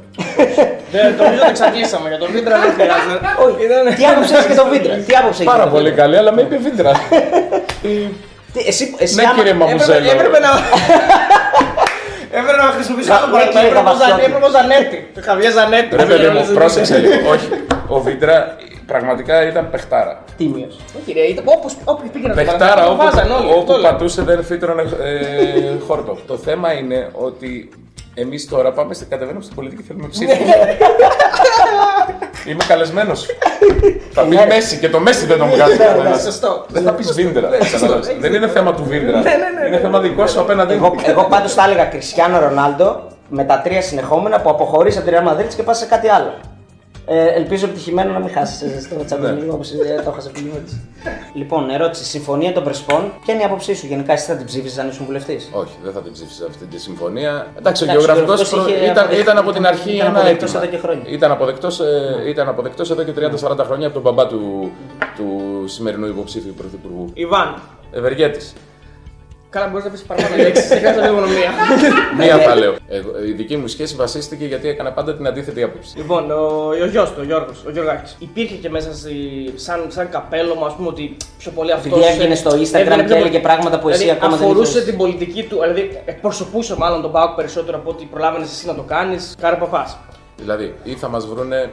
Δεν, 0.91 1.17
το 1.17 1.23
βίντεο 1.23 1.39
το 1.39 1.49
εξαντλήσαμε. 1.49 2.07
Για 2.09 2.17
το 2.17 2.25
βίντεο 2.25 2.51
δεν 2.63 2.71
χρειάζεται. 2.77 3.17
Όχι, 3.45 3.55
τι 3.97 4.05
άποψη 4.05 4.33
έχεις 4.33 4.45
για 4.45 4.55
το 4.63 4.65
βίντεο. 4.73 4.91
Τι 5.07 5.13
άποψη 5.21 5.41
έχεις 5.41 5.51
Πάρα 5.51 5.57
για 5.63 5.71
το 5.71 5.75
πολύ 5.77 5.89
βίντεο; 5.89 6.03
καλή, 6.03 6.17
αλλά 6.17 6.31
με 6.33 6.41
είπε 6.41 6.57
Βίντρα. 6.67 6.91
Τι, 8.53 8.59
Εσύ, 8.67 8.95
εσύ 8.97 9.15
Ναι, 9.15 9.23
άμα- 9.23 9.33
κύριε 9.35 9.53
Μαμουζέλο. 9.53 9.97
Έπρεπε 10.11 10.13
έπρεπε 10.13 10.39
να. 10.45 10.51
Έπρεπε 12.31 12.57
να 12.57 12.63
χρησιμοποιήσω 12.75 13.13
άλλο 13.13 13.25
Ναι, 13.25 13.31
παράδειγμα. 13.31 13.61
κύριε 13.61 13.69
Έπρεπε 13.69 13.89
ο 13.89 13.91
Ζαν- 13.91 13.99
Καβασιώτη. 13.99 14.25
Έπρεπε 14.27 14.45
ο 14.45 14.51
Ζανέτη. 14.57 14.97
Χαβιέ 15.27 15.49
Ζανέτη. 15.57 15.91
Ρε 16.01 16.05
παιδί 16.09 16.27
μου, 16.35 16.43
πρόσεξε 16.57 16.97
λίγο. 16.97 17.29
Όχι. 17.35 17.47
Ο 17.95 17.99
Βίντρα 18.07 18.35
πραγματικά 18.91 19.35
ήταν 19.51 19.63
παιχτάρα. 19.73 20.13
Τίμιος. 20.37 20.75
Όχι, 20.99 21.09
ρε, 21.17 21.23
ήταν 21.33 21.43
όπως 21.47 21.71
όπου 21.91 22.03
πήγαινε 22.13 22.33
το 22.33 22.39
Παιχτάρα 22.39 22.57
παράδειγμα, 22.73 22.93
όπου, 22.93 23.03
το 23.03 23.09
βάζαν 23.15 23.31
όλοι. 23.37 23.47
αυτό 23.49 23.59
όπου 23.59 23.71
λέω. 23.71 23.81
πατούσε 23.91 24.21
δεν 24.21 24.43
φύτρωνε 24.43 24.81
ε, 24.81 25.85
χόρτο. 25.87 26.17
Το 26.27 26.37
θέμα 26.37 26.73
είναι 26.73 27.09
ότι 27.13 27.69
εμείς 28.21 28.47
τώρα 28.47 28.71
πάμε 28.71 28.93
στην 28.93 29.09
κατεβαίνουμε 29.09 29.43
στην 29.43 29.55
πολιτική 29.55 29.83
θέλουμε 29.87 30.07
ψήφο. 30.07 30.33
Είμαι 32.47 32.63
καλεσμένος. 32.67 33.25
Θα 34.11 34.21
πει 34.23 34.35
Ναι. 34.35 34.45
Μέση 34.45 34.77
και 34.77 34.89
το 34.89 34.99
Μέση 34.99 35.25
δεν 35.25 35.37
τον 35.37 35.49
βγάζει 35.49 35.77
Ναι, 35.77 35.83
ναι, 35.85 35.91
κανένας. 35.91 36.21
σωστό. 36.21 36.65
Δεν 36.67 36.83
θα 36.83 36.91
πεις 36.91 37.13
Βίντρα. 37.13 37.49
καταλάβεις. 37.71 38.07
Δεν 38.19 38.33
είναι 38.33 38.47
θέμα 38.47 38.73
του 38.73 38.83
Βίντρα. 38.87 39.21
Είναι 39.67 39.77
θέμα 39.77 39.99
δικό 39.99 40.27
σου 40.27 40.39
απέναντι. 40.39 40.73
Εγώ, 40.73 40.95
εγώ 41.05 41.23
πάντως 41.23 41.53
θα 41.53 41.63
έλεγα 41.63 41.85
Κριστιανό 41.85 42.39
Ρονάλντο 42.39 43.07
με 43.29 43.43
τα 43.43 43.61
τρία 43.63 43.81
συνεχόμενα 43.81 44.41
που 44.41 44.49
αποχωρείς 44.49 44.97
από 44.97 45.09
τη 45.09 45.11
Real 45.15 45.27
Madrid 45.31 45.47
και 45.55 45.63
πας 45.63 45.77
σε 45.77 45.85
κάτι 45.85 46.09
άλλο. 46.09 46.33
Ε, 47.09 47.27
ελπίζω 47.27 47.65
επιτυχημένο 47.65 48.11
να 48.13 48.19
μην 48.19 48.29
χάσεις 48.29 48.83
στο 48.83 48.95
Champions 49.09 49.19
Ναι. 49.19 49.37
League 49.39 49.49
όπως 49.53 49.71
το 50.03 50.09
έχασε 50.09 50.29
πριν. 50.29 50.51
Λοιπόν, 51.33 51.69
ερώτηση. 51.69 52.03
Συμφωνία 52.03 52.53
των 52.53 52.63
Πρεσπών. 52.63 53.11
Ποια 53.25 53.33
είναι 53.33 53.43
η 53.43 53.45
άποψή 53.45 53.75
σου 53.75 53.85
γενικά, 53.85 54.13
εσύ 54.13 54.25
θα 54.25 54.35
την 54.35 54.45
ψήφιζες 54.45 54.77
αν 54.77 54.89
ήσουν 54.89 55.05
βουλευτής; 55.05 55.49
Όχι, 55.51 55.75
δεν 55.83 55.93
θα 55.93 56.01
την 56.01 56.11
ψήφισα 56.11 56.45
αυτή 56.45 56.65
τη 56.65 56.79
συμφωνία. 56.79 57.29
Εντάξει, 57.29 57.53
ο 57.55 57.59
Εντάξει, 57.59 57.83
ο 57.83 57.85
γεωγραφικός 57.87 58.49
γεωγραφικός 58.49 58.75
είχε 58.75 58.85
ήταν, 58.85 58.97
αποδεχτεί- 58.97 59.23
ήταν 59.23 59.37
από 59.37 59.51
την 59.51 59.65
αρχή 59.65 59.91
ήταν 59.95 60.07
ένα 60.07 60.17
αποδεκτός 60.19 60.49
αίτημα. 60.49 60.63
εδώ 60.63 60.71
και 60.71 60.77
χρόνια. 60.77 61.03
Ήταν 61.07 61.31
αποδεκτός 61.31 61.81
ήταν 62.27 62.47
αποδεκτός 62.47 62.89
εδώ 62.91 63.03
και 63.03 63.11
30-40 63.11 63.63
χρόνια 63.65 63.85
από 63.87 63.93
τον 63.93 64.03
μπαμπά 64.03 64.27
του, 64.27 64.71
του 65.15 65.27
σημερινού 65.67 66.07
υποψήφιου 66.07 66.53
πρωθυπουργού. 66.57 67.09
Ιβάν. 67.13 67.61
Ευεργέτης. 67.91 68.53
Καλά, 69.57 69.69
μπορείς 69.69 69.85
να 69.85 69.91
πεις 69.91 70.01
παραπάνω 70.01 70.35
λέξεις. 70.43 70.71
Έχει 70.71 70.81
κάθε 70.83 71.01
λίγο 71.01 71.19
μία. 71.19 71.51
Μία 72.17 72.37
θα 72.37 72.55
λέω. 72.55 72.75
Εγώ, 72.87 73.09
η 73.27 73.31
δική 73.31 73.57
μου 73.57 73.67
σχέση 73.67 73.95
βασίστηκε 73.95 74.45
γιατί 74.45 74.67
έκανα 74.67 74.91
πάντα 74.91 75.15
την 75.15 75.27
αντίθετη 75.27 75.63
άποψη. 75.63 75.97
Λοιπόν, 75.97 76.31
ο, 76.31 76.67
ο 76.81 76.85
γιος 76.85 77.09
του, 77.09 77.15
ο 77.19 77.23
Γιώργος, 77.23 77.63
ο 77.67 77.71
Γιώργάκη. 77.71 78.13
Υπήρχε 78.19 78.55
και 78.55 78.69
μέσα 78.69 78.93
στη, 78.93 79.13
σαν, 79.55 79.85
σαν 79.87 80.09
καπέλωμα, 80.09 80.65
ας 80.67 80.73
πούμε, 80.75 80.87
ότι 80.87 81.17
πιο 81.37 81.51
πολύ 81.51 81.71
αυτός. 81.71 81.91
Επειδή 81.91 82.07
έβγαινε 82.13 82.35
στο 82.35 82.51
Instagram 82.51 83.05
και 83.07 83.13
έλεγε 83.13 83.39
πράγματα 83.39 83.79
που 83.79 83.89
εσύ 83.89 83.97
δηλαδή, 83.99 84.17
ακόμα 84.19 84.35
δεν 84.37 84.45
αφορούσε 84.47 84.71
είχες. 84.71 84.83
την 84.83 84.97
πολιτική 84.97 85.43
του, 85.43 85.59
δηλαδή 85.61 86.01
εκπροσωπούσε 86.05 86.75
μάλλον 86.77 87.01
τον 87.01 87.11
Πάοκ 87.11 87.35
περισσότερο 87.35 87.77
από 87.77 87.89
ότι 87.89 88.05
προλάβαινες 88.11 88.51
εσύ 88.51 88.65
να 88.67 88.75
το 88.75 88.81
κάνεις. 88.81 89.35
Κάρα 89.41 89.55
παπά. 89.57 89.97
Δηλαδή, 90.37 90.73
ή 90.83 90.93
θα 90.93 91.07
μας 91.07 91.27
βρούνε 91.27 91.57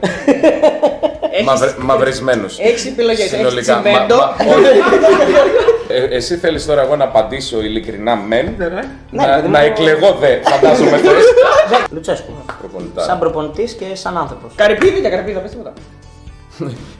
Έχεις- 1.31 1.45
μαυρε, 1.45 1.73
μαυρισμένους. 1.79 2.59
Έχεις 2.59 2.85
επιλογές, 2.85 3.19
έχεις 3.33 3.37
Συνολικά. 3.37 3.81
τσιμέντο. 3.81 4.15
όχι. 5.89 6.01
Ε, 6.01 6.15
εσύ 6.15 6.35
θέλεις 6.37 6.65
τώρα 6.65 6.81
εγώ 6.81 6.95
να 6.95 7.03
απαντήσω 7.03 7.61
ειλικρινά 7.61 8.15
μεν. 8.15 8.55
Ναι, 8.57 8.67
να, 9.11 9.25
παιδί 9.25 9.47
μου. 9.47 9.51
να 9.51 9.59
εκλεγώ 9.59 10.13
δε, 10.13 10.41
φαντάζομαι 10.41 10.97
θες. 10.97 11.23
Λουτσέσκου. 11.93 12.31
Προπονητά. 12.59 13.03
Σαν 13.03 13.19
προπονητής 13.19 13.73
και 13.73 13.95
σαν 13.95 14.17
άνθρωπος. 14.17 14.53
Καρυπίδη 14.55 14.99
για 14.99 15.09
καρυπίδα, 15.09 15.39
πες 15.39 15.51
τίποτα. 15.51 15.73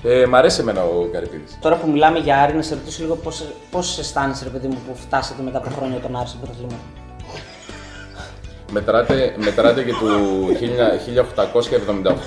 Ε, 0.04 0.26
μ' 0.26 0.36
αρέσει 0.36 0.62
εμένα 0.62 0.84
ο 0.84 1.10
Καρυπίδης. 1.12 1.58
Τώρα 1.62 1.76
που 1.76 1.90
μιλάμε 1.90 2.20
για 2.20 2.42
Άρη, 2.42 2.54
να 2.54 2.62
σε 2.62 2.74
ρωτήσω 2.74 3.02
λίγο 3.04 3.20
πώς 3.72 4.00
αισθάνεσαι, 4.00 4.44
ρε 4.44 4.50
παιδί 4.50 4.68
μου, 4.68 4.78
που 4.88 4.96
φτάσατε 4.96 5.42
μετά 5.44 5.58
από 5.58 5.70
χρόνια 5.78 6.00
τον 6.00 6.16
Άρη 6.16 6.28
στο 6.28 6.38
πρωταθλήμα. 6.38 6.78
Μετράτε, 8.72 9.34
μετράτε 9.38 9.84
και 9.84 9.92
του 9.92 10.08
1000 10.60 10.98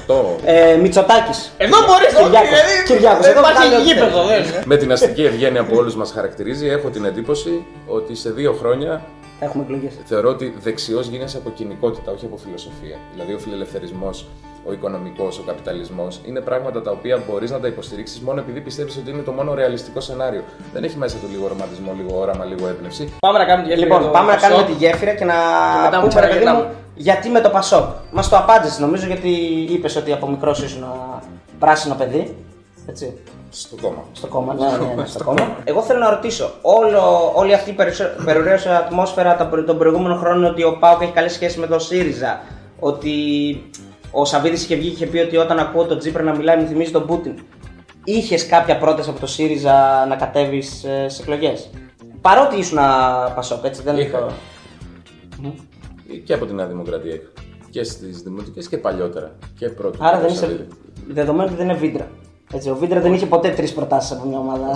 1878 0.07 0.37
Ε, 0.45 0.77
Μητσοτάκης. 0.77 1.51
Εδώ 1.57 1.77
μπορείς, 1.87 2.15
όχι, 2.15 2.23
Κυριάκος. 2.25 2.49
δηλαδή, 2.49 2.85
Κυριάκος, 2.87 3.21
δεν 3.27 3.31
εδώ 3.31 3.41
υπάρχει 3.41 3.57
βγάλε 3.69 3.77
ό,τι 3.77 3.85
γήπεδο, 3.85 4.27
θέλει. 4.27 4.45
δεν. 4.45 4.63
με 4.67 4.77
την 4.77 4.93
αστική 4.93 5.25
ευγένεια 5.25 5.65
που 5.65 5.75
όλους 5.77 5.97
μας 5.97 6.11
χαρακτηρίζει 6.13 6.67
έχω 6.69 6.89
την 6.89 7.05
εντύπωση 7.05 7.65
ότι 7.87 8.15
σε 8.15 8.31
δύο 8.31 8.53
χρόνια 8.53 9.03
Έχουμε 9.41 9.65
εκλογές. 9.65 9.93
θεωρώ 10.05 10.29
ότι 10.29 10.55
δεξιός 10.63 11.07
γίνεσαι 11.07 11.37
από 11.37 11.51
κοινικότητα, 11.51 12.13
όχι 12.13 12.25
από 12.25 12.37
φιλοσοφία. 12.37 12.97
Δηλαδή 13.13 13.33
ο 13.35 13.39
φιλελευθερισμός, 13.39 14.27
ο 14.69 14.73
οικονομικός, 14.73 15.39
ο 15.39 15.43
καπιταλισμός, 15.47 16.21
είναι 16.25 16.41
πράγματα 16.41 16.83
τα 16.83 16.91
οποία 16.91 17.23
μπορείς 17.29 17.51
να 17.51 17.61
τα 17.61 17.67
υποστηρίξεις 17.67 18.21
μόνο 18.21 18.41
επειδή 18.41 18.61
πιστεύεις 18.61 18.97
ότι 18.97 19.11
είναι 19.11 19.23
το 19.23 19.33
μόνο 19.33 19.55
ρεαλιστικό 19.55 20.01
σενάριο. 20.01 20.43
Δεν 20.73 20.85
έχει 20.85 20.97
μέσα 20.97 21.17
του 21.17 21.27
λίγο 21.31 21.49
ρομαντισμό, 21.49 21.93
λίγο 21.97 22.21
όραμα, 22.21 22.45
λίγο 22.45 22.69
έμπνευση. 22.69 23.13
Πάμε 23.21 23.39
να 23.39 23.45
κάνουμε 23.45 23.69
τη 23.69 23.75
γέφυρα. 23.75 23.99
Λοιπόν, 23.99 24.13
πάμε 24.13 24.33
να 24.33 24.39
κάνουμε 24.39 24.65
τη 24.65 24.73
γέφυρα 24.73 25.13
και 25.15 25.25
να 25.25 25.35
μετά 25.85 26.01
μου 26.01 26.09
πούμε, 26.09 26.21
ρε 26.21 26.27
παιδί 26.27 26.39
μου, 26.39 26.45
ξαναγυρνάμε. 26.45 26.75
γιατί 26.95 27.29
με 27.29 27.41
το 27.41 27.49
Πασόκ. 27.49 27.85
Μας 28.13 28.29
το 28.29 28.37
απάντησες 28.37 28.79
νομίζω 28.79 29.07
γιατί 29.07 29.29
είπες 29.71 29.97
ότι 29.97 30.13
από 30.13 30.29
μικρός 30.29 30.63
ήσουν 30.63 30.83
α, 30.83 30.89
πράσινο 31.59 31.95
παιδί. 31.95 32.37
Έτσι. 32.87 33.19
Στο 33.51 33.77
κόμμα. 33.83 34.05
Στο 34.13 34.27
κόμμα, 34.27 34.55
ναι, 34.55 34.61
ναι, 34.67 34.95
ναι, 34.95 35.07
στο 35.15 35.25
κόμμα. 35.25 35.57
Εγώ 35.65 35.83
θέλω 35.83 35.99
να 35.99 36.11
ρωτήσω, 36.11 36.51
όλο, 36.63 37.33
όλη 37.35 37.55
αυτή 37.55 37.71
η 37.71 37.73
περισ- 37.73 38.25
περιουραίωσα 38.25 38.77
ατμόσφαιρα 38.77 39.37
τα 39.37 39.47
προ- 39.47 39.65
των 39.67 39.79
προηγούμενων 39.79 40.19
χρόνων 40.19 40.45
ότι 40.45 40.63
ο 40.65 40.77
Πάουκ 40.81 41.03
έχει 41.03 41.13
καλή 41.13 41.29
σχέση 41.29 41.59
με 41.59 41.67
τον 41.67 41.81
ΣΥΡΙΖΑ, 41.81 42.41
ότι 42.81 43.13
ο 44.11 44.25
Σαββίδης 44.25 44.63
είχε 44.65 44.75
βγει 44.77 44.89
και 44.89 44.95
είχε 44.95 45.07
πει 45.07 45.19
ότι 45.19 45.37
όταν 45.37 45.59
ακούω 45.59 45.85
τον 45.85 45.99
Τζίπρα 45.99 46.23
να 46.23 46.35
μιλάει 46.37 46.57
μου 46.57 46.67
θυμίζει 46.67 46.91
τον 46.91 47.07
Πούτιν. 47.07 47.33
Είχες 48.05 48.47
κάποια 48.47 48.79
πρόταση 48.79 49.11
από 49.11 49.21
το 49.21 49.27
ΣΥΡΙΖΑ 49.27 50.07
να 50.09 50.17
κατέβεις 50.17 50.85
σε 51.07 51.23
εκλογές; 51.23 51.71
Παρότι 52.21 52.57
ήσουν 52.57 52.79
Πασόκ, 53.35 53.65
έτσι 53.65 53.83
δεν 53.83 53.97
Είχα. 53.99 54.19
το- 54.19 54.33
Και 56.25 56.33
από 56.35 56.47
τη 56.47 56.55
Νέα 56.55 56.67
Δημοκρατία 56.67 57.15
είχα. 57.15 57.29
Και 57.71 57.83
στις 57.85 58.23
δημοτικές 58.23 58.69
και 58.69 58.77
παλιότερα. 58.79 59.33
Και 59.59 59.69
πρώτη. 59.69 59.99
Άρα 60.01 60.17
του 60.17 60.23
δεν 60.23 60.31
είσαι. 60.31 60.39
Σαββίδη. 60.41 60.67
Δεδομένου 61.09 61.49
ότι 61.49 61.57
δεν 61.57 61.69
είναι 61.69 61.79
Βίντρα. 61.79 62.09
Έτσι, 62.55 62.71
ο 62.71 62.75
Βίντρα 62.77 63.01
δεν 63.01 63.13
είχε 63.13 63.27
ποτέ 63.27 63.49
τρεις 63.49 63.73
προτάσεις 63.73 64.11
από 64.13 64.29
μια 64.29 64.39
ομάδα. 64.39 64.67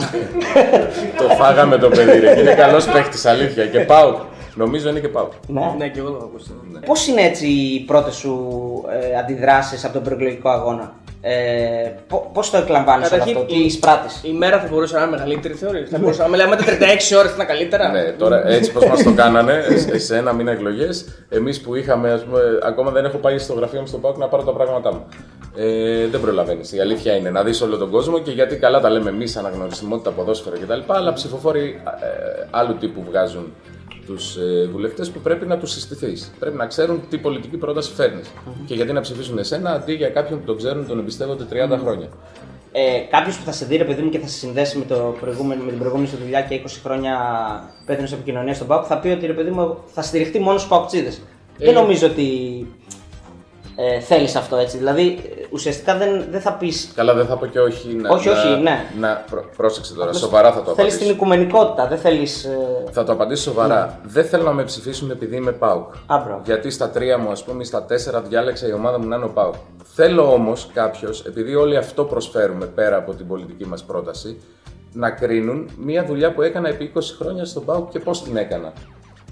Το 1.18 1.34
φάγαμε 1.38 1.78
το 1.78 1.88
παιδί, 1.88 2.18
ρε. 2.18 2.34
Και 2.34 2.40
Είναι 2.40 2.54
καλός 2.54 2.86
παίχτης, 2.86 3.26
αλήθεια. 3.26 3.66
Και 3.66 3.80
πάω. 3.80 4.16
Νομίζω 4.54 4.88
είναι 4.88 5.00
και 5.00 5.08
πάω. 5.08 5.28
ναι. 5.46 5.74
Ναι, 5.78 5.88
και 5.88 5.98
εγώ 5.98 6.08
το 6.08 6.16
έχω 6.16 6.24
ακούσει. 6.24 6.50
Πώς 6.86 7.06
είναι 7.06 7.22
έτσι 7.22 7.46
οι 7.46 7.80
πρώτες 7.86 8.14
σου 8.14 8.34
ε, 9.12 9.18
αντιδράσεις 9.18 9.84
από 9.84 9.92
τον 9.92 10.02
προεκλογικό 10.02 10.48
αγώνα, 10.50 10.92
ε, 11.20 11.32
Πώς 12.32 12.50
το 12.50 12.56
εκλαμβάνεις 12.56 13.06
όλο 13.10 13.18
Καταρχήν, 13.18 13.36
αυτό, 13.42 13.54
τι 13.54 13.60
η- 13.60 13.64
εισπράττεις; 13.64 14.20
Η 14.22 14.32
μέρα 14.32 14.60
θα 14.60 14.68
μπορούσε 14.70 14.94
να 14.96 15.02
είναι 15.02 15.10
μεγαλύτερη, 15.10 15.54
θεωρείς; 15.54 15.88
Θα 15.90 15.98
μπορούσε 15.98 16.22
να 16.22 16.28
μιλάμε 16.28 16.56
τα 16.56 16.64
36 16.64 17.16
ώρες 17.18 17.32
ήταν 17.34 17.46
καλύτερα; 17.46 17.88
Ναι, 17.90 18.02
τώρα 18.02 18.48
έτσι 18.48 18.72
πως 18.72 18.84
μας 18.86 19.02
το 19.02 19.12
κάνανε, 19.14 19.62
σε- 19.76 19.98
σε 19.98 20.16
ένα 20.16 20.32
μήνα 20.32 20.50
εκλογές, 20.50 21.04
εμείς 21.28 21.60
που 21.60 21.74
είχαμε, 21.74 22.12
ας 22.12 22.24
πούμε, 22.24 22.40
ακόμα 22.62 22.90
δεν 22.90 23.04
έχω 23.04 23.16
πάει 23.16 23.38
στο 23.38 23.52
γραφείο 23.52 23.80
μου 23.80 23.86
στον 23.86 24.00
Πάουκ 24.00 24.16
να 24.16 24.28
πάρω 24.28 24.42
τα 24.42 24.52
πράγματά 24.52 24.92
μου. 24.92 25.04
Ε, 25.56 26.06
δεν 26.06 26.20
προλαβαίνεις. 26.20 26.72
Η 26.72 26.80
αλήθεια 26.80 27.16
είναι 27.16 27.30
να 27.30 27.42
δεις 27.42 27.60
όλο 27.62 27.76
τον 27.76 27.90
κόσμο 27.90 28.18
και 28.18 28.30
γιατί 28.30 28.56
καλά 28.56 28.80
τα 28.80 28.90
λέμε 28.90 29.10
εμείς, 29.10 29.36
αναγνωρισιμότητα, 29.36 30.10
ποδόσφαιρο 30.10 30.56
κτλ. 30.58 30.80
Αλλά 30.92 31.12
ψηφοφόροι 31.12 31.80
ε, 31.84 32.46
άλλου 32.50 32.74
τύπου 32.76 33.02
βγάζουν 33.08 33.52
τους 34.06 34.36
ε, 34.36 34.68
βουλευτές 34.72 35.10
που 35.10 35.20
πρέπει 35.20 35.46
να 35.46 35.58
τους 35.58 35.70
συστηθείς. 35.70 36.32
Πρέπει 36.38 36.56
να 36.56 36.66
ξέρουν 36.66 37.02
τι 37.10 37.18
πολιτική 37.18 37.56
πρόταση 37.56 37.92
φέρνεις. 37.94 38.30
Και 38.66 38.74
γιατί 38.74 38.92
να 38.92 39.00
ψηφίσουν 39.00 39.38
εσένα 39.38 39.70
αντί 39.70 39.92
για 39.92 40.08
κάποιον 40.08 40.38
που 40.38 40.44
τον 40.46 40.56
ξέρουν, 40.56 40.86
τον 40.86 40.98
εμπιστεύονται 40.98 41.44
30 41.44 41.78
χρόνια. 41.80 42.08
Ε, 42.72 42.98
Κάποιος 43.10 43.38
που 43.38 43.44
θα 43.44 43.52
σε 43.52 43.64
δει, 43.64 43.76
ρε 43.76 43.84
παιδί 43.84 44.02
μου, 44.02 44.10
και 44.10 44.18
θα 44.18 44.26
σε 44.26 44.38
συνδέσει 44.38 44.78
με, 44.78 44.84
το 44.84 45.16
προηγούμενο, 45.20 45.64
με 45.64 45.70
την 45.70 45.78
προηγούμενη 45.78 46.08
σου 46.08 46.16
δουλειά 46.22 46.40
και 46.42 46.60
20 46.64 46.68
χρόνια 46.82 47.16
πέθανε 47.86 48.08
επικοινωνίας 48.12 48.56
στον 48.56 48.68
Πάουκ, 48.68 48.84
θα 48.88 48.98
πει 48.98 49.08
ότι 49.08 49.26
ρε 49.26 49.32
παιδί 49.32 49.50
μου 49.50 49.78
θα 49.86 50.02
στηριχτεί 50.02 50.38
μόνος 50.38 50.60
στου 50.60 50.70
Παουκτσίδε. 50.70 51.12
Δεν 51.58 51.74
νομίζω 51.74 52.06
ότι 52.06 52.26
ε, 53.76 54.00
θέλεις 54.00 54.36
αυτό 54.36 54.56
έτσι. 54.56 54.76
Δηλαδή 54.76 55.18
ε, 55.40 55.44
ουσιαστικά 55.50 55.96
δεν, 55.96 56.24
δεν 56.30 56.40
θα 56.40 56.52
πει. 56.52 56.72
Καλά, 56.94 57.14
δεν 57.14 57.26
θα 57.26 57.36
πω 57.36 57.46
και 57.46 57.60
όχι. 57.60 57.94
Να, 57.94 58.08
Όχι, 58.10 58.28
να, 58.28 58.32
όχι, 58.32 58.60
ναι. 58.62 58.84
Να, 59.00 59.24
πρό- 59.30 59.56
πρόσεξε 59.56 59.94
τώρα, 59.94 60.12
σοβαρά 60.12 60.52
θα 60.52 60.62
το 60.62 60.74
Θέλεις 60.74 60.78
απαντήσω. 60.92 60.98
την 60.98 61.08
οικουμενικότητα, 61.10 61.86
δεν 61.86 61.98
θέλεις. 61.98 62.44
Ε... 62.44 62.58
Θα 62.90 63.04
το 63.04 63.12
απαντήσω 63.12 63.42
σοβαρά. 63.42 63.98
Δεν 64.04 64.24
θέλω 64.24 64.42
να 64.42 64.52
με 64.52 64.64
ψηφίσουν 64.64 65.10
επειδή 65.10 65.36
είμαι 65.36 65.52
ΠΑΟΚ. 65.52 65.94
Α, 66.06 66.18
μπράβο. 66.18 66.40
Γιατί 66.44 66.70
στα 66.70 66.90
τρία 66.90 67.18
μου, 67.18 67.30
ας 67.30 67.44
πούμε, 67.44 67.62
ή 67.62 67.64
στα 67.64 67.82
τέσσερα 67.84 68.20
διάλεξα 68.20 68.66
η 68.68 68.72
ομάδα 68.72 68.98
μου 68.98 69.08
να 69.08 69.16
είναι 69.16 69.24
ο 69.24 69.28
ΠΑΟΚ. 69.28 69.54
Θέλω 69.94 70.32
όμως 70.32 70.68
κάποιος, 70.74 71.24
επειδή 71.24 71.54
όλοι 71.54 71.76
αυτό 71.76 72.04
προσφέρουμε 72.04 72.66
πέρα 72.66 72.96
από 72.96 73.12
την 73.14 73.26
πολιτική 73.26 73.66
μας 73.66 73.82
πρόταση, 73.84 74.40
να 74.92 75.10
κρίνουν 75.10 75.70
μια 75.78 76.04
δουλειά 76.04 76.32
που 76.32 76.42
έκανα 76.42 76.68
επί 76.68 76.92
20 76.94 77.00
χρόνια 77.18 77.44
στον 77.44 77.64
ΠΑΟΚ 77.64 77.90
και 77.90 77.98
πώς 77.98 78.22
την 78.22 78.36
έκανα. 78.36 78.72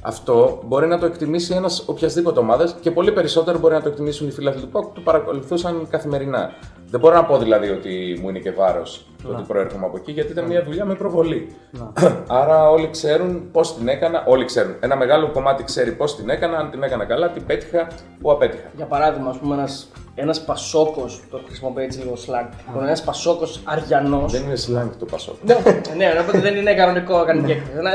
Αυτό 0.02 0.62
μπορεί 0.64 0.86
να 0.86 0.98
το 0.98 1.06
εκτιμήσει 1.06 1.54
ένας 1.54 1.84
οποιασδήποτε 1.86 2.38
ομάδας 2.38 2.76
και 2.80 2.90
πολύ 2.90 3.12
περισσότερο 3.12 3.58
μπορεί 3.58 3.74
να 3.74 3.82
το 3.82 3.88
εκτιμήσουν 3.88 4.28
οι 4.28 4.30
φίλοι 4.30 4.52
του 4.52 4.68
ΠΑΟΚ 4.68 4.84
που 4.84 4.92
το 4.94 5.00
παρακολουθούσαν 5.00 5.86
καθημερινά. 5.90 6.50
Δεν 6.86 7.00
μπορώ 7.00 7.14
να 7.14 7.24
πω 7.24 7.38
δηλαδή 7.38 7.68
ότι 7.68 8.18
μου 8.22 8.28
είναι 8.28 8.38
και 8.38 8.50
βάρος 8.50 9.09
το 9.22 9.28
ότι 9.28 9.42
προέρχομαι 9.42 9.87
από 9.87 9.96
εκεί, 9.96 10.12
γιατί 10.12 10.33
ήταν 10.33 10.44
μια 10.44 10.62
δουλειά 10.64 10.85
με 10.85 10.94
προβολή. 10.94 11.56
Άρα 12.40 12.70
όλοι 12.70 12.90
ξέρουν 12.90 13.50
πώς 13.52 13.76
την 13.76 13.88
έκανα. 13.88 14.24
Όλοι 14.26 14.44
ξέρουν. 14.44 14.74
Ένα 14.80 14.96
μεγάλο 14.96 15.30
κομμάτι 15.30 15.64
ξέρει 15.64 15.92
πώς 15.92 16.16
την 16.16 16.28
έκανα, 16.28 16.59
αν 16.59 16.70
την 16.70 16.83
έκανα 16.83 17.04
καλά, 17.04 17.30
τι 17.30 17.40
πέτυχα, 17.40 17.88
πού 18.20 18.30
απέτυχα. 18.30 18.70
Για 18.76 18.87
παράδειγμα, 18.87 19.30
ας 19.30 19.38
πούμε, 19.38 19.54
ένας 19.54 19.90
ένας 20.14 20.40
πασόκος, 20.40 21.22
το 21.30 21.40
χρησιμοποιώ 21.46 21.83
έτσι 21.83 21.98
λίγο 21.98 22.14
slang, 22.26 22.48
λοιπόν, 22.66 22.85
ένας 22.85 23.02
πασόκος 23.02 23.61
αριανός. 23.64 24.33
Δεν 24.33 24.42
είναι 24.42 24.54
slang 24.66 24.90
το 24.98 25.04
πασό. 25.04 25.37
Ναι, 25.42 25.54
ναι, 25.96 26.20
οπότε 26.20 26.38
δεν 26.38 26.56
είναι 26.56 26.74
κανονικό 26.74 27.24
κανονική 27.24 27.52
έκθεση. 27.52 27.78
Ένα 27.78 27.90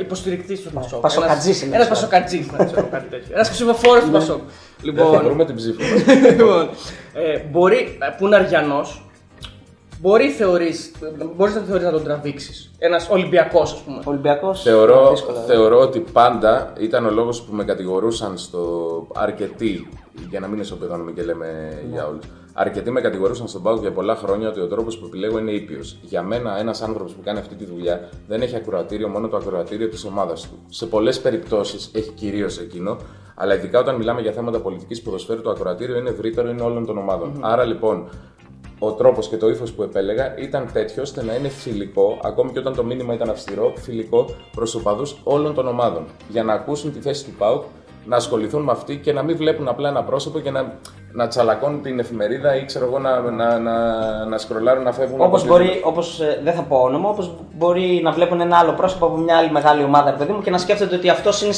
υποστηρικτής 0.00 0.62
του 0.62 0.70
Πασόκ. 0.70 1.00
Πασοκατζής 1.00 1.62
είναι 1.62 1.74
Ένας 1.74 1.90
αυτό. 1.90 2.06
πασοκατζή, 2.06 2.50
να 2.58 2.64
ξέρω 2.64 2.88
κάτι 2.90 3.08
τέτοιο. 3.08 3.34
Ένας 3.34 3.50
ψηφοφόρος 3.50 4.04
του 4.04 4.10
Πασόκ. 4.10 4.38
Δεν 4.38 4.94
θα 4.94 5.02
Λοιπόν, 5.04 5.22
βρούμε 5.24 5.44
την 5.44 5.54
ψήφο. 5.54 5.82
λοιπόν, 6.30 6.68
ε, 7.12 7.38
μπορεί, 7.50 7.98
ε, 8.00 8.14
που 8.18 8.26
είναι 8.26 8.36
αριανός, 8.36 9.09
μπορεί 10.00 10.30
θεωρείς, 10.30 10.92
μπορείς 11.36 11.54
να 11.54 11.60
θεωρείς 11.60 11.84
να 11.84 11.90
τον 11.90 12.04
τραβήξεις. 12.04 12.70
Ένας 12.78 13.08
Ολυμπιακός, 13.10 13.72
ας 13.72 13.80
πούμε. 13.82 14.02
Ολυμπιακός. 14.04 14.62
Θεωρώ, 14.62 15.12
θεωρώ 15.46 15.80
ότι 15.80 16.00
πάντα 16.12 16.72
ήταν 16.78 17.06
ο 17.06 17.10
λόγος 17.10 17.42
που 17.42 17.54
με 17.54 17.64
κατηγορούσαν 17.64 18.38
στο 18.38 19.06
αρκετοί, 19.14 19.88
για 20.30 20.40
να 20.40 20.46
μην 20.46 20.60
ισοπεδώνουμε 20.60 21.12
και 21.12 21.22
λέμε 21.22 21.78
για 21.92 22.06
όλους, 22.06 22.24
αρκετοί 22.52 22.90
με 22.90 23.00
κατηγορούσαν 23.00 23.48
στον 23.48 23.62
Πάο 23.62 23.76
για 23.76 23.92
πολλά 23.92 24.16
χρόνια 24.16 24.48
ότι 24.48 24.60
ο 24.60 24.66
τρόπος 24.66 24.98
που 24.98 25.06
επιλέγω 25.06 25.38
είναι 25.38 25.50
ήπιος. 25.50 25.96
Για 26.02 26.22
μένα 26.22 26.58
ένας 26.58 26.82
άνθρωπος 26.82 27.12
που 27.12 27.20
κάνει 27.24 27.38
αυτή 27.38 27.54
τη 27.54 27.64
δουλειά 27.64 28.08
δεν 28.28 28.42
έχει 28.42 28.56
ακροατήριο 28.56 29.08
μόνο 29.08 29.28
το 29.28 29.36
ακροατήριο 29.36 29.88
της 29.88 30.04
ομάδας 30.04 30.42
του. 30.42 30.58
Σε 30.68 30.86
πολλές 30.86 31.20
περιπτώσεις 31.20 31.90
έχει 31.94 32.10
κυρίως 32.10 32.58
εκείνο, 32.58 32.96
αλλά 33.34 33.54
ειδικά 33.54 33.78
όταν 33.78 33.96
μιλάμε 33.96 34.20
για 34.20 34.32
θέματα 34.32 34.60
πολιτικής 34.60 35.02
ποδοσφαίρου 35.02 35.40
το 35.40 35.50
ακροατήριο 35.50 35.96
είναι 35.96 36.10
ευρύτερο, 36.10 36.48
είναι 36.48 36.62
όλων 36.62 36.86
των 36.86 36.98
ομαδων 36.98 37.38
Άρα 37.40 37.64
λοιπόν 37.64 38.08
ο 38.82 38.92
τρόπος 38.92 39.28
και 39.28 39.36
το 39.36 39.48
ύφος 39.48 39.72
που 39.72 39.82
επέλεγα 39.82 40.34
ήταν 40.38 40.68
τέτοιος 40.72 41.08
ώστε 41.08 41.24
να 41.24 41.34
είναι 41.34 41.48
φιλικό, 41.48 42.18
ακόμη 42.22 42.52
και 42.52 42.58
όταν 42.58 42.74
το 42.74 42.84
μήνυμα 42.84 43.14
ήταν 43.14 43.30
αυστηρό, 43.30 43.72
φιλικό 43.76 44.26
προς 44.56 44.74
οπαδούς 44.74 45.16
όλων 45.24 45.54
των 45.54 45.68
ομάδων. 45.68 46.04
Για 46.28 46.42
να 46.42 46.52
ακούσουν 46.52 46.92
τη 46.92 47.00
θέση 47.00 47.24
του 47.24 47.30
ΠΑΟΚ, 47.38 47.62
να 48.04 48.16
ασχοληθούν 48.16 48.62
με 48.62 48.72
αυτή 48.72 48.96
και 48.96 49.12
να 49.12 49.22
μην 49.22 49.36
βλέπουν 49.36 49.68
απλά 49.68 49.88
ένα 49.88 50.02
πρόσωπο 50.02 50.38
και 50.38 50.50
να, 50.50 50.72
να 51.12 51.28
τσαλακώνουν 51.28 51.82
την 51.82 51.98
εφημερίδα 51.98 52.56
ή 52.56 52.64
ξέρω 52.64 52.84
εγώ 52.84 52.98
να, 52.98 53.20
να, 53.20 53.58
να, 53.58 53.74
να 54.24 54.38
σκρολάρουν 54.38 54.82
να 54.82 54.92
φεύγουν. 54.92 55.20
Όπως 55.20 55.42
από 55.42 55.52
μπορεί, 55.52 55.80
όπως, 55.84 56.20
ε, 56.20 56.40
δεν 56.44 56.54
θα 56.54 56.62
πω 56.62 56.76
όνομα, 56.76 57.08
όπως 57.08 57.34
μπορεί 57.54 58.00
να 58.02 58.10
βλέπουν 58.10 58.40
ένα 58.40 58.56
άλλο 58.56 58.72
πρόσωπο 58.72 59.06
από 59.06 59.16
μια 59.16 59.36
άλλη 59.36 59.50
μεγάλη 59.50 59.84
ομάδα, 59.84 60.10
ρε 60.10 60.16
παιδί 60.16 60.32
μου, 60.32 60.42
και 60.42 60.50
να 60.50 60.58
σκέφτεται 60.58 60.94
ότι 60.94 61.08
αυτός 61.08 61.42
είναι, 61.42 61.52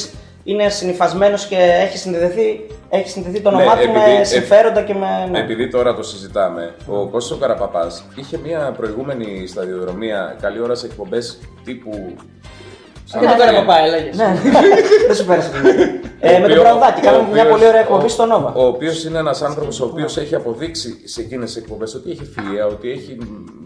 είναι 0.44 0.68
συνυφασμένος 0.68 1.46
και 1.46 1.57
έχει 1.57 1.98
συνδεθεί, 1.98 2.66
έχει 2.88 3.09
συνδεθεί 3.09 3.40
το 3.40 3.50
Ναι, 3.50 3.57
όνομά 3.57 3.72
του 3.76 3.83
επειδή- 3.83 3.98
με 3.98 4.20
ε- 4.20 4.24
συμφέροντα 4.24 4.83
και 4.83 4.94
με. 4.94 5.28
ναι. 5.31 5.38
Επειδή 5.38 5.68
τώρα 5.68 5.94
το 5.94 6.02
συζητάμε, 6.02 6.74
ο 6.87 7.07
Κώστας 7.09 7.37
ο 7.37 7.40
Καραπαπάς 7.40 8.05
είχε 8.14 8.38
μια 8.44 8.74
προηγούμενη 8.76 9.46
σταδιοδρομία 9.46 10.37
καλή 10.40 10.61
ώρα 10.61 10.74
σε 10.74 10.87
εκπομπές 10.87 11.38
τύπου... 11.64 12.14
Και 13.20 13.26
το 13.26 13.35
πέρα 13.38 13.52
παπά, 13.52 13.78
έλεγες. 13.85 14.16
Ναι, 14.16 14.35
δεν 15.07 15.16
σου 15.16 15.24
πέρασε. 15.24 15.50
ε, 16.20 16.33
με 16.33 16.38
τον 16.38 16.44
οποίο- 16.50 16.62
Πραγουδάκη, 16.62 17.00
ο 17.00 17.05
κάναμε 17.05 17.28
μια 17.33 17.42
οποίος- 17.42 17.48
πολύ 17.59 17.66
ωραία 17.68 17.81
εκπομπή 17.81 18.05
ο- 18.05 18.09
στο 18.09 18.24
Nova. 18.33 18.55
Ο 18.55 18.66
οποίος 18.66 19.05
είναι 19.05 19.18
ένας 19.18 19.42
άνθρωπος 19.42 19.81
ο 19.81 19.85
οποίος 19.85 20.16
έχει 20.16 20.35
αποδείξει 20.35 21.00
σε 21.05 21.20
εκείνες 21.20 21.52
τις 21.52 21.62
εκπομπές 21.62 21.94
ότι 21.94 22.11
έχει 22.11 22.24
φιλία, 22.24 22.66
ότι 22.66 22.90
έχει 22.90 23.16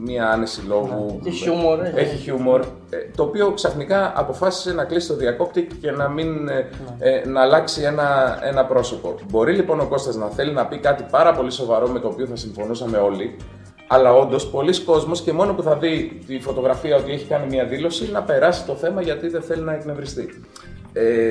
μία 0.04 0.28
άνεση 0.30 0.62
λόγου. 0.66 1.20
Και 1.24 1.30
χιούμορ, 1.30 1.80
ε. 1.84 1.92
Έχει 1.96 2.16
χιούμορ. 2.16 2.60
ε, 2.90 2.96
Το 3.16 3.22
οποίο 3.22 3.50
ξαφνικά 3.52 4.12
αποφάσισε 4.16 4.72
να 4.72 4.84
κλείσει 4.84 5.08
το 5.08 5.16
διακόπτη 5.16 5.66
και 5.80 5.90
να, 5.90 6.08
μην, 6.08 6.48
ε, 6.48 6.68
ε, 6.98 7.28
να 7.28 7.40
αλλάξει 7.40 7.82
ένα, 7.82 8.38
ένα 8.42 8.64
πρόσωπο. 8.64 9.14
Μπορεί 9.30 9.54
λοιπόν 9.54 9.80
ο 9.80 9.86
Κώστας 9.86 10.16
να 10.16 10.26
θέλει 10.26 10.52
να 10.52 10.66
πει 10.66 10.78
κάτι 10.78 11.04
πάρα 11.10 11.32
πολύ 11.32 11.50
σοβαρό 11.50 11.88
με 11.88 11.98
το 11.98 12.08
οποίο 12.08 12.26
θα 12.26 12.36
συμφωνούσαμε 12.36 12.96
όλοι. 12.96 13.36
Αλλά 13.88 14.12
όντως, 14.12 14.46
πολλοί 14.50 14.82
κόσμος 14.82 15.20
και 15.22 15.32
μόνο 15.32 15.52
που 15.54 15.62
θα 15.62 15.76
δει 15.76 16.20
τη 16.26 16.40
φωτογραφία 16.40 16.96
ότι 16.96 17.12
έχει 17.12 17.26
κάνει 17.26 17.46
μια 17.46 17.64
δήλωση 17.64 18.10
να 18.12 18.22
περάσει 18.22 18.64
το 18.66 18.74
θέμα 18.74 19.02
γιατί 19.02 19.28
δεν 19.28 19.42
θέλει 19.42 19.62
να 19.62 19.72
εκνευριστεί. 19.74 20.42
Ε, 20.92 21.30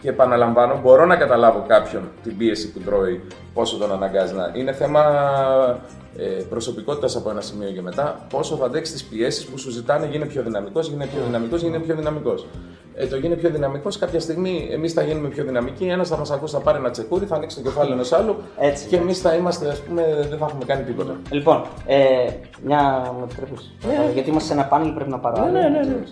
και 0.00 0.08
επαναλαμβάνω, 0.08 0.80
μπορώ 0.82 1.06
να 1.06 1.16
καταλάβω 1.16 1.64
κάποιον 1.68 2.02
την 2.22 2.36
πίεση 2.36 2.72
που 2.72 2.80
τρώει, 2.80 3.20
πόσο 3.54 3.76
τον 3.76 3.92
αναγκάζει 3.92 4.34
να. 4.34 4.50
Είναι 4.54 4.72
θέμα 4.72 5.00
ε, 5.70 5.76
προσωπικότητας 6.48 7.16
από 7.16 7.30
ένα 7.30 7.40
σημείο 7.40 7.70
και 7.70 7.82
μετά. 7.82 8.26
Πόσο 8.30 8.56
θα 8.56 8.64
αντέξει 8.64 8.92
τις 8.92 9.04
πιέσεις 9.04 9.44
που 9.44 9.58
σου 9.58 9.70
ζητάνε, 9.70 10.06
γίνε 10.06 10.26
πιο 10.26 10.42
δυναμικός, 10.42 10.88
γίνε 10.88 11.06
πιο 11.06 11.22
δυναμικός, 11.26 11.62
γίνε 11.62 11.78
πιο 11.78 11.94
δυναμικός. 11.94 12.46
Ε, 12.96 13.06
το 13.06 13.16
γίνε 13.16 13.34
πιο 13.34 13.50
δυναμικός, 13.50 13.98
κάποια 13.98 14.20
στιγμή 14.20 14.68
εμείς 14.72 14.92
θα 14.92 15.02
γίνουμε 15.02 15.28
πιο 15.28 15.44
δυναμικοί. 15.44 15.84
Ένας 15.84 16.08
θα 16.08 16.16
μας 16.16 16.30
ακούσει, 16.30 16.54
θα 16.54 16.60
πάρει 16.60 16.78
ένα 16.78 16.90
τσεκούρι, 16.90 17.26
θα 17.26 17.34
ανοίξει 17.36 17.56
το 17.56 17.62
κεφάλι 17.62 17.92
ενός 17.92 18.12
άλλου 18.12 18.36
Έτσι. 18.58 18.86
και 18.88 18.96
εμείς 18.96 19.20
θα 19.20 19.34
είμαστε, 19.34 19.68
ας 19.68 19.80
πούμε, 19.80 20.26
δεν 20.28 20.38
θα 20.38 20.44
έχουμε 20.44 20.64
κάνει 20.64 20.82
τίποτα. 20.84 21.16
Λοιπόν, 21.30 21.64
ε, 21.86 21.96
μια 22.64 23.12
μου 23.18 23.24
επιτρέπεις; 23.24 23.74
Γιατί 24.14 24.30
είμαστε 24.30 24.48
σε 24.54 24.58
ένα 24.60 24.68
πάνελ, 24.68 24.92
πρέπει 24.92 25.10
να 25.10 25.18
πάρω. 25.18 25.42
άλλο. 25.42 25.58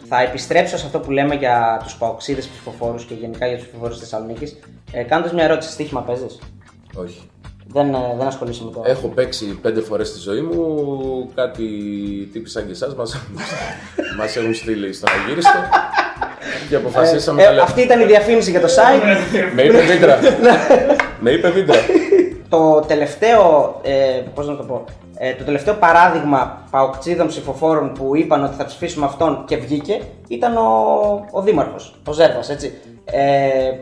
Θα 0.08 0.20
επιστρέψω 0.20 0.76
σε 0.76 0.86
αυτό 0.86 0.98
που 0.98 1.10
λέμε 1.10 1.34
για 1.34 1.80
τους 1.82 1.96
παοξίδες 1.96 2.46
ψηφοφόρους 2.46 3.04
και 3.04 3.14
γενικά 3.14 3.46
για 3.46 3.56
τους 3.56 3.64
ψηφοφόρους 3.66 3.98
της 3.98 4.08
Θεσσαλονίκης. 4.08 4.58
Ε, 4.92 5.02
Κάνοντας 5.02 5.32
μια 5.32 5.44
ερώτηση, 5.44 5.70
στοίχημα 5.70 6.00
παίζεις; 6.00 6.38
Όχι. 6.94 7.30
Δεν, 7.72 7.94
ε, 7.94 7.98
δεν 8.18 8.26
ασχολείσαι 8.26 8.64
με 8.64 8.70
το. 8.70 8.82
Έχω 8.84 9.06
παίξει 9.08 9.44
πέντε 9.62 9.80
φορές 9.80 10.08
στη 10.08 10.18
ζωή 10.18 10.40
μου. 10.40 11.30
Κάτι 11.34 11.64
τύποι 12.32 12.48
σαν 12.48 12.66
και 12.66 12.72
εσάς 12.72 12.94
μας, 12.94 13.20
μας 14.18 14.36
έχουν 14.36 14.54
στείλει 14.54 14.92
στον 14.92 15.08
Αγύριστο. 15.24 15.58
Και 16.68 16.76
αποφασίσαμε. 16.76 17.42
Ε, 17.42 17.46
να 17.46 17.52
λέ- 17.52 17.62
αυτή 17.62 17.80
ήταν 17.82 18.00
η 18.00 18.04
διαφήμιση 18.04 18.50
για 18.50 18.60
το 18.60 18.66
site. 18.66 19.02
Με 19.54 19.62
είπε 19.62 19.80
Βίντρα. 19.80 20.18
Με 21.24 21.30
είπε 21.30 21.48
Βίντρα. 21.50 21.78
το 22.48 22.80
τελευταίο, 22.80 23.80
ε, 23.82 24.22
πώς 24.34 24.48
να 24.48 24.56
το 24.56 24.62
πω, 24.62 24.84
ε, 25.18 25.34
το 25.34 25.44
τελευταίο 25.44 25.74
παράδειγμα 25.74 26.62
παοκτσίδων 26.70 27.26
ψηφοφόρων 27.26 27.92
που 27.92 28.16
είπαν 28.16 28.44
ότι 28.44 28.54
θα 28.56 28.64
ψηφίσουμε 28.64 29.06
αυτόν 29.06 29.44
και 29.46 29.56
βγήκε 29.56 30.00
ήταν 30.28 30.56
ο, 30.56 30.62
ο 31.30 31.42
Δήμαρχος, 31.42 31.94
ο 32.08 32.12
Ζέρβας, 32.12 32.50
έτσι. 32.50 32.72
Ε, 33.04 33.72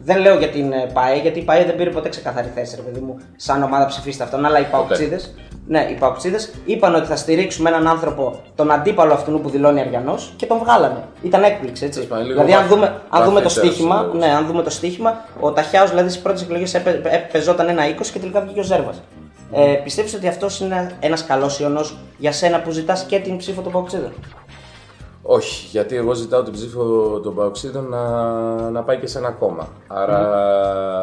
δεν 0.00 0.20
λέω 0.20 0.38
για 0.38 0.48
την 0.48 0.72
ε, 0.72 0.90
ΠΑΕ, 0.92 1.16
γιατί 1.16 1.38
η 1.38 1.42
ΠΑΕ 1.42 1.64
δεν 1.64 1.76
πήρε 1.76 1.90
ποτέ 1.90 2.08
ξεκαθαρή 2.08 2.50
θέση, 2.54 2.76
ρε 2.76 2.82
παιδί 2.82 3.00
μου, 3.00 3.18
σαν 3.36 3.62
ομάδα 3.62 3.86
ψηφίστε 3.86 4.22
αυτόν, 4.24 4.44
αλλά 4.44 4.60
οι 4.60 4.64
παοκτσίδες, 4.70 5.34
ναι, 5.66 5.86
οι 5.90 5.94
παοκτσίδες 5.94 6.54
είπαν 6.64 6.94
ότι 6.94 7.06
θα 7.06 7.16
στηρίξουμε 7.16 7.68
έναν 7.68 7.86
άνθρωπο, 7.88 8.40
τον 8.54 8.70
αντίπαλο 8.70 9.12
αυτού 9.12 9.40
που 9.40 9.48
δηλώνει 9.50 9.80
Αριανός 9.80 10.32
και 10.36 10.46
τον 10.46 10.58
βγάλανε. 10.58 11.04
Ήταν 11.22 11.42
έκπληξη, 11.42 11.84
έτσι. 11.84 11.98
Τέλος 11.98 12.08
πάντων, 12.14 12.26
λίγο 12.26 12.44
Δηλαδή, 12.44 12.62
αν 12.62 12.68
βαθ- 12.68 12.74
δούμε, 12.74 13.00
αν 13.08 13.24
δούμε 13.24 13.36
το 13.40 13.42
βαθύτερος 13.42 13.74
στοίχημα, 13.74 14.00
λόγος. 14.02 14.18
ναι, 14.18 14.26
αν 14.34 14.46
δούμε 14.46 14.62
το 14.62 14.70
στοίχημα, 14.70 15.24
ο 15.40 15.52
Ταχιάος 15.52 15.90
δηλαδή 15.90 16.08
στις 16.08 16.22
πρώτες 16.22 16.42
εκλογές 16.42 16.80
παίζονταν 17.32 17.68
ένα 17.68 17.82
20 17.88 18.10
και 18.12 18.18
τελικά 18.18 18.40
βγήκε 18.40 18.60
ο 18.60 18.62
Ζέρβας. 18.62 19.02
Ε, 19.52 19.72
Πιστεύεις 19.84 20.14
ότι 20.14 20.28
αυτός 20.28 20.60
είναι 20.60 20.90
ένας 21.00 21.24
καλός 21.24 21.60
ιονός 21.60 21.96
για 22.18 22.32
σένα 22.32 22.60
που 22.60 22.70
ζητάς 22.70 23.04
και 23.04 23.18
την 23.18 23.36
ψήφο 23.36 23.60
των 23.60 23.72
Παοξίδων. 23.72 24.12
Όχι, 25.30 25.66
γιατί 25.66 25.96
εγώ 25.96 26.14
ζητάω 26.14 26.42
την 26.42 26.52
ψήφο 26.52 26.82
των 27.22 27.34
Παοξίδων 27.34 27.88
να, 27.88 28.70
να 28.70 28.82
πάει 28.82 28.98
και 28.98 29.06
σε 29.06 29.18
ένα 29.18 29.30
κόμμα. 29.30 29.68
Άρα 29.86 30.18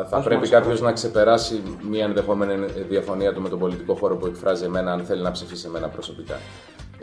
θα 0.09 0.17
Όχι 0.17 0.25
πρέπει 0.25 0.33
μόνο 0.33 0.45
σε 0.45 0.51
κάποιο 0.51 0.85
να 0.85 0.91
ξεπεράσει 0.91 1.63
μια 1.89 2.05
ενδεχόμενη 2.05 2.65
διαφωνία 2.89 3.33
του 3.33 3.41
με 3.41 3.49
τον 3.49 3.59
πολιτικό 3.59 3.95
χώρο 3.95 4.15
που 4.15 4.25
εκφράζει 4.25 4.63
εμένα, 4.65 4.91
αν 4.91 5.05
θέλει 5.05 5.21
να 5.21 5.31
ψηφίσει 5.31 5.65
εμένα 5.67 5.87
προσωπικά. 5.87 6.33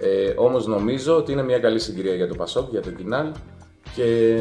Ε, 0.00 0.32
Όμως 0.36 0.66
νομίζω 0.66 1.16
ότι 1.16 1.32
είναι 1.32 1.42
μια 1.42 1.58
καλή 1.58 1.78
συγκυρία 1.78 2.14
για 2.14 2.28
το 2.28 2.34
Πασόκ, 2.34 2.70
για 2.70 2.82
το 2.82 2.90
Κινάλ 2.90 3.26
και 3.94 4.36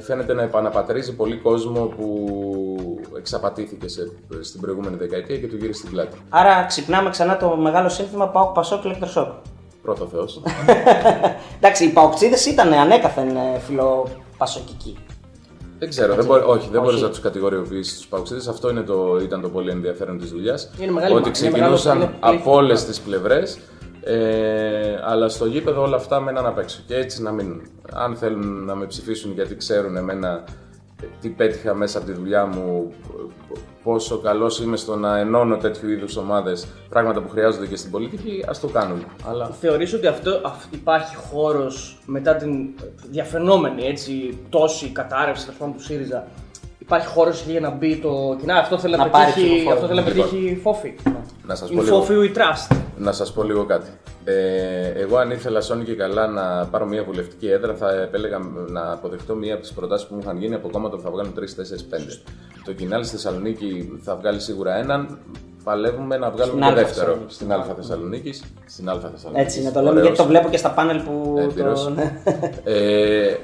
φαίνεται 0.00 0.34
να 0.34 0.42
επαναπατρίζει 0.42 1.14
πολύ 1.14 1.36
κόσμο 1.36 1.84
που 1.86 2.36
εξαπατήθηκε 3.16 3.88
σε, 3.88 4.10
στην 4.40 4.60
προηγούμενη 4.60 4.96
δεκαετία 4.96 5.38
και 5.38 5.46
του 5.46 5.56
γύρισε 5.56 5.78
στην 5.78 5.90
πλάτη. 5.90 6.16
Άρα 6.28 6.64
ξυπνάμε 6.64 7.10
ξανά 7.10 7.36
το 7.36 7.56
μεγάλο 7.56 7.88
σύνθημα 7.88 8.28
Πάοκ 8.28 8.54
Πασόκ 8.54 8.84
ηλεκτροσόκ. 8.84 9.28
Πρώτο 9.82 10.06
Θεός. 10.06 10.42
Εντάξει, 11.66 11.84
οι 11.84 11.88
Παοξίδες 11.88 12.46
ήταν 12.46 12.72
ανέκαθεν 12.72 13.28
ε, 13.28 13.58
φιλοπασοκικοί. 13.66 14.96
Δεν 15.78 15.88
ξέρω, 15.88 16.14
δεν 16.14 16.24
μπορεί, 16.24 16.42
όχι, 16.46 16.68
δεν 16.70 16.80
Όχι. 16.80 16.90
μπορεί 16.90 17.02
να 17.02 17.08
τους 17.08 17.20
κατηγοριοποιήσεις 17.20 17.96
τους 17.96 18.06
παουξίδε. 18.06 18.50
Αυτό 18.50 18.70
είναι 18.70 18.80
το, 18.80 19.18
ήταν 19.22 19.40
το 19.40 19.48
πολύ 19.48 19.70
ενδιαφέρον 19.70 20.18
της 20.18 20.30
δουλειάς. 20.30 20.70
Είναι 20.80 20.92
μεγάλη 20.92 21.14
Ότι 21.14 21.30
μα- 21.30 21.38
είναι 21.38 21.50
μεγάλο- 21.50 21.74
ξεκινούσαν 21.76 21.96
είναι 21.96 22.18
πολύ 22.20 22.36
από 22.36 22.52
όλες 22.54 22.78
φοβερό. 22.80 22.88
τις 22.90 23.00
πλευρές. 23.00 23.58
Ε, 24.04 24.98
αλλά 25.04 25.28
στο 25.28 25.46
γήπεδο 25.46 25.82
όλα 25.82 25.96
αυτά 25.96 26.20
μέναν 26.20 26.46
απ' 26.46 26.58
έξω. 26.58 26.80
Και 26.86 26.94
έτσι 26.96 27.22
να 27.22 27.30
μείνουν. 27.32 27.62
Αν 27.92 28.16
θέλουν 28.16 28.64
να 28.64 28.74
με 28.74 28.86
ψηφίσουν 28.86 29.32
γιατί 29.32 29.56
ξέρουν 29.56 29.96
εμένα 29.96 30.28
ε, 30.28 30.42
τι 31.20 31.28
πέτυχα 31.28 31.74
μέσα 31.74 31.98
από 31.98 32.06
τη 32.06 32.12
δουλειά 32.12 32.46
μου, 32.46 32.92
ε, 33.54 33.56
πόσο 33.82 34.18
καλός 34.18 34.60
είμαι 34.60 34.76
στο 34.76 34.96
να 34.96 35.18
ενώνω 35.18 35.56
τέτοιου 35.56 35.90
είδους 35.90 36.16
ομάδες, 36.16 36.66
πράγματα 36.88 37.20
που 37.20 37.28
χρειάζονται 37.28 37.66
και 37.66 37.76
στην 37.76 37.90
πολιτική, 37.90 38.44
ας 38.48 38.60
το 38.60 38.66
κάνουν. 38.68 39.04
Αλλά 39.28 39.46
Θεωρείς 39.60 39.92
ότι 39.94 40.06
αυτό, 40.06 40.40
αυ- 40.44 40.72
υπάρχει 40.74 41.16
χώρος 41.16 41.98
μετά 42.06 42.34
την 42.36 42.68
διαφαινόμενη 43.10 43.86
έτσι, 43.86 44.38
τόση 44.48 44.88
κατάρρευση 44.88 45.44
τέλος 45.44 45.58
πάντων, 45.60 45.74
του 45.76 45.82
ΣΥΡΙΖΑ 45.82 46.26
Υπάρχει 46.78 47.06
χώρος 47.06 47.42
για 47.48 47.60
να 47.60 47.70
μπει 47.70 47.96
το 47.96 48.36
κοινά, 48.40 48.54
αυτό 48.58 48.78
θέλει 48.78 48.96
να, 48.96 49.04
Να 49.04 49.10
πάρει 49.10 49.24
πετύχει, 49.32 49.46
ψηφοφόρο. 49.46 49.74
αυτό 49.74 49.86
θέλει 49.86 50.00
να 50.00 50.06
Λοιπόν. 50.08 50.28
πετύχει 50.30 50.44
η 50.50 50.56
φόφη. 50.62 50.94
να 51.46 51.54
σας 51.54 51.68
πω 51.70 51.80
Η 51.80 51.84
λίγο. 51.84 51.96
φόφη 51.96 52.12
ή 52.14 52.24
η 52.24 52.32
trust. 52.36 52.76
Να 52.98 53.12
σας 53.12 53.32
πω 53.32 53.42
λίγο 53.42 53.64
κάτι. 53.64 53.90
Ε, 54.24 54.88
εγώ 54.88 55.16
αν 55.16 55.30
ήθελα 55.30 55.60
σώνει 55.60 55.84
και 55.84 55.94
καλά 55.94 56.26
να 56.26 56.66
πάρω 56.66 56.86
μια 56.86 57.04
βουλευτική 57.04 57.48
έδρα 57.48 57.74
θα 57.74 57.92
επέλεγα 57.92 58.38
να 58.68 58.92
αποδεχτώ 58.92 59.34
μια 59.34 59.52
από 59.52 59.62
τις 59.62 59.72
προτάσεις 59.72 60.06
που 60.06 60.14
μου 60.14 60.20
είχαν 60.22 60.38
γίνει 60.38 60.54
από 60.54 60.68
κόμματα 60.70 60.96
που 60.96 61.02
θα 61.02 61.10
βγάλουν 61.10 61.34
3, 61.36 61.40
4, 61.40 61.42
5. 61.42 61.46
Το 62.64 62.72
κοινάλι 62.72 63.04
στη 63.04 63.14
Θεσσαλονίκη 63.14 63.98
θα 64.02 64.16
βγάλει 64.16 64.40
σίγουρα 64.40 64.76
έναν. 64.76 65.18
Παλεύουμε 65.64 66.16
να 66.16 66.30
βγάλουμε 66.30 66.64
Στην 66.64 66.74
και 66.74 66.80
Α 66.80 66.84
δεύτερο. 66.84 67.06
Θεσσαλονίκη. 67.06 67.34
Στην 67.34 67.52
Α 67.52 67.74
Θεσσαλονίκη. 67.76 68.32
Στην 68.66 68.88
Α 68.88 68.92
Θεσσαλονίκη. 69.12 69.44
Έτσι 69.44 69.62
να 69.62 69.72
το 69.72 69.80
λέμε, 69.80 70.00
γιατί 70.00 70.16
το 70.16 70.24
βλέπω 70.24 70.48
και 70.48 70.56
στα 70.56 70.70
πάνελ 70.70 71.00
που. 71.00 71.36
Έμπειρος. 71.38 71.84
Το... 71.84 71.90
ναι. 71.90 72.20
Ε, 72.64 73.36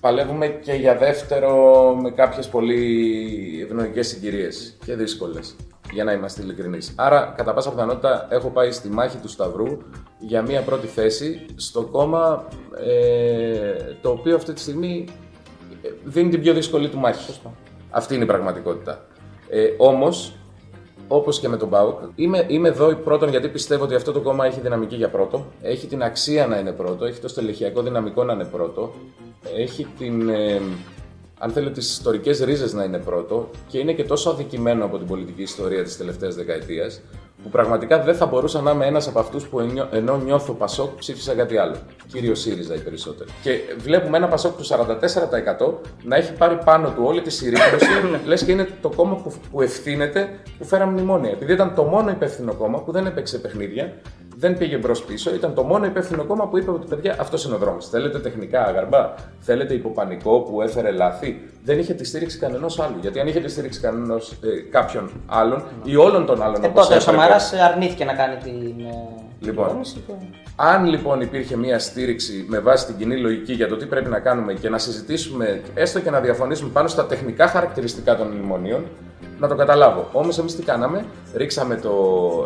παλεύουμε 0.00 0.46
και 0.46 0.72
για 0.72 0.96
δεύτερο 0.96 1.94
με 2.02 2.10
κάποιες 2.10 2.48
πολύ 2.48 3.60
ευνοϊκές 3.62 4.08
συγκυρίες 4.08 4.76
και 4.84 4.94
δύσκολες, 4.94 5.56
για 5.92 6.04
να 6.04 6.12
είμαστε 6.12 6.42
ειλικρινείς. 6.42 6.92
Άρα, 6.96 7.34
κατά 7.36 7.54
πάσα 7.54 7.70
πιθανότητα, 7.70 8.26
έχω 8.30 8.48
πάει 8.48 8.70
στη 8.70 8.88
μάχη 8.88 9.16
του 9.16 9.28
Σταυρού 9.28 9.78
για 10.18 10.42
μία 10.42 10.62
πρώτη 10.62 10.86
θέση 10.86 11.46
στο 11.56 11.82
κόμμα 11.82 12.48
ε, 12.86 13.94
το 14.00 14.10
οποίο 14.10 14.36
αυτή 14.36 14.52
τη 14.52 14.60
στιγμή 14.60 15.04
ε, 15.82 15.88
δίνει 16.04 16.28
την 16.30 16.40
πιο 16.40 16.54
δύσκολη 16.54 16.88
του 16.88 16.98
μάχη. 16.98 17.40
Αυτή 17.90 18.14
είναι 18.14 18.24
η 18.24 18.26
πραγματικότητα. 18.26 19.06
Ε, 19.48 19.68
όμως, 19.76 20.37
Όπως 21.08 21.40
και 21.40 21.48
με 21.48 21.56
τον 21.56 21.68
Μπάουκ, 21.68 21.98
είμαι, 22.14 22.44
είμαι 22.48 22.68
εδώ 22.68 22.94
πρώτον 22.94 23.28
γιατί 23.28 23.48
πιστεύω 23.48 23.84
ότι 23.84 23.94
αυτό 23.94 24.12
το 24.12 24.20
κόμμα 24.20 24.46
έχει 24.46 24.60
δυναμική 24.60 24.96
για 24.96 25.08
πρώτο. 25.08 25.46
Έχει 25.62 25.86
την 25.86 26.02
αξία 26.02 26.46
να 26.46 26.58
είναι 26.58 26.72
πρώτο, 26.72 27.04
έχει 27.04 27.20
το 27.20 27.28
στελεχειακό 27.28 27.82
δυναμικό 27.82 28.24
να 28.24 28.32
είναι 28.32 28.44
πρώτο. 28.44 28.92
Έχει 29.56 29.86
την. 29.98 30.28
ε, 30.28 30.60
αν 31.38 31.50
θέλετε, 31.50 31.72
τις 31.72 31.90
ιστορικές 31.90 32.40
ρίζες 32.40 32.72
να 32.72 32.84
είναι 32.84 32.98
πρώτο 32.98 33.50
και 33.68 33.78
είναι 33.78 33.92
και 33.92 34.04
τόσο 34.04 34.30
αδικημένο 34.30 34.84
από 34.84 34.98
την 34.98 35.06
πολιτική 35.06 35.42
ιστορία 35.42 35.82
της 35.82 35.96
τελευταίας 35.96 36.34
δεκαετίας, 36.34 37.00
που 37.42 37.48
πραγματικά 37.48 38.02
δεν 38.02 38.14
θα 38.14 38.26
μπορούσα 38.26 38.60
να 38.60 38.70
είμαι 38.70 38.86
ένας 38.86 39.08
από 39.08 39.18
αυτούς 39.18 39.46
που 39.48 39.60
εννιώ- 39.60 39.88
ενώ 39.92 40.16
νιώθω 40.16 40.52
Πασόκ 40.52 40.98
ψήφισα 40.98 41.34
κάτι 41.34 41.56
άλλο. 41.56 41.76
Κύριο 42.12 42.34
ΣΥΡΙΖΑ 42.34 42.74
οι 42.74 42.78
περισσότεροι. 42.78 43.30
Και 43.42 43.58
βλέπουμε 43.78 44.16
ένα 44.16 44.28
Πασόκ 44.28 44.56
του 44.56 44.64
44% 44.64 45.80
να 46.04 46.16
έχει 46.16 46.32
πάρει 46.32 46.58
πάνω 46.64 46.88
του 46.90 47.02
όλη 47.06 47.22
τη 47.22 47.30
συρρήκνωση, 47.30 47.86
λες 48.26 48.44
και 48.44 48.52
είναι 48.52 48.68
το 48.82 48.88
κόμμα 48.96 49.14
που, 49.14 49.32
που 49.50 49.62
ευθύνεται 49.62 50.38
που 50.58 50.64
φέραμε 50.64 50.92
μνημόνια. 50.92 51.30
Επειδή 51.30 51.52
ήταν 51.52 51.74
το 51.74 51.82
μόνο 51.82 52.10
υπεύθυνο 52.10 52.54
κόμμα 52.54 52.78
που 52.82 52.92
δεν 52.92 53.06
έπαιξε 53.06 53.38
παιχνίδια, 53.38 53.92
δεν 54.40 54.58
πήγε 54.58 54.76
μπρος 54.76 55.02
πίσω, 55.04 55.34
ήταν 55.34 55.54
το 55.54 55.62
μόνο 55.62 55.84
υπεύθυνο 55.86 56.24
κόμμα 56.24 56.48
που 56.48 56.58
είπε 56.58 56.70
ότι 56.70 56.86
παιδιά 56.88 57.16
αυτός 57.20 57.44
είναι 57.44 57.54
ο 57.54 57.58
δρόμος. 57.58 57.88
Θέλετε 57.88 58.18
τεχνικά 58.18 58.64
αγαρμπά, 58.64 59.14
θέλετε 59.40 59.74
υποπανικό 59.74 60.40
που 60.40 60.62
έφερε 60.62 60.90
λάθη; 60.90 61.48
Δεν 61.64 61.78
είχε 61.78 61.94
τη 61.94 62.04
στήριξη 62.04 62.38
κανενός 62.38 62.78
άλλου. 62.80 62.96
Γιατί 63.00 63.20
αν 63.20 63.26
είχε 63.28 63.40
τη 63.40 63.48
στήριξη 63.50 63.80
κανενός, 63.80 64.32
ε, 64.32 64.36
κάποιον 64.70 65.10
άλλον 65.26 65.62
ή 65.82 65.96
όλων 65.96 66.26
των 66.26 66.42
άλλων 66.42 66.64
Ε, 66.64 66.66
όπως 66.66 66.82
τότε 66.82 66.94
ο 66.94 66.96
έπρεπε, 66.96 67.18
Σαμαράς 67.18 67.52
αρνήθηκε 67.52 68.04
να 68.04 68.12
κάνει 68.14 68.36
την. 68.36 68.52
ε, 68.52 68.92
Λοιπόν. 69.40 69.64
κυβέρνηση 69.64 70.02
και- 70.06 70.12
αν 70.56 70.86
λοιπόν 70.86 71.20
υπήρχε 71.20 71.56
μια 71.56 71.78
στήριξη 71.78 72.44
με 72.48 72.58
βάση 72.58 72.86
την 72.86 72.96
κοινή 72.96 73.16
λογική 73.20 73.52
για 73.52 73.68
το 73.68 73.76
τι 73.76 73.86
πρέπει 73.86 74.08
να 74.10 74.18
κάνουμε 74.20 74.52
και 74.52 74.68
να 74.68 74.78
συζητήσουμε, 74.78 75.60
έστω 75.74 76.00
και 76.00 76.10
να 76.10 76.20
διαφωνήσουμε 76.20 76.70
πάνω 76.72 76.88
στα 76.88 77.06
τεχνικά 77.06 77.46
χαρακτηριστικά 77.48 78.16
των 78.16 78.26
μνημονίων, 78.26 78.84
να 79.38 79.48
το 79.48 79.54
καταλάβω. 79.54 80.08
Όμως 80.12 80.38
εμείς 80.38 80.56
τι 80.56 80.62
κάναμε, 80.62 81.04
ρίξαμε 81.34 81.76
το, 81.76 81.92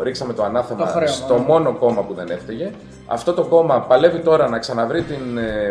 ρίξαμε 0.03 0.33
το 0.33 0.43
ανάθεμα 0.43 0.79
Το 0.85 0.91
χρέωμα, 0.91 1.07
στο 1.07 1.33
ναι. 1.37 1.45
μόνο 1.47 1.73
κόμμα 1.73 2.01
που 2.03 2.13
δεν 2.13 2.29
έφταιγε. 2.29 2.71
Αυτό 3.07 3.33
το 3.33 3.43
κόμμα 3.43 3.81
παλεύει 3.81 4.19
τώρα 4.19 4.49
να 4.49 4.59
ξαναβρει 4.59 5.01
την. 5.01 5.37
ε, 5.37 5.67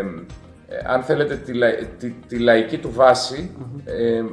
ε, 0.67 0.75
αν 0.93 1.01
θέλετε, 1.03 1.35
τη, 1.35 1.53
λα- 1.53 1.75
τη, 1.99 2.09
τη 2.27 2.37
λαϊκή 2.39 2.77
του 2.77 2.91
βαση 2.93 3.51
Ε, 3.85 4.23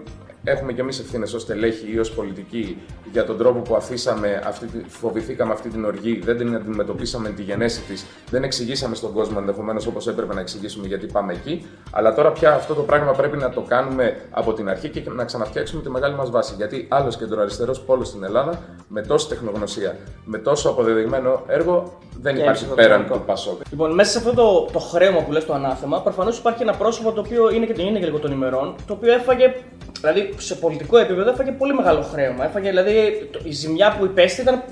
έχουμε 0.45 0.73
και 0.73 0.81
εμείς 0.81 0.99
ευθύνες 0.99 1.33
ως 1.35 1.47
τελέχη 1.47 1.93
ή 1.93 1.99
ως 1.99 2.11
πολιτικοί 2.11 2.79
για 3.13 3.25
τον 3.25 3.39
τρόπο 3.39 3.61
που 3.61 3.75
αφήσαμε, 3.75 4.43
αυτή, 4.47 4.67
τη- 4.67 4.85
φοβηθήκαμε 4.89 5.53
αυτή 5.53 5.69
την 5.69 5.85
οργή, 5.85 6.21
δεν 6.25 6.37
την 6.37 6.55
αντιμετωπίσαμε 6.55 7.29
τη 7.29 7.43
γενέση 7.43 7.81
της, 7.81 8.07
δεν 8.31 8.43
εξηγήσαμε 8.43 8.95
στον 8.95 9.13
κόσμο 9.13 9.37
ενδεχομένως 9.39 9.87
όπως 9.87 10.07
έπρεπε 10.09 10.35
να 10.35 10.41
εξηγήσουμε 10.41 10.87
γιατί 10.87 11.07
πάμε 11.07 11.33
εκεί. 11.33 11.67
Αλλά 11.91 12.15
τώρα 12.15 12.33
πια 12.33 12.55
αυτό 12.55 12.75
το 12.75 12.83
πράγμα 12.83 13.13
πρέπει 13.13 13.37
να 13.37 13.51
το 13.51 13.61
κάνουμε 13.61 14.17
από 14.31 14.53
την 14.53 14.69
αρχή 14.69 14.89
και 14.89 15.03
να 15.11 15.25
ξαναφτιάξουμε 15.25 15.83
τη 15.83 15.91
μεγάλη 15.91 16.15
μας 16.15 16.31
βάση. 16.31 16.55
Γιατί 16.57 16.87
άλλος 16.91 17.17
κεντροαριστερός 17.17 17.81
πόλος 17.81 18.09
στην 18.09 18.25
Ελλάδα 18.25 18.63
με 18.89 19.03
τόση 19.03 19.29
τεχνογνωσία, 19.29 19.97
με 20.25 20.39
τόσο 20.39 20.69
αποδεδειγμένο 20.69 21.43
έργο 21.47 21.99
δεν 22.21 22.35
Και 22.35 22.41
υπάρχει 22.41 22.65
ψηφοδελτικό. 22.65 22.99
πέραν 22.99 23.19
του 23.19 23.25
Πασόκ. 23.27 23.61
Λοιπόν, 23.71 23.95
μέσα 23.95 24.11
σε 24.11 24.19
αυτό 24.19 24.33
το, 24.35 24.69
το 24.73 24.79
χρέωμα 24.79 25.21
που 25.23 25.33
λες 25.33 25.45
το 25.47 25.53
ανάθεμα, 25.55 26.01
προφανώς 26.03 26.39
υπάρχει 26.39 26.63
ένα 26.63 26.73
πρόσωπο 26.75 27.13
το 27.13 27.21
οποίο 27.21 27.51
είναι 27.51 27.67
και, 27.67 27.83
είναι 27.83 27.99
και 27.99 28.05
λίγο 28.05 28.19
των 28.19 28.33
ημερών, 28.33 28.75
το 28.87 28.93
οποίο 28.93 29.13
έφαγε, 29.13 29.55
δηλαδή 30.01 30.30
σε 30.39 30.55
πολιτικό 30.55 30.99
επίπεδο 30.99 31.31
έφαγε 31.31 31.51
πολύ 31.53 31.75
μεγάλο 31.75 32.03
χρέωμα. 32.03 32.45
Έφαγε, 32.45 32.69
δηλαδή 32.69 33.29
το- 33.33 33.41
η 33.45 33.51
ζημιά 33.51 33.97
που 33.99 34.05
υπέστη 34.05 34.41
ήταν, 34.41 34.55
ήταν 34.55 34.65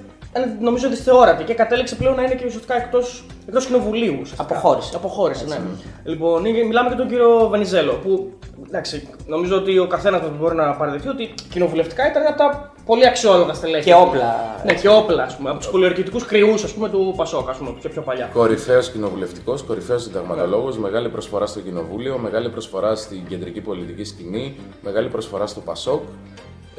νομίζω 0.61 0.89
δυσθεώρατη 0.89 1.45
και 1.45 1.55
κατέληξε 1.55 1.95
πλέον 1.95 2.15
να 2.17 2.23
είναι 2.23 2.35
και 2.35 2.45
ουσιαστικά 2.47 2.75
εκτός 2.77 3.25
εκτός 3.47 3.67
κοινοβουλίου. 3.67 4.13
ουσιαστικά. 4.21 4.43
Αποχώρησε. 4.43 4.93
Αποχώρησε, 4.97 5.45
ναι. 5.47 5.59
Λοιπόν, 6.05 6.45
είναι- 6.45 6.63
μιλάμε 6.65 6.89
για 6.89 6.97
τον 6.97 7.09
κύριο 7.09 7.49
Βενιζέλο, 7.51 7.93
που 7.93 8.33
εντάξει, 8.67 9.09
νομίζω 9.27 9.57
ότι 9.57 9.79
ο 9.79 9.87
καθένας 9.87 10.21
μας 10.23 10.31
μπορεί 10.39 10.55
να 10.55 10.73
παραδεχτεί 10.73 11.09
ότι 11.09 11.35
κοινοβουλευτικά 11.51 12.11
ήταν 12.11 12.27
από 12.27 12.37
τα 12.39 12.73
πολύ 12.87 13.07
αξιόλογα 13.07 13.53
στελέχη. 13.55 13.85
Και 13.85 13.95
όπλα. 13.95 14.35
Ναι, 14.65 14.75
και 14.75 14.89
όπλα, 14.89 15.23
ας 15.23 15.37
πούμε. 15.37 15.51
Από 15.51 15.59
τους 15.59 15.69
πολιορκητικούς 15.69 16.25
κρυούς, 16.25 16.65
ας 16.65 16.73
πούμε, 16.73 16.89
του 16.89 17.15
Πασόκ, 17.17 17.49
ας 17.49 17.57
πούμε, 17.57 17.75
και 17.81 17.89
πιο 17.89 18.03
παλιά. 18.03 18.31
Κορυφαίος 18.33 18.91
κοινοβουλευτικός, 18.91 19.63
κορυφαίος 19.63 20.03
συνταγματολόγος, 20.03 20.79
μεγάλη 20.79 21.09
προσφορά 21.09 21.47
στο 21.47 21.61
κοινοβούλιο, 21.61 22.19
μεγάλη 22.19 22.49
προσφορά 22.51 22.95
στην 22.95 23.27
κεντρική 23.29 23.61
πολιτική 23.61 24.05
σκηνή, 24.05 24.57
μεγάλη 24.83 25.09
προσφορά 25.09 25.47
στο 25.47 25.61
Πασόκ. 25.61 26.03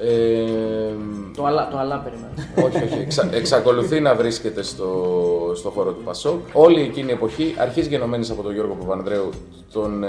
Ε, 0.02 0.94
Το 1.36 1.46
αλλά, 1.46 1.68
το 1.72 1.78
αλλά 1.78 1.98
περιμένω. 1.98 2.34
όχι, 2.66 2.84
όχι. 2.84 3.00
Εξα, 3.02 3.30
εξακολουθεί 3.34 4.00
να 4.00 4.16
βρίσκεται 4.16 4.62
στο, 4.62 5.52
στο 5.56 5.70
χώρο 5.70 5.92
του 5.92 6.04
Πασόκ. 6.04 6.40
Όλη 6.54 6.82
εκείνη 6.82 7.10
η 7.10 7.14
εποχή, 7.14 7.56
αρχής 7.58 7.88
γενομένης 7.88 8.30
από 8.30 8.42
τον 8.42 8.54
Γιώργο 8.54 8.74
Παπανδρέου, 8.74 9.30
τον 9.74 10.04
ε, 10.04 10.08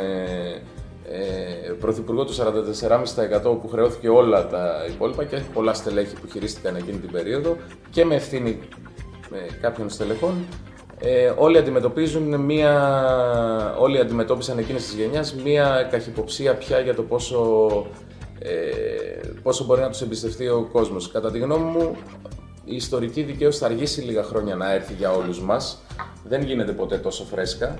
ε, 1.12 1.72
πρωθυπουργό 1.80 2.24
του 2.24 2.34
44,5% 2.34 3.60
που 3.62 3.68
χρεώθηκε 3.68 4.08
όλα 4.08 4.46
τα 4.46 4.84
υπόλοιπα 4.88 5.24
και 5.24 5.40
πολλά 5.52 5.74
στελέχη 5.74 6.14
που 6.14 6.28
χειρίστηκαν 6.32 6.76
εκείνη 6.76 6.98
την 6.98 7.10
περίοδο 7.10 7.56
και 7.90 8.04
με 8.04 8.14
ευθύνη 8.14 8.58
ε, 9.34 9.52
κάποιων 9.60 9.90
στελεχών, 9.90 10.34
ε, 11.00 11.32
όλοι 11.36 11.58
αντιμετωπίζουν 11.58 12.40
μία, 12.40 12.72
όλοι 13.78 13.98
αντιμετώπισαν 13.98 14.58
εκείνες 14.58 14.82
τις 14.82 14.94
γενιάς 14.94 15.34
μία 15.34 15.88
καχυποψία 15.90 16.54
πια 16.54 16.78
για 16.80 16.94
το 16.94 17.02
πόσο, 17.02 17.66
ε, 18.08 18.09
πόσο 19.42 19.64
μπορεί 19.64 19.80
να 19.80 19.90
τους 19.90 20.00
εμπιστευτεί 20.00 20.48
ο 20.48 20.68
κόσμος. 20.72 21.10
Κατά 21.10 21.30
τη 21.30 21.38
γνώμη 21.38 21.70
μου, 21.70 21.96
η 22.64 22.74
ιστορική 22.74 23.22
δικαίωση 23.22 23.58
θα 23.58 23.66
αργήσει 23.66 24.00
λίγα 24.00 24.22
χρόνια 24.22 24.54
να 24.54 24.72
έρθει 24.72 24.92
για 24.92 25.12
όλους 25.12 25.40
μας. 25.40 25.78
Δεν 26.24 26.42
γίνεται 26.42 26.72
ποτέ 26.72 26.98
τόσο 26.98 27.24
φρέσκα. 27.24 27.74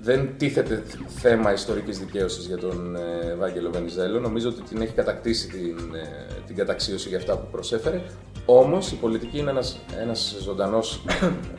Δεν 0.00 0.28
τίθεται 0.36 0.82
θέμα 1.08 1.52
ιστορικής 1.52 1.98
δικαίωσης 1.98 2.46
για 2.46 2.56
τον 2.56 2.96
ε, 2.96 3.30
Ευάγγελο 3.32 3.70
Βενιζέλο. 3.70 4.20
Νομίζω 4.20 4.48
ότι 4.48 4.62
την 4.62 4.82
έχει 4.82 4.92
κατακτήσει 4.92 5.48
την, 5.48 5.94
ε, 5.94 6.26
την 6.46 6.56
καταξίωση 6.56 7.08
για 7.08 7.18
αυτά 7.18 7.38
που 7.38 7.46
προσέφερε. 7.50 8.02
Όμως 8.46 8.92
η 8.92 8.94
πολιτική 8.94 9.38
είναι 9.38 9.50
ένας, 9.50 9.78
ένας 10.00 10.36
ζωντανός 10.42 11.04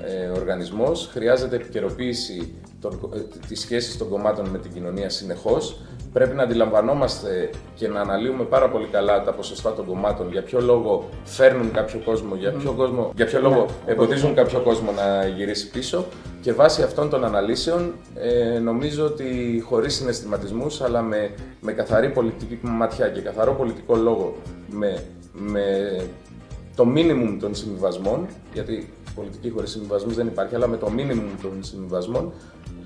ε, 0.05 0.27
οργανισμός. 0.27 1.09
Χρειάζεται 1.11 1.55
επικαιροποίηση 1.55 2.53
των, 2.81 2.99
ε, 3.13 3.19
της 3.47 3.59
σχέσης 3.59 3.97
των 3.97 4.09
κομμάτων 4.09 4.47
με 4.47 4.57
την 4.57 4.73
κοινωνία 4.73 5.09
συνεχώς. 5.09 5.81
Πρέπει 6.13 6.35
να 6.35 6.43
αντιλαμβανόμαστε 6.43 7.49
και 7.75 7.87
να 7.87 8.01
αναλύουμε 8.01 8.43
πάρα 8.43 8.69
πολύ 8.69 8.87
καλά 8.87 9.23
τα 9.23 9.31
ποσοστά 9.33 9.73
των 9.73 9.85
κομμάτων, 9.85 10.31
για 10.31 10.43
ποιο 10.43 10.61
λόγο 10.61 11.09
φέρνουν 11.23 11.71
κάποιο 11.71 12.01
κόσμο, 12.05 12.35
για 12.35 12.51
ποιο, 12.51 12.71
κόσμο, 12.71 13.11
για 13.15 13.25
ποιο 13.25 13.41
λόγο 13.41 13.65
εμποδίζουν 13.85 14.33
κάποιο 14.35 14.59
κόσμο 14.59 14.91
να 14.91 15.27
γυρίσει 15.27 15.69
πίσω. 15.69 16.05
Και 16.41 16.53
βάσει 16.53 16.81
αυτών 16.81 17.09
των 17.09 17.25
αναλύσεων, 17.25 17.93
ε, 18.15 18.59
νομίζω 18.59 19.05
ότι 19.05 19.61
χωρίς 19.65 19.95
συναισθηματισμούς, 19.95 20.81
αλλά 20.81 21.01
με, 21.01 21.31
με 21.61 21.71
καθαρή 21.71 22.09
πολιτική 22.09 22.59
ματιά 22.61 23.09
και 23.09 23.21
καθαρό 23.21 23.53
πολιτικό 23.53 23.95
λόγο, 23.95 24.35
με, 24.69 25.03
με 25.33 25.95
το 26.75 26.85
μίνιμουμ 26.85 27.39
των 27.39 27.55
συμβιβασμών, 27.55 28.27
γιατί 28.53 28.93
πολιτική 29.15 29.49
χωρίς 29.49 29.71
συμβιβασμούς 29.71 30.15
δεν 30.15 30.27
υπάρχει, 30.27 30.55
αλλά 30.55 30.67
με 30.67 30.77
το 30.77 30.89
μίνιμουμ 30.89 31.29
των 31.41 31.51
συμβιβασμών, 31.59 32.31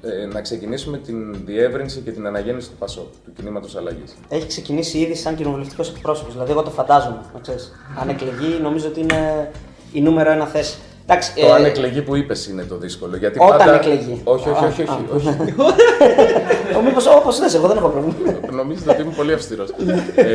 ε, 0.01 0.25
να 0.25 0.41
ξεκινήσουμε 0.41 0.97
την 0.97 1.45
διεύρυνση 1.45 1.99
και 1.99 2.11
την 2.11 2.27
αναγέννηση 2.27 2.69
του 2.69 2.75
ΠΑΣΟΚ, 2.79 3.07
του 3.25 3.33
κινήματος 3.35 3.75
αλλαγής. 3.75 4.15
Έχει 4.29 4.47
ξεκινήσει 4.47 4.97
ήδη 4.97 5.15
σαν 5.15 5.35
κοινοβουλευτικός 5.35 5.89
εκπρόσωπος. 5.89 6.33
Δηλαδή, 6.33 6.51
εγώ 6.51 6.61
το 6.61 6.69
φαντάζομαι. 6.69 7.21
Να 7.33 7.39
ξέρεις. 7.39 7.71
Αν 8.01 8.09
εκλεγεί, 8.09 8.59
νομίζω 8.61 8.87
ότι 8.87 8.99
είναι 8.99 9.51
η 9.91 10.01
νούμερο 10.01 10.31
ένα 10.31 10.45
θέση. 10.45 10.77
Εντάξει, 11.03 11.33
Το 11.33 11.45
ε, 11.45 11.51
αν 11.51 11.65
εκλεγεί 11.65 12.01
που 12.01 12.15
είπες 12.15 12.47
είναι 12.47 12.63
το 12.63 12.77
δύσκολο. 12.77 13.17
Γιατί 13.17 13.39
Όταν 13.41 13.57
πάντα... 13.57 13.73
εκλεγεί. 13.73 14.21
Όχι, 14.23 14.49
όχι, 14.49 14.63
Α, 14.63 14.67
όχι. 14.67 14.81
όχι, 14.81 14.91
α. 14.91 14.97
όχι. 15.15 15.27
ο, 16.77 16.81
μήπως, 16.81 17.07
όπως 17.07 17.37
θες, 17.37 17.53
εγώ 17.53 17.67
δεν 17.67 17.77
έχω 17.77 17.87
πρόβλημα. 17.87 18.15
Νομίζετε 18.51 18.91
ότι 18.91 19.01
είμαι 19.01 19.13
πολύ 19.15 19.33
αυστηρός. 19.33 19.69
ε, 20.15 20.25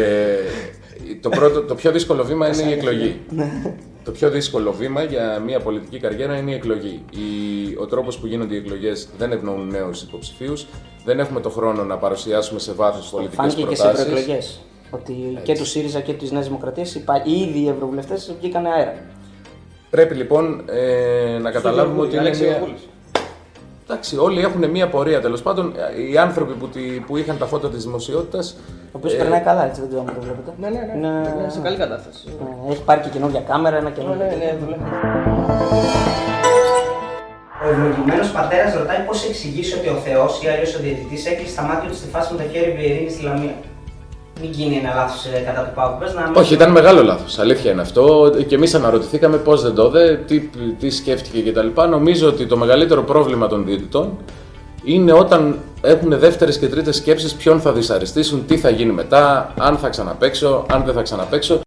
το, 1.21 1.29
πρώτο, 1.29 1.63
το 1.63 1.75
πιο 1.75 1.93
δύσκολο 1.93 2.25
βήμα 2.25 2.49
είναι 2.49 2.71
η 2.71 2.73
εκλογή. 2.73 3.21
το 4.05 4.11
πιο 4.11 4.31
δύσκολο 4.31 4.73
βήμα 4.73 5.03
για 5.03 5.43
μια 5.45 5.61
πολιτική 5.61 5.99
καριέρα 5.99 6.37
είναι 6.37 6.51
η 6.51 6.55
εκλογή. 6.55 7.05
Η, 7.11 7.77
ο 7.81 7.87
τρόπος 7.87 8.19
που 8.19 8.27
γίνονται 8.27 8.55
οι 8.55 8.59
εκλογές 8.59 9.09
δεν 9.19 9.33
ευνοούν 9.33 9.69
νέους 9.69 10.03
υποψηφίους. 10.03 10.67
Δεν 11.05 11.19
έχουμε 11.19 11.41
το 11.41 11.51
χρόνο 11.51 11.85
να 11.85 11.97
παρουσιάσουμε 11.97 12.61
σε 12.61 12.73
βάθος 12.73 13.11
πολιτικές 13.11 13.37
Φάνηκε 13.37 13.63
και 13.63 13.75
σε 13.75 13.83
προτάσεις. 13.83 14.07
ευρωεκλογέ. 14.07 14.41
Ότι 14.91 15.39
και 15.43 15.55
του 15.55 15.65
ΣΥΡΙΖΑ 15.65 16.01
και 16.01 16.13
τη 16.13 16.33
Νέα 16.33 16.43
Δημοκρατία 16.43 16.85
ήδη 17.25 17.59
οι 17.59 17.69
ευρωβουλευτές 17.69 18.35
βγήκαν 18.41 18.67
αέρα. 18.67 18.95
Πρέπει 19.91 20.15
λοιπόν 20.15 20.63
ε, 20.67 21.39
να 21.39 21.51
καταλάβουμε 21.51 22.01
ότι 22.01 22.11
είναι 22.11 22.21
Αλέξη 22.21 22.43
μια... 22.43 22.51
Γεωργούλης. 22.51 22.89
Εντάξει, 23.85 24.17
όλοι 24.17 24.41
έχουν 24.41 24.71
μία 24.71 24.89
πορεία 24.89 25.21
τέλος 25.21 25.43
πάντων. 25.43 25.75
Οι 26.11 26.19
άνθρωποι 26.19 26.53
που, 26.53 26.69
τη, 26.69 26.81
που 26.81 27.17
είχαν 27.17 27.39
τα 27.39 27.47
φώτα 27.47 27.69
της 27.69 27.85
δημοσιότητας. 27.85 28.57
Ο 28.93 28.97
οποίος 28.99 29.15
περνάει 29.15 29.41
καλά, 29.41 29.63
έτσι 29.69 29.81
δεν 29.81 29.89
ξέρω 29.91 30.05
αν 30.09 30.15
το 30.15 30.21
βλέπετε. 30.27 30.51
Ναι, 30.63 30.69
ναι, 30.75 30.81
ναι. 30.87 30.93
Είναι- 30.97 31.35
Είναι 31.41 31.51
σε 31.57 31.61
καλή 31.67 31.77
κατάσταση. 31.85 32.23
Ε, 32.69 32.73
Έχει 32.73 32.83
πάρει 32.89 33.01
και 33.01 33.09
καινούργια 33.09 33.41
κάμερα, 33.41 33.77
ένα 33.77 33.89
Ναι, 33.89 33.95
καινούργιο. 33.97 34.25
ναι, 34.25 34.35
ναι, 34.45 34.57
δουλεύει. 34.61 34.83
Ο 37.65 37.69
ευλογημένος 37.73 38.29
πατέρας 38.39 38.75
ρωτάει 38.75 39.01
πώς 39.07 39.19
εξηγήσει 39.29 39.73
ότι 39.79 39.89
ο 39.89 39.99
Θεός 40.07 40.43
ή 40.43 40.47
αλλιώς 40.49 40.75
ο 40.75 40.79
διαιτητής 40.85 41.27
έκλεισε 41.27 41.57
τα 41.57 41.63
μάτια 41.63 41.89
του 41.91 41.97
στη 42.01 42.09
φάση 42.15 42.29
με 42.33 42.37
το 42.43 42.49
χέρι 42.53 42.71
Βιερίνη 42.79 43.11
στη 43.11 43.23
Λαμία; 43.29 43.55
Μην 44.41 44.51
γίνει 44.51 44.77
ένα 44.83 44.95
λάθος 44.95 45.21
κατά 45.49 45.61
του 45.67 45.73
Πάουκ. 45.75 45.95
Πες 46.01 46.15
να 46.15 46.23
μην- 46.27 46.37
Όχι, 46.37 46.55
ήταν 46.55 46.71
μεγάλο 46.71 47.03
λάθος. 47.03 47.39
Αλήθεια 47.39 47.71
είναι 47.73 47.81
αυτό. 47.81 48.31
Και 48.49 48.55
εμείς 48.55 48.75
αναρωτηθήκαμε 48.75 49.37
πώς 49.37 49.63
δεν 49.63 49.75
το 49.75 49.85
είδε, 49.87 50.17
τι, 50.27 50.41
τι 50.79 50.91
σκέφτηκε 50.91 51.51
κτλ. 51.51 51.81
Νομίζω 51.89 52.29
ότι 52.29 52.47
το 52.47 52.57
μεγαλύτερο 52.57 53.03
πρόβλημα 53.03 53.47
των 53.47 53.65
διαιτητών 53.65 54.17
είναι 54.89 55.13
όταν 55.13 55.59
έχουν 55.81 56.19
δεύτερες 56.19 56.59
και 56.59 56.69
τρίτες 56.69 56.97
σκέψεις 56.97 57.35
ποιον 57.35 57.61
θα 57.61 57.73
δυσαρεστήσουν, 57.73 58.47
τι 58.47 58.59
θα 58.59 58.71
γίνει 58.71 58.93
μετά, 58.93 59.53
αν 59.59 59.77
θα 59.77 59.89
ξαναπέξω, 59.89 60.67
αν 60.73 60.85
δεν 60.85 60.95
θα 60.95 61.03
ξαναπέξω. 61.03 61.61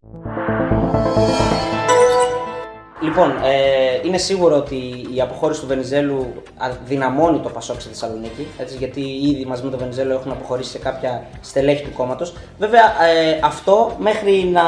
Λοιπόν, 3.03 3.30
ε, 3.30 4.07
είναι 4.07 4.17
σίγουρο 4.17 4.55
ότι 4.55 4.76
η 5.15 5.22
αποχώρηση 5.22 5.61
του 5.61 5.67
Βενιζέλου 5.67 6.34
α- 6.57 6.69
δυναμώνει 6.86 7.39
το 7.39 7.49
Πασόκ 7.49 7.82
στη 7.82 7.89
Θεσσαλονίκη. 7.89 8.47
Έτσι, 8.57 8.76
γιατί 8.78 9.01
ήδη 9.01 9.45
μαζί 9.47 9.63
με 9.63 9.69
τον 9.69 9.80
Βενιζέλο 9.80 10.13
έχουν 10.13 10.32
αποχωρήσει 10.32 10.69
σε 10.72 10.78
κάποια 10.78 11.24
στελέχη 11.41 11.84
του 11.84 11.91
κόμματος. 11.93 12.34
Βέβαια, 12.59 12.82
ε, 12.82 13.39
αυτό 13.43 13.95
μέχρι 13.99 14.49
να 14.53 14.61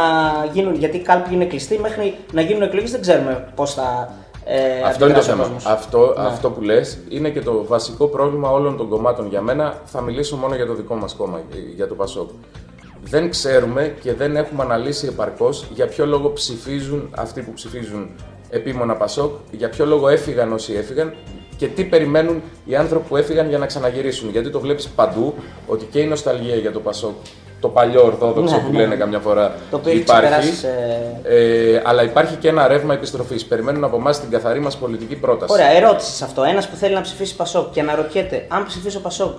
γίνουν. 0.53 0.75
Γιατί 0.75 0.97
η 0.97 0.99
κάλπη 1.01 1.33
είναι 1.33 1.45
κλειστή, 1.45 1.79
μέχρι 1.79 2.15
να 2.31 2.41
γίνουν 2.41 2.61
εκλογές 2.61 2.91
δεν 2.91 3.01
ξέρουμε 3.01 3.47
πώς 3.55 3.73
θα. 3.73 4.13
Ε, 4.45 4.81
Αυτό 4.85 5.05
είναι 5.05 5.13
το 5.13 5.19
αντιδράσει 5.19 5.29
ο 5.29 5.31
θέμα. 5.33 5.43
κόσμος. 5.43 5.65
Αυτό, 5.65 6.13
Ναι. 6.17 6.25
αυτό 6.27 6.49
που 6.49 6.61
λες 6.61 6.97
είναι 7.09 7.29
και 7.29 7.41
το 7.41 7.65
βασικό 7.67 8.07
πρόβλημα 8.07 8.49
όλων 8.51 8.77
των 8.77 8.89
κομμάτων 8.89 9.27
για 9.29 9.41
μένα. 9.41 9.81
Θα 9.85 10.01
μιλήσω 10.01 10.35
μόνο 10.35 10.55
για 10.55 10.65
το 10.65 10.73
δικό 10.73 10.95
μας 10.95 11.13
κόμμα, 11.13 11.41
για 11.75 11.87
το 11.87 11.95
ΠΑΣΟΚ. 11.95 12.29
Δεν 13.05 13.29
ξέρουμε 13.29 13.95
και 14.01 14.13
δεν 14.13 14.35
έχουμε 14.35 14.63
αναλύσει 14.63 15.07
επαρκώς 15.07 15.65
για 15.73 15.87
ποιο 15.87 16.05
λόγο 16.05 16.31
ψηφίζουν 16.33 17.09
αυτοί 17.17 17.41
που 17.41 17.53
ψηφίζουν 17.53 18.09
επίμονα 18.49 18.95
ΠΑΣΟΚ, 18.95 19.31
για 19.51 19.69
ποιο 19.69 19.85
λόγο 19.85 20.07
έφυγαν 20.07 20.53
όσοι 20.53 20.73
έφυγαν 20.73 21.13
και 21.57 21.67
τι 21.67 21.83
περιμένουν 21.83 22.41
οι 22.65 22.75
άνθρωποι 22.75 23.07
που 23.07 23.17
έφυγαν 23.17 23.49
για 23.49 23.57
να 23.57 23.65
ξαναγυρίσουν. 23.65 24.29
Γιατί 24.29 24.49
το 24.49 24.59
βλέπεις 24.59 24.87
παντού 24.87 25.33
ότι 25.67 25.85
και 25.85 25.99
η 25.99 26.05
νοσταλγία 26.05 26.55
για 26.55 26.71
το 26.71 26.79
ΠΑΣΟΚ, 26.79 27.13
το 27.63 27.69
παλιό 27.69 28.05
ορθόδοξο 28.05 28.55
Ναι, 28.55 28.61
που 28.61 28.71
ναι. 28.71 28.77
λένε 28.77 28.95
καμιά 28.95 29.19
φορά, 29.19 29.55
Το 29.69 29.75
οποίο 29.77 29.91
έχει 29.91 29.99
υπάρχει. 29.99 30.25
ξεπεράσει 30.25 30.55
σε- 30.55 31.19
Ε, 31.23 31.81
αλλά 31.85 32.03
υπάρχει 32.03 32.35
και 32.35 32.47
ένα 32.47 32.67
ρεύμα 32.67 32.93
επιστροφής. 32.93 33.45
Περιμένουν 33.45 33.83
από 33.83 33.95
εμάς 33.95 34.19
την 34.19 34.29
καθαρή 34.29 34.59
μας 34.59 34.77
πολιτική 34.77 35.15
πρόταση. 35.15 35.53
Ωραία, 35.53 35.69
ερώτηση 35.69 36.11
σε 36.11 36.23
αυτό. 36.23 36.43
Ένας 36.43 36.67
που 36.67 36.75
θέλει 36.75 36.93
να 36.93 37.01
ψηφίσει 37.01 37.35
Πασόκ 37.35 37.71
και 37.71 37.79
αναρωτιέται 37.79 38.45
αν 38.47 38.65
ψηφίσω 38.65 38.99
Πασόκ, 38.99 39.33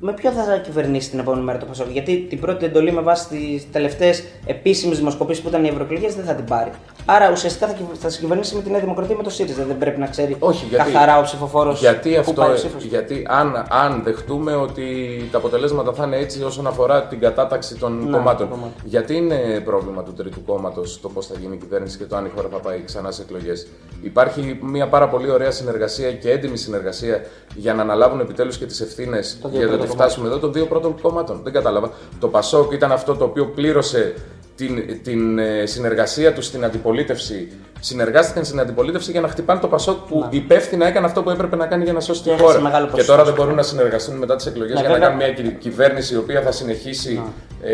με 0.00 0.12
ποιο 0.12 0.30
θα 0.30 0.56
κυβερνήσει 0.56 1.10
την 1.10 1.18
επόμενη 1.18 1.44
μέρα 1.44 1.58
το 1.58 1.66
Πασόκ; 1.66 1.86
Γιατί 1.90 2.26
την 2.28 2.40
πρώτη 2.40 2.64
εντολή 2.64 2.92
με 2.92 3.00
βάση 3.00 3.28
τις 3.28 3.66
τελευταίες 3.72 4.24
επίσημες 4.46 4.98
δημοσκοπήσεις 4.98 5.42
που 5.42 5.48
ήταν 5.48 5.64
οι 5.64 5.68
ευρωεκλογές 5.68 6.14
δεν 6.14 6.24
θα 6.24 6.34
την 6.34 6.44
πάρει. 6.44 6.70
Άρα 7.10 7.30
ουσιαστικά 7.30 7.66
θα, 7.66 7.72
κυβ- 7.72 7.88
θα 7.98 8.08
συγκυβερνήσει 8.08 8.54
με 8.54 8.62
τη 8.62 8.70
Νέα 8.70 8.80
Δημοκρατία 8.80 9.16
με 9.16 9.22
το 9.22 9.30
ΣΥΡΙΖΑ. 9.30 9.64
Δεν 9.64 9.78
πρέπει 9.78 10.00
να 10.00 10.06
ξέρει 10.06 10.36
Όχι, 10.38 10.66
γιατί, 10.68 10.92
καθαρά 10.92 11.18
ο 11.18 11.22
ψηφοφόρος 11.22 11.80
γιατί 11.80 12.10
πού 12.10 12.18
αυτό, 12.20 12.32
πάει 12.32 12.50
ο 12.50 12.54
ψήφος. 12.54 12.84
γιατί 12.84 13.26
αν, 13.28 13.66
αν 13.68 14.00
δεχτούμε 14.04 14.54
ότι 14.54 14.84
τα 15.32 15.38
αποτελέσματα 15.38 15.92
θα 15.92 16.04
είναι 16.04 16.16
έτσι 16.16 16.42
όσον 16.42 16.66
αφορά 16.66 17.02
την 17.06 17.20
κατάταξη 17.20 17.74
των 17.76 17.98
Ναι, 18.04 18.10
κομμάτων. 18.16 18.48
κομμάτων. 18.48 18.72
Γιατί 18.84 19.16
είναι 19.16 19.60
πρόβλημα 19.64 20.02
του 20.02 20.12
τρίτου 20.12 20.44
κόμματος 20.44 21.00
το 21.00 21.08
πώς 21.08 21.26
θα 21.26 21.34
γίνει 21.40 21.54
η 21.54 21.58
κυβέρνηση 21.58 21.98
και 21.98 22.04
το 22.04 22.16
αν 22.16 22.24
η 22.24 22.30
χώρα 22.34 22.48
θα 22.52 22.58
πάει 22.58 22.82
ξανά 22.84 23.10
σε 23.10 23.22
εκλογές. 23.22 23.66
Υπάρχει 24.02 24.58
μια 24.62 24.88
πάρα 24.88 25.08
πολύ 25.08 25.30
ωραία 25.30 25.50
συνεργασία 25.50 26.12
και 26.12 26.30
έντιμη 26.30 26.56
συνεργασία 26.56 27.20
για 27.54 27.74
να 27.74 27.82
αναλάβουν 27.82 28.20
επιτέλους 28.20 28.58
και 28.58 28.66
τις 28.66 28.80
ευθύνες 28.80 29.38
Το 29.42 29.48
δύο 29.48 29.58
για 29.58 29.66
το 29.68 29.72
πρώτο 29.76 29.92
ότι 29.92 30.00
φτάσουμε 30.02 30.26
εδώ 30.28 30.38
των 30.38 30.52
δύο 30.52 30.66
πρώτων 30.66 31.00
κομμάτων. 31.00 31.40
Δεν 31.44 31.52
κατάλαβα. 31.52 31.90
Το 32.20 32.28
Πασόκ 32.28 32.72
ήταν 32.72 32.92
αυτό 32.92 33.14
το 33.16 33.24
οποίο 33.24 33.46
πλήρωσε 33.46 34.14
την, 34.58 35.02
την 35.02 35.38
ε, 35.38 35.66
συνεργασία 35.66 36.32
τους 36.32 36.44
στην 36.46 36.64
αντιπολίτευση. 36.64 37.48
Συνεργάστηκαν 37.80 38.44
στην 38.44 38.60
αντιπολίτευση 38.60 39.10
για 39.10 39.20
να 39.20 39.28
χτυπάνε 39.28 39.60
το 39.60 39.68
Πασόκ 39.68 39.96
που 40.08 40.26
υπεύθυνα 40.30 40.86
έκανε 40.86 41.06
αυτό 41.06 41.22
που 41.22 41.30
έπρεπε 41.30 41.56
να 41.56 41.66
κάνει 41.66 41.84
για 41.84 41.92
να 41.92 42.00
σώσει 42.00 42.22
Και 42.22 42.28
τη 42.28 42.34
έχασε 42.34 42.46
χώρα. 42.46 42.60
μεγάλο 42.60 42.84
Και 42.84 42.90
ποσοστό. 42.90 43.12
τώρα 43.12 43.24
δεν 43.24 43.34
μπορούν 43.34 43.54
να 43.54 43.62
συνεργαστούν 43.62 44.16
μετά 44.16 44.36
τις 44.36 44.46
εκλογές 44.46 44.74
Ναι, 44.74 44.80
για 44.80 44.88
να 44.88 44.94
βέβαια. 44.94 45.08
κάνουν 45.08 45.24
μια 45.24 45.34
κυ- 45.50 45.58
κυβέρνηση 45.58 46.14
η 46.14 46.16
οποία 46.16 46.42
θα 46.42 46.52
συνεχίσει. 46.52 47.22
Ε, 47.62 47.72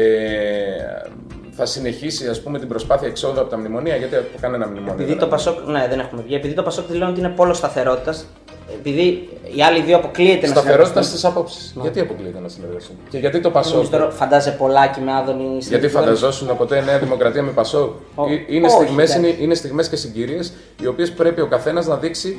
θα 1.57 1.67
συνεχίσει 1.67 2.29
ας 2.29 2.43
πούμε, 2.43 2.59
την 2.59 2.69
προσπάθεια 2.69 3.09
εξόδου 3.09 3.41
από 3.41 3.51
τα 3.51 3.59
μνημονία, 3.59 3.97
γιατί 3.97 4.17
από 4.17 4.27
κανένα 4.41 4.67
μνημόνιο. 4.67 4.93
Επειδή 4.93 5.09
δεν 5.09 5.19
το 5.19 5.25
έχουμε. 5.35 5.53
Πασόκ, 5.55 5.69
ναι, 5.69 5.87
δεν 5.89 5.99
έχουμε 5.99 6.23
βγει. 6.23 6.35
Επειδή 6.35 6.55
το 6.55 6.63
Πασόκ 6.63 6.87
δηλώνει 6.91 7.11
ότι 7.11 7.21
είναι 7.21 7.29
πόλος 7.29 7.57
σταθερότητας, 7.57 8.27
επειδή 8.73 9.29
οι 9.57 9.63
άλλοι 9.63 9.83
δύο 9.83 9.97
αποκλείεται 9.97 10.47
να 10.47 10.53
Σταθερότητα 10.53 10.85
συνεργαστούν. 10.87 11.03
στις 11.03 11.25
απόψεις. 11.25 11.75
Γιατί 11.83 12.01
αποκλείεται 12.01 12.41
να 12.41 12.49
συνεργαστούν; 12.49 12.97
Και 13.11 13.19
γιατί 13.19 13.41
το 13.41 13.51
Πασόκ; 13.51 13.73
Νομίζω 13.75 13.91
τώρα 13.91 14.11
φαντάζε 14.11 14.51
πολλάκι 14.51 15.01
με 15.01 15.13
άδωνη 15.13 15.43
στην 15.43 15.53
Γιατί 15.59 15.87
κυβέρνηση. 15.87 15.97
φανταζόσουν 15.97 16.57
ποτέ 16.57 16.81
Νέα 16.81 16.99
Δημοκρατία 16.99 17.43
με 17.43 17.51
Πασόκ; 17.51 17.91
Ω, 18.15 18.25
Ε, 18.29 18.45
είναι, 18.57 18.67
όχι, 18.67 18.75
στιγμές, 18.85 19.15
εντάξει. 19.15 19.31
είναι, 19.33 19.43
είναι 19.43 19.55
στιγμές 19.55 19.89
και 19.89 19.97
συγκυρίες 19.97 20.53
οι 20.83 20.87
οποίες 20.87 21.13
πρέπει 21.13 21.41
ο 21.41 21.47
καθένας 21.47 21.87
να 21.87 21.97
δείξει 21.97 22.39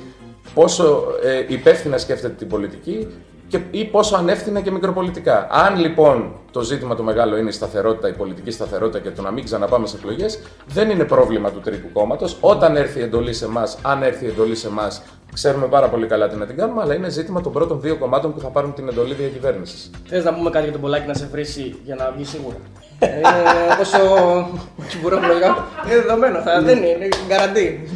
πόσο 0.54 1.04
ε, 1.24 1.54
υπεύθυνα 1.54 1.98
σκέφτεται 1.98 2.34
την 2.34 2.48
πολιτική 2.48 3.08
και, 3.48 3.60
ή 3.72 3.86
πόσο 3.86 4.16
ανεύθυνα 4.16 4.62
και 4.62 4.72
μικροπολιτικά. 4.72 5.48
Αν 5.52 5.80
λοιπόν 5.80 6.34
το 6.52 6.62
ζήτημα 6.62 6.96
το 6.96 7.04
μεγάλο 7.04 7.38
είναι 7.38 7.50
η 7.50 7.52
σταθερότητα, 7.52 8.08
η 8.08 8.14
πολιτική 8.14 8.52
σταθερότητα 8.52 9.00
και 9.00 9.10
το 9.10 9.22
να 9.22 9.32
μην 9.32 9.44
ξαναπάμε 9.44 9.88
σε 9.88 9.96
εκλογές, 9.98 10.40
δεν 10.68 10.90
είναι 10.90 11.04
πρόβλημα 11.04 11.52
του 11.52 11.60
τρίτου 11.60 11.92
κόμματος. 11.94 12.38
Όταν 12.40 12.76
έρθει 12.76 13.00
η 13.00 13.04
εντολή 13.04 13.34
σε 13.34 13.46
εμάς, 13.46 13.78
αν 13.82 14.04
έρθει 14.04 14.26
η 14.26 14.28
εντολή 14.28 14.56
σε 14.56 14.68
εμάς, 14.68 15.02
ξέρουμε 15.34 15.66
πάρα 15.66 15.88
πολύ 15.88 16.08
καλά 16.08 16.28
τι 16.28 16.36
να 16.36 16.46
την 16.46 16.58
κάνουμε, 16.58 16.82
αλλά 16.82 16.94
είναι 16.94 17.10
ζήτημα 17.10 17.42
των 17.42 17.52
πρώτων 17.52 17.82
δύο 17.82 17.96
κομμάτων 17.98 18.34
που 18.34 18.40
θα 18.40 18.48
πάρουν 18.48 18.74
την 18.74 18.88
εντολή 18.88 19.14
διακυβέρνησης. 19.14 19.90
Θες 20.08 20.24
να 20.24 20.34
πούμε 20.34 20.50
κάτι 20.50 20.64
για 20.64 20.74
τον 20.74 20.82
Πολάκη 20.82 21.08
να 21.08 21.14
σε 21.14 21.28
βρήσει 21.32 21.80
για 21.84 21.96
να 21.96 22.12
βγει 22.16 22.26
σίγουρα; 22.26 22.56
Ε, 23.00 23.18
είναι 23.18 23.74
όπως 23.74 23.94
ο 23.94 24.48
Τσιμπουρόπουλο 24.88 25.34
Είναι 25.34 26.02
δεδομένο, 26.02 26.42
θα 26.42 26.62
δεν 26.62 26.78
είναι, 26.78 26.88
είναι 26.88 27.08
γκαραντί. 27.28 27.90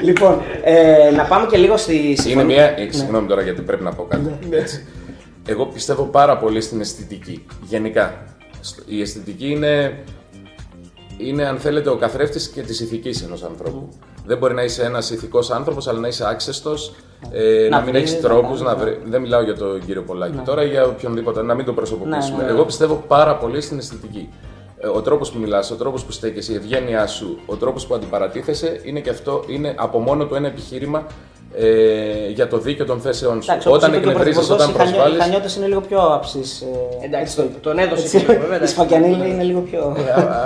Λοιπόν, 0.00 0.40
ε, 0.64 1.10
να 1.16 1.24
πάμε 1.24 1.46
και 1.46 1.56
λίγο 1.56 1.76
στη 1.76 1.96
Είναι 1.96 2.14
συμφωνία. 2.16 2.44
μια. 2.44 2.74
Ναι. 2.78 2.82
ε, 2.84 2.92
Συγγνώμη 2.92 3.26
τώρα 3.26 3.42
γιατί 3.42 3.62
πρέπει 3.62 3.82
να 3.82 3.92
πω 3.92 4.02
κάτι. 4.02 4.38
Έτσι. 4.50 4.86
Εγώ 5.48 5.66
πιστεύω 5.66 6.02
πάρα 6.02 6.36
πολύ 6.38 6.60
στην 6.60 6.80
αισθητική. 6.80 7.46
Γενικά. 7.62 8.24
Στο- 8.60 8.82
Η 8.86 9.00
αισθητική 9.00 9.50
είναι, 9.50 9.98
είναι 11.18 11.46
αν 11.46 11.58
θέλετε, 11.58 11.88
ο 11.90 11.96
καθρέφτης 11.96 12.48
και 12.48 12.60
της 12.60 12.80
ηθικής 12.80 13.22
ενός 13.22 13.42
ανθρώπου. 13.44 13.88
Δεν 14.26 14.38
μπορεί 14.38 14.54
να 14.54 14.62
είσαι 14.62 14.82
ένας 14.82 15.10
ηθικός 15.10 15.50
άνθρωπος, 15.50 15.88
αλλά 15.88 15.98
να 15.98 16.08
είσαι 16.08 16.24
άξεστος, 16.28 16.94
ε, 17.32 17.68
να, 17.70 17.76
Να 17.76 17.82
μην 17.84 17.92
βρεις, 17.94 18.02
έχεις 18.10 18.22
να 18.22 18.28
τρόπους 18.28 18.46
κάνεις, 18.48 18.60
να 18.62 18.74
ναι. 18.74 18.82
βρει. 18.82 19.00
Δεν 19.04 19.20
μιλάω 19.20 19.42
για 19.42 19.54
τον 19.56 19.80
κύριο 19.86 20.02
Πολάκη 20.02 20.38
τώρα, 20.44 20.62
για 20.62 20.84
οποιονδήποτε, 20.86 21.42
να 21.42 21.54
μην 21.54 21.64
το 21.64 21.72
προσωποποιήσουμε. 21.72 22.36
Ναι, 22.36 22.42
ναι, 22.42 22.48
ναι. 22.48 22.54
Εγώ 22.54 22.64
πιστεύω 22.64 23.04
πάρα 23.08 23.36
πολύ 23.36 23.60
στην 23.60 23.78
αισθητική. 23.78 24.28
Ε, 24.86 24.88
Ο 24.88 25.02
τρόπος 25.02 25.30
που 25.30 25.38
μιλάς, 25.38 25.70
ο 25.70 25.74
τρόπος 25.76 26.04
που 26.04 26.12
στέκεσαι, 26.12 26.52
η 26.52 26.56
ευγένειά 26.56 27.06
σου, 27.06 27.38
ο 27.46 27.56
τρόπος 27.56 27.86
που 27.86 27.94
αντιπαρατίθεσαι 27.94 28.80
είναι 28.84 29.00
και 29.00 29.10
αυτό 29.10 29.44
είναι 29.46 29.74
από 29.78 29.98
μόνο 29.98 30.26
του 30.26 30.34
ένα 30.34 30.46
επιχείρημα 30.46 31.06
ε, 31.54 32.28
για 32.28 32.48
το 32.48 32.58
δίκαιο 32.58 32.86
των 32.86 33.00
θέσεών 33.00 33.42
σου. 33.42 33.50
Εντάξει, 33.50 33.68
όπως 33.68 33.78
όταν 33.82 33.92
είπε 33.92 34.00
και 34.02 34.06
ο 34.08 34.10
εκνευρίζεις, 34.10 34.46
Πρωθυπουργός, 34.46 34.74
όταν 34.74 34.74
οι 34.74 34.78
Χανιώ- 34.86 34.94
προσβάλλει. 34.96 35.16
Οι 35.16 35.20
Χανιώτες 35.22 35.56
είναι 35.56 35.66
λίγο 35.66 35.80
πιο 35.80 36.00
άψει. 36.00 36.40
Εντάξει, 37.04 37.36
τον- 37.36 37.50
τον 37.60 37.78
έδωσε 37.78 38.18
και 38.18 38.24
λίγο, 38.32 38.40
βέβαια, 38.40 38.62
Η 38.62 38.66
Σφακιανίλη 38.66 39.28
είναι 39.30 39.42
λίγο 39.42 39.60
πιο. 39.60 39.96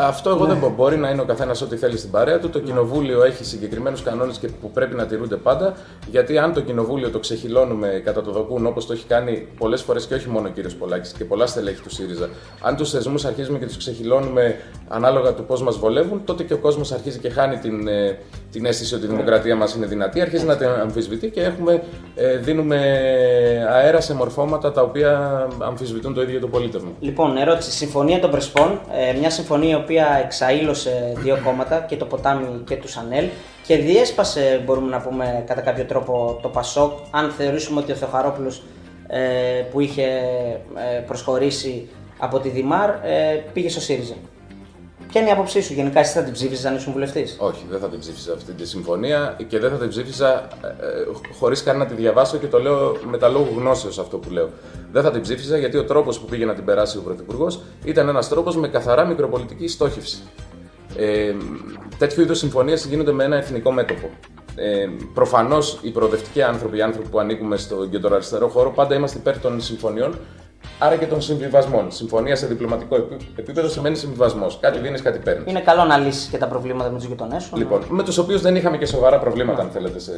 Αυτό 0.00 0.30
εγώ 0.30 0.44
δεν 0.44 0.56
μπορώ. 0.56 0.72
Μπορεί 0.76 0.96
να 0.96 1.08
είναι 1.10 1.20
ο 1.20 1.24
καθένας 1.24 1.62
ό,τι 1.62 1.76
θέλει 1.76 1.96
στην 1.98 2.10
παρέα 2.10 2.38
του. 2.38 2.50
Το 2.50 2.58
κοινοβούλιο 2.58 3.22
έχει 3.24 3.44
συγκεκριμένους 3.44 4.02
κανόνες 4.02 4.36
και 4.38 4.48
που 4.60 4.70
πρέπει 4.70 4.94
να 4.96 5.06
τηρούνται 5.06 5.36
πάντα. 5.36 5.74
Γιατί 6.10 6.38
αν 6.38 6.52
το 6.52 6.60
κοινοβούλιο 6.60 7.10
το 7.10 7.18
ξεχυλώνουμε 7.18 8.02
κατά 8.04 8.22
το 8.22 8.30
δοκούν 8.30 8.66
όπως 8.66 8.86
το 8.86 8.92
έχει 8.92 9.04
κάνει 9.06 9.46
πολλές 9.58 9.82
φορές 9.82 10.04
και 10.06 10.14
όχι 10.14 10.28
μόνο 10.28 10.48
ο 10.48 10.50
κύριος 10.50 10.74
Πολάκης 10.74 11.12
και 11.12 11.24
πολλά 11.24 11.46
στελέχη 11.46 11.80
του 11.82 11.90
ΣΥΡΙΖΑ, 11.90 12.28
αν 12.62 12.76
τους 12.76 12.90
θεσμούς 12.90 13.24
αρχίζουμε 13.24 13.58
και 13.58 13.66
τους 13.66 13.76
ξεχυλώνουμε 13.76 14.56
ανάλογα 14.88 15.32
του 15.32 15.44
πώς 15.44 15.62
μας 15.62 15.76
βολεύουν, 15.78 16.22
τότε 16.24 16.42
και 16.42 16.52
ο 16.52 16.58
κόσμος 16.58 16.92
αρχίζει 16.92 17.18
και 17.18 17.30
χάνει 17.30 17.56
την, 17.56 17.88
ε, 17.88 18.18
την 18.52 18.64
αίσθηση 18.64 18.94
ότι 18.94 19.04
η 19.04 19.08
δημοκρατία 19.08 19.56
μας 19.56 19.74
είναι 19.74 19.86
δυνατή, 19.86 20.20
αρχίζει 20.20 20.44
να 20.44 20.56
την 20.56 20.66
αμφισβητεί 20.90 21.30
και 21.30 21.40
έχουμε, 21.40 21.82
ε, 22.14 22.36
δίνουμε 22.36 22.76
αέρα 23.70 24.00
σε 24.00 24.14
μορφώματα 24.14 24.72
τα 24.72 24.82
οποία 24.82 25.46
αμφισβητούν 25.58 26.14
το 26.14 26.22
ίδιο 26.22 26.40
το 26.40 26.48
πολίτευμα. 26.48 26.90
Λοιπόν, 27.00 27.36
ερώτηση. 27.36 27.70
Συμφωνία 27.70 28.18
των 28.20 28.30
Πρεσπών. 28.30 28.80
Ε, 28.92 29.18
μια 29.18 29.30
συμφωνία 29.30 29.70
η 29.70 29.80
οποία 29.80 30.20
εξαήλωσε 30.24 31.12
δύο 31.16 31.38
κόμματα, 31.44 31.78
και 31.88 31.96
το 31.96 32.04
Ποτάμι 32.04 32.62
και 32.64 32.76
του 32.76 32.88
Σανέλ, 32.88 33.24
και 33.66 33.76
διέσπασε, 33.76 34.62
μπορούμε 34.64 34.90
να 34.90 35.00
πούμε, 35.00 35.44
κατά 35.46 35.60
κάποιο 35.60 35.84
τρόπο 35.84 36.38
το 36.42 36.48
Πασόκ, 36.48 36.92
αν 37.10 37.30
θεωρήσουμε 37.30 37.80
ότι 37.80 37.92
ο 37.92 37.94
Θεοχαρόπουλος 37.94 38.62
ε, 39.06 39.20
που 39.70 39.80
είχε 39.80 40.02
ε, 40.94 40.98
προσχωρήσει 41.06 41.88
από 42.18 42.38
τη 42.38 42.48
Δημάρ 42.48 42.90
ε, 42.90 43.42
πήγε 43.52 43.68
στο 43.68 43.80
ΣΥΡΙΖΑ. 43.80 44.14
Ποια 45.10 45.20
είναι 45.20 45.30
η 45.30 45.32
άποψή 45.32 45.60
σου, 45.60 45.72
γενικά, 45.72 46.00
εσύ 46.00 46.12
θα 46.12 46.22
την 46.22 46.32
ψήφιζες 46.32 46.64
αν 46.64 46.76
ήσουν 46.76 46.92
βουλευτής; 46.92 47.36
Όχι, 47.38 47.66
δεν 47.70 47.80
θα 47.80 47.88
την 47.88 47.98
ψήφιζα 47.98 48.32
αυτή 48.32 48.52
τη 48.52 48.66
συμφωνία 48.66 49.36
και 49.48 49.58
δεν 49.58 49.70
θα 49.70 49.76
την 49.76 49.88
ψήφιζα 49.88 50.48
ε, 50.62 50.68
χωρίς 51.38 51.62
καν 51.62 51.78
να 51.78 51.86
τη 51.86 51.94
διαβάσω 51.94 52.36
και 52.36 52.46
το 52.46 52.58
λέω 52.58 52.96
με 53.10 53.18
τα 53.18 53.28
λόγου 53.28 53.54
γνώσεως 53.56 53.98
αυτό 53.98 54.18
που 54.18 54.30
λέω. 54.30 54.48
Δεν 54.92 55.02
θα 55.02 55.10
την 55.10 55.20
ψήφιζα 55.20 55.56
γιατί 55.56 55.76
ο 55.76 55.84
τρόπος 55.84 56.20
που 56.20 56.26
πήγε 56.26 56.44
να 56.44 56.54
την 56.54 56.64
περάσει 56.64 56.98
ο 56.98 57.00
Πρωθυπουργός 57.00 57.60
ήταν 57.84 58.08
ένας 58.08 58.28
τρόπος 58.28 58.56
με 58.56 58.68
καθαρά 58.68 59.04
μικροπολιτική 59.04 59.68
στόχευση. 59.68 60.22
Ε, 60.96 61.34
τέτοιου 61.98 62.22
είδους 62.22 62.38
συμφωνίες 62.38 62.84
γίνονται 62.84 63.12
με 63.12 63.24
ένα 63.24 63.36
εθνικό 63.36 63.72
μέτωπο. 63.72 64.10
Ε, 64.54 64.86
Προφανώς 65.14 65.78
οι 65.82 65.90
προοδευτικοί 65.90 66.42
άνθρωποι, 66.42 66.76
οι 66.76 66.82
άνθρωποι 66.82 67.08
που 67.08 67.18
ανήκουμε 67.18 67.56
στο 67.56 67.86
κεντροαριστερό 67.90 68.48
χώρο, 68.48 68.70
πάντα 68.70 68.94
είμαστε 68.94 69.18
υπέρ 69.18 69.38
των 69.38 69.60
συμφωνιών, 69.60 70.18
άρα 70.82 70.96
και 70.96 71.06
των 71.06 71.20
συμβιβασμών. 71.20 71.90
Συμφωνία 71.90 72.36
σε 72.36 72.46
διπλωματικό 72.46 72.96
επί- 72.96 73.20
επίπεδο 73.36 73.68
σημαίνει 73.68 73.96
συμβιβασμός. 73.96 74.58
Κάτι 74.60 74.78
δίνεις, 74.78 75.02
κάτι 75.02 75.18
παίρνεις. 75.18 75.50
Είναι 75.50 75.60
καλό 75.60 75.84
να 75.84 75.96
λύσεις 75.98 76.26
και 76.26 76.38
τα 76.38 76.46
προβλήματα 76.46 76.90
με 76.90 76.96
τους 76.98 77.06
γειτονές 77.06 77.42
σου. 77.42 77.56
Λοιπόν, 77.56 77.84
με 77.88 78.02
τους 78.02 78.18
οποίους 78.18 78.40
δεν 78.40 78.56
είχαμε 78.56 78.76
και 78.76 78.86
σοβαρά 78.86 79.18
προβλήματα, 79.18 79.62
αν 79.62 79.70
θέλετε, 79.72 79.98
σε 79.98 80.12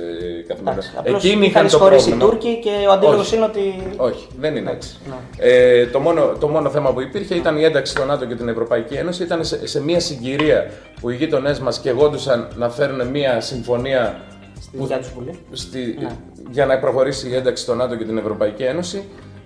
καθημερινά. 0.48 0.70
Εντάξει, 0.72 0.90
απλώς 0.98 1.24
Εκείνοι 1.24 1.46
είχαν 1.46 1.48
είχαν 1.50 1.62
το 1.62 1.66
εισχωρήσει 1.66 2.08
οι 2.08 2.12
πρόβλημα. 2.12 2.30
Τούρκοι 2.40 2.58
και 2.60 2.86
ο 2.88 2.92
αντίλογος 2.92 3.20
Όχι. 3.26 3.36
είναι 3.36 3.44
ότι. 3.44 3.82
Όχι, 3.96 4.26
δεν 4.38 4.56
είναι 4.56 4.70
έτσι. 4.70 4.96
ναι. 5.08 5.14
Ε, 5.48 5.86
το, 5.86 5.98
μόνο, 6.00 6.32
το 6.40 6.48
μόνο 6.48 6.70
θέμα 6.70 6.92
που 6.92 7.00
υπήρχε 7.00 7.34
ήταν 7.34 7.56
η 7.58 7.64
ένταξη 7.64 7.92
στο 7.92 8.04
ΝΑΤΟ 8.04 8.24
και 8.24 8.34
την 8.34 8.48
Ευρωπαϊκή 8.48 8.94
Ένωση. 8.94 9.22
Ήταν 9.22 9.44
σε, 9.44 9.66
σε 9.66 9.82
μια 9.82 10.00
συγκυρία 10.00 10.66
που 11.00 11.10
οι 11.10 11.14
γείτονές 11.16 11.58
μας 11.60 11.78
κεγόντουσαν 11.78 12.48
να 12.56 12.68
φέρουν 12.70 13.06
μια 13.08 13.40
συμφωνία 13.40 14.20
Στη 14.60 14.76
δικιά 14.76 14.98
τους 14.98 15.10
Βουλή. 15.14 15.38
στη, 15.52 15.96
Ναι. 16.00 16.08
για 16.50 16.66
να 16.66 16.78
προχωρήσει 16.78 17.28
η 17.28 17.34
ένταξη 17.34 17.62
στο 17.62 17.74
ΝΑΤΟ 17.74 17.96
και 17.96 18.04
την 18.04 18.18
Ευρωπαϊκή 18.18 18.62
Ένωση. 18.62 19.04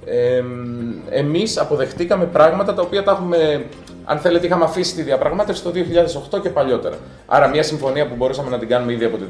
Ε, 0.09 0.43
εμείς 1.11 1.59
αποδεχτήκαμε 1.59 2.25
πράγματα 2.25 2.75
τα 2.75 2.83
οποία 2.83 3.03
τα 3.03 3.11
έχουμε, 3.11 3.65
αν 4.05 4.19
θέλετε, 4.19 4.47
είχαμε 4.47 4.65
αφήσει 4.65 4.95
τη 4.95 5.03
διαπραγμάτευση 5.03 5.63
το 5.63 5.73
2008 6.33 6.41
και 6.43 6.51
παλιότερα. 6.51 6.97
Άρα 7.27 7.49
μια 7.49 7.63
συμφωνία 7.63 8.09
που 8.09 8.15
μπορούσαμε 8.15 8.51
να 8.51 8.59
την 8.59 8.69
κάνουμε 8.69 8.93
ήδη 8.93 9.05
από 9.05 9.17
το 9.17 9.25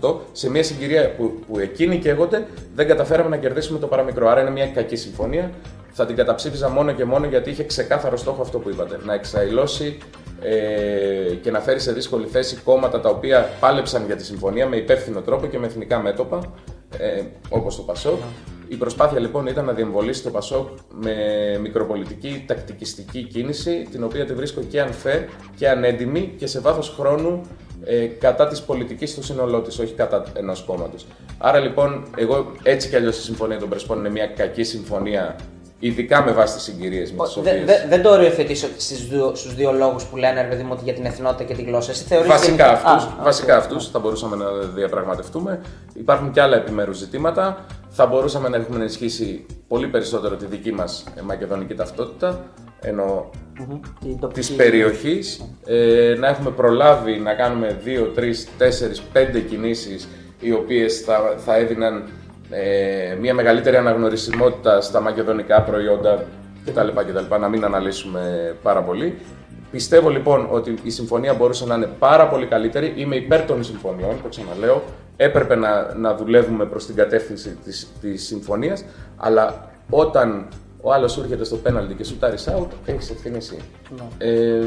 2008, 0.00 0.14
σε 0.32 0.50
μια 0.50 0.62
συγκυρία 0.62 1.10
που, 1.10 1.40
που 1.46 1.58
εκείνοι 1.58 1.98
καίγονται, 1.98 2.46
δεν 2.74 2.88
καταφέραμε 2.88 3.28
να 3.28 3.36
κερδίσουμε 3.36 3.78
το 3.78 3.86
παραμικρό. 3.86 4.28
Άρα 4.28 4.40
είναι 4.40 4.50
μια 4.50 4.66
κακή 4.66 4.96
συμφωνία. 4.96 5.50
Θα 5.90 6.06
την 6.06 6.16
καταψήφιζα 6.16 6.68
μόνο 6.68 6.92
και 6.92 7.04
μόνο 7.04 7.26
γιατί 7.26 7.50
είχε 7.50 7.64
ξεκάθαρο 7.64 8.16
στόχο 8.16 8.42
αυτό 8.42 8.58
που 8.58 8.70
είπατε. 8.70 8.98
Να 9.04 9.14
εξαϊλώσει 9.14 9.98
ε, 10.42 11.34
και 11.34 11.50
να 11.50 11.60
φέρει 11.60 11.80
σε 11.80 11.92
δύσκολη 11.92 12.26
θέση 12.26 12.56
κόμματα 12.56 13.00
τα 13.00 13.08
οποία 13.08 13.50
πάλεψαν 13.60 14.06
για 14.06 14.16
τη 14.16 14.24
συμφωνία 14.24 14.66
με 14.66 14.76
υπεύθυνο 14.76 15.20
τρόπο 15.20 15.46
και 15.46 15.58
με 15.58 15.66
εθνικά 15.66 15.98
μέτωπα, 15.98 16.40
ε, 16.98 17.22
όπως 17.48 17.76
το 17.76 17.82
Πασόκ. 17.82 18.20
Η 18.68 18.76
προσπάθεια 18.76 19.20
λοιπόν 19.20 19.46
ήταν 19.46 19.64
να 19.64 19.72
διεμβολήσει 19.72 20.22
το 20.22 20.30
Πασόκ 20.30 20.68
με 21.00 21.14
μικροπολιτική 21.60 22.44
τακτικιστική 22.46 23.22
κίνηση, 23.22 23.88
την 23.90 24.04
οποία 24.04 24.24
τη 24.24 24.34
βρίσκω 24.34 24.60
και 24.62 24.84
unfair 24.86 25.22
και 25.56 25.68
ανέντιμη 25.68 26.34
και 26.38 26.46
σε 26.46 26.60
βάθος 26.60 26.94
χρόνου 26.98 27.40
ε, 27.84 28.06
κατά 28.06 28.46
της 28.46 28.62
πολιτικής 28.62 29.10
στο 29.10 29.22
σύνολό 29.22 29.60
της, 29.60 29.78
όχι 29.78 29.94
κατά 29.94 30.24
ενός 30.34 30.62
κόμματος. 30.62 31.06
Άρα 31.38 31.58
λοιπόν, 31.58 32.06
εγώ 32.16 32.52
έτσι 32.62 32.88
κι 32.88 32.96
αλλιώς 32.96 33.18
η 33.18 33.22
Συμφωνία 33.22 33.58
των 33.58 33.68
Πρεσπών 33.68 33.98
είναι 33.98 34.10
μια 34.10 34.26
κακή 34.26 34.62
συμφωνία, 34.62 35.36
ειδικά 35.78 36.22
με 36.24 36.32
βάση 36.32 36.54
τις 36.54 36.62
συγκυρίες 36.62 37.12
με 37.12 37.24
τις 37.24 37.34
Δε- 37.34 37.50
οποίες... 37.50 37.64
δε- 37.64 37.88
δεν 37.88 38.02
το 38.02 38.10
οριοθετήσω 38.10 38.66
στους 38.76 39.08
δύο, 39.08 39.32
στους 39.34 39.54
δύο 39.54 39.72
λόγους 39.72 40.04
που 40.04 40.16
λένε 40.16 40.42
ρε 40.42 40.48
παιδί 40.48 40.62
μου 40.62 40.70
ότι 40.72 40.84
για 40.84 40.92
την 40.94 41.04
εθνότητα 41.04 41.44
και 41.44 41.54
τη 41.54 41.62
γλώσσα. 41.62 41.90
Εσύ 41.90 42.04
θεωρείς 42.04 42.28
Βασικά 42.28 42.50
γενικά- 42.66 42.72
αυτούς, 42.72 43.04
Α, 43.04 43.22
βασικά 43.22 43.54
οκ. 43.56 43.60
αυτούς 43.62 43.90
θα 43.90 43.98
μπορούσαμε 43.98 44.36
να 44.36 44.50
διαπραγματευτούμε. 44.74 45.60
Υπάρχουν 45.94 46.30
και 46.30 46.40
άλλα 46.40 46.56
επιμέρους 46.56 46.96
ζητήματα. 46.96 47.64
Θα 47.88 48.06
μπορούσαμε 48.06 48.48
να 48.48 48.56
έχουμε 48.56 48.78
ενισχύσει 48.78 49.46
πολύ 49.68 49.88
περισσότερο 49.88 50.34
τη 50.36 50.46
δική 50.46 50.72
μας 50.72 51.04
ε, 51.16 51.20
μακεδονική 51.22 51.74
ταυτότητα, 51.74 52.44
ενώ 52.80 53.30
Μμμ. 53.58 53.80
Την 54.00 54.18
τοπική- 54.20 54.40
της 54.40 54.52
περιοχής, 54.52 55.40
ε, 55.66 56.14
να 56.18 56.28
έχουμε 56.28 56.50
προλάβει 56.50 57.18
να 57.18 57.34
κάνουμε 57.34 57.80
2, 57.84 58.12
3, 58.14 58.46
4, 58.58 59.00
5 59.12 59.40
κινήσεις 59.40 60.08
οι 60.40 60.52
οποίες 60.52 61.00
θα, 61.00 61.34
θα 61.44 61.56
έδιναν 61.56 62.08
ε, 62.50 63.14
μια 63.20 63.34
μεγαλύτερη 63.34 63.76
αναγνωρισιμότητα 63.76 64.80
στα 64.80 65.00
μακεδονικά 65.00 65.62
προϊόντα 65.62 66.24
κτλ. 66.64 66.88
κτλ. 66.88 67.34
Να 67.40 67.48
μην 67.48 67.64
αναλύσουμε 67.64 68.54
πάρα 68.62 68.82
πολύ. 68.82 69.18
Πιστεύω 69.70 70.08
λοιπόν 70.08 70.48
ότι 70.50 70.74
η 70.82 70.90
συμφωνία 70.90 71.34
μπορούσε 71.34 71.66
να 71.66 71.74
είναι 71.74 71.88
πάρα 71.98 72.28
πολύ 72.28 72.46
καλύτερη. 72.46 72.92
Είμαι 72.96 73.16
υπέρ 73.16 73.42
των 73.42 73.64
συμφωνιών, 73.64 74.16
το 74.22 74.28
ξαναλέω. 74.28 74.82
Έπρεπε 75.16 75.54
να, 75.54 75.94
να 75.94 76.14
δουλεύουμε 76.14 76.64
προς 76.64 76.86
την 76.86 76.94
κατεύθυνση 76.94 77.58
της, 77.64 77.92
της 78.00 78.26
συμφωνίας, 78.26 78.84
αλλά 79.16 79.70
όταν 79.90 80.48
ο 80.86 80.92
άλλος 80.92 81.12
σου 81.12 81.20
έρχεται 81.20 81.44
στο 81.44 81.56
πέναλτι 81.56 81.94
και 81.94 82.04
σου 82.04 82.16
τάρει 82.16 82.36
out, 82.46 82.66
έχεις 82.84 83.10
ευθύνη 83.10 83.36
εσύ. 83.36 83.58
Ε, 84.18 84.66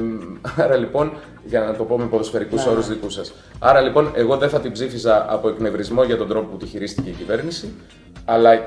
άρα 0.57 0.76
λοιπόν, 0.76 1.11
για 1.45 1.59
να 1.59 1.76
το 1.76 1.84
πω 1.84 1.97
με 1.97 2.05
ποδοσφαιρικούς 2.05 2.65
Ναι, 2.65 2.72
όρους 2.72 2.88
ναι. 2.88 2.93
δικούς 2.93 3.13
σας. 3.13 3.32
Άρα 3.59 3.82
λοιπόν, 3.82 4.11
εγώ 4.15 4.38
δεν 4.38 4.49
θα 4.49 4.59
την 4.59 4.72
ψήφιζα 4.72 5.26
από 5.34 5.49
εκνευρισμό 5.49 6.03
για 6.03 6.17
τον 6.17 6.28
τρόπο 6.28 6.47
που 6.47 6.57
τη 6.57 6.65
χειρίστηκε 6.65 7.09
η 7.09 7.13
κυβέρνηση, 7.13 7.74
αλλά 8.26 8.63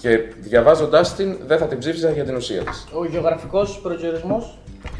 και 0.00 0.18
διαβάζοντάς 0.40 1.14
την, 1.14 1.36
δεν 1.46 1.58
θα 1.58 1.66
την 1.66 1.78
ψήφιζα 1.78 2.10
για 2.10 2.24
την 2.24 2.36
ουσία 2.36 2.62
της. 2.62 2.86
Ο 2.92 3.04
γεωγραφικός 3.04 3.80
προσδιορισμό. 3.82 4.52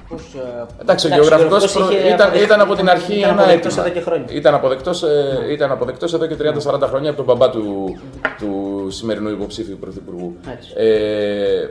Πώ. 0.09 0.15
Εντάξει, 0.15 0.37
ο 0.37 0.77
Εντάξει, 0.81 1.09
γεωγραφικός 1.09 1.77
ο 1.77 1.79
γεωγραφικός 1.79 1.91
είχε 1.91 2.15
ήταν, 2.15 2.21
αποδεχτεί- 2.21 2.45
ήταν 2.47 2.61
από 2.61 2.75
την 2.75 2.89
αρχή 2.91 3.19
ήταν 3.19 3.31
ένα 3.31 3.41
αποδεκτός 3.43 3.73
αίτημα. 3.73 3.87
εδώ 3.87 3.95
και 3.95 4.01
χρόνια. 4.01 4.27
Ήταν 4.31 4.55
αποδεκτός 4.55 5.05
ήταν 5.51 5.71
αποδεκτός 5.71 6.15
εδώ 6.15 6.27
και 6.27 6.35
30-40 6.35 6.87
χρόνια 6.89 7.11
από 7.11 7.23
τον 7.25 7.27
μπαμπά 7.37 7.51
του, 7.51 7.97
του 8.39 8.77
του 8.87 8.91
σημερινού 8.93 9.29
υποψήφιου 9.31 9.77
πρωθυπουργού. 9.81 10.37
Έτσι. 10.53 10.73
Ε, 10.77 11.69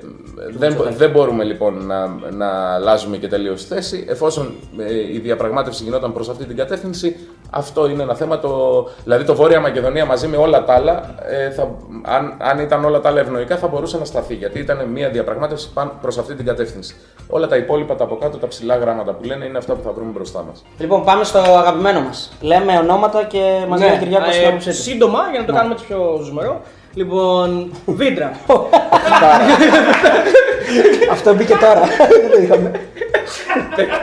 δεν, 0.58 0.78
δεν 0.98 1.10
μπορούμε 1.10 1.44
λοιπόν 1.44 1.86
να, 1.86 2.08
να 2.32 2.74
αλλάζουμε 2.74 3.18
και 3.18 3.28
τελείως 3.28 3.66
θέση. 3.66 4.06
Εφόσον 4.10 4.54
ε, 4.78 4.94
η 5.14 5.20
διαπραγμάτευση 5.20 5.84
γινόταν 5.84 6.14
προς 6.14 6.30
αυτή 6.30 6.46
την 6.46 6.56
κατεύθυνση, 6.56 7.16
αυτό 7.50 7.90
είναι 7.90 8.04
ένα 8.04 8.16
θέμα. 8.16 8.40
Το, 8.40 8.50
δηλαδή 9.04 9.24
το 9.24 9.36
Βόρεια 9.36 9.60
Μακεδονία 9.60 10.06
μαζί 10.06 10.28
με 10.28 10.38
όλα 10.38 10.64
τα 10.64 10.74
άλλα, 10.74 11.16
ε, 11.30 11.50
θα, 11.52 11.62
αν, 12.04 12.38
αν 12.40 12.60
ήταν 12.60 12.86
όλα 12.86 13.00
τα 13.00 13.10
άλλα 13.10 13.20
ευνοϊκά, 13.20 13.58
θα 13.58 13.68
μπορούσε 13.68 13.98
να 13.98 14.06
σταθεί. 14.06 14.34
Γιατί 14.36 14.60
ήταν 14.60 14.88
μια 14.90 15.10
διαπραγμάτευση 15.10 15.70
προς 16.02 16.18
αυτή 16.18 16.36
την 16.36 16.46
κατεύθυνση. 16.46 16.96
Όλα 17.28 17.48
τα 17.48 17.56
υπόλοιπα, 17.56 17.96
τα 17.96 18.05
από 18.06 18.16
κάτω, 18.16 18.38
τα 18.38 18.48
ψηλά 18.48 18.76
γράμματα 18.76 19.12
που 19.12 19.24
λένε 19.24 19.46
είναι 19.46 19.58
αυτά 19.58 19.74
που 19.74 19.82
θα 19.84 19.92
βρούμε 19.92 20.12
μπροστά 20.12 20.44
μας. 20.50 20.64
Λοιπόν, 20.78 21.04
πάμε 21.04 21.24
στο 21.24 21.40
αγαπημένο 21.40 22.02
μας. 22.02 22.32
Λέμε 22.42 22.78
ονόματα 22.78 23.24
και 23.24 23.66
μα 23.70 23.78
λέει 23.78 23.90
ο 23.90 23.98
Κυριάκο 24.00 24.26
ε, 24.30 24.32
την 24.38 24.48
άποψή 24.48 24.70
του. 24.70 24.76
σύντομα, 24.76 25.20
για 25.32 25.40
να 25.40 25.46
το 25.46 25.54
κάνουμε 25.54 25.74
έτσι 25.74 25.86
πιο 25.86 26.20
ζουμερό. 26.24 26.62
Λοιπόν, 26.94 27.72
Βίντρα. 27.86 28.32
Αυτό 31.12 31.34
μπήκε 31.36 31.54
τώρα. 31.56 31.82
Δεν 31.82 32.32
το 32.32 32.42
είχαμε. 32.42 32.72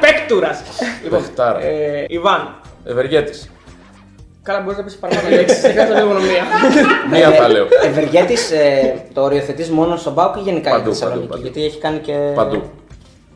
Πέκτουρας. 0.00 0.62
Λοιπόν, 1.04 1.18
Πεχτάρα. 1.20 1.60
ε, 1.64 2.04
Ιβάν. 2.08 2.54
Ευεργέτης. 2.84 3.50
Καλά, 4.42 4.60
μπορείς 4.60 4.78
να 4.78 4.84
πεις 4.84 4.96
παραπάνω 4.96 5.28
λέξεις 5.28 5.58
σε 5.58 5.72
κάθε 5.72 5.94
λίγο 5.94 6.08
μία. 6.12 6.44
Μία 7.10 7.30
θα 7.30 7.48
λέω. 7.48 7.66
Ευεργέτης 7.84 8.50
ε, 8.50 8.94
το 9.12 9.22
οριοθετείς 9.22 9.70
μόνο 9.70 9.96
στον 9.96 10.14
Πάουκ 10.14 10.36
ή 10.36 10.40
γενικά 10.40 10.68
για 10.68 10.78
Παντού, 10.78 10.90
τη 10.90 10.96
Θεσσαλονίκη; 10.96 11.28
παντού, 11.28 11.42
παντού. 11.42 11.52
Γιατί 11.52 11.64
έχει 11.68 11.78
κάνει 11.78 11.98
και, 11.98 12.12
Παντού. 12.34 12.62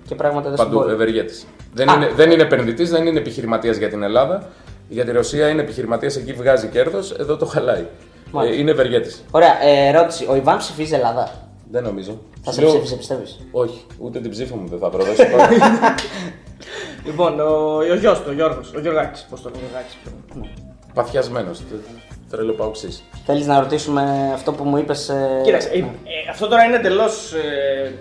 Και 0.06 0.14
πράγματα 0.14 0.46
εδώ 0.46 0.56
στην 0.56 0.68
Παντού, 0.68 0.80
πόλη. 0.80 0.92
ευεργέτης. 0.94 1.46
Δεν 1.74 1.90
Α. 1.90 1.94
είναι, 1.94 2.10
δεν 2.16 2.30
είναι 2.30 2.42
επενδυτής, 2.42 2.90
δεν 2.90 3.06
είναι 3.06 3.18
επιχειρηματίας 3.18 3.76
για 3.76 3.88
την 3.88 4.02
Ελλάδα. 4.02 4.48
Για 4.88 5.04
τη 5.04 5.10
Ρωσία 5.12 5.48
είναι 5.48 5.62
επιχειρηματίας, 5.62 6.16
εκεί 6.16 6.32
βγάζει 6.32 6.66
κέρδος, 6.68 7.10
εδώ 7.12 7.36
το 7.36 7.46
χαλάει. 7.46 7.86
Μάλιστα. 8.30 8.56
Ε, 8.56 8.60
είναι 8.60 8.70
ευεργέτης. 8.70 9.24
Ωραία, 9.30 9.62
ε, 9.62 9.88
ερώτηση. 9.88 10.26
Ο 10.30 10.36
Ιβάν 10.36 10.56
ψηφίζει 10.58 10.94
Ελλάδα; 10.94 11.30
Δεν 11.70 11.82
νομίζω. 11.82 12.18
Θα 12.42 12.52
σε 12.52 12.60
Λέω- 12.60 12.70
ψήφισε, 12.70 12.96
πιστεύεις; 12.96 13.38
Όχι, 13.50 13.86
ούτε 13.98 14.20
την 14.20 14.30
ψήφο 14.30 14.56
μου 14.56 14.68
δεν 14.68 14.78
θα 14.78 14.88
προδώσω. 14.88 15.22
Λοιπόν, 17.04 17.40
ο, 17.40 17.76
ο 17.76 17.94
γιος 17.94 18.18
του, 18.18 18.24
ο 18.28 18.32
Γιώργος. 18.32 18.72
Ο 18.76 18.80
Γιώργάκη. 18.80 19.22
Πώς 19.30 19.42
το 19.42 19.48
λένε, 19.48 19.62
Γιώργάκης. 19.68 19.96
Παθιασμένος. 20.94 21.62
Τρελό 22.30 22.52
παουξή. 22.52 22.88
Θέλεις 23.26 23.46
να 23.46 23.60
ρωτήσουμε 23.60 24.30
αυτό 24.34 24.52
που 24.52 24.64
μου 24.64 24.76
είπες. 24.76 25.08
Ε... 25.08 25.40
Κοίταξε, 25.44 25.68
ε, 25.68 25.78
ε, 25.78 25.84
αυτό 26.30 26.46
τώρα 26.48 26.64
είναι 26.64 26.76
εντελώς 26.76 27.32
ε, 27.32 27.92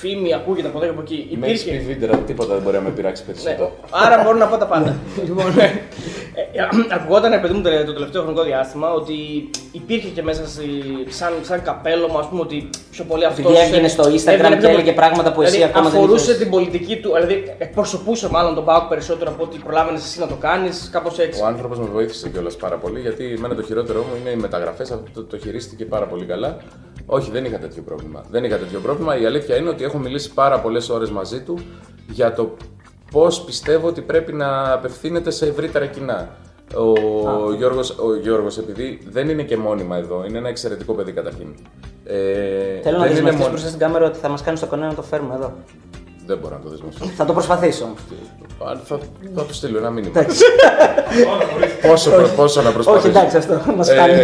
φήμη, 0.00 0.34
ακούγεται 0.34 0.68
από 0.68 0.76
εδώ 0.78 0.86
και 0.86 0.92
από 0.92 1.00
εκεί. 1.00 1.36
Με 1.40 1.46
έχει 1.46 1.64
πει 1.64 1.74
Υπήρχε. 1.74 1.92
βίντεο, 1.92 2.16
τίποτα 2.26 2.54
δεν 2.54 2.62
μπορεί 2.62 2.76
να 2.76 2.82
με 2.82 2.90
πειράξει 2.90 3.22
Ναι, 3.26 3.32
περισσότερο. 3.32 3.72
άρα 3.90 4.22
μπορώ 4.22 4.36
να 4.36 4.46
πω 4.46 4.56
τα 4.56 4.66
πάντα. 4.66 4.96
λοιπόν, 5.28 5.58
ε, 5.58 5.64
ε, 6.58 6.68
ακουγόταν, 6.96 7.40
παιδί 7.40 7.54
μου, 7.54 7.62
το 7.62 7.70
το 7.86 7.92
τελευταίο 7.92 8.22
χρονικό 8.22 8.42
διάστημα 8.42 8.92
ότι 8.92 9.14
υπήρχε 9.72 10.08
και 10.08 10.22
μέσα 10.22 10.46
στη, 10.48 10.68
σαν, 11.08 11.32
σαν 11.42 11.62
καπέλωμα, 11.62 12.18
ας 12.18 12.28
πούμε, 12.28 12.40
ότι 12.40 12.70
πιο 12.90 13.04
πολύ 13.04 13.24
αυτός. 13.24 13.44
Επειδή 13.44 13.60
έβγαινε 13.64 13.88
στο 13.88 14.04
Instagram 14.04 14.58
και 14.60 14.66
έλεγε 14.66 14.92
πράγματα 14.92 15.32
που 15.32 15.42
εσύ 15.42 15.52
δηλαδή, 15.52 15.70
ακόμα 15.72 15.88
δεν 15.90 15.98
αφορούσε 15.98 16.20
ήξερες. 16.20 16.40
την 16.40 16.50
πολιτική 16.50 16.96
του, 16.96 17.10
δηλαδή 17.14 17.54
εκπροσωπούσε 17.58 18.30
μάλλον 18.30 18.54
τον 18.54 18.64
Πάοκ 18.64 18.88
περισσότερο 18.88 19.30
από 19.30 19.42
ότι 19.42 19.58
προλάβαινες 19.58 20.04
εσύ 20.04 20.18
να 20.20 20.26
το 20.26 20.34
κάνεις, 20.34 20.88
κάπως 20.92 21.18
έτσι. 21.18 21.42
Ο 21.42 21.46
άνθρωπος 21.46 21.78
με 21.78 21.86
βοήθησε 21.92 22.28
κιόλας 22.28 22.56
πάρα 22.56 22.76
πολύ 22.76 23.00
γιατί 23.00 23.34
εμένα 23.36 23.54
το 23.54 23.62
χειρότερο 23.62 23.98
μου 24.00 24.16
είναι 24.20 24.30
οι 24.30 24.36
μεταγραφές. 24.36 24.90
Αυτό 24.90 25.10
το, 25.14 25.22
το 25.22 25.38
χειρίστηκε 25.38 25.84
πάρα 25.84 26.06
πολύ 26.06 26.24
καλά. 26.24 26.56
Όχι, 27.10 27.30
δεν 27.30 27.44
είχα 27.44 27.58
τέτοιο 27.58 27.82
πρόβλημα. 27.82 28.24
Δεν 28.30 28.44
είχα 28.44 28.56
τέτοιο 28.56 28.80
πρόβλημα. 28.80 29.18
Η 29.20 29.24
αλήθεια 29.26 29.56
είναι 29.56 29.68
ότι 29.68 29.84
έχω 29.84 29.98
μιλήσει 29.98 30.32
πάρα 30.34 30.60
πολλές 30.60 30.88
ώρες 30.88 31.10
μαζί 31.10 31.40
του 31.40 31.58
για 32.10 32.32
το 32.32 32.54
πώς 33.10 33.44
πιστεύω 33.44 33.88
ότι 33.88 34.00
πρέπει 34.00 34.32
να 34.32 34.72
απευθύνεται 34.72 35.30
σε 35.30 35.46
ευρύτερα 35.46 35.86
κοινά. 35.86 36.28
Ο 36.74 37.52
Γιώργος, 37.52 37.90
ο 37.98 38.14
Γιώργος, 38.22 38.58
επειδή 38.58 38.98
δεν 39.10 39.28
είναι 39.28 39.42
και 39.42 39.56
μόνιμα 39.56 39.96
εδώ, 39.96 40.24
είναι 40.28 40.38
ένα 40.38 40.48
εξαιρετικό 40.48 40.92
παιδί 40.94 41.12
καταρχήν. 41.12 41.54
Ε, 42.04 42.14
Θέλω 42.82 42.96
να 42.96 43.02
δεν 43.02 43.10
είναι 43.10 43.14
δεσμευτεί 43.14 43.36
μόνο- 43.36 43.48
μπροστά 43.48 43.66
στην 43.68 43.78
κάμερα 43.80 44.06
ότι 44.06 44.18
θα 44.18 44.28
μας 44.28 44.42
κάνει 44.42 44.58
το 44.58 44.66
κονέ 44.66 44.86
να 44.86 44.94
το 44.94 45.02
φέρουμε 45.02 45.34
εδώ. 45.34 45.52
Δεν 46.28 46.38
μπορώ 46.38 46.54
να 46.56 46.62
το 46.62 46.68
δεσμευτώ. 46.68 47.04
Θα 47.06 47.24
το 47.24 47.32
προσπαθήσω 47.32 47.84
όμω. 47.84 47.94
Αν 48.70 48.80
θα, 48.84 48.98
θα 49.34 49.44
του 49.44 49.54
στείλω 49.54 49.78
ένα 49.78 49.90
μήνυμα. 49.90 50.24
πόσο, 51.88 52.10
πόσο 52.36 52.62
να 52.62 52.70
προσπαθήσω. 52.70 53.08
Όχι, 53.08 53.16
εντάξει, 53.18 53.36
αυτό 53.36 53.72
μας 53.76 53.88
Ε, 53.88 53.94
κάνει. 53.94 54.14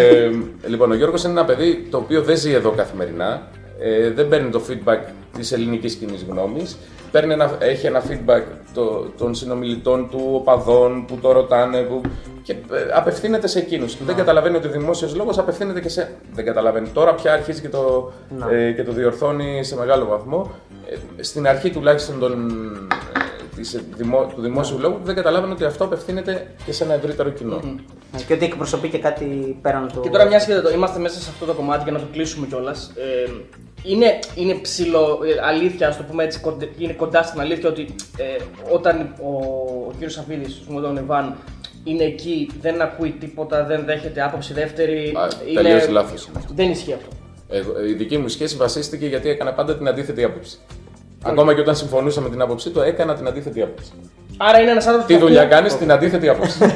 λοιπόν, 0.66 0.90
ο 0.90 0.94
Γιώργος 0.94 1.22
είναι 1.22 1.32
ένα 1.32 1.44
παιδί 1.44 1.88
το 1.90 1.96
οποίο 1.96 2.22
δεν 2.22 2.36
ζει 2.36 2.52
εδώ 2.52 2.70
καθημερινά. 2.70 3.42
Ε, 3.80 4.10
δεν 4.10 4.28
παίρνει 4.28 4.50
το 4.50 4.60
feedback 4.68 4.98
της 5.36 5.52
ελληνικής 5.52 5.94
κοινής 5.94 6.24
γνώμης. 6.30 6.76
Παίρνει 7.10 7.32
ένα, 7.32 7.56
έχει 7.58 7.86
ένα 7.86 8.02
feedback 8.08 8.42
το, 8.74 8.84
των 9.18 9.34
συνομιλητών 9.34 10.08
του, 10.10 10.28
οπαδών 10.32 11.04
που 11.06 11.18
το 11.22 11.32
ρωτάνε 11.32 11.78
που, 11.80 12.00
και 12.44 12.52
ε, 12.52 12.56
απευθύνεται 12.94 13.46
σε 13.46 13.58
εκείνους. 13.58 14.04
Δεν 14.04 14.16
καταλαβαίνει 14.16 14.56
ότι 14.56 14.66
ο 14.66 14.70
δημόσιος 14.70 15.14
λόγος 15.14 15.38
απευθύνεται 15.38 15.80
και 15.80 15.88
σε... 15.88 16.14
Δεν 16.32 16.44
καταλαβαίνει. 16.44 16.88
Τώρα 16.88 17.14
πια 17.14 17.32
αρχίζει 17.32 17.60
και 17.60 17.68
το, 17.68 18.12
ε, 18.50 18.72
και 18.72 18.82
το 18.84 18.92
διορθώνει 18.92 19.64
σε 19.64 19.76
μεγάλο 19.76 20.04
βαθμό. 20.06 20.50
Ε, 21.18 21.22
στην 21.22 21.46
αρχή 21.48 21.70
τουλάχιστον 21.70 22.18
των, 22.18 22.32
ε, 22.92 23.56
της, 23.56 23.80
δημο, 23.96 24.26
του 24.34 24.40
δημόσιου 24.40 24.78
λόγου 24.78 24.98
δεν 25.04 25.14
καταλάβαινε 25.14 25.52
ότι 25.52 25.64
αυτό 25.64 25.84
απευθύνεται 25.84 26.46
και 26.64 26.72
σε 26.72 26.84
ένα 26.84 26.94
ευρύτερο 26.94 27.30
κοινό. 27.30 27.60
Ναι, 28.12 28.20
Και 28.26 28.32
ότι 28.34 28.44
εκπροσωπεί 28.44 28.88
και 28.88 28.98
κάτι 28.98 29.58
πέραν 29.62 29.88
του. 29.92 30.00
Και 30.00 30.10
τώρα, 30.10 30.24
μια 30.24 30.38
και 30.38 30.54
το- 30.54 30.70
είμαστε 30.70 30.98
μέσα 30.98 31.20
σε 31.20 31.30
αυτό 31.30 31.44
το 31.46 31.52
κομμάτι 31.52 31.82
για 31.82 31.92
να 31.92 31.98
το 31.98 32.04
κλείσουμε 32.12 32.46
κιόλας. 32.46 32.92
Ε, 32.96 33.30
είναι, 33.82 34.18
είναι 34.34 34.54
ψηλό 34.54 35.18
ε, 35.24 35.46
αλήθεια, 35.48 35.88
ας 35.88 35.96
το 35.96 36.02
πούμε 36.02 36.24
έτσι, 36.24 36.40
κοντε- 36.40 36.80
είναι 36.80 36.92
κοντά 36.92 37.22
στην 37.22 37.40
αλήθεια 37.40 37.68
ότι 37.68 37.94
ε, 38.16 38.42
όταν 38.74 39.14
ο, 39.22 39.28
ο 39.88 39.90
κύριος 39.92 40.12
Σαφίδης, 40.12 40.62
ο 40.76 40.80
τον 40.80 40.96
Ιβάν, 40.96 41.34
είναι 41.84 42.04
εκεί, 42.04 42.50
δεν 42.60 42.80
ακούει 42.82 43.10
τίποτα, 43.10 43.64
δεν 43.64 43.84
δέχεται 43.84 44.22
άποψη 44.22 44.52
δεύτερη. 44.52 45.12
Α, 45.16 45.28
τελείως 45.54 45.88
λάθος 45.88 46.26
είναι 46.26 46.38
αυτό. 46.38 46.52
Δεν 46.54 46.70
ισχύει 46.70 46.92
αυτό. 46.92 47.08
Εγώ, 47.48 47.84
η 47.84 47.92
δική 47.92 48.18
μου 48.18 48.28
σχέση 48.28 48.56
βασίστηκε 48.56 49.06
γιατί 49.06 49.28
έκανα 49.28 49.52
πάντα 49.52 49.76
την 49.76 49.88
αντίθετη 49.88 50.24
άποψη. 50.24 50.58
Ακόμα 51.22 51.54
και 51.54 51.60
όταν 51.60 51.76
συμφωνούσα 51.76 52.20
με 52.20 52.28
την 52.30 52.40
άποψή 52.40 52.70
του, 52.70 52.80
έκανα 52.80 53.14
την 53.14 53.26
αντίθετη 53.26 53.62
άποψη. 53.62 53.92
Άρα 54.36 54.60
είναι 54.60 54.70
ένας 54.70 54.86
άνθρωπος 54.86 55.10
Τι 55.10 55.18
δουλειά 55.18 55.44
κάνεις, 55.44 55.76
την 55.76 55.92
αντίθετη 55.92 56.28
άποψη. 56.28 56.58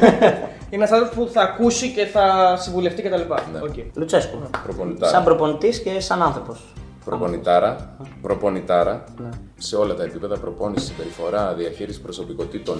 Είναι 0.70 0.84
ένας 0.84 0.92
άνθρωπος 1.00 1.26
που 1.26 1.32
θα 1.32 1.42
ακούσει 1.42 1.92
και 1.92 2.04
θα 2.04 2.56
συμβουλευτεί 2.58 3.02
κτλ. 3.02 3.20
Ναι. 3.52 3.60
Οκ. 3.62 3.74
Λουτσέσκου. 3.94 4.38
Σαν 4.40 4.62
Προπονητάρα. 4.64 5.22
προπονητής 5.22 5.80
και 5.80 6.00
σαν 6.00 6.22
άνθρωπος. 6.22 6.60
Προπονητάρα. 7.08 7.96
Προπονητάρα. 8.22 9.04
Ναι. 9.22 9.28
Σε 9.58 9.76
όλα 9.76 9.94
τα 9.94 10.02
επίπεδα. 10.04 10.38
Προπόνηση, 10.38 10.86
συμπεριφορά, 10.86 11.54
διαχείριση 11.54 12.00
προσωπικότητων. 12.00 12.76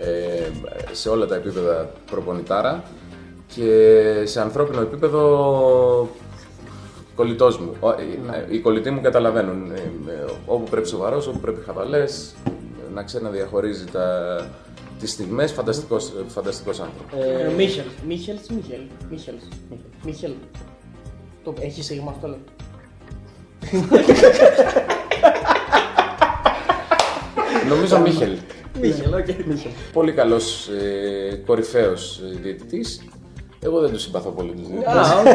Ε, 0.00 0.50
σε 0.92 1.08
όλα 1.08 1.26
τα 1.26 1.34
επίπεδα 1.34 1.90
προπονητάρα. 2.10 2.82
Και 3.54 4.02
σε 4.24 4.40
ανθρώπινο 4.40 4.80
επίπεδο 4.80 6.08
κολλητός 7.14 7.58
μου. 7.58 7.72
Ο- 7.80 7.90
ε, 7.90 7.94
Οι 8.50 8.58
κολλητοί 8.58 8.90
μου 8.90 9.00
καταλαβαίνουν. 9.00 9.70
ε, 9.70 9.74
ε, 10.10 10.24
Όπου 10.46 10.70
πρέπει 10.70 10.88
σοβαρός, 10.88 11.26
όπου 11.26 11.38
πρέπει 11.38 11.60
χαβαλές, 11.64 12.34
να 12.94 13.02
ξέρει 13.02 13.24
να 13.24 13.30
διαχωρίζει 13.30 13.84
τα, 13.84 14.36
τις 14.98 15.10
στιγμές. 15.10 15.52
Φανταστικός, 15.52 16.12
φανταστικός 16.26 16.80
άνθρωπος. 16.80 17.18
Ε, 17.24 17.52
Μίχελς. 17.56 17.86
Μίχελς 18.06 18.48
ή 18.48 18.54
Μίχελς. 18.54 18.82
Μίχελ. 19.10 19.34
Μίχελ. 20.04 20.32
Το 21.44 21.54
έχεις 21.60 21.84
σίγμα 21.84 22.10
αυτό 22.10 22.26
λέω. 22.28 22.38
Νομίζω 27.68 27.98
Μίχελ. 28.00 28.36
Μίχελ, 28.80 29.14
οκ. 29.14 29.26
Πολύ 29.92 30.12
καλός 30.12 30.68
ε, 30.68 31.34
κορυφαίος 31.46 32.20
ε, 32.24 32.38
διαιτητής. 32.42 33.02
Εγώ 33.64 33.80
δεν 33.80 33.90
του 33.92 33.98
συμπαθώ 33.98 34.30
πολύ 34.30 34.50
τους 34.52 34.66
διαιτητές. 34.68 34.94
Α, 34.94 35.18
οκ. 35.20 35.26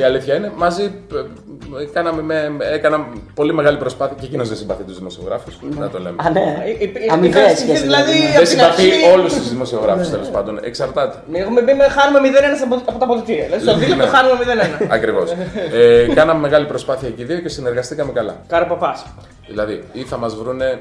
Η 0.00 0.02
αλήθεια 0.04 0.34
είναι, 0.34 0.52
μαζί 0.56 0.82
ε, 0.82 1.82
ε, 1.82 1.86
κάναμε 1.92 2.22
με, 2.22 2.56
έκανα 2.72 3.06
πολύ 3.34 3.52
μεγάλη 3.54 3.76
προσπάθεια 3.76 4.16
και 4.20 4.26
εκείνος 4.26 4.48
δεν 4.48 4.56
συμπαθεί 4.56 4.82
τους 4.82 4.98
δημοσιογράφους, 4.98 5.58
να 5.78 5.88
το 5.90 5.98
λέμε. 5.98 6.16
Α, 6.26 6.30
ναι. 6.30 6.40
Ε, 6.40 6.84
ε, 6.84 6.84
ε, 6.84 7.12
Αμοιβαία 7.12 7.42
είχα 7.44 7.48
σχέση. 7.56 7.64
στηθεί, 7.66 7.82
δηλαδή, 7.82 8.12
δηλαδή. 8.12 8.26
από 8.26 8.32
Δεν 8.38 8.44
την 8.44 8.58
συμπαθεί 8.58 8.82
αρχή- 8.82 9.12
όλους 9.16 9.34
τους 9.34 9.48
δημοσιογράφους 9.48 10.08
τέλος 10.10 10.28
πάντων, 10.28 10.58
εξαρτάται. 10.64 11.16
Έχουμε 11.32 11.60
πει 11.62 11.74
με 11.74 11.84
χάνουμε 11.88 12.18
0-1 12.28 12.62
από- 12.64 12.82
από 12.90 12.98
τα 12.98 13.04
αποδητήρια. 13.04 13.44
Δηλαδή 13.44 13.62
στο 13.64 13.76
δίλεπτο 13.78 14.04
Ναι. 14.04 14.10
χάνουμε 14.10 14.34
0-1. 14.42 14.86
Ακριβώς. 14.96 15.30
ε, 15.72 16.06
κάναμε 16.14 16.40
μεγάλη 16.40 16.66
προσπάθεια 16.66 17.08
και 17.08 17.22
οι 17.22 17.24
δύο 17.24 17.38
και 17.38 17.48
συνεργαστήκαμε 17.48 18.12
καλά. 18.12 18.36
Κάρα 18.48 18.66
παπά. 18.66 19.02
Δηλαδή, 19.46 19.82
ή 19.92 20.02
θα 20.02 20.16
μας 20.16 20.34
βρούνε 20.36 20.80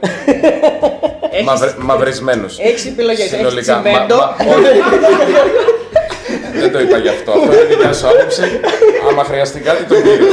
Έχεις- 1.32 1.46
μαυρε, 1.46 1.72
μαυρισμένους. 1.82 2.60
Έχεις 2.60 2.86
επιλογές. 2.86 3.20
Έχεις 3.26 3.38
Συνολικά. 3.38 3.76
Μα- 3.76 3.82
τσιμέντο. 3.82 4.16
Μα- 6.52 6.58
όχι. 6.58 6.60
Δεν 6.60 6.72
το 6.72 6.80
είπα 6.80 6.98
γι' 6.98 7.08
αυτό. 7.08 7.32
Αυτό 7.32 7.54
είναι 7.54 7.64
δικιά 7.64 7.94
σου 7.94 8.08
άποψη. 8.08 8.42
Άμα 9.10 9.24
χρειαστεί 9.24 9.60
κάτι, 9.60 9.84
το 9.84 9.96
κύριο. 9.96 10.28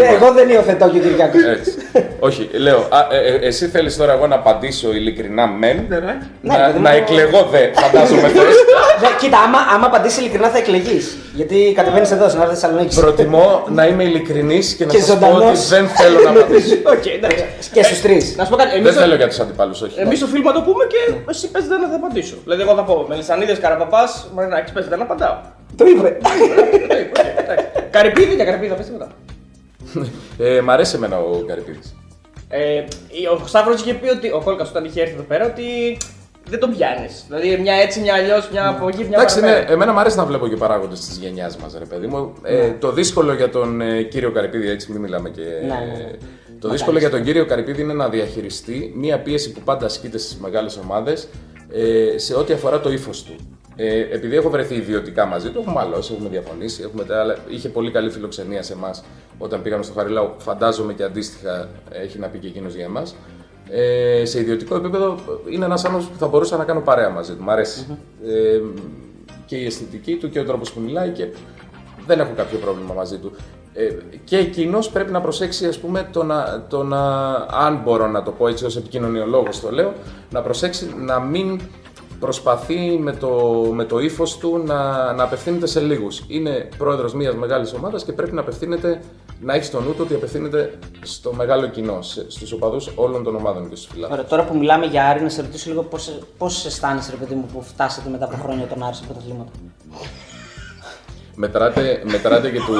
Δε, 0.00 0.14
Εγώ 0.14 0.32
δεν 0.32 0.48
υιοθετώ 0.48 0.88
και 0.90 0.98
ο 0.98 1.00
Κυριάκος. 1.00 1.38
Έτσι. 1.50 1.72
Όχι, 2.18 2.48
λέω, 2.52 2.78
α, 2.78 3.06
ε, 3.14 3.34
ε, 3.34 3.46
εσύ 3.46 3.66
θέλεις 3.66 3.96
τώρα 3.96 4.12
εγώ 4.12 4.26
να 4.26 4.34
απαντήσω 4.34 4.92
ειλικρινά 4.92 5.46
μεν, 5.46 5.84
Ναι, 5.88 5.96
να, 6.40 6.54
παιδί 6.66 6.76
μου. 6.76 6.82
να 6.82 6.90
εκλεγώ 6.90 7.48
δε, 7.50 7.58
φαντάζομαι 7.72 8.28
θες. 8.34 8.54
Δε, 9.00 9.06
Κοίτα, 9.20 9.38
άμα, 9.38 9.58
άμα 9.74 9.86
απαντήσεις 9.86 10.18
ειλικρινά 10.18 10.48
θα 10.48 10.58
εκλεγείς. 10.58 11.16
Γιατί 11.34 11.72
κατεβαίνεις 11.76 12.10
εδώ 12.10 12.28
στην 12.28 12.40
Α' 12.40 12.54
Θεσσαλονίκης. 12.54 13.00
Προτιμώ 13.00 13.64
να 13.68 13.86
είμαι 13.86 14.02
ειλικρινής 14.04 14.74
και 14.74 14.84
να 14.84 14.92
Και 14.92 14.98
σας 15.00 15.18
πω 15.18 15.26
ζωντανός. 15.26 15.58
ότι 15.58 15.66
δεν 15.74 15.88
θέλω 15.88 16.18
να 16.20 16.30
απαντήσω. 16.30 16.74
Οκ, 16.94 17.06
εντάξει. 17.06 17.44
Και 17.72 17.82
στους 17.82 18.00
τρεις. 18.00 18.34
Να 18.36 18.44
σου 18.44 18.50
πω 18.50 18.56
κάτι. 18.56 18.70
δεν 18.70 18.78
Εμείς 18.80 18.94
θέλω 18.94 19.14
για 19.14 19.28
τους 19.28 19.38
αντιπάλους, 19.40 19.82
όχι. 19.82 20.00
Εμείς 20.00 20.18
το 20.20 20.26
φιλμ 20.26 20.42
θα 20.44 20.52
το 20.52 20.60
πούμε 20.60 20.84
και 20.92 21.14
εσύ 21.30 21.50
πες 21.50 21.66
δεν 21.66 21.78
θα 21.90 21.96
απαντήσω. 21.96 22.34
Δηλαδή, 22.44 22.62
εγώ 22.62 22.74
θα 22.74 22.82
πω 22.84 23.04
Μελισανίδες 23.08 23.58
Καραπαπάς, 23.58 24.26
Μαρινάκη 24.34 24.72
πες 24.72 24.86
δεν 24.88 25.02
απαντάω. 25.02 25.36
Το 25.76 25.84
είπε. 25.86 26.08
Ε, 26.08 26.94
οκ, 27.00 27.18
εντάξει. 27.42 27.64
Καρυπίδη 27.90 28.34
για 28.34 28.44
καρυπίδα, 28.44 28.74
πες 28.74 28.86
τίποτα. 28.86 29.06
Ε, 30.38 30.60
μ' 30.60 30.70
αρέσει 30.70 30.96
εμένα 30.96 31.18
ο 31.18 31.44
Καρυπίδης. 31.46 31.94
Ε, 32.48 32.78
ο 33.42 33.46
Σταύρος 33.46 33.80
είχε 33.80 33.94
πει 33.94 34.08
ότι. 34.08 34.30
Ο 34.30 34.40
Κόλκας 34.44 34.68
όταν 34.70 34.84
είχε 34.84 35.00
έρθει 35.00 35.14
εδώ 35.14 35.22
πέρα 35.22 35.46
ότι 35.46 35.96
δεν 36.48 36.58
τον 36.60 36.70
πιάνεις. 36.76 37.24
Δηλαδή 37.28 37.56
μια 37.62 37.74
έτσι, 37.74 38.00
μια 38.00 38.14
αλλιώς, 38.14 38.48
μια 38.52 38.68
από 38.68 38.88
εκεί, 38.88 38.98
μια 38.98 39.08
Εντάξει, 39.12 39.40
ναι, 39.40 39.46
παραπέρα. 39.46 39.72
εμένα 39.72 39.92
μου 39.92 39.98
αρέσει 39.98 40.16
να 40.16 40.24
βλέπω 40.24 40.48
και 40.48 40.56
παράγοντες 40.56 41.00
της 41.00 41.16
γενιάς 41.16 41.56
μας, 41.56 41.76
ρε 41.78 41.84
παιδί 41.84 42.06
μου. 42.06 42.32
Ε, 42.42 42.70
το 42.70 42.92
δύσκολο 42.92 43.32
για 43.34 43.50
τον 43.50 43.80
ε, 43.80 44.02
κύριο 44.02 44.30
Καρυπίδη, 44.32 44.68
έτσι 44.68 44.92
μην 44.92 45.00
μιλάμε 45.00 45.28
και. 45.30 45.40
Ναι, 45.42 45.66
ναι, 45.66 46.02
ναι. 46.02 46.10
Το 46.60 46.68
δύσκολο 46.68 46.98
για 46.98 47.10
τον 47.10 47.22
κύριο 47.22 47.46
Καρυπίδη 47.46 47.82
είναι 47.82 47.92
να 47.92 48.08
διαχειριστεί 48.08 48.92
μία 48.96 49.18
πίεση 49.20 49.52
που 49.52 49.60
πάντα 49.64 49.86
ασκείται 49.86 50.18
στις 50.18 50.36
μεγάλες 50.36 50.76
ομάδες 50.76 51.28
ε, 51.72 52.18
σε 52.18 52.34
ό,τι 52.34 52.52
αφορά 52.52 52.80
το 52.80 52.90
ύφος 52.92 53.22
του. 53.22 53.34
Ε, 53.82 53.98
επειδή 54.14 54.36
έχω 54.36 54.50
βρεθεί 54.50 54.74
ιδιωτικά 54.74 55.24
μαζί 55.26 55.50
του, 55.50 55.58
έχουμε 55.58 55.74
μαλώσει, 55.74 56.12
έχουμε 56.14 56.28
διαφωνήσει, 56.28 56.82
έχουμε, 56.82 57.04
τα 57.04 57.20
άλλα- 57.20 57.36
είχε 57.48 57.68
πολύ 57.68 57.90
καλή 57.90 58.10
φιλοξενία 58.10 58.62
σε 58.62 58.72
εμάς 58.72 59.04
όταν 59.38 59.62
πήγαμε 59.62 59.82
στο 59.82 59.92
Χαριλάου. 59.92 60.34
Φαντάζομαι 60.38 60.92
και 60.92 61.02
αντίστοιχα 61.02 61.68
έχει 61.90 62.18
να 62.18 62.26
πει 62.26 62.38
και 62.38 62.46
εκείνος 62.46 62.74
για 62.74 62.84
εμάς. 62.84 63.14
Ε, 63.70 64.24
σε 64.24 64.40
ιδιωτικό 64.40 64.76
επίπεδο 64.76 65.18
είναι 65.50 65.64
ένας 65.64 65.84
άνθρωπος 65.84 66.08
που 66.08 66.18
θα 66.18 66.26
μπορούσα 66.26 66.56
να 66.56 66.64
κάνω 66.64 66.80
παρέα 66.80 67.10
μαζί 67.10 67.32
του. 67.34 67.42
Μ' 67.42 67.50
αρεσει 67.50 67.86
Ε, 68.26 68.60
και 69.46 69.56
η 69.56 69.66
αισθητική 69.66 70.16
του 70.16 70.30
και 70.30 70.38
ο 70.40 70.44
τρόπος 70.44 70.72
που 70.72 70.80
μιλάει 70.80 71.08
και 71.10 71.26
δεν 72.06 72.20
έχω 72.20 72.32
κάποιο 72.36 72.58
πρόβλημα 72.58 72.94
μαζί 72.94 73.16
του. 73.18 73.32
Ε, 73.74 73.88
και 74.24 74.36
εκείνος 74.36 74.90
πρέπει 74.90 75.12
να 75.12 75.20
προσέξει, 75.20 75.66
ας 75.66 75.78
πούμε, 75.78 76.08
το 76.12 76.22
να, 76.24 76.66
το 76.68 76.82
να, 76.82 77.30
αν 77.50 77.80
μπορώ 77.84 78.06
να 78.06 78.22
το 78.22 78.30
πω 78.30 78.48
έτσι 78.48 78.64
ως 78.64 78.76
επικοινωνιολόγος 78.76 79.60
το 79.60 79.70
λέω, 79.70 79.92
να 80.30 80.42
προσέξει 80.42 80.94
να 80.98 81.20
μην 81.20 81.60
προσπαθεί 82.20 82.98
με 82.98 83.12
το, 83.12 83.28
με 83.72 83.84
το 83.84 83.98
ύφος 83.98 84.38
του 84.38 84.62
να, 84.66 85.12
να 85.12 85.22
απευθύνεται 85.22 85.66
σε 85.66 85.80
λίγους. 85.80 86.24
Είναι 86.28 86.68
πρόεδρος 86.78 87.14
μιας 87.14 87.34
μεγάλης 87.34 87.72
ομάδας 87.72 88.04
και 88.04 88.12
πρέπει 88.12 88.32
να 88.32 88.40
απευθύνεται, 88.40 89.00
να 89.40 89.54
έχει 89.54 89.64
στο 89.64 89.80
νου 89.80 89.90
του 89.90 90.00
ότι 90.00 90.14
απευθύνεται 90.14 90.78
στο 91.02 91.32
μεγάλο 91.32 91.68
κοινό, 91.68 92.02
σε, 92.02 92.30
στους 92.30 92.52
οπαδούς 92.52 92.90
όλων 92.94 93.22
των 93.22 93.36
ομάδων 93.36 93.68
και 93.68 93.76
στους 93.76 93.88
φιλάθλους. 93.92 94.18
Ωραία, 94.18 94.30
τώρα 94.30 94.44
που 94.44 94.56
μιλάμε 94.56 94.86
για 94.86 95.08
Άρη, 95.08 95.22
να 95.22 95.28
σε 95.28 95.40
ρωτήσω 95.40 95.70
λίγο 95.70 95.88
πώς 96.38 96.64
αισθάνεσαι, 96.66 97.10
ρε 97.10 97.16
παιδί 97.16 97.34
μου, 97.34 97.46
που 97.52 97.62
φτάσατε 97.62 98.08
μετά 98.08 98.24
από 98.24 98.36
χρόνια 98.42 98.66
τον 98.66 98.82
Άρη 98.82 98.94
σε 98.94 99.04
πρωταθλήματα. 99.04 99.50
Μετράτε, 101.42 102.00
μετράτε 102.04 102.50
και 102.50 102.58
του 102.58 102.74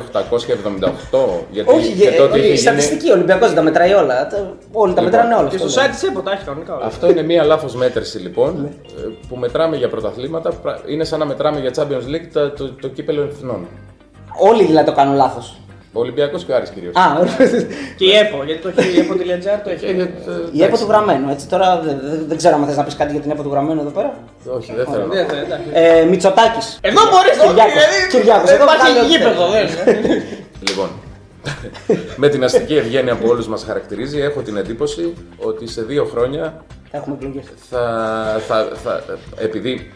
1878, 0.00 1.44
γιατί 1.50 1.70
Όχι, 1.74 1.92
και 1.92 2.08
ε, 2.08 2.10
τότε 2.10 2.22
όχι, 2.30 2.38
είχε 2.38 2.40
η 2.40 2.46
γίνει- 2.46 2.58
στατιστική, 2.58 3.10
ο 3.10 3.12
Ολυμπιακός 3.12 3.46
δεν 3.46 3.56
τα 3.56 3.62
μετράει 3.62 3.92
όλα. 3.92 4.26
Τα- 4.26 4.36
Όλοι 4.72 4.94
τα 4.94 5.00
Λοιπόν, 5.02 5.04
μετράνε 5.04 5.34
όλα. 5.34 5.48
Και 5.48 5.56
αυτό 5.56 5.68
στο 5.68 5.80
είναι. 5.80 5.90
site 5.90 5.92
της 5.94 6.02
ΕΠΟ 6.08 6.20
τα 6.20 6.32
έχει 6.32 6.44
κανονικά. 6.44 6.74
όλα. 6.76 6.84
Αυτό 6.84 7.10
είναι 7.10 7.22
μία 7.22 7.44
λάθος 7.44 7.74
μέτρηση 7.74 8.18
λοιπόν, 8.18 8.68
ε, 8.98 9.08
που 9.28 9.36
μετράμε 9.36 9.76
για 9.76 9.88
πρωταθλήματα. 9.88 10.50
Πρα- 10.62 10.80
Είναι 10.86 11.04
σαν 11.04 11.18
να 11.18 11.24
μετράμε 11.24 11.60
για 11.60 11.70
Champions 11.76 12.06
League 12.14 12.28
το, 12.32 12.50
το, 12.50 12.72
το 12.80 12.88
κύπελο 12.88 13.22
εθνών. 13.22 13.66
Όλοι 14.40 14.64
δηλαδή 14.64 14.86
το 14.86 14.92
κάνουν 14.92 15.14
λάθος. 15.16 15.60
Ο 15.92 16.00
Ολυμπιακός 16.00 16.44
και 16.44 16.52
ο 16.52 16.56
Άρης 16.56 16.70
κυρίως. 16.70 16.94
Α, 16.96 17.02
ωραία. 17.20 17.36
Και 17.96 18.04
η 18.04 18.12
ΕΠΟ, 18.16 18.44
γιατί 18.44 18.60
το 18.62 18.68
έχει 18.76 18.96
η 18.96 19.00
ΕΠΟ.gr 19.00 19.60
το 19.64 19.70
έχει. 19.70 19.84
Ε, 19.84 19.90
ε, 19.90 20.08
η 20.52 20.62
ΕΠΟ 20.62 20.76
του 20.78 20.86
γραμμένου. 20.88 21.30
Έτσι, 21.30 21.46
τώρα 21.48 21.80
δεν, 21.84 22.00
δεν- 22.02 22.24
δεν 22.28 22.36
ξέρω 22.36 22.54
αν 22.56 22.66
θες 22.66 22.76
να 22.76 22.84
πεις 22.84 22.96
κάτι 22.96 23.12
για 23.12 23.20
την 23.20 23.30
ΕΠΟ 23.30 23.42
του 23.42 23.50
γραμμένου 23.50 23.80
εδώ 23.80 23.90
πέρα. 23.90 24.14
Όχι, 24.56 24.72
δεν 24.76 24.86
θέλω 24.86 25.06
να 25.06 25.14
Δεν 25.14 25.24
πω. 25.26 25.30
θέλω, 25.32 25.44
εντάξει. 25.44 25.66
Ε, 25.72 26.04
Μητσοτάκης. 26.04 26.78
Εδώ 26.80 27.00
μπορείς 27.10 27.36
να 27.36 27.44
Κυριάκος, 27.46 27.82
Κυριάκος, 28.10 28.44
Δεν 28.50 28.54
εδώ 28.54 28.64
βγάλε 28.64 28.80
υπάρχει 28.80 28.98
ό,τι 28.98 29.10
γήπεδο, 29.12 29.44
θέλεις. 29.50 29.74
δεν. 29.84 30.22
Λοιπόν, 30.68 30.88
με 32.16 32.28
την 32.28 32.44
αστική 32.44 32.76
ευγένεια 32.76 33.16
που 33.16 33.26
όλους 33.28 33.48
μας 33.48 33.64
χαρακτηρίζει, 33.64 34.18
έχω 34.20 34.40
την 34.40 34.56
εντύπωση 34.56 35.14
ότι 35.38 35.66
σε 35.68 35.82
δύο 35.82 36.04
χρόνια 36.04 36.64
Θα 36.90 36.96
έχουμε 36.98 37.16
εκλογές. 37.20 37.44
θα, 37.70 37.84
θα, 38.46 38.68
θα, 38.84 39.02
επειδή 39.38 39.92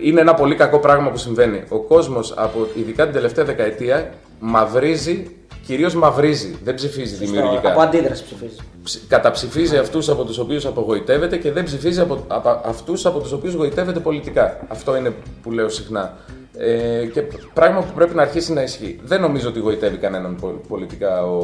είναι 0.00 0.20
ένα 0.20 0.34
πολύ 0.34 0.54
κακό 0.54 0.78
πράγμα 0.78 1.10
που 1.10 1.16
συμβαίνει. 1.16 1.64
Ο 1.68 1.78
κόσμος, 1.78 2.32
από, 2.36 2.66
ειδικά 2.74 3.04
την 3.04 3.12
τελευταία 3.12 3.44
δεκαετία, 3.44 4.10
μαυρίζει, 4.40 5.36
κυρίως 5.68 5.94
μαυρίζει, 5.94 6.58
δεν 6.64 6.74
ψηφίζει 6.74 7.14
δημιουργικά. 7.14 7.70
Από 7.70 7.80
αντίδραση 7.80 8.24
ψηφίζει. 8.24 8.56
ψ- 8.82 9.00
καταψηφίζει 9.08 9.76
αυτούς 9.76 10.08
από 10.08 10.24
τους 10.24 10.38
οποίους 10.38 10.66
απογοητεύεται 10.66 11.36
και 11.36 11.52
δεν 11.52 11.64
ψηφίζει 11.64 12.00
από, 12.00 12.24
από 12.28 12.60
αυτούς 12.64 13.06
από 13.06 13.18
τους 13.20 13.32
οποίους 13.32 13.54
γοητεύεται 13.54 14.00
πολιτικά. 14.00 14.58
Αυτό 14.68 14.96
είναι 14.96 15.12
που 15.42 15.50
λέω 15.52 15.68
συχνά. 15.68 16.16
Ε, 16.60 17.06
και 17.12 17.22
πράγμα 17.54 17.80
που 17.80 17.92
πρέπει 17.94 18.14
να 18.14 18.22
αρχίσει 18.22 18.52
να 18.52 18.62
ισχύει. 18.62 19.00
Δεν 19.04 19.20
νομίζω 19.20 19.48
ότι 19.48 19.58
γοητεύει 19.58 19.96
κανέναν 19.96 20.36
πο- 20.40 20.60
πολιτικά 20.68 21.22
ο, 21.26 21.36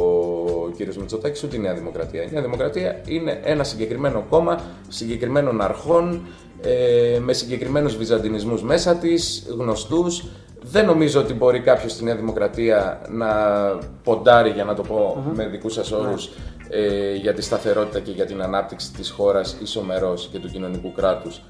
ο 0.47 0.71
κύριος 0.77 0.97
Μητσοτάκης 0.97 1.43
ούτε 1.43 1.57
η 1.57 1.59
Νέα 1.59 1.75
Δημοκρατία. 1.75 2.23
Η 2.23 2.29
Νέα 2.33 2.43
Δημοκρατία 2.43 3.01
είναι 3.07 3.41
ένα 3.45 3.65
συγκεκριμένο 3.65 4.25
κόμμα 4.31 4.61
συγκεκριμένων 4.89 5.61
αρχών 5.61 6.27
ε, 6.63 7.19
με 7.19 7.33
συγκεκριμένους 7.33 7.97
βυζαντινισμούς 7.97 8.63
μέσα 8.63 8.95
της, 8.95 9.47
γνωστούς. 9.59 10.25
Δεν 10.67 10.87
νομίζω 10.87 11.21
ότι 11.21 11.35
μπορεί 11.35 11.61
κάποιος 11.61 11.93
στη 11.93 12.05
Νέα 12.05 12.17
Δημοκρατία 12.17 13.01
να 13.09 13.27
ποντάρει, 14.03 14.51
για 14.51 14.65
να 14.65 14.75
το 14.75 14.83
πω 14.83 15.25
με 15.35 15.47
δικούς 15.47 15.73
σας 15.73 15.93
όρους, 15.93 16.31
ε, 16.69 17.15
για 17.15 17.35
τη 17.35 17.43
σταθερότητα 17.43 18.01
και 18.01 18.11
για 18.11 18.27
την 18.27 18.43
ανάπτυξη 18.43 18.93
της 18.93 19.11
χώρας 19.11 19.57
ισομερός 19.63 20.29
και 20.33 20.39
του 20.39 20.49
κοινωνικού 20.49 20.93
κράτους. 20.93 21.41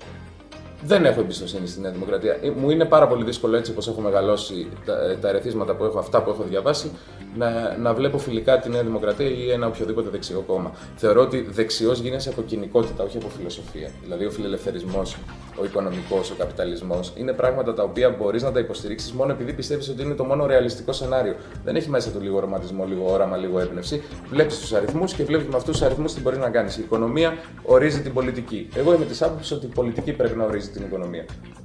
Δεν 0.87 1.05
έχω 1.05 1.21
εμπιστοσύνη 1.21 1.67
στη 1.67 1.81
Νέα 1.81 1.91
Δημοκρατία. 1.91 2.39
Ε, 2.43 2.51
Μου 2.51 2.71
είναι 2.71 2.85
πάρα 2.85 3.07
πολύ 3.07 3.25
δύσκολο 3.25 3.57
έτσι 3.57 3.71
όπως 3.71 3.89
έχω 3.89 4.01
μεγαλώσει 4.01 4.69
τα, 4.85 4.93
ε, 5.11 5.17
τα 5.17 5.29
ερεθίσματα 5.29 5.75
που 5.75 5.85
έχω, 5.85 5.99
αυτά 5.99 6.23
που 6.23 6.31
έχω 6.31 6.43
διαβάσει, 6.49 6.91
να, 7.37 7.77
να 7.77 7.95
βλέπω 7.95 8.19
φιλικά 8.19 8.59
τη 8.59 8.69
Νέα 8.69 8.83
Δημοκρατία 8.83 9.29
ή 9.29 9.51
ένα 9.51 9.67
οποιοδήποτε 9.67 10.09
δεξιό 10.09 10.41
κόμμα. 10.47 10.73
Θεωρώ 10.97 11.21
ότι 11.21 11.47
δεξιός 11.51 11.99
γίνεσαι 12.01 12.29
από 12.29 12.43
κοινικότητα, 12.43 13.05
όχι 13.05 13.17
από 13.17 13.29
φιλοσοφία. 13.29 13.91
Δηλαδή 14.03 14.25
ο 14.25 14.31
φιλελευθερισμός, 14.31 15.17
ο 15.61 15.65
οικονομικός, 15.65 16.31
ο 16.31 16.35
καπιταλισμός 16.39 17.13
είναι 17.17 17.33
πράγματα 17.33 17.75
τα 17.75 17.83
οποία 17.83 18.11
μπορείς 18.11 18.43
να 18.43 18.53
τα 18.53 18.59
υποστηρίξεις 18.59 19.13
μόνο 19.13 19.33
επειδή 19.33 19.53
πιστεύεις 19.53 19.89
ότι 19.89 20.03
είναι 20.03 20.15
το 20.15 20.25
μόνο 20.25 20.47
ρεαλιστικό 20.47 20.93
σενάριο. 20.93 21.35
Δεν 21.65 21.77
έχει 21.77 21.91
μέσα 21.91 22.11
του 22.11 22.21
λίγο 22.21 22.41
ρομαντισμό, 22.41 22.85
λίγο 22.85 23.13
όραμα, 23.13 23.37
λίγο 23.37 23.61
έμπνευση. 23.61 24.03
Βλέπεις 24.29 24.59
τους 24.59 24.73
αριθμούς 24.73 25.15
και 25.15 25.25
βλέπεις 25.25 25.47
με 25.47 25.57
αυτούς 25.57 25.77
τους 25.77 25.87
αριθμούς 25.87 26.15
τι 26.15 26.21
μπορείς 26.21 26.39
να 26.39 26.51
κάνεις. 26.51 26.77
Η 26.77 26.81
οικονομία 26.81 27.37
ορίζει 27.63 28.01
την 28.03 28.13
πολιτική. 28.13 28.69
Εγώ 28.75 28.95
είμαι 28.95 29.05
της 29.05 29.23
άποψης 29.23 29.51
ότι 29.51 29.67
η 29.67 29.71
πολιτική 29.75 30.13
πρέπει 30.13 30.37
να 30.37 30.45
ορίζει 30.45 30.71
την 30.75 30.85
οικονομία. 30.87 31.25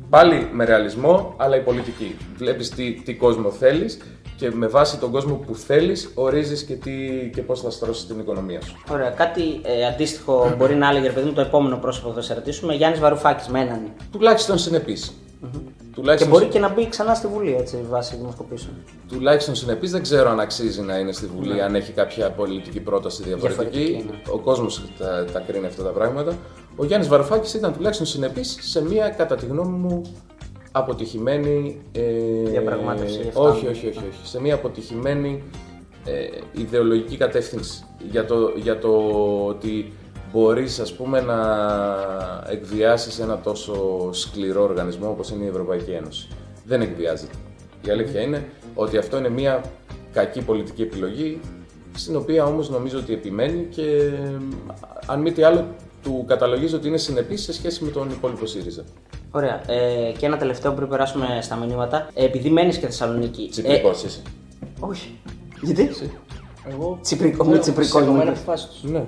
Πάλι 0.10 0.50
με 0.52 0.66
ρεαλισμό, 0.66 1.34
αλλά 1.38 1.56
η 1.56 1.62
πολιτική. 1.62 2.16
Βλέπεις 2.38 2.70
τι, 2.70 2.94
τι 2.94 3.14
κόσμο 3.14 3.52
θέλεις 3.52 3.98
και 4.36 4.52
με 4.52 4.68
βάση 4.68 4.98
τον 4.98 5.12
κόσμο 5.12 5.36
που 5.36 5.56
θέλεις, 5.56 6.12
ορίζεις 6.16 6.64
και, 6.64 6.74
τι, 6.74 6.92
και 7.34 7.42
πώς 7.42 7.62
θα 7.62 7.70
στρώσεις 7.70 8.08
την 8.08 8.20
οικονομία 8.20 8.62
σου. 8.62 8.76
Ωραία, 8.92 9.10
κάτι 9.10 9.42
ε, 9.64 9.86
αντίστοιχο 9.86 10.56
μπορεί 10.58 10.76
να 10.76 10.90
έλεγε 10.90 11.08
ρε 11.08 11.14
παιδί 11.14 11.28
μου 11.28 11.34
το 11.34 11.42
επόμενο 11.42 11.78
πρόσωπο 11.78 12.10
που 12.10 12.14
θα 12.14 12.22
σε 12.22 12.34
ρωτήσουμε. 12.34 12.74
Γιάννης 12.74 13.00
Βαρουφάκης 13.00 13.48
με 13.48 13.60
έναν. 13.60 13.82
Τουλάχιστον 14.12 14.58
συνεπής. 14.58 15.14
Και 15.42 15.79
Τουλάχιστον, 16.00 16.32
μπορεί 16.32 16.46
και 16.46 16.60
να 16.60 16.70
μπει 16.70 16.90
ξανά 16.90 17.14
στη 17.14 17.28
Βουλή 17.28 17.56
έτσι 17.56 17.78
βάσει 17.90 18.16
δημοσκοπήσεων. 18.16 18.74
τουλάχιστον 19.08 19.56
συνεπής 19.56 19.92
δεν 19.92 20.02
ξέρω 20.02 20.30
αν 20.30 20.40
αξίζει 20.40 20.82
να 20.82 20.98
είναι 20.98 21.12
στη 21.12 21.26
Βουλή, 21.26 21.62
αν 21.62 21.76
έχει 21.76 21.92
κάποια 21.92 22.32
πολιτική 22.32 22.80
πρόταση 22.80 23.24
διαφορετική. 23.24 23.78
Διαφορετική, 23.78 24.10
ναι. 24.10 24.34
Ο 24.34 24.38
κόσμος 24.38 24.84
τα, 24.98 25.26
τα 25.34 25.40
κρίνει 25.40 25.66
αυτά 25.66 25.84
τα 25.84 25.90
πράγματα. 25.90 26.38
Ο 26.76 26.86
Γιάννης 26.86 27.10
Βαρουφάκης 27.10 27.54
ήταν 27.54 27.74
τουλάχιστον 27.74 28.06
συνεπής 28.08 28.58
σε 28.62 28.84
μια, 28.84 29.10
κατά 29.10 29.36
τη 29.36 29.46
γνώμη 29.46 29.78
μου, 29.78 30.02
αποτυχημένη. 30.72 31.82
Ε, 31.92 32.02
Διαπραγμάτευση, 32.50 33.20
αυτά. 33.28 33.42
όχι, 33.42 33.68
όχι, 33.68 33.88
όχι, 33.88 33.98
όχι. 33.98 34.28
Σε 34.28 34.42
μια 34.42 34.54
αποτυχημένη 34.54 35.44
ε, 36.06 36.62
ιδεολογική 36.62 37.18
κατεύθυνση. 37.18 37.84
Για 38.12 38.26
το, 38.26 38.54
για 38.56 38.80
το 38.80 38.90
ότι 39.48 39.94
μπορείς 40.32 40.80
ας 40.80 40.94
πούμε 40.94 41.22
να 41.22 41.38
εκβιάσεις 42.50 43.20
ένα 43.20 43.40
τόσο 43.40 44.10
σκληρό 44.14 44.64
οργανισμό 44.64 45.10
όπως 45.10 45.30
είναι 45.30 45.44
η 45.44 45.48
Ευρωπαϊκή 45.48 45.92
Ένωση. 45.92 46.28
Δεν 46.66 46.82
εκβιάζεται. 46.82 47.34
Η 47.88 47.90
αλήθεια 47.90 48.22
είναι 48.22 48.46
ότι 48.76 48.98
αυτό 48.98 49.18
είναι 49.18 49.30
μια 49.30 49.62
κακή 50.14 50.42
πολιτική 50.42 50.82
επιλογή 50.82 51.40
στην 51.96 52.16
οποία 52.16 52.46
όμως 52.46 52.70
νομίζω 52.70 52.98
ότι 53.00 53.14
επιμένει 53.14 53.64
και 53.70 54.12
αν 55.06 55.22
μη 55.22 55.32
τι 55.32 55.44
άλλο 55.44 55.66
του 56.04 56.24
καταλογίζω 56.28 56.78
ότι 56.78 56.88
είναι 56.88 56.98
συνεπής 56.98 57.42
σε 57.44 57.54
σχέση 57.54 57.84
με 57.84 57.92
τον 57.92 58.10
υπόλοιπο 58.10 58.46
ΣΥΡΙΖΑ. 58.46 58.84
Ωραία. 59.32 59.62
Ε, 59.72 60.12
και 60.18 60.26
ένα 60.26 60.38
τελευταίο 60.38 60.74
πριν 60.74 60.88
περάσουμε 60.88 61.26
στα 61.42 61.56
μηνύματα. 61.56 62.08
Ε, 62.14 62.26
επειδή 62.26 62.50
μένεις 62.50 62.78
και 62.78 62.86
Θεσσαλονίκη. 62.86 63.48
Τσιπρικός 63.52 64.04
είσαι. 64.04 64.22
όχι. 64.80 65.20
Γιατί; 65.62 65.90
Εγώ. 66.72 67.00
Τσιπρικό, 67.02 67.46
με 67.46 67.58
τσιπρικό 67.60 67.98
Συγγνώμη, 67.98 68.22
είμαι. 68.22 68.30
από 68.30 68.40
τη 68.40 68.46
φάση 68.46 68.68
τους. 68.68 68.84
Ναι. 68.84 69.06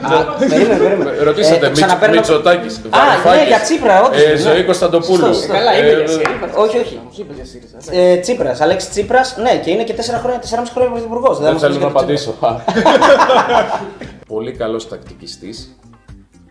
Α, 0.00 0.34
περίμενε, 0.48 0.78
περίμενε. 0.78 1.10
Ρωτήσατε 1.28 1.56
Ε, 1.56 1.58
το 1.58 1.66
Μιτς- 1.66 1.80
ξαναπαίρνω- 1.80 2.16
Μητσοτάκης, 2.16 2.76
Α, 2.76 2.80
Βαρουφάκης, 2.90 3.40
ναι, 3.40 3.46
για 3.46 3.60
Τσίπρα, 3.60 4.02
όντως. 4.04 4.22
ε, 4.22 4.28
ναι. 4.28 4.36
Ζωή 4.36 4.64
Κωνσταντοπούλου. 4.64 5.16
Σωστό, 5.18 5.34
σωστό. 5.34 5.52
Καλά, 5.52 5.78
είπε 5.78 5.86
Ε, 5.88 5.96
για 5.96 6.06
ΣΥΡΙΖΑ. 6.08 6.56
όχι, 6.64 6.76
όχι. 6.78 6.94
Μου 7.04 7.10
είπες 7.20 7.36
για 7.36 7.44
ΣΥΡΙΖΑ. 7.44 7.76
εντάξει. 7.82 8.00
Ε, 8.10 8.16
Τσίπρας, 8.22 8.60
Αλέξης 8.60 8.90
Τσίπρας, 8.90 9.36
ναι, 9.44 9.52
και 9.64 9.70
είναι 9.70 9.84
και 9.84 9.94
4 9.94 10.18
χρόνια, 10.22 10.38
4,5 10.40 10.70
χρόνια 10.74 10.90
πρωθυπουργός. 10.92 11.38
Δεν 11.38 11.58
θέλω 11.58 11.78
να 11.78 11.86
απαντήσω. 11.86 12.34
Πολύ 14.34 14.52
καλός 14.52 14.88
τακτικιστής, 14.88 15.76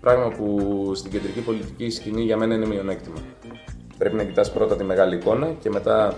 πράγμα 0.01 0.27
που 0.37 0.47
στην 0.95 1.11
κεντρική 1.11 1.39
πολιτική 1.39 1.89
σκηνή 1.89 2.21
για 2.21 2.37
μένα 2.37 2.53
είναι 2.55 2.65
μειονέκτημα. 2.65 3.17
Πρέπει 3.97 4.15
να 4.15 4.23
κοιτάς 4.23 4.51
πρώτα 4.51 4.75
τη 4.75 4.83
μεγάλη 4.83 5.15
εικόνα 5.15 5.47
και 5.61 5.69
μετά 5.69 6.13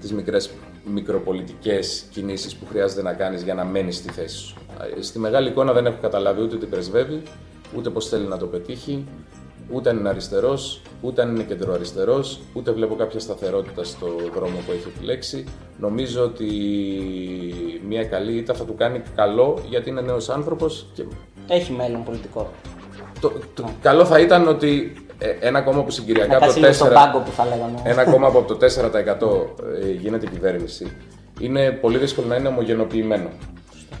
τις 0.00 0.12
μικρές 0.12 0.50
μικροπολιτικές 0.84 2.04
κινήσεις 2.10 2.56
που 2.56 2.66
χρειάζεται 2.66 3.02
να 3.02 3.12
κάνεις 3.12 3.42
για 3.42 3.54
να 3.54 3.64
μένεις 3.64 3.96
στη 3.96 4.10
θέση 4.12 4.36
σου. 4.36 4.56
Ε, 4.98 5.02
Στη 5.02 5.18
μεγάλη 5.18 5.48
εικόνα 5.48 5.72
δεν 5.72 5.86
έχω 5.86 5.96
καταλάβει 6.00 6.42
ούτε 6.42 6.56
τι 6.56 6.66
πρεσβεύει, 6.66 7.22
ούτε 7.76 7.90
πώς 7.90 8.08
θέλει 8.08 8.26
να 8.26 8.36
το 8.38 8.46
πετύχει. 8.46 9.04
Ούτε 9.72 9.90
αν 9.90 9.98
είναι 9.98 10.08
αριστερός, 10.08 10.80
ούτε 11.00 11.22
αν 11.22 11.34
είναι 11.34 11.42
κεντροαριστερός, 11.44 12.40
ούτε 12.52 12.70
βλέπω 12.72 12.94
κάποια 12.94 13.20
σταθερότητα 13.20 13.84
στο 13.84 14.06
δρόμο 14.34 14.56
που 14.66 14.72
έχει 14.72 14.88
επιλέξει. 14.96 15.44
Νομίζω 15.78 16.22
ότι 16.22 16.46
μια 17.88 18.04
καλή 18.04 18.32
ήττα 18.36 18.54
θα 18.54 18.64
του 18.64 18.74
κάνει 18.74 19.02
καλό 19.16 19.58
γιατί 19.68 19.90
είναι 19.90 20.00
νέος 20.00 20.28
άνθρωπος 20.28 20.86
και 20.94 21.04
Έχει 21.48 21.72
μέλλον 21.72 22.04
πολιτικό. 22.04 22.50
το, 23.20 23.32
το 23.54 23.70
καλό 23.82 24.04
θα 24.04 24.20
ήταν 24.20 24.48
ότι 24.48 24.92
ε, 25.08 25.09
ένα 25.40 25.60
κόμμα 25.60 25.82
που 25.82 25.90
συγκυριακά 25.90 26.26
Να 26.28 26.36
από 26.36 26.44
κάτσει 26.44 26.60
το 26.60 26.66
λίγο 26.66 26.72
στον 26.78 26.88
4%, 26.88 26.92
πάγκο 26.94 27.18
που 27.18 27.30
θα 27.30 27.44
λέγαμε. 27.44 27.80
ένα 27.84 28.04
κόμμα 28.04 28.30
που 28.30 28.38
από 28.38 28.54
το 28.54 28.66
4% 29.82 29.84
ε, 29.84 29.90
γίνεται 29.90 30.26
κυβέρνηση, 30.26 30.92
είναι 31.40 31.70
πολύ 31.70 31.98
δύσκολο 31.98 32.26
να 32.26 32.36
είναι 32.36 32.48
ομογενοποιημένο. 32.48 33.28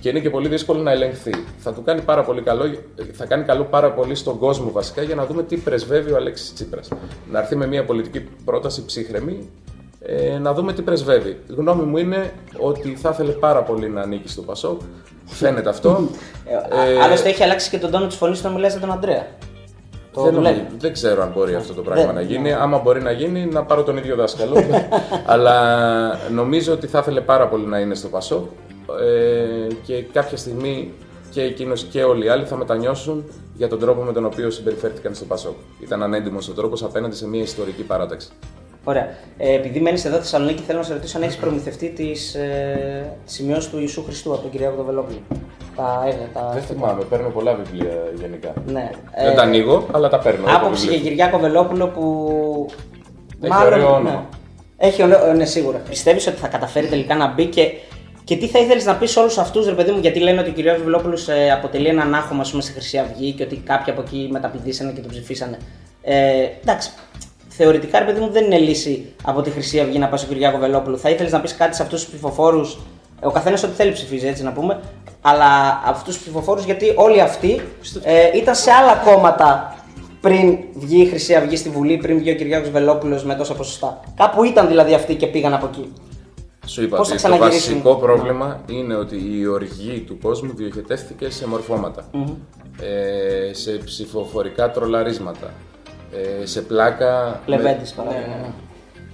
Και 0.00 0.08
είναι 0.08 0.18
και 0.20 0.30
πολύ 0.30 0.48
δύσκολο 0.48 0.82
να 0.82 0.90
ελεγχθεί. 0.90 1.30
Θα 1.58 1.72
του 1.72 1.82
κάνει 1.82 2.00
πάρα 2.00 2.22
πολύ 2.22 2.42
καλό, 2.42 2.64
θα 3.12 3.24
κάνει 3.26 3.44
καλό 3.44 3.64
πάρα 3.64 3.92
πολύ 3.92 4.14
στον 4.14 4.38
κόσμο 4.38 4.70
βασικά 4.70 5.02
για 5.02 5.14
να 5.14 5.26
δούμε 5.26 5.42
τι 5.42 5.56
πρεσβεύει 5.56 6.12
ο 6.12 6.16
Αλέξης 6.16 6.52
Τσίπρας. 6.54 6.88
Να 7.30 7.38
έρθει 7.38 7.56
με 7.56 7.66
μια 7.66 7.84
πολιτική 7.84 8.20
πρόταση 8.44 8.84
ψύχρεμη, 8.84 9.48
ε, 10.02 10.38
να 10.38 10.52
δούμε 10.54 10.72
τι 10.72 10.82
πρεσβεύει. 10.82 11.28
Η 11.30 11.52
γνώμη 11.56 11.82
μου 11.82 11.96
είναι 11.96 12.32
ότι 12.58 12.94
θα 12.94 13.10
ήθελε 13.12 13.30
πάρα 13.32 13.62
πολύ 13.62 13.88
να 13.88 14.00
ανήκει 14.00 14.28
στο 14.28 14.42
Πασόκ. 14.42 14.80
Φαίνεται 15.26 15.68
αυτό. 15.68 16.08
Ε, 16.46 16.54
α- 17.00 17.04
Άλλωστε 17.04 17.28
έχει 17.28 17.42
αλλάξει 17.42 17.70
και 17.70 17.78
τον 17.78 17.90
τόνο 17.90 18.06
της 18.06 18.16
φωνής 18.16 18.38
όταν 18.38 18.52
μιλάει 18.52 18.70
για 18.70 18.80
τον 18.80 18.92
Αντρέα. 18.92 19.26
Το 20.12 20.22
δεν, 20.22 20.34
δουλεύει. 20.34 20.56
νομίζω- 20.56 20.76
δεν 20.78 20.92
ξέρω 20.92 21.22
αν 21.22 21.32
μπορεί 21.34 21.54
αυτό 21.54 21.74
το 21.74 21.82
πράγμα 21.82 22.04
Δεν- 22.06 22.14
να 22.14 22.20
γίνει. 22.20 22.52
Άμα 22.52 22.78
μπορεί 22.78 23.02
να 23.02 23.10
γίνει, 23.12 23.46
να 23.46 23.62
πάρω 23.64 23.82
τον 23.82 23.96
ίδιο 23.96 24.16
δάσκαλο. 24.16 24.56
Αλλά 25.32 26.18
νομίζω 26.30 26.72
ότι 26.72 26.86
θα 26.86 26.98
ήθελε 26.98 27.20
πάρα 27.20 27.48
πολύ 27.48 27.66
να 27.66 27.78
είναι 27.78 27.94
στο 27.94 28.08
Πασόκ 28.08 28.44
ε, 29.00 29.74
και 29.86 30.02
κάποια 30.02 30.36
στιγμή 30.36 30.92
και 31.30 31.42
εκείνος 31.42 31.82
και 31.84 32.02
όλοι 32.04 32.24
οι 32.24 32.28
άλλοι 32.28 32.44
θα 32.44 32.56
μετανιώσουν 32.56 33.24
για 33.54 33.68
τον 33.68 33.78
τρόπο 33.78 34.02
με 34.02 34.12
τον 34.12 34.24
οποίο 34.24 34.50
συμπεριφέρθηκαν 34.50 35.14
στο 35.14 35.24
Πασόκ. 35.24 35.54
Ήταν 35.80 36.02
ανέντιμος 36.02 36.48
ο 36.48 36.52
τρόπος 36.52 36.82
απέναντι 36.82 37.16
σε 37.16 37.28
μια 37.28 37.42
ιστορική 37.42 37.82
παράταξη. 37.82 38.28
Ωραία. 38.84 39.08
Ε, 39.38 39.54
επειδή 39.54 39.80
μένεις 39.80 40.04
εδώ 40.04 40.14
στη 40.14 40.24
Θεσσαλονίκη, 40.24 40.62
θέλω 40.62 40.78
να 40.78 40.84
σε 40.84 40.92
ρωτήσω 40.92 41.16
αν 41.16 41.22
έχεις 41.22 41.36
προμηθευτεί 41.36 41.88
τις 41.88 42.34
ε, 42.34 43.12
σημειώσεις 43.24 43.70
του 43.70 43.78
Ιησού 43.78 44.04
Χριστού 44.04 44.32
από 44.32 44.42
τον 44.42 44.50
Κυριάκο 44.50 44.76
Δοβελόπουλο. 44.76 45.18
Τα 45.76 46.02
έργα, 46.06 46.28
τα. 46.32 46.50
Δεν 46.54 46.62
θυμάμαι, 46.62 47.04
παίρνω 47.04 47.28
πολλά 47.28 47.54
βιβλία 47.54 47.92
γενικά. 48.20 48.52
Ναι. 48.66 48.90
Δεν 49.24 49.34
τα 49.34 49.42
ανοίγω, 49.42 49.86
αλλά 49.92 50.08
τα 50.08 50.18
παίρνω. 50.18 50.48
έχω 50.48 50.56
Άποψη 50.56 50.86
για 50.86 50.92
βιβλία. 50.92 51.10
Κυριάκο 51.10 51.38
Βελόπουλο 51.38 51.88
που. 51.88 52.66
Έχει 53.40 53.64
ωραίο 53.64 53.94
όνομα. 53.94 54.28
Έχει 54.76 55.02
ωραίο, 55.02 55.32
ναι, 55.32 55.44
σίγουρα. 55.44 55.78
Πιστεύεις 55.88 56.26
ότι 56.26 56.36
θα 56.36 56.48
καταφέρει 56.48 56.86
τελικά 56.86 57.14
να 57.14 57.32
μπει 57.32 57.46
και, 57.46 57.72
και 58.24 58.36
τι 58.36 58.46
θα 58.46 58.58
ήθελες 58.58 58.84
να 58.84 58.94
πεις 58.94 59.10
σε 59.10 59.18
όλους 59.20 59.38
αυτούς, 59.38 59.66
ρε 59.66 59.72
παιδί 59.74 59.90
μου, 59.90 59.98
γιατί 59.98 60.18
λένε 60.18 60.40
ότι 60.40 60.50
ο 60.50 60.52
Κυριάκος 60.52 60.82
Βελόπουλος 60.82 61.28
ε, 61.28 61.50
αποτελεί 61.50 61.86
έναν 61.86 62.14
άχωμα 62.14 62.40
ας 62.40 62.50
πούμε, 62.50 62.62
στη 62.62 62.72
Χρυσή 62.72 62.98
Αυγή 62.98 63.32
και 63.32 63.42
ότι 63.42 63.56
κάποιοι 63.56 63.92
από 63.92 64.02
εκεί 64.02 64.28
μεταπηδήσανε 64.30 64.92
και 64.92 65.00
τον 65.00 65.10
ψηφίσανε. 65.10 65.58
Ε, 66.02 66.46
εντάξει. 66.62 66.90
Θεωρητικά, 67.62 67.98
ρε 67.98 68.04
παιδί 68.04 68.20
μου, 68.20 68.30
δεν 68.30 68.44
είναι 68.44 68.58
λύση 68.58 69.12
από 69.24 69.42
τη 69.42 69.50
Χρυσή 69.50 69.80
Αυγή 69.80 69.98
να 69.98 70.08
πας 70.08 70.20
στον 70.20 70.32
Κυριάκο 70.32 70.58
Βελόπουλο. 70.58 70.96
Θα 70.96 71.10
ήθελες 71.10 71.32
να 71.32 71.40
πεις 71.40 71.56
κάτι 71.56 71.76
σε 71.76 71.82
αυτούς 71.82 72.00
τους 72.00 72.08
ψηφοφόρους; 72.08 72.78
Ο 73.22 73.30
καθένας 73.30 73.62
ό,τι 73.62 73.72
θέλει 73.72 73.92
ψηφίζει, 73.92 74.26
έτσι 74.26 74.42
να 74.42 74.52
πούμε. 74.52 74.80
Αλλά 75.20 75.46
αυτούς 75.84 76.14
τους 76.14 76.22
ψηφοφόρους, 76.22 76.64
γιατί 76.64 76.92
όλοι 76.96 77.20
αυτοί 77.20 77.60
ε, 78.02 78.36
ήταν 78.36 78.54
σε 78.54 78.70
άλλα 78.70 78.94
κόμματα 78.94 79.74
πριν 80.20 80.58
βγει 80.74 81.02
η 81.02 81.06
Χρυσή 81.06 81.34
Αυγή 81.34 81.56
στη 81.56 81.68
Βουλή, 81.68 81.96
πριν 81.96 82.18
βγει 82.18 82.30
ο 82.30 82.34
Κυριάκος 82.34 82.70
Βελόπουλος 82.70 83.24
με 83.24 83.34
τόσα 83.34 83.54
ποσοστά. 83.54 84.00
Κάπου 84.16 84.44
ήταν 84.44 84.68
δηλαδή 84.68 84.94
αυτοί 84.94 85.14
και 85.14 85.26
πήγαν 85.26 85.54
από 85.54 85.66
εκεί. 85.66 85.92
Σου 86.66 86.82
είπα 86.82 86.96
Πώς 86.96 87.08
θα 87.08 87.14
ότι 87.14 87.22
το 87.22 87.28
ξαναγυρίσουν; 87.28 87.72
βασικό 87.72 87.96
πρόβλημα 87.96 88.60
είναι 88.70 88.94
ότι 88.94 89.16
η 89.38 89.46
οργή 89.46 90.04
του 90.06 90.18
κόσμου 90.22 90.52
διοχετεύτηκε 90.54 91.30
σε 91.30 91.46
μορφωματα 91.46 92.04
Ε, 92.80 93.52
σε 93.54 93.70
ψηφοφορικά 93.70 94.70
τρολαρίσματα. 94.70 95.50
Ε, 96.12 96.46
σε 96.46 96.62
πλάκα. 96.62 97.40
Λεβέντης 97.46 97.94
με- 97.94 98.04
παράδειγμα. 98.04 98.36
ναι. 98.36 98.52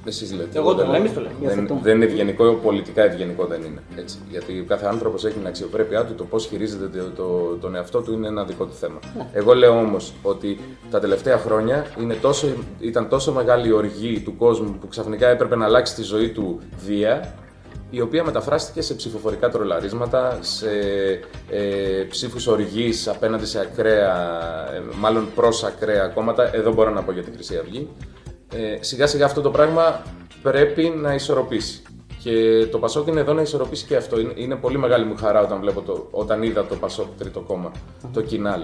Εσείς 0.09 0.32
λέτε. 0.32 0.59
Εγώ 0.59 0.70
το 0.70 0.76
δεν 0.76 0.84
λέω, 0.84 0.92
λέω. 0.92 1.01
εμείς 1.01 1.12
το 1.14 1.20
λέμε. 1.20 1.34
Δεν, 1.40 1.49
Υιοθετούμε. 1.49 1.80
δεν 1.82 1.94
είναι 1.97 2.05
ευγενικό, 2.05 2.53
πολιτικά 2.53 3.03
ευγενικό 3.03 3.44
δεν 3.47 3.62
είναι. 3.62 3.82
Έτσι. 3.97 4.18
Γιατί 4.30 4.61
ο 4.61 4.64
κάθε 4.68 4.86
άνθρωπος 4.86 5.24
έχει 5.24 5.34
την 5.38 5.47
αξιοπρέπειά 5.47 6.05
του, 6.05 6.14
το 6.14 6.24
πώς 6.24 6.47
χειρίζεται 6.47 6.99
το, 6.99 7.05
το- 7.22 7.57
τον 7.61 7.74
εαυτό 7.74 8.01
του 8.03 8.12
είναι 8.12 8.26
ένα 8.28 8.44
δικό 8.44 8.64
του 8.64 8.74
θέμα. 8.74 8.99
Ναι. 9.16 9.26
Εγώ 9.32 9.55
λέω 9.55 9.78
όμως 9.78 10.12
ότι 10.22 10.59
τα 10.90 11.01
τελευταία 11.01 11.38
χρόνια 11.38 11.86
είναι 12.01 12.14
τόσο, 12.14 12.47
ήταν 12.80 13.09
τόσο 13.09 13.32
μεγάλη 13.32 13.68
η 13.68 13.72
οργή 13.72 14.20
του 14.20 14.36
κόσμου 14.36 14.76
που 14.80 14.88
ξαφνικά 14.88 15.28
έπρεπε 15.28 15.57
να 15.57 15.64
αλλάξει 15.64 15.94
τη 15.94 16.03
ζωή 16.03 16.28
του 16.28 16.61
βία, 16.86 17.34
η 17.91 18.01
οποία 18.01 18.24
μεταφράστηκε 18.24 18.80
σε 18.82 18.95
ψηφοφορικά 18.95 19.49
τρολαρίσματα, 19.49 20.39
σε 20.41 20.70
ε, 21.51 22.03
ψήφους 22.09 22.47
οργής 22.47 23.09
απέναντι 23.09 23.47
σε 23.47 23.61
ακραία, 23.61 24.14
ε, 24.74 24.82
μάλλον 24.99 25.28
προς 25.34 25.64
ακραία 25.64 26.07
κόμματα. 26.09 26.55
Εδώ 26.55 26.72
μπορώ 26.72 26.91
να 26.91 27.03
πω 27.03 27.12
για 27.12 27.22
τη 27.22 27.30
Χρυσή 27.30 27.57
Αυγή. 27.57 27.89
Ε, 28.55 28.76
σιγά 28.80 29.07
σιγά 29.07 29.24
αυτό 29.24 29.41
το 29.41 29.51
πράγμα 29.51 30.03
πρέπει 30.43 30.82
να 30.97 31.14
ισορροπήσει. 31.14 31.82
Και 32.22 32.66
το 32.70 32.78
Πασόκ 32.78 33.07
είναι 33.07 33.20
εδώ 33.20 33.32
να 33.32 33.43
ισορροπήσει 33.43 33.87
και 33.87 33.97
αυτό. 33.97 34.20
Είναι, 34.20 34.32
είναι 34.37 34.57
πολύ 34.57 34.78
μεγάλη 34.78 35.05
μου 35.05 35.16
χαρά 35.16 35.43
όταν, 35.43 35.61
βλέπω 35.61 35.80
το, 35.80 36.09
όταν 36.11 36.43
είδα 36.43 36.66
το 36.66 36.74
Πασόκ 36.74 37.07
τρίτο 37.18 37.41
κόμμα, 37.41 37.72
το 38.12 38.22
Κινάλ. 38.22 38.62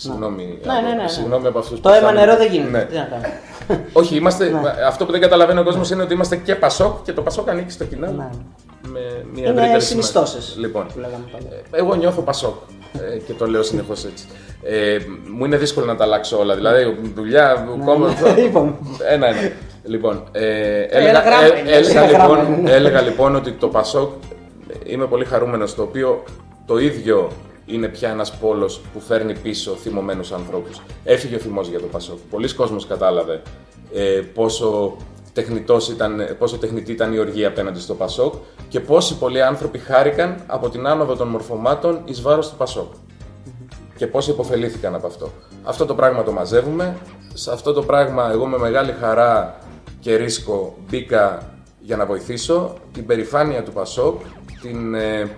Συγγνώμη, 0.00 0.58
Ναι, 0.66 0.72
ναι, 0.72 0.94
ναι, 0.96 1.02
ναι. 1.02 1.08
συγγνώμη 1.08 1.46
από 1.46 1.58
αυτούς 1.58 1.80
Το 1.80 1.88
που 1.88 1.94
αίμα 1.94 2.06
θα- 2.06 2.12
νερό 2.12 2.36
δεν 2.36 2.50
γίνεται. 2.52 2.70
Ναι. 2.78 2.84
Τι 2.84 2.94
να 2.96 3.02
κάνουμε. 3.04 3.40
Όχι, 3.92 4.16
είμαστε, 4.16 4.52
αυτό 4.86 5.04
που 5.06 5.12
δεν 5.12 5.20
καταλαβαίνει 5.20 5.60
ο 5.60 5.62
κόσμος 5.64 5.90
είναι 5.90 6.02
ότι 6.02 6.14
είμαστε 6.14 6.36
και 6.36 6.54
Πασόκ 6.54 7.02
και 7.02 7.12
το 7.12 7.22
Πασόκ 7.22 7.48
ανήκει 7.48 7.70
στο 7.70 7.84
Κινάλ. 7.84 8.14
Ναι. 8.14 8.28
Με 8.92 9.00
μια 9.34 9.48
Είναι 9.48 9.58
ευρύτερη 9.60 9.82
συνιστώσεις. 9.82 10.44
σημασία. 10.44 10.60
Λοιπόν, 10.66 10.86
Που 10.86 10.98
λέγαμε 10.98 11.24
παλιά. 11.32 11.48
ε, 11.72 11.78
εγώ 11.78 11.94
νιώθω 11.94 12.20
Πασόκ 12.22 12.54
ε, 13.14 13.18
και 13.18 13.32
το 13.32 13.46
λέω 13.46 13.62
συνεχώς 13.62 14.04
έτσι. 14.04 14.24
Ε, 14.62 14.98
μου 15.36 15.44
είναι 15.44 15.56
δύσκολο 15.56 15.86
να 15.86 15.96
τα 15.96 16.04
αλλάξω 16.04 16.38
όλα. 16.38 16.54
Δηλαδή, 16.54 16.98
δουλειά, 17.14 17.66
κόμμα. 17.84 18.14
ναι. 18.34 18.40
Είπαμε. 18.42 18.74
Ένα-ένα. 19.10 19.38
Λοιπόν, 19.84 20.22
ε, 20.32 20.80
ένα 20.82 20.88
έλεγα, 20.90 21.20
γράμμα 21.20 21.44
ε, 21.44 21.58
είναι. 21.60 21.70
έλεγα, 21.70 22.02
Ένα 22.02 22.10
γράμμα 22.12 22.36
λοιπόν, 22.36 22.58
είναι. 22.58 22.70
έλεγα 22.72 23.00
λοιπόν 23.00 23.36
ότι 23.36 23.52
το 23.52 23.68
Πασόκ 23.68 24.10
είμαι 24.84 25.06
πολύ 25.06 25.24
χαρούμενος 25.24 25.74
το 25.74 25.82
οποίο 25.82 26.22
το 26.66 26.78
ίδιο 26.78 27.30
είναι 27.72 27.88
πια 27.88 28.10
ένας 28.10 28.36
πόλος 28.36 28.80
που 28.92 29.00
φέρνει 29.00 29.38
πίσω 29.38 29.70
θυμωμένους 29.70 30.32
ανθρώπους. 30.32 30.82
Έφυγε 31.04 31.34
ο 31.34 31.38
θυμός 31.38 31.68
για 31.68 31.80
το 31.80 31.86
Πασόκ. 31.86 32.18
Πολλοί 32.30 32.54
κόσμος 32.54 32.86
κατάλαβε 32.86 33.42
ε, 33.92 34.20
πόσο, 34.34 34.96
τεχνητός 35.32 35.88
ήταν, 35.88 36.36
πόσο 36.38 36.58
τεχνητή 36.58 36.92
ήταν 36.92 37.12
η 37.12 37.18
οργή 37.18 37.44
απέναντι 37.44 37.80
στο 37.80 37.94
Πασόκ 37.94 38.34
και 38.68 38.80
πόσοι 38.80 39.18
πολλοί 39.18 39.42
άνθρωποι 39.42 39.78
χάρηκαν 39.78 40.42
από 40.46 40.68
την 40.68 40.86
άνοδο 40.86 41.16
των 41.16 41.28
μορφωμάτων 41.28 42.00
εις 42.04 42.22
βάρος 42.22 42.50
του 42.50 42.56
Πασόκ 42.56 42.92
και 43.96 44.06
πόσοι 44.06 44.30
υποφελήθηκαν 44.30 44.94
από 44.94 45.06
αυτό. 45.06 45.30
Αυτό 45.64 45.86
το 45.86 45.94
πράγμα 45.94 46.22
το 46.22 46.32
μαζεύουμε. 46.32 46.96
Σε 47.34 47.52
αυτό 47.52 47.72
το 47.72 47.82
πράγμα 47.82 48.30
εγώ 48.30 48.46
με 48.46 48.58
μεγάλη 48.58 48.94
χαρά 49.00 49.58
και 50.00 50.16
ρίσκο 50.16 50.76
μπήκα 50.88 51.52
για 51.80 51.96
να 51.96 52.06
βοηθήσω 52.06 52.74
την 52.92 53.06
περηφάνεια 53.06 53.62
του 53.62 53.72
Πασόκ, 53.72 54.20
την 54.62 54.94
ε, 54.94 55.30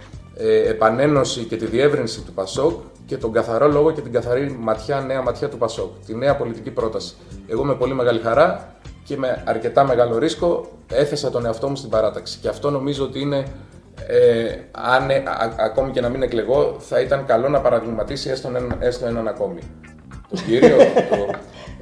ε, 0.43 0.69
επανένωση 0.69 1.45
και 1.45 1.57
τη 1.57 1.67
διεύρυνση 1.67 2.21
του 2.21 2.33
Πασόκ 2.33 2.81
και 3.07 3.17
τον 3.17 3.33
καθαρό 3.33 3.69
λόγο 3.69 3.93
και 3.93 4.01
την 4.01 4.13
καθαρή 4.13 4.57
ματιά, 4.61 5.01
νέα 5.01 5.23
ματιά 5.23 5.49
του 5.49 5.59
Πασόκ. 5.59 5.91
Τη 6.07 6.15
νέα 6.15 6.37
πολιτική 6.37 6.71
πρόταση. 6.71 7.15
Εγώ 7.49 7.65
με 7.65 7.75
πολύ 7.75 7.95
μεγάλη 7.95 8.21
χαρά 8.21 8.77
και 9.05 9.17
με 9.17 9.43
αρκετά 9.47 9.85
μεγάλο 9.85 10.19
ρίσκο 10.19 10.69
έθεσα 10.93 11.31
τον 11.31 11.47
εαυτό 11.47 11.69
μου 11.69 11.77
στην 11.77 11.91
παράταξη. 11.91 12.39
Και 12.39 12.49
αυτό 12.49 12.71
νομίζω 12.71 13.05
ότι 13.05 13.21
είναι 13.21 13.45
ε, 14.07 14.57
αν 14.71 15.11
ε, 15.11 15.15
α- 15.17 15.55
ακόμη 15.59 15.91
και 15.91 16.01
να 16.01 16.09
μην 16.09 16.23
εκλεγώ, 16.23 16.77
θα 16.79 17.01
ήταν 17.01 17.27
καλό 17.27 17.49
να 17.49 17.61
παραδειγματίσει 17.61 18.31
έστω 18.31 18.49
έναν, 18.49 18.77
έστω 18.79 19.07
έναν 19.07 19.29
ακόμη. 19.29 19.61
Το 20.29 20.43
κύριο. 20.47 20.77
το... 21.11 21.35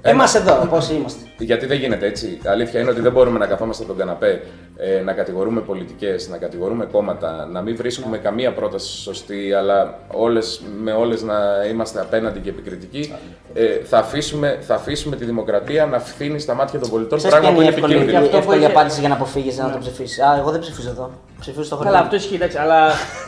Εμάς 0.03 0.35
εδώ, 0.35 0.67
πώς 0.71 0.91
είμαστε. 0.91 1.25
Γιατί 1.39 1.67
δεν 1.67 1.79
γίνεται 1.79 2.07
έτσι. 2.07 2.27
Η 2.27 2.49
αλήθεια 2.49 2.81
είναι 2.81 2.91
ότι 2.91 3.01
δεν 3.01 3.13
μπορούμε 3.13 3.39
να 3.39 3.47
καθόμαστε 3.47 3.83
στον 3.85 3.97
καναπέ, 3.97 4.43
ε, 4.77 5.01
να 5.01 5.13
κατηγορούμε 5.13 5.61
πολιτικές, 5.61 6.29
να 6.29 6.37
κατηγορούμε 6.37 6.85
κόμματα, 6.93 7.49
να 7.53 7.63
μην 7.63 7.77
βρίσκουμε 7.77 8.19
καμία 8.19 8.53
πρόταση 8.53 8.97
σωστή, 9.03 9.53
αλλά 9.53 9.99
όλες, 10.13 10.61
με 10.83 10.93
όλες 10.93 11.23
να 11.23 11.35
είμαστε 11.71 12.01
απέναντι 12.01 12.39
και 12.41 12.49
επικριτικοί. 12.49 13.15
Ε, 13.55 13.67
θα, 13.85 13.99
αφήσουμε, 13.99 14.59
θα 14.61 14.75
αφήσουμε 14.75 15.17
τη 15.17 15.25
δημοκρατία 15.25 15.87
να 15.87 15.99
φθίνει 15.99 16.39
στα 16.39 16.55
μάτια 16.55 16.79
των 16.79 16.91
πολιτών. 16.91 17.19
Ξέρεις 17.19 17.39
ποια 17.39 17.49
πράγμα 17.49 17.63
είναι 17.65 17.73
που 17.73 17.79
η 17.79 17.83
είναι 17.87 17.95
εύκολη, 17.95 17.95
επικίνδυνο. 17.95 18.25
Αυτό 18.25 18.37
που 18.37 18.43
εύκολη 18.53 18.59
είχε- 18.71 18.71
απάντηση 18.79 19.01
για 19.01 19.09
να 19.09 19.15
αποφύγεις 19.15 19.59
να 19.59 19.71
το 19.73 19.79
ψηφίσεις. 19.79 20.19
Α, 20.21 20.37
εγώ 20.39 20.51
δεν 20.51 20.61
ψηφίζω 20.61 20.91
εδώ. 20.91 21.11
Ψηφίζω 21.41 21.65
στο 21.65 21.77
χωριό. 21.77 21.91
Καλά, 21.91 22.03
αυτό 22.05 22.17
ισχύει, 22.17 22.35
εντάξει, 22.35 22.59
αλλά 22.59 22.81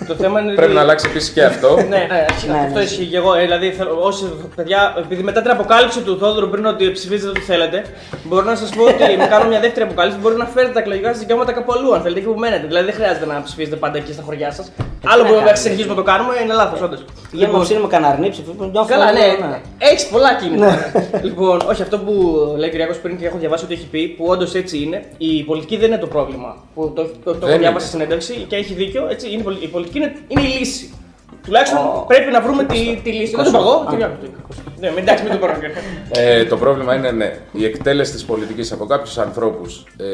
το 0.07 0.15
θέμα 0.15 0.41
είναι. 0.41 0.53
Πρέπει 0.61 0.65
ότι- 0.65 0.75
να 0.75 0.81
αλλάξει 0.81 1.07
επίσης 1.11 1.31
και 1.31 1.45
αυτό. 1.45 1.75
Ναι, 1.95 2.07
ναι, 2.11 2.25
ισχύει. 2.37 2.49
Ναι, 2.49 2.59
αυτό 2.59 2.79
ναι. 2.79 2.85
ισχύει 2.85 3.05
και 3.07 3.17
εγώ. 3.17 3.35
Ε, 3.35 3.41
δηλαδή, 3.41 3.71
θέλω, 3.73 3.99
όσοι 4.01 4.25
παιδιά, 4.57 4.95
επειδή 4.99 5.23
μετά 5.23 5.43
την 5.43 5.51
αποκάλυψη 5.51 6.01
του 6.01 6.19
Θόδωρου 6.19 6.49
πριν 6.49 6.67
ότι 6.67 6.91
ψηφίζετε 6.91 7.29
ό,τι 7.29 7.41
θέλετε, 7.41 7.85
μπορώ 8.25 8.45
να 8.45 8.57
σας 8.57 8.71
πω 8.71 8.83
ότι 8.83 9.17
με 9.23 9.27
κάνω 9.27 9.49
μια 9.49 9.61
δεύτερη 9.61 9.87
αποκάλυψη. 9.87 10.19
Μπορεί 10.19 10.37
να 10.37 10.47
φέρετε 10.47 10.73
τα 10.73 10.81
εκλογικά 10.81 11.09
σας 11.09 11.19
δικαιώματα 11.19 11.53
κάπου 11.53 11.73
αλλού, 11.73 11.95
αν 11.95 12.01
θέλετε, 12.03 12.21
εκεί 12.21 12.29
που 12.29 12.39
μένετε. 12.39 12.67
Δηλαδή, 12.67 12.85
δεν 12.85 12.95
χρειάζεται 12.95 13.27
να 13.27 13.43
ψηφίζετε 13.43 13.77
πάντα 13.77 13.99
εκεί 13.99 14.13
στα 14.13 14.23
χωριά 14.23 14.51
σας. 14.53 14.71
Άλλο 15.05 15.23
να 15.23 15.29
που 15.29 15.35
κάνουμε. 15.35 15.55
συνεχίζουμε 15.57 15.95
να 15.95 16.01
το 16.03 16.07
κάνουμε, 16.11 16.33
είναι 16.45 16.53
λάθος, 16.55 16.81
όντως. 16.81 17.05
Για 17.33 17.49
να 17.49 17.61
ψήνουμε 17.61 17.89
καναρνί, 17.89 18.31
ψηφίζουμε. 18.31 18.67
νιώθω, 18.67 18.89
Καλά, 18.89 19.13
ναι. 19.13 19.21
ναι. 19.21 19.61
Έχεις 19.79 20.07
πολλά 20.09 20.35
κίνητρα. 20.35 20.93
λοιπόν, 21.23 21.61
όχι 21.69 21.83
αυτό 21.83 21.99
που 21.99 22.13
λέει 22.57 22.69
ο 22.69 22.71
Κυριακό 22.73 22.95
πριν 23.03 23.19
και 23.19 23.27
έχω 23.27 23.39
διαβάσει 23.39 23.65
ότι 23.65 23.75
έχει 23.75 23.87
πει, 23.87 24.09
που 24.09 24.25
όντως 24.27 24.55
έτσι 24.55 24.79
είναι, 24.83 25.05
η 25.19 25.43
πολιτική 25.43 25.77
δεν 25.77 25.89
είναι 25.89 25.99
το 25.99 26.07
πρόβλημα. 26.07 26.57
Που 26.75 26.93
το, 26.95 27.03
το, 27.25 27.33
το, 27.33 27.39
Δεν 27.39 27.49
έχω 27.49 27.59
διάβασει 27.59 27.69
είναι. 27.69 27.81
στη 27.81 27.89
συνέντευξη 27.91 28.33
και 28.49 28.57
έχει 28.57 28.73
δίκιο. 28.75 29.07
Έτσι, 29.11 29.27
είναι, 29.31 29.41
η 29.41 29.43
πολι- 29.45 29.63
η 29.63 29.67
πολιτική 29.67 29.99
είναι, 29.99 30.13
είναι 30.29 30.41
η 30.41 30.59
λύση. 30.59 30.95
Τουλάχιστον 31.45 31.79
Ω. 31.79 32.05
πρέπει 32.09 32.31
να 32.33 32.41
βρούμε 32.41 32.65
τη, 32.65 33.01
τη 33.05 33.11
λύση. 33.13 33.35
Δεν 33.37 33.45
το 33.45 33.51
είπα 33.51 33.59
εγώ, 33.59 33.71
Α. 33.73 33.87
Κυριάκος 33.91 34.17
το 34.21 34.27
είπε. 34.27 34.37
Ναι, 34.81 34.89
μην 34.91 34.99
εντάξει, 34.99 35.23
μην 35.23 35.33
το 35.33 35.39
πάρω. 35.39 35.53
Ε, 36.11 36.45
το 36.45 36.57
πρόβλημα 36.57 36.95
είναι 36.95 37.11
ναι, 37.11 37.39
η 37.53 37.65
εκτέλεση 37.65 38.13
της 38.13 38.25
πολιτικής 38.25 38.73
από 38.73 38.87
κάποιους 38.87 39.19
ανθρώπους, 39.19 39.85
ε, 39.97 40.07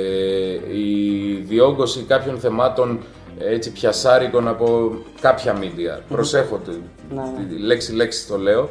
η 0.78 1.34
διόγκωση 1.48 2.04
κάποιων 2.08 2.38
θεμάτων 2.38 3.00
έτσι 3.38 3.72
πιασάρικων 3.72 4.48
από 4.48 4.90
κάποια 5.20 5.52
μίντια. 5.52 6.00
Προσέχω 6.08 6.56
τη, 6.64 6.70
Ναι. 7.14 7.22
τη 7.48 7.62
λέξη 7.62 7.92
λέξη 7.94 8.26
το 8.26 8.38
λέω. 8.38 8.68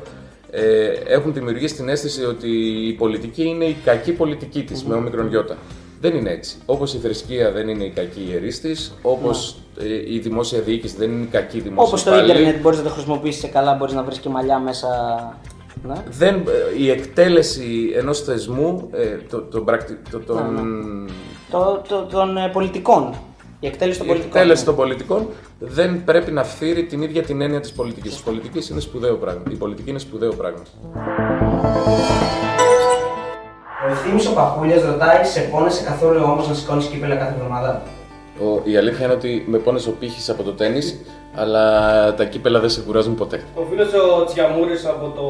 Ε, 0.51 0.87
έχουν 0.87 1.33
δημιουργήσει 1.33 1.75
την 1.75 1.89
αίσθηση 1.89 2.23
ότι 2.25 2.49
η 2.87 2.93
πολιτική 2.93 3.43
είναι 3.43 3.65
η 3.65 3.75
κακή 3.85 4.11
πολιτική 4.11 4.63
της 4.63 4.83
με 4.83 4.95
όμικρον 4.95 5.27
γιώτα. 5.27 5.57
Δεν 6.01 6.15
είναι 6.15 6.29
έτσι. 6.31 6.57
Όπως 6.65 6.93
η 6.93 6.97
θρησκεία 6.97 7.51
δεν 7.51 7.67
είναι 7.67 7.83
η 7.83 7.89
κακή 7.89 8.27
ιερής 8.29 8.61
της, 8.61 8.93
όπως 9.01 9.55
ε, 9.79 10.13
η 10.13 10.19
δημόσια 10.19 10.59
διοίκηση 10.59 10.95
δεν 10.97 11.11
είναι 11.11 11.23
η 11.23 11.27
κακή 11.31 11.59
δημόσια 11.59 11.83
Όπως 11.87 12.03
το 12.03 12.11
υπάλληλη. 12.11 12.31
ίντερνετ 12.39 12.61
μπορείς 12.61 12.77
να 12.77 12.83
το 12.83 12.89
χρησιμοποιήσεις 12.89 13.49
καλά, 13.51 13.73
μπορείς 13.73 13.93
να 13.93 14.03
βρεις 14.03 14.19
και 14.19 14.29
μαλλιά 14.29 14.59
μέσα. 14.59 14.87
Ναι. 15.87 15.93
δεν, 16.09 16.35
ε, 16.35 16.81
η 16.81 16.89
εκτέλεση 16.89 17.91
ενός 17.95 18.21
θεσμού, 18.21 18.89
ε, 18.93 19.17
το, 19.29 19.41
το, 19.41 19.61
πρακτι- 19.61 20.09
το, 20.11 20.19
τον, 20.19 21.09
Το, 21.51 21.81
το, 21.87 22.01
των 22.11 22.37
ε, 22.37 22.49
πολιτικών. 22.53 23.13
Η 23.59 23.67
εκτέλεση 23.67 23.97
των 23.97 24.07
η 24.07 24.09
πολιτικών. 24.09 24.37
εκτέλεση 24.37 24.61
ναι. 24.61 24.67
των 24.67 24.75
πολιτικών 24.75 25.27
δεν 25.59 26.03
πρέπει 26.03 26.31
να 26.31 26.43
φθείρει 26.43 26.83
την 26.83 27.01
ίδια 27.01 27.21
την 27.23 27.41
έννοια 27.41 27.59
της 27.59 27.71
πολιτικής. 27.71 28.19
Η 28.19 28.23
πολιτικής 28.23 28.69
είναι 28.69 28.79
σπουδαίο 28.79 29.15
πράγμα. 29.15 29.41
Η 29.51 29.55
πολιτική 29.55 29.89
είναι 29.89 29.99
σπουδαίο 29.99 30.33
πράγμα. 30.33 30.61
Ο 33.87 33.91
Ευθύμης 33.91 34.27
ο 34.27 34.33
Παπούλιας 34.33 34.83
ρωτάει, 34.83 35.23
σε 35.23 35.39
πόνεσαι 35.39 35.83
καθόλου 35.83 36.21
όμως 36.23 36.47
να 36.47 36.53
σηκώνεις 36.53 36.85
κύπελα 36.85 37.15
κάθε 37.15 37.33
εβδομάδα; 37.37 37.81
Ο, 38.39 38.61
η 38.63 38.77
αλήθεια 38.77 39.05
είναι 39.05 39.13
ότι 39.13 39.45
με 39.47 39.57
πόνεσε 39.57 39.89
ο 39.89 39.91
πύχης 39.99 40.29
από 40.29 40.43
το 40.43 40.51
τέννις, 40.51 40.99
αλλά 41.35 42.13
τα 42.13 42.25
κύπελα 42.25 42.59
δεν 42.59 42.69
σε 42.69 42.81
κουράζουν 42.81 43.15
ποτέ. 43.15 43.43
Ο 43.55 43.61
φίλος 43.69 43.93
ο 43.93 44.25
Τσιαμούρης 44.25 44.85
από 44.85 45.05
το 45.15 45.25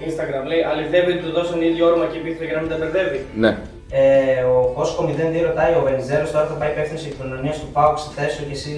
Instagram 0.00 0.46
λέει: 0.46 0.62
Αληθεύει 0.62 1.12
ότι 1.12 1.22
του 1.22 1.32
δώσαν 1.32 1.62
ίδιο 1.62 1.86
όρομα 1.86 2.04
και 2.04 2.18
επίθετο 2.18 2.44
για 2.44 2.54
να 2.54 2.60
μην 2.60 2.70
τα 2.70 2.76
μπερδεύει. 2.76 3.24
Ναι. 3.34 3.58
Ε, 3.90 4.42
ο 4.42 4.72
Κόσκο 4.76 5.02
02 5.04 5.42
ρωτάει, 5.48 5.72
ο 5.78 5.82
Βενιζέλος 5.88 6.30
τώρα 6.34 6.46
θα 6.50 6.54
πάει 6.60 6.70
υπεύθυνος 6.74 7.02
επικοινωνία 7.06 7.52
του 7.60 7.68
ΠΑΟΚ 7.74 7.98
σε 7.98 8.08
θέσιο 8.16 8.42
και 8.48 8.56
εσύ 8.58 8.74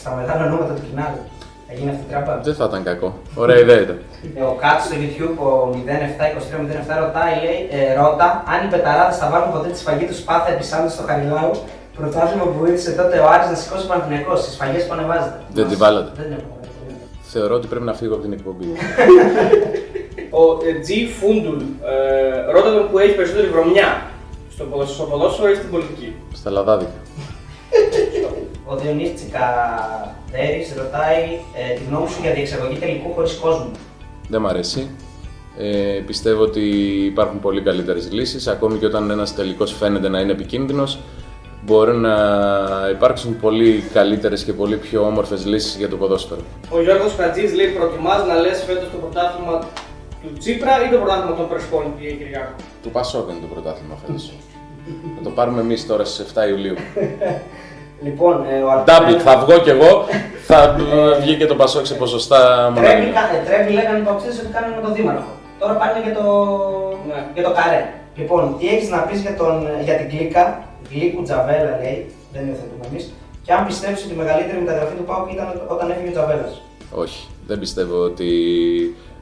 στα 0.00 0.10
μεγάλα 0.18 0.42
ονόματα 0.48 0.72
του 0.76 0.82
κοινάλου. 0.88 1.20
Θα 1.66 1.72
γίνει 1.76 1.90
αυτή 1.94 2.04
η 2.08 2.10
τράπα; 2.12 2.32
Δεν 2.48 2.54
θα 2.58 2.64
ήταν 2.70 2.82
κακό. 2.90 3.08
Ωραία 3.42 3.58
ιδέα 3.64 3.80
ήταν. 3.86 3.98
Ε, 4.38 4.42
Ο 4.52 4.54
Κάτ 4.62 4.78
στο 4.86 4.94
YouTube, 5.02 5.36
ο 5.48 5.50
072307 6.88 7.04
ρωτάει, 7.04 7.34
λέει, 7.44 7.60
ε, 7.76 7.80
ρώτα 7.98 8.28
αν 8.52 8.58
οι 8.64 8.68
πεταράδες 8.72 9.16
θα 9.22 9.26
βάλουν 9.32 9.50
ποτέ 9.54 9.68
τη 9.74 9.78
σφαγή 9.82 10.04
τους 10.10 10.18
Σπάθα 10.22 10.48
επισάντα 10.56 10.88
στο 10.94 11.02
Χαριλάου. 11.08 11.52
Πρωτάθλημα 11.98 12.44
που 12.50 12.56
βοήθησε 12.62 12.90
τότε 13.00 13.16
ο 13.24 13.26
Άρης 13.32 13.48
να 13.52 13.56
σηκώσει 13.60 13.86
Παναθηναϊκός 13.90 14.38
στις 14.42 14.52
σφαγές 14.56 14.82
που 14.86 14.92
ανεβάζετε. 14.96 15.38
Δεν 15.56 15.68
τη 15.68 15.74
βάλατε. 15.82 16.10
Δεν 16.18 16.24
την 16.28 16.34
έχω 16.38 16.46
βάλει. 16.54 16.68
Θεωρώ 17.32 17.54
ότι 17.54 17.66
πρέπει 17.66 17.84
να 17.84 17.94
φύγω 18.00 18.14
από 18.14 18.22
την 18.22 18.32
εκπομπή. 18.32 18.66
Ο 20.40 20.44
ε, 20.68 20.72
G. 20.86 20.90
Φούντουλ 21.18 21.60
ε, 21.92 22.52
ρώτα 22.52 22.70
τον 22.74 22.84
που 22.90 22.98
έχει 22.98 23.14
περισσότερη 23.14 23.46
βρωμιά 23.54 23.88
στο 24.54 24.64
ποδόσφαιρο, 24.64 24.94
στο 24.94 25.04
ποδόσφαιρο 25.04 25.50
ή 25.50 25.54
στην 25.54 25.70
πολιτική; 25.70 26.12
Στα 26.32 26.50
λαδάδικα. 26.50 26.92
Ο 28.70 28.76
Διονύσης 28.76 29.14
Τσικαδέρης 29.14 30.74
ρωτάει 30.76 31.22
ε, 31.54 31.74
τη 31.74 31.82
γνώμη 31.88 32.08
σου 32.08 32.18
για 32.22 32.32
διεξαγωγή 32.32 32.76
τελικού 32.76 33.12
χωρίς 33.12 33.34
κόσμο. 33.34 33.70
Δεν 34.28 34.40
μ' 34.40 34.46
αρέσει. 34.46 34.90
Ε, 35.58 36.02
πιστεύω 36.06 36.42
ότι 36.42 36.60
υπάρχουν 37.04 37.40
πολύ 37.40 37.60
καλύτερες 37.60 38.12
λύσεις, 38.12 38.46
ακόμη 38.46 38.78
και 38.78 38.86
όταν 38.86 39.10
ένας 39.10 39.34
τελικός 39.34 39.72
φαίνεται 39.72 40.08
να 40.08 40.20
είναι 40.20 40.32
επικίνδυνος, 40.32 40.98
μπορεί 41.64 41.96
να 41.96 42.16
υπάρξουν 42.92 43.40
πολύ 43.40 43.84
καλύτερες 43.92 44.44
και 44.44 44.52
πολύ 44.52 44.76
πιο 44.76 45.06
όμορφες 45.06 45.46
λύσεις 45.46 45.76
για 45.76 45.88
το 45.88 45.96
ποδόσφαιρο. 45.96 46.40
Ο 46.70 46.82
Γιώργος 46.82 47.14
Χατζής 47.14 47.54
λέει: 47.54 47.66
Προτιμάς 47.66 48.26
να 48.26 48.34
λες 48.34 48.62
φέτος 48.66 48.90
το 48.90 48.96
πρωτάθλημα 48.96 49.68
του 50.24 50.38
Τσίπρα 50.38 50.72
ή 50.86 50.90
το 50.92 50.96
πρωτάθλημα 50.98 51.36
των 51.36 51.48
Πρεσπών, 51.48 51.84
κύριε 51.98 52.14
Κυριάκο; 52.14 52.52
Του 52.82 52.90
Πασόκ 52.90 53.28
είναι 53.30 53.40
το 53.40 53.46
πρωτάθλημα 53.54 53.94
φέτος. 54.06 54.32
Θα 55.16 55.22
το 55.22 55.30
πάρουμε 55.30 55.60
εμείς 55.60 55.86
τώρα 55.86 56.04
στις 56.04 56.18
7 56.34 56.48
Ιουλίου. 56.50 56.74
Λοιπόν, 58.02 58.34
ε, 58.50 58.62
ο 58.62 58.68
Double, 58.86 58.90
Αρτέμ- 58.90 59.20
θα 59.20 59.38
βγω 59.38 59.58
κι 59.58 59.70
εγώ, 59.70 60.04
θα 60.46 60.58
ε, 60.62 61.20
βγει 61.20 61.36
και 61.36 61.46
το 61.46 61.54
Πασόκ 61.54 61.86
σε 61.86 61.94
ποσοστά 61.94 62.72
Τρέμει, 62.74 62.88
μοναδικά. 62.88 63.20
κα- 63.20 63.42
τρέμει 63.50 63.70
λέγανε 63.72 63.98
οι 63.98 64.02
παοξίδες 64.02 64.38
ότι 64.38 64.48
κάνουν 64.56 64.70
με 64.74 64.80
τον 64.86 64.94
Δήμαρχο. 64.94 65.32
Τώρα 65.60 65.72
πάνε 65.80 66.00
για 66.04 66.14
το, 66.18 66.24
Ναι. 67.08 67.18
για 67.34 67.42
το 67.42 67.52
καρέ. 67.58 67.82
Λοιπόν, 68.16 68.56
τι 68.58 68.68
έχεις 68.68 68.88
να 68.90 68.98
πεις 68.98 69.20
για, 69.20 69.34
τον, 69.36 69.54
για 69.84 69.94
την 69.94 70.08
κλίκα, 70.08 70.42
γλύκου 70.90 71.22
Τζαβέλα 71.22 71.72
λέει, 71.82 71.98
δεν 72.32 72.42
υιοθετούμε 72.48 72.84
εμείς, 72.90 73.04
και 73.44 73.52
αν 73.52 73.66
πιστεύεις 73.66 74.04
ότι 74.04 74.12
η 74.14 74.16
μεγαλύτερη 74.16 74.58
μεταγραφή 74.58 74.94
του 74.98 75.04
ΠΑΟΚ 75.04 75.32
ήταν 75.32 75.48
όταν 75.74 75.90
έφυγε 75.90 76.08
ο 76.08 76.12
Τζαβέλας; 76.12 76.62
Όχι, 76.94 77.20
δεν 77.46 77.58
πιστεύω 77.58 77.96
ότι 78.10 78.28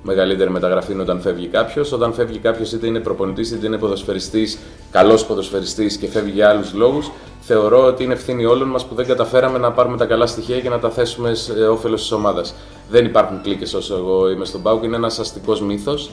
μεγαλύτερη 0.03 0.50
μεταγραφή 0.50 0.92
είναι 0.92 1.03
όταν 1.03 1.20
φεύγει 1.20 1.46
κάποιος. 1.46 1.92
Όταν 1.92 2.12
φεύγει 2.12 2.38
κάποιος, 2.38 2.72
είτε 2.72 2.86
είναι 2.86 3.00
προπονητής 3.00 3.50
είτε 3.50 3.66
είναι 3.66 3.78
ποδοσφαιριστής, 3.78 4.59
καλός 4.90 5.26
ποδοσφαιριστής 5.26 5.96
και 5.96 6.09
φεύγει 6.09 6.30
για 6.30 6.48
άλλους 6.48 6.72
λόγους, 6.72 7.11
θεωρώ 7.40 7.84
ότι 7.84 8.05
είναι 8.05 8.12
ευθύνη 8.12 8.44
όλων 8.44 8.68
μας 8.68 8.86
που 8.86 8.94
δεν 8.94 9.07
καταφέραμε 9.07 9.59
να 9.59 9.72
πάρουμε 9.72 9.96
τα 9.96 10.05
καλά 10.05 10.26
στοιχεία 10.26 10.61
και 10.61 10.68
να 10.68 10.78
τα 10.78 10.90
θέσουμε 10.90 11.34
σε 11.34 11.53
όφελος 11.53 12.00
της 12.00 12.12
ομάδας. 12.12 12.55
Δεν 12.90 13.05
υπάρχουν 13.05 13.40
κλίκες 13.42 13.74
όσο 13.74 13.96
εγώ 13.96 14.30
είμαι 14.30 14.44
στον 14.44 14.62
Πάουκ, 14.62 14.82
είναι 14.82 14.96
ένας 14.96 15.18
αστικός 15.18 15.61
μύθος. 15.61 16.11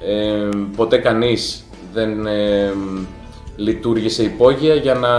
Ε, 0.00 0.48
ποτέ 0.76 0.96
κανείς 0.96 1.64
δεν 1.92 2.26
ε, 2.26 2.72
λειτουργήσε 3.56 4.22
υπόγεια 4.22 4.74
για 4.74 4.94
να 4.94 5.10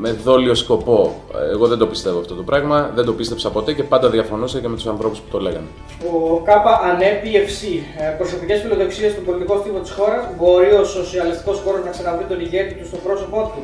με 0.00 0.12
δόλιο 0.12 0.54
σκοπό. 0.54 1.14
Εγώ 1.52 1.66
δεν 1.66 1.78
το 1.78 1.86
πιστεύω 1.86 2.18
αυτό 2.18 2.34
το 2.34 2.42
πράγμα, 2.42 2.90
δεν 2.94 3.04
το 3.04 3.12
πίστεψα 3.12 3.50
ποτέ 3.50 3.72
και 3.72 3.82
πάντα 3.82 4.10
διαφωνούσα 4.10 4.60
και 4.60 4.68
με 4.68 4.74
τους 4.74 4.86
ανθρώπους 4.86 5.18
που 5.18 5.28
το 5.30 5.40
λέγανε. 5.40 5.66
Ο 6.12 6.40
ΚΑΠΑ 6.44 6.80
Ανέπι 6.90 7.30
FC. 7.46 7.62
Ε, 8.02 8.16
Προσωπικές 8.18 8.60
φιλοδοξίες 8.60 9.12
στον 9.12 9.24
πολιτικό 9.24 9.58
στίβο 9.60 9.78
της 9.78 9.90
χώρας. 9.90 10.28
Μπορεί 10.38 10.72
ο 10.72 10.84
σοσιαλιστικός 10.84 11.60
χώρος 11.64 11.84
να 11.84 11.90
ξαναβρει 11.90 12.24
τον 12.24 12.40
ηγέτη 12.40 12.74
του 12.74 12.86
στο 12.86 12.96
πρόσωπό 12.96 13.52
του; 13.54 13.62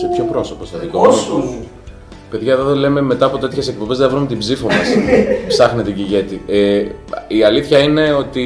Σε 0.00 0.06
ποιο 0.14 0.24
πρόσωπο 0.24 0.64
θα 0.64 0.78
δικό 0.78 1.00
Δικό 1.00 1.10
μου; 1.10 1.16
σου. 1.16 1.66
Παιδιά, 2.30 2.52
εδώ 2.52 2.74
λέμε 2.74 3.00
μετά 3.00 3.26
από 3.26 3.38
τέτοιες 3.38 3.68
εκπομπές 3.68 3.98
δεν 3.98 4.08
βρούμε 4.10 4.26
την 4.26 4.38
ψήφο 4.38 4.66
μας. 4.66 4.88
Ψάχνετε 5.48 5.90
και 5.90 6.02
ηγέτη. 6.02 6.42
Ε, 6.46 6.84
η 7.28 7.42
αλήθεια 7.42 7.78
είναι 7.78 8.12
ότι 8.12 8.44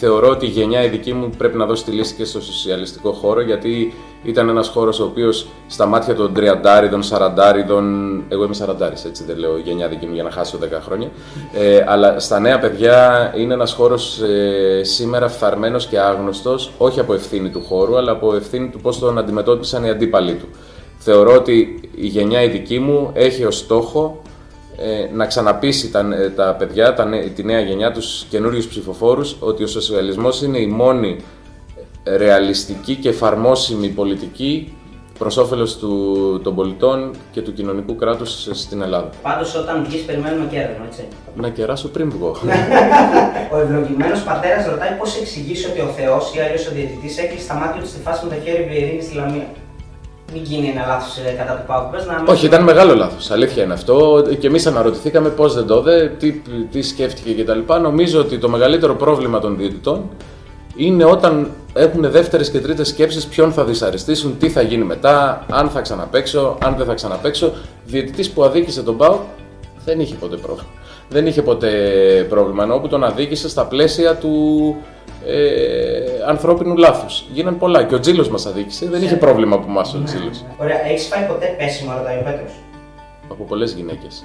θεωρώ 0.00 0.28
ότι 0.28 0.46
η 0.46 0.48
γενιά 0.48 0.84
η 0.84 0.88
δική 0.88 1.12
μου 1.12 1.30
πρέπει 1.38 1.56
να 1.56 1.66
δώσει 1.66 1.84
τη 1.84 1.90
λύση 1.90 2.14
και 2.14 2.24
στο 2.24 2.40
σοσιαλιστικό 2.40 3.12
χώρο 3.12 3.40
γιατί 3.40 3.94
ήταν 4.24 4.48
ένας 4.48 4.68
χώρος 4.68 5.00
ο 5.00 5.04
οποίος 5.04 5.46
στα 5.66 5.86
μάτια 5.86 6.14
των 6.14 6.34
τριαντάριδων, 6.34 7.02
σαραντάριδων. 7.02 8.22
Εγώ 8.28 8.44
είμαι 8.44 8.54
σαραντάρης, 8.54 9.04
έτσι 9.04 9.24
δεν 9.24 9.36
λέω 9.38 9.58
γενιά 9.58 9.88
δική 9.88 10.06
μου 10.06 10.14
για 10.14 10.22
να 10.22 10.30
χάσω 10.30 10.58
10 10.58 10.80
χρόνια. 10.84 11.10
Ε, 11.52 11.84
αλλά 11.86 12.18
στα 12.18 12.40
νέα 12.40 12.58
παιδιά 12.58 13.32
είναι 13.36 13.54
ένας 13.54 13.72
χώρος 13.72 14.20
ε, 14.20 14.82
σήμερα 14.84 15.28
φθαρμένος 15.28 15.86
και 15.86 15.98
άγνωστος, 15.98 16.70
όχι 16.78 17.00
από 17.00 17.14
ευθύνη 17.14 17.50
του 17.50 17.62
χώρου, 17.68 17.96
αλλά 17.96 18.12
από 18.12 18.34
ευθύνη 18.34 18.68
του 18.68 18.80
πώς 18.80 18.98
τον 18.98 19.18
αντιμετώπισαν 19.18 19.84
οι 19.84 19.90
αντίπαλοι 19.90 20.34
του. 20.34 20.48
Θεωρώ 20.98 21.34
ότι 21.34 21.80
η 21.94 22.06
γενιά 22.06 22.42
η 22.42 22.48
δική 22.48 22.78
μου 22.78 23.10
έχει 23.14 23.44
ως 23.44 23.56
στόχο 23.58 24.22
ε, 24.76 25.14
να 25.14 25.26
ξαναπείσει 25.26 25.90
τα, 25.90 26.08
ε, 26.14 26.28
τα 26.30 26.54
παιδιά, 26.58 26.94
τα, 26.94 27.04
νέ- 27.04 27.34
τη 27.34 27.44
νέα 27.44 27.60
γενιά, 27.60 27.92
τους 27.92 28.24
καινούριους 28.30 28.66
ψηφοφόρους, 28.66 29.36
ότι 29.40 29.62
ο 29.62 29.66
σοσιαλισμός 29.66 30.42
είναι 30.42 30.58
η 30.58 30.66
μόνη 30.66 31.16
ε, 31.18 31.22
ρεαλιστική 32.04 32.94
και 32.94 33.08
εφαρμόσιμη 33.08 33.88
πολιτική 33.88 34.76
προς 35.18 35.36
όφελος 35.36 35.78
του, 35.78 36.40
των 36.42 36.54
πολιτών 36.54 37.10
και 37.32 37.40
του 37.40 37.52
κοινωνικού 37.52 37.96
κράτους 37.96 38.48
στην 38.52 38.82
Ελλάδα. 38.82 39.08
Πάντως 39.22 39.54
όταν 39.54 39.84
βγεις 39.88 40.02
περιμένουμε 40.02 40.46
κέρδο, 40.50 40.84
έτσι. 40.86 41.08
Να 41.36 41.48
κεράσω 41.48 41.88
πριν 41.88 42.10
βγω. 42.10 42.36
Ο 43.52 43.58
ευλογημένος 43.58 44.22
πατέρας 44.22 44.66
ρωτάει 44.66 44.90
πώς 44.98 45.16
εξηγήσει 45.16 45.66
ότι 45.70 45.80
ο 45.80 45.90
Θεός 45.96 46.34
ή 46.34 46.38
αλλιώ 46.40 46.60
ο 46.70 46.74
διαιτητής 46.74 47.18
έκλεισε 47.18 47.46
τα 47.46 47.54
μάτια 47.54 47.80
του 47.82 47.88
στη 47.88 48.00
φάση 48.00 48.24
με 48.24 48.34
το 48.34 48.40
χέρι 48.44 48.68
Βιερίνη 48.70 49.02
στη 49.02 49.14
Λαμία; 49.14 49.46
Μην 50.32 50.42
γίνει 50.42 50.68
ένα 50.68 50.86
λάθος 50.86 51.18
κατά 51.36 51.52
του 51.54 51.62
Πάουκ. 51.66 51.92
Πες 51.92 52.06
να 52.06 52.24
Όχι, 52.26 52.46
ήταν 52.46 52.62
μεγάλο 52.62 52.94
λάθος. 52.94 53.30
Αλήθεια 53.30 53.62
είναι 53.62 53.72
αυτό. 53.72 54.24
Και 54.38 54.46
εμείς 54.46 54.66
αναρωτηθήκαμε 54.66 55.28
πώς 55.28 55.54
δεν 55.54 55.66
το 55.66 55.80
δε, 55.80 56.08
τι, 56.08 56.32
τι 56.70 56.82
σκέφτηκε 56.82 57.42
κτλ. 57.42 57.60
Νομίζω 57.82 58.20
ότι 58.20 58.38
το 58.38 58.48
μεγαλύτερο 58.48 58.94
πρόβλημα 58.94 59.38
των 59.40 59.56
διαιτητών 59.56 60.10
είναι 60.76 61.04
όταν 61.04 61.50
έχουν 61.72 62.10
δεύτερες 62.10 62.50
και 62.50 62.60
τρίτες 62.60 62.88
σκέψεις 62.88 63.26
ποιον 63.26 63.52
θα 63.52 63.64
δυσαρεστήσουν, 63.64 64.38
τι 64.38 64.48
θα 64.48 64.62
γίνει 64.62 64.84
μετά, 64.84 65.44
αν 65.50 65.68
θα 65.68 65.80
ξαναπέξω, 65.80 66.58
αν 66.64 66.74
δεν 66.76 66.86
θα 66.86 66.94
ξαναπέξω. 66.94 67.52
Διαιτητής 67.84 68.30
που 68.30 68.44
αδίκησε 68.44 68.82
τον 68.82 68.96
Πάο 68.96 69.18
δεν 69.84 70.00
είχε 70.00 70.14
ποτέ 70.14 70.36
πρόβλημα. 70.36 70.68
Δεν 71.08 71.26
είχε 71.26 71.42
ποτέ 71.42 71.70
πρόβλημα. 72.28 72.62
Ενώ 72.62 72.78
που 72.78 72.88
τον 72.88 73.04
αδίκησε 73.04 73.48
στα 73.48 73.66
πλαίσια 73.66 74.16
του 74.16 74.76
ε, 75.26 76.28
ανθρώπινου 76.28 76.76
λάθους. 76.76 77.24
Γίναν 77.32 77.58
πολλά. 77.58 77.84
Και 77.84 77.94
ο 77.94 78.00
Τζίλος 78.00 78.28
μας 78.28 78.46
αδίκησε. 78.46 78.86
Δεν 78.86 79.02
είχε 79.02 79.16
πρόβλημα 79.16 79.56
από 79.56 79.66
εμά 79.68 79.80
ο 79.80 80.02
Τζίλος. 80.04 80.44
Ωραία, 80.60 80.86
έχεις 80.86 81.06
φάει 81.06 81.26
ποτέ 81.26 81.54
πέσιμο, 81.58 81.92
ρωτάει 81.98 82.16
ο 82.16 82.22
Πέτρος. 82.22 82.52
Από 83.28 83.44
πολλές 83.44 83.72
γυναίκες. 83.72 84.24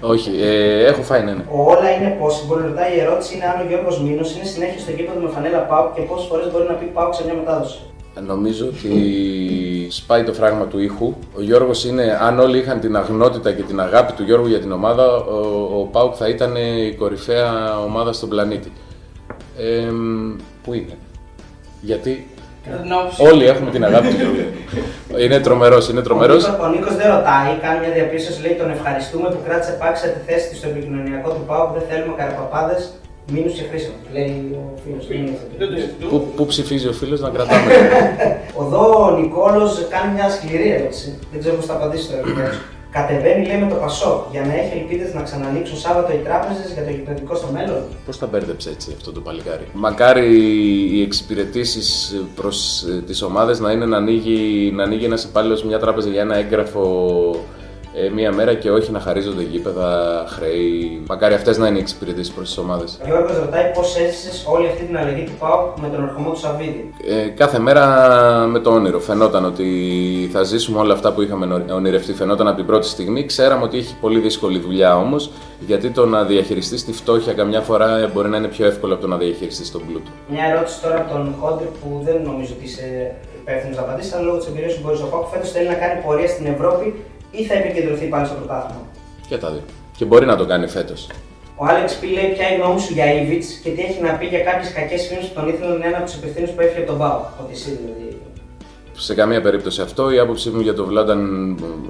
Όχι, 0.00 0.30
ε, 0.42 0.84
έχω 0.84 1.02
φάει 1.02 1.22
ναι, 1.22 1.32
ναι. 1.32 1.44
Ο 1.52 1.70
Όλα 1.70 1.90
είναι 1.90 2.16
possible, 2.20 2.60
ρωτάει 2.62 2.96
η 2.96 3.00
ερώτηση 3.00 3.34
είναι 3.34 3.44
αν 3.44 3.66
ο 3.66 3.68
Γιώργος 3.68 4.02
Μήνος 4.02 4.34
είναι 4.34 4.44
συνέχεια 4.44 4.80
στο 4.80 4.90
γήπεδο 4.90 5.20
με 5.20 5.28
φανέλα 5.28 5.58
Πάουκ 5.58 5.94
και 5.94 6.00
πόσες 6.00 6.28
φορές 6.28 6.50
μπορεί 6.52 6.66
να 6.68 6.74
πει 6.74 6.84
Πάουκ 6.84 7.14
σε 7.14 7.24
μια 7.24 7.34
μετάδοση. 7.34 7.80
Νομίζω 8.26 8.66
ότι 8.66 8.90
σπάει 9.90 10.22
το 10.24 10.32
φράγμα 10.32 10.66
του 10.66 10.78
ήχου. 10.78 11.14
Ο 11.36 11.42
Γιώργος 11.42 11.84
είναι, 11.84 12.18
αν 12.20 12.38
όλοι 12.38 12.58
είχαν 12.58 12.80
την 12.80 12.96
αγνότητα 12.96 13.52
και 13.52 13.62
την 13.62 13.80
αγάπη 13.80 14.12
του 14.12 14.22
Γιώργου 14.22 14.46
για 14.46 14.60
την 14.60 14.72
ομάδα, 14.72 15.16
ο, 15.16 15.80
ο 15.80 15.88
Πάουκ 15.92 16.14
θα 16.16 16.28
ήταν 16.28 16.56
η 16.56 16.94
κορυφαία 16.98 17.78
ομάδα 17.78 18.12
στον 18.12 18.28
πλανήτη. 18.28 18.72
Ε, 19.58 19.90
πού 20.62 20.72
είναι; 20.72 20.98
Γιατί 21.80 22.26
όλοι 23.18 23.44
έχουμε 23.44 23.70
την 23.70 23.84
αγάπη 23.84 24.08
του 24.08 24.16
Γιώργου. 24.16 24.44
είναι 25.24 25.40
τρομερός, 25.40 25.88
είναι 25.88 26.02
τρομερός. 26.02 26.44
Ο 26.44 26.68
Νίκος 26.74 26.94
δεν 26.96 27.08
ρωτάει, 27.14 27.50
κάνει 27.62 27.78
μια 27.82 27.92
διαπίστωση, 27.98 28.40
λέει 28.40 28.54
τον 28.62 28.70
ευχαριστούμε 28.70 29.28
που 29.28 29.40
κράτησε 29.46 29.72
πάξα 29.80 30.06
τη 30.14 30.20
θέση 30.32 30.44
του 30.50 30.56
στο 30.56 30.68
επικοινωνιακό 30.68 31.28
του 31.30 31.44
Πάουκ. 31.46 31.68
Δεν 31.78 31.84
θέλουμε 31.90 32.14
καραπαπάδε 32.16 32.76
Μήνους 33.32 33.52
και 33.52 33.62
χρήσιμο, 33.70 33.94
λέει 34.12 34.58
ο 34.60 34.78
φίλος. 34.84 35.04
Πού, 36.10 36.32
πού 36.36 36.46
ψηφίζει 36.46 36.88
ο 36.88 36.92
φίλος 36.92 37.20
να 37.20 37.28
κρατάμε. 37.28 37.72
Εδώ 38.62 39.04
ο 39.06 39.18
Νικόλος 39.18 39.86
κάνει 39.90 40.12
μια 40.12 40.30
σκληρή 40.30 40.70
ερώτηση. 40.70 41.18
Δεν 41.30 41.40
ξέρω 41.40 41.54
πώς 41.54 41.66
θα 41.66 41.74
απαντήσει 41.74 42.08
το 42.08 42.16
ερωτήριο. 42.16 42.52
Κατεβαίνει, 42.90 43.46
λέει, 43.46 43.58
με 43.60 43.68
το 43.68 43.74
Πασό 43.74 44.26
για 44.30 44.40
να 44.40 44.52
έχει 44.54 44.78
ελπίδες 44.78 45.14
να 45.14 45.22
ξανανοίξουν 45.22 45.76
Σάββατο 45.76 46.12
οι 46.12 46.16
τράπεζες 46.24 46.72
για 46.72 46.84
το 46.84 46.90
γυπνοτικό 46.90 47.34
στο 47.34 47.48
μέλλον. 47.52 47.82
Πώς 48.06 48.18
τα 48.18 48.26
μπέρδεψε 48.26 48.70
έτσι 48.70 48.92
αυτό 48.96 49.12
το 49.12 49.20
παλικάρι; 49.20 49.66
Μακάρι 49.72 50.36
οι 50.92 51.02
εξυπηρετήσεις 51.02 52.14
προς 52.34 52.82
ε, 52.82 53.02
τις 53.06 53.22
ομάδες 53.22 53.60
να 53.60 53.72
είναι 53.72 53.86
να 53.86 53.96
ανοίγει, 53.96 54.70
να 54.72 54.82
ανοίγει 54.82 55.04
ένας 55.04 55.24
υπάλληλος 55.24 55.64
μια 55.64 55.78
τράπεζα 55.78 56.08
για 56.08 56.20
ένα 56.20 56.36
έγγραφο 56.36 57.36
ε, 57.94 58.08
μία 58.08 58.32
μέρα 58.32 58.54
και 58.54 58.70
όχι 58.70 58.90
να 58.90 59.00
χαρίζονται 59.00 59.42
γήπεδα, 59.42 60.24
χρέη. 60.28 61.02
Μακάρι 61.08 61.34
αυτές 61.34 61.58
να 61.58 61.66
είναι 61.66 61.76
οι 61.76 61.80
εξυπηρετήσεις 61.80 62.32
προς 62.32 62.48
τις 62.48 62.58
ομάδες. 62.58 62.98
Ο 63.02 63.06
Γιώργος 63.06 63.38
ρωτάει 63.38 63.72
πώς 63.74 63.96
έζησες 63.96 64.44
όλη 64.46 64.66
αυτή 64.66 64.84
την 64.84 64.96
αλλαγή 64.96 65.24
του 65.24 65.32
ΠΑΟΚ 65.38 65.78
με 65.78 65.88
τον 65.88 66.04
ερχομό 66.04 66.30
του 66.30 66.38
Σαββίδη. 66.38 66.94
Ε, 67.08 67.28
κάθε 67.28 67.58
μέρα 67.58 67.84
με 68.46 68.58
το 68.58 68.70
όνειρο. 68.70 69.00
Φαινόταν 69.00 69.44
ότι 69.44 69.68
θα 70.32 70.42
ζήσουμε 70.42 70.78
όλα 70.78 70.94
αυτά 70.94 71.12
που 71.12 71.22
είχαμε 71.22 71.64
ονειρευτεί. 71.72 72.12
Φαινόταν 72.12 72.46
από 72.48 72.56
την 72.56 72.66
πρώτη 72.66 72.86
στιγμή. 72.86 73.24
Ξέραμε 73.24 73.64
ότι 73.64 73.78
έχει 73.78 73.96
πολύ 74.00 74.18
δύσκολη 74.18 74.58
δουλειά 74.58 74.96
όμως, 74.96 75.30
γιατί 75.66 75.90
το 75.90 76.06
να 76.06 76.24
διαχειριστείς 76.24 76.84
τη 76.84 76.92
φτώχεια 76.92 77.32
καμιά 77.32 77.60
φορά 77.60 78.10
μπορεί 78.14 78.28
να 78.28 78.36
είναι 78.36 78.48
πιο 78.48 78.66
εύκολο 78.66 78.92
από 78.92 79.02
το 79.02 79.08
να 79.08 79.16
διαχειριστείς 79.16 79.70
τον 79.70 79.82
πλούτο. 79.86 80.10
Μια 80.28 80.44
ερώτηση 80.44 80.82
τώρα 80.82 80.96
από 80.96 81.12
τον 81.12 81.34
Κόντρι 81.40 81.68
που 81.80 82.00
δεν 82.04 82.22
νομίζω 82.22 82.52
ότι 82.56 82.64
είσαι 82.64 83.14
υπεύθυνος 83.40 83.76
να 83.76 83.82
απαντήσει, 83.82 84.14
αλλά 84.14 84.24
λόγω 84.24 84.38
της 84.38 84.46
εμπειρίας 84.46 84.74
που 84.74 84.80
μπορείς 84.84 85.00
ο 85.00 85.06
ΠΑΟΚ 85.06 85.26
φέτος 85.32 85.50
θέλει 85.50 85.68
να 85.68 85.74
κάνει 85.74 86.02
πορεία 86.04 86.28
στην 86.28 86.46
Ευρώπη 86.46 86.86
ή 87.30 87.44
θα 87.44 87.54
επικεντρωθεί 87.54 88.06
πάλι 88.06 88.26
στο 88.26 88.34
πρωτάθλημα; 88.34 88.86
Και 89.28 89.36
τα 89.36 89.50
δύο. 89.50 89.62
Και 89.96 90.04
μπορεί 90.04 90.26
να 90.26 90.36
το 90.36 90.46
κάνει 90.46 90.66
φέτος. 90.66 91.08
Ο 91.56 91.64
Άλεξ 91.64 91.94
Πι 91.94 92.06
λέει 92.06 92.28
ποια 92.34 92.46
είναι 92.46 92.56
η 92.56 92.58
γνώμη 92.60 92.80
σου 92.80 92.92
για 92.92 93.12
Ιβιτς 93.14 93.48
και 93.62 93.70
τι 93.70 93.80
έχει 93.82 94.02
να 94.02 94.12
πει 94.12 94.26
για 94.26 94.40
κάποιες 94.40 94.72
κακές 94.72 95.06
φήμες 95.06 95.24
που 95.24 95.34
τον 95.34 95.48
ήθελαν 95.48 95.82
ένα 95.82 95.96
από 95.96 96.06
τους 96.06 96.14
υπευθύνου 96.14 96.46
που 96.54 96.60
έφυγε 96.60 96.78
από 96.78 96.86
τον 96.86 96.98
Πάο. 96.98 97.20
Ότι 97.42 97.52
εσύ 97.52 97.70
δηλαδή. 97.82 98.20
Σε 98.92 99.14
καμία 99.14 99.40
περίπτωση 99.40 99.80
αυτό. 99.82 100.10
Η 100.10 100.18
άποψή 100.18 100.50
μου 100.50 100.60
για 100.60 100.74
τον 100.74 100.86
Βλάνταν, 100.86 101.20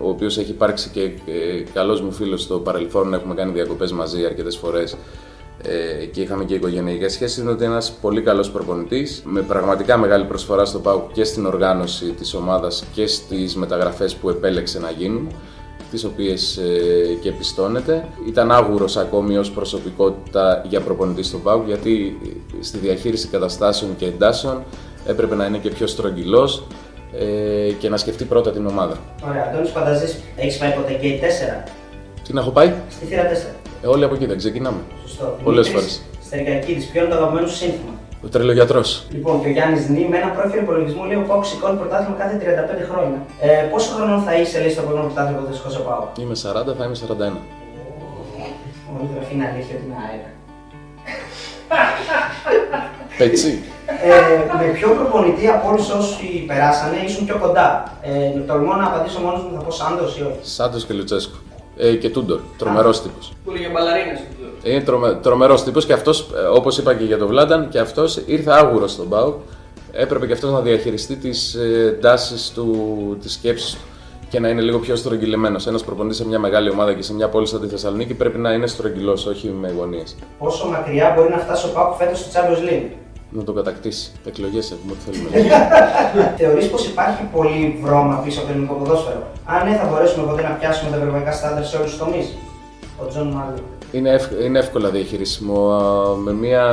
ο 0.03 0.09
οποίος 0.09 0.39
έχει 0.39 0.51
υπάρξει 0.51 0.89
και 0.89 1.11
καλός 1.73 2.01
μου 2.01 2.13
φίλος 2.13 2.43
στο 2.43 2.59
παρελθόν, 2.59 3.15
έχουμε 3.15 3.35
κάνει 3.35 3.53
διακοπές 3.53 3.93
μαζί 3.93 4.25
αρκετές 4.25 4.57
φορές 4.57 4.97
ε, 5.63 6.05
και 6.05 6.21
είχαμε 6.21 6.45
και 6.45 6.55
οικογενειακές 6.55 7.13
σχέσεις, 7.13 7.39
είναι 7.39 7.51
ότι 7.51 7.65
είναι 7.65 7.73
ένας 7.73 7.93
πολύ 8.01 8.23
καλός 8.23 8.51
προπονητής 8.51 9.23
με 9.25 9.43
πραγματικά 9.43 9.97
μεγάλη 9.97 10.25
προσφορά 10.25 10.65
στο 10.65 10.79
ΠΑΟΚ 10.79 11.13
και 11.13 11.25
στην 11.25 11.47
οργάνωση 11.47 12.05
της 12.05 12.35
ομάδας 12.35 12.85
και 12.93 13.07
στις 13.07 13.57
μεταγραφές 13.57 14.15
που 14.15 14.29
επέλεξε 14.29 14.79
να 14.79 14.91
γίνουν 14.91 15.33
τις 15.91 16.05
οποίες 16.05 16.57
ε, 16.57 17.15
και 17.21 17.33
πιστώνεται. 17.33 18.05
Ήταν 18.29 18.53
άγουρος 18.53 18.97
ακόμη 18.97 19.37
ως 19.37 19.51
προσωπικότητα 19.51 20.65
για 20.69 20.81
προπονητή 20.81 21.23
στο 21.23 21.39
ΠΑΟΚ 21.39 21.67
γιατί 21.67 22.19
στη 22.61 22.79
διαχείριση 22.79 23.29
καταστάσεων 23.29 23.97
και 23.97 24.07
εντάσεων 24.07 24.63
έπρεπε 25.07 25.35
να 25.35 25.47
είναι 25.47 25.59
και 25.59 25.71
πιο 25.71 25.87
στρογγυλός 25.87 26.63
ε, 27.19 27.73
και 27.79 27.89
να 27.89 27.97
σκεφτεί 27.97 28.25
πρώτα 28.25 28.51
την 28.51 28.67
ομάδα. 28.67 28.97
Ωραία, 29.29 29.47
Αντώνης 29.51 29.71
Πανταζής, 29.71 30.17
έχεις 30.37 30.59
πάει 30.59 30.73
ποτέ 30.73 30.93
και 30.93 31.19
4? 31.65 31.71
Τι 32.27 32.33
να 32.33 32.41
έχω 32.41 32.51
πάει; 32.51 32.73
Στη 32.91 33.05
θύρα 33.05 33.23
4. 33.23 33.27
Ε, 33.83 33.87
όλοι 33.87 34.05
από 34.05 34.15
εκεί 34.15 34.27
δεν 34.27 34.37
ξεκινάμε. 34.37 34.79
Σωστό. 35.21 35.37
Πολλές 35.45 35.69
φορές. 35.69 35.93
Στερικακίδη, 36.27 36.83
ποιο 36.91 37.01
είναι 37.01 37.11
το 37.13 37.17
αγαπημένο 37.21 37.47
σου 37.47 37.57
σύνθημα; 37.63 37.93
Ο 38.25 38.29
τρελογιατρός. 38.29 38.89
Λοιπόν, 39.17 39.35
και 39.41 39.49
ο 39.49 39.51
Γιάννης 39.57 39.89
Νί 39.89 40.03
με 40.11 40.17
ένα 40.23 40.31
πρόφιλ 40.37 40.61
υπολογισμού 40.65 41.03
λέει: 41.09 41.19
Ο 41.23 41.25
Πάουκ 41.29 41.45
σηκώνει 41.45 41.77
πρωτάθλημα 41.83 42.17
κάθε 42.23 42.35
35 42.43 42.91
χρόνια. 42.91 43.19
Ε, 43.41 43.49
πόσο 43.73 43.89
χρόνο 43.95 44.15
θα 44.27 44.33
είσαι, 44.39 44.57
λέει, 44.63 44.71
στο 44.75 44.81
επόμενο 44.85 45.05
πρωτάθλημα 45.09 45.39
που 45.41 45.47
θα 45.51 45.55
σηκώσει 45.57 45.79
ο 45.83 45.85
Πάουκ. 45.89 46.09
Είμαι 46.23 46.37
40, 46.45 46.75
θα 46.79 46.85
είμαι 46.85 46.97
41. 47.03 47.37
Μόνο 48.93 49.03
γραφή 49.15 49.33
είναι 49.35 49.47
αλήθεια 49.51 49.75
ότι 49.77 49.85
είναι 49.87 49.99
αέρα. 50.07 50.31
Πετσί. 53.19 53.53
Ε, 54.09 54.11
με 54.61 54.67
ποιο 54.77 54.89
προπονητή 54.99 55.47
από 55.49 55.65
όλους 55.71 55.91
όσοι 55.99 56.45
περάσανε 56.51 56.97
ήσουν 57.07 57.23
πιο 57.27 57.37
κοντά; 57.45 57.69
Ε, 58.03 58.39
τολμώ 58.49 58.75
να 58.75 58.87
απαντήσω 58.87 59.19
μόνος 59.21 59.43
μου, 59.43 59.51
θα 59.57 59.61
πω 59.65 59.71
Σάντος 59.71 60.19
ή 60.19 60.23
όχι. 60.23 60.43
Σάντος 60.57 60.85
και 60.87 60.95
Λουτσέσκο. 60.95 61.37
Ε, 61.77 61.95
και 61.95 62.11
Τούντορ. 62.11 62.41
Τρομερός 62.59 63.03
τύπος. 63.03 63.33
Που 63.45 63.51
λέγε 63.51 63.69
μπαλαρίνε. 63.69 64.15
Είναι 64.63 64.81
τρομε, 64.81 65.19
τρομερός 65.23 65.65
τύπος 65.65 65.87
και 65.87 65.93
αυτός, 65.93 66.21
ε, 66.21 66.47
όπως 66.57 66.79
είπα 66.79 66.95
και 66.95 67.05
για 67.05 67.19
τον 67.19 67.29
Βλάνταν, 67.29 67.69
και 67.69 67.79
αυτός 67.79 68.23
ήρθε 68.27 68.53
άγουρος 68.53 68.93
στον 68.93 69.07
Μπάουκ. 69.07 69.35
Έπρεπε 69.93 70.27
και 70.27 70.33
αυτός 70.33 70.51
να 70.51 70.61
διαχειριστεί 70.61 71.17
τις 71.17 71.55
ε, 71.55 71.99
τάσεις 72.01 72.53
τη 73.21 73.31
σκέψη 73.31 73.77
του 73.77 73.83
και 74.31 74.41
να 74.41 74.49
είναι 74.49 74.61
λίγο 74.61 74.79
πιο 74.79 74.97
στρογγυλεμένος. 74.97 75.67
Ένας 75.67 75.85
προπονητής 75.85 76.17
σε 76.17 76.27
μια 76.27 76.39
μεγάλη 76.39 76.71
ομάδα 76.71 76.95
και 76.95 77.03
σε 77.03 77.15
μια 77.15 77.29
πόλη 77.29 77.47
σαν 77.47 77.61
τη 77.61 77.67
Θεσσαλονίκη 77.67 78.15
πρέπει 78.15 78.39
να 78.39 78.53
είναι 78.53 78.67
στρογγυλός, 78.67 79.27
όχι 79.27 79.49
με 79.49 79.75
γωνίες. 79.79 80.17
Πόσο 80.39 80.69
μακριά 80.69 81.13
μπορεί 81.17 81.31
να 81.31 81.39
φτάσει 81.39 81.67
ο 81.67 81.71
ΠΑΟΚ 81.75 81.95
φέτος 81.95 82.19
στο 82.19 82.29
Champions 82.35 82.71
League; 82.71 82.91
Να 83.31 83.43
το 83.43 83.53
κατακτήσει. 83.53 84.13
Εκλογές 84.27 84.73
έχουμε, 84.73 84.93
ό,τι 84.93 85.03
θέλουμε. 85.11 85.31
Θεωρείς 86.41 86.71
πως 86.71 86.87
υπάρχει 86.87 87.23
πολύ 87.33 87.79
βρώμα 87.83 88.17
πίσω 88.25 88.39
από 88.39 88.49
το 88.49 88.53
ελληνικό 88.53 88.75
ποδόσφαιρο; 88.75 89.23
Αν 89.45 89.69
ναι, 89.69 89.77
θα 89.77 89.87
μπορέσουμε 89.91 90.27
ποτέ 90.27 90.43
να 90.43 90.49
πιάσουμε 90.49 90.91
τα 90.91 90.97
ευρωπαϊκά 90.97 91.33
στάνταρ 91.33 91.65
σε 91.65 91.77
όλους 91.77 91.91
τους 91.91 91.99
τομείς. 91.99 92.27
Ο 93.03 93.07
Τζον 93.07 93.27
Μάλλον. 93.27 93.65
Είναι, 93.93 94.11
ευ, 94.11 94.27
είναι 94.45 94.59
εύκολα 94.59 94.91
διαχειρίσιμο. 94.91 95.69
Με, 96.25 96.33
μια, 96.33 96.65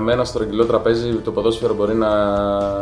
με 0.00 0.12
ένα 0.12 0.24
στρογγυλό 0.24 0.66
τραπέζι 0.66 1.14
το 1.14 1.32
ποδόσφαιρο 1.32 1.74
μπορεί 1.74 1.94
να, 1.94 2.08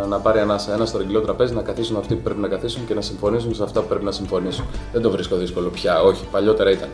να 0.06 0.18
πάρει 0.18 0.38
ανάσα. 0.38 0.74
Ένα 0.74 0.86
στρογγυλό 0.86 1.20
τραπέζι 1.20 1.54
να 1.54 1.62
καθίσουν 1.62 1.96
αυτοί 1.96 2.14
που 2.14 2.22
πρέπει 2.22 2.40
να 2.40 2.48
καθίσουν 2.48 2.86
και 2.86 2.94
να 2.94 3.00
συμφωνήσουν 3.00 3.54
σε 3.54 3.62
αυτά 3.62 3.80
που 3.80 3.88
πρέπει 3.88 4.04
να 4.04 4.10
συμφωνήσουν. 4.10 4.64
Δεν 4.92 5.02
το 5.02 5.10
βρίσκω 5.10 5.36
δύσκολο 5.36 5.68
πια. 5.68 6.00
Όχι, 6.00 6.24
παλιότερα 6.30 6.70
ήταν. 6.70 6.88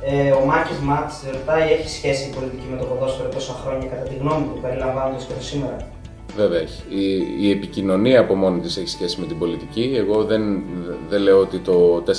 Ε, 0.00 0.30
ο 0.30 0.44
Μάκης 0.44 0.78
Μάτς 0.78 1.22
ρωτάει: 1.32 1.72
Έχει 1.72 1.88
σχέση 1.88 2.28
η 2.28 2.34
πολιτική 2.34 2.66
με 2.70 2.76
το 2.76 2.84
ποδόσφαιρο 2.84 3.28
τόσα 3.28 3.54
χρόνια, 3.64 3.88
κατά 3.88 4.02
τη 4.02 4.14
γνώμη 4.14 4.44
του, 4.44 4.60
περιλαμβάνοντας 4.60 5.24
και 5.24 5.32
το 5.38 5.42
σήμερα; 5.42 5.76
Βέβαια 6.36 6.60
έχει. 6.60 6.82
Η, 6.88 7.36
η 7.40 7.50
επικοινωνία 7.50 8.20
από 8.20 8.34
μόνη 8.34 8.60
της 8.60 8.76
έχει 8.76 8.88
σχέση 8.88 9.20
με 9.20 9.26
την 9.26 9.38
πολιτική. 9.38 9.92
Εγώ 9.96 10.24
δεν, 10.24 10.62
δεν 11.08 11.20
λέω 11.20 11.38
ότι 11.38 11.58
το 11.58 12.02
4-4-2 12.06 12.10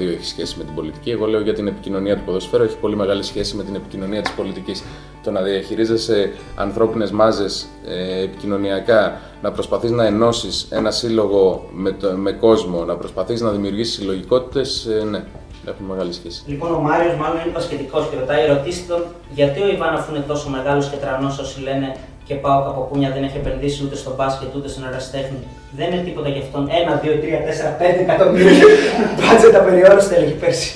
έχει 0.00 0.24
σχέση 0.24 0.54
με 0.58 0.64
την 0.64 0.74
πολιτική. 0.74 1.10
Εγώ 1.10 1.26
λέω 1.26 1.40
για 1.40 1.54
την 1.54 1.66
επικοινωνία 1.66 2.16
του 2.16 2.22
ποδοσφαίρου 2.24 2.62
έχει 2.62 2.76
πολύ 2.76 2.96
μεγάλη 2.96 3.22
σχέση 3.22 3.56
με 3.56 3.64
την 3.64 3.74
επικοινωνία 3.74 4.22
της 4.22 4.32
πολιτικής. 4.32 4.84
Το 5.22 5.30
να 5.30 5.42
διαχειρίζεσαι 5.42 6.32
ανθρώπινες 6.56 7.10
μάζες 7.10 7.66
ε, 7.86 8.22
επικοινωνιακά, 8.22 9.20
να 9.42 9.52
προσπαθείς 9.52 9.90
να 9.90 10.06
ενώσεις 10.06 10.66
ένα 10.70 10.90
σύλλογο 10.90 11.68
με, 11.72 11.92
το, 11.92 12.10
με 12.16 12.32
κόσμο, 12.32 12.84
να 12.84 12.96
προσπαθείς 12.96 13.40
να 13.40 13.50
δημιουργήσεις 13.50 13.94
συλλογικότητες, 13.94 14.86
ε, 14.86 15.04
ναι. 15.04 15.24
Έχουν 15.66 15.86
μεγάλη 15.86 16.12
σχέση. 16.12 16.42
Λοιπόν, 16.46 16.74
ο 16.74 16.78
Μάριος 16.78 17.14
μάλλον 17.16 17.40
είναι 17.44 17.52
πασχετικό 17.52 18.08
και 18.10 18.18
ρωτάει: 18.18 18.46
Ρωτήστε 18.46 18.92
τον 18.92 19.04
γιατί 19.34 19.60
ο 19.60 19.68
Ιβάν, 19.68 19.94
αφού 19.94 20.14
είναι 20.14 20.24
τόσο 20.26 20.48
μεγάλος 20.48 20.88
και 20.90 20.96
τρανός, 20.96 21.38
όσοι 21.38 21.60
λένε 21.60 21.96
και 22.24 22.34
πάω 22.34 22.58
από 22.70 22.80
πούνια 22.80 23.10
δεν 23.14 23.22
έχει 23.24 23.36
επενδύσει 23.36 23.84
ούτε 23.84 23.96
στο 23.96 24.14
μπάσκετ 24.16 24.54
ούτε 24.56 24.68
στην 24.68 24.84
ερασιτέχνη. 24.84 25.38
Δεν 25.76 25.92
είναι 25.92 26.02
τίποτα 26.02 26.28
γι' 26.28 26.38
αυτόν. 26.38 26.68
1, 26.68 26.70
2, 26.70 27.08
3, 27.08 27.10
4, 27.10 27.96
5 27.96 28.00
εκατομμύρια 28.00 28.64
μπάτζετ 29.18 29.54
απεριόριστα 29.54 30.16
έλεγε 30.16 30.32
πέρσι. 30.32 30.72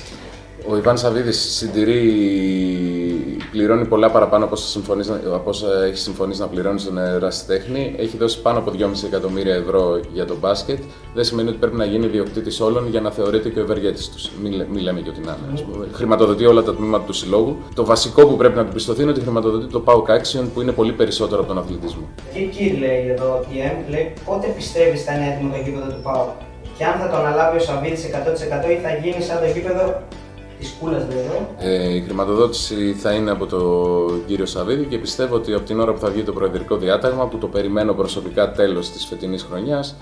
Ο 0.68 0.76
Ιβάν 0.76 0.98
Σαββίδης 0.98 1.38
συντηρεί 1.56 2.02
πληρώνει 3.56 3.84
πολλά 3.84 4.10
παραπάνω 4.10 4.44
από 4.44 5.50
όσα, 5.50 5.66
έχεις 5.86 6.02
συμφωνήσει 6.02 6.40
να 6.40 6.46
πληρώνεις 6.46 6.82
στον 6.82 6.98
ερασιτέχνη. 6.98 7.94
Έχει 7.98 8.16
δώσει 8.16 8.42
πάνω 8.42 8.58
από 8.58 8.72
2,5 8.78 8.86
εκατομμύρια 9.06 9.54
ευρώ 9.54 10.00
για 10.12 10.24
το 10.24 10.36
μπάσκετ. 10.40 10.78
Δεν 11.14 11.24
σημαίνει 11.24 11.48
ότι 11.48 11.58
πρέπει 11.58 11.76
να 11.76 11.84
γίνει 11.84 12.06
ιδιοκτήτης 12.06 12.60
όλων 12.60 12.88
για 12.88 13.00
να 13.00 13.10
θεωρείται 13.10 13.48
και 13.48 13.58
ο 13.58 13.62
ευεργέτης 13.62 14.08
τους. 14.08 14.30
Μην, 14.42 14.64
μην 14.72 14.82
λέμε 14.82 15.00
και 15.00 15.08
ότι 15.08 15.20
να 15.20 15.36
είναι. 15.50 15.60
Mm. 15.60 15.86
Χρηματοδοτεί 15.92 16.44
όλα 16.46 16.62
τα 16.62 16.74
τμήματα 16.74 17.04
του 17.04 17.12
συλλόγου. 17.12 17.56
Το 17.74 17.84
βασικό 17.84 18.26
που 18.26 18.36
πρέπει 18.36 18.56
να 18.56 18.64
του 18.64 18.72
πιστωθεί 18.72 19.02
είναι 19.02 19.10
ότι 19.10 19.20
χρηματοδοτεί 19.20 19.66
το 19.66 19.82
PAOK 19.86 20.08
Action 20.16 20.44
που 20.54 20.60
είναι 20.60 20.72
πολύ 20.72 20.92
περισσότερο 20.92 21.40
από 21.40 21.48
τον 21.48 21.58
αθλητισμό. 21.58 22.08
Και 22.32 22.38
εκεί 22.38 22.76
λέει 22.78 23.06
εδώ 23.08 23.32
ο 23.32 23.38
PM, 23.38 23.90
λέει 23.90 24.12
πότε 24.24 24.46
πιστεύεις 24.56 25.04
θα 25.04 25.12
είναι 25.14 25.32
έτοιμο 25.34 25.50
το 25.54 25.60
γήπεδο 25.64 25.86
του 25.86 26.02
PAOK 26.06 26.28
και 26.78 26.84
αν 26.84 26.98
θα 27.00 27.08
το 27.10 27.16
αναλάβει 27.16 27.56
ο 27.56 27.60
Σαββίδης 27.60 28.02
100% 28.66 28.70
ή 28.70 28.76
θα 28.84 28.90
γίνει 29.02 29.22
σαν 29.22 29.38
το 29.42 29.46
γήπεδο 29.54 29.84
της 30.58 30.74
κούλας 30.80 31.02
Ε, 31.58 31.94
η 31.94 32.00
χρηματοδότηση 32.00 32.92
θα 32.92 33.12
είναι 33.12 33.30
από 33.30 33.46
τον 33.46 34.22
κύριο 34.26 34.46
Σαββίδη 34.46 34.84
και 34.84 34.98
πιστεύω 34.98 35.34
ότι 35.34 35.52
από 35.52 35.64
την 35.64 35.80
ώρα 35.80 35.92
που 35.92 35.98
θα 35.98 36.08
βγει 36.08 36.22
το 36.22 36.32
προεδρικό 36.32 36.76
διάταγμα, 36.76 37.26
που 37.26 37.38
το 37.38 37.46
περιμένω 37.46 37.92
προσωπικά 37.92 38.52
τέλος 38.52 38.90
της 38.90 39.04
φετινής 39.06 39.42
χρονιάς, 39.50 39.96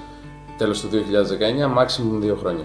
τέλος 0.59 0.81
του 0.81 0.89
2019, 0.89 1.79
maximum 1.79 2.21
δύο 2.21 2.37
χρόνια. 2.41 2.65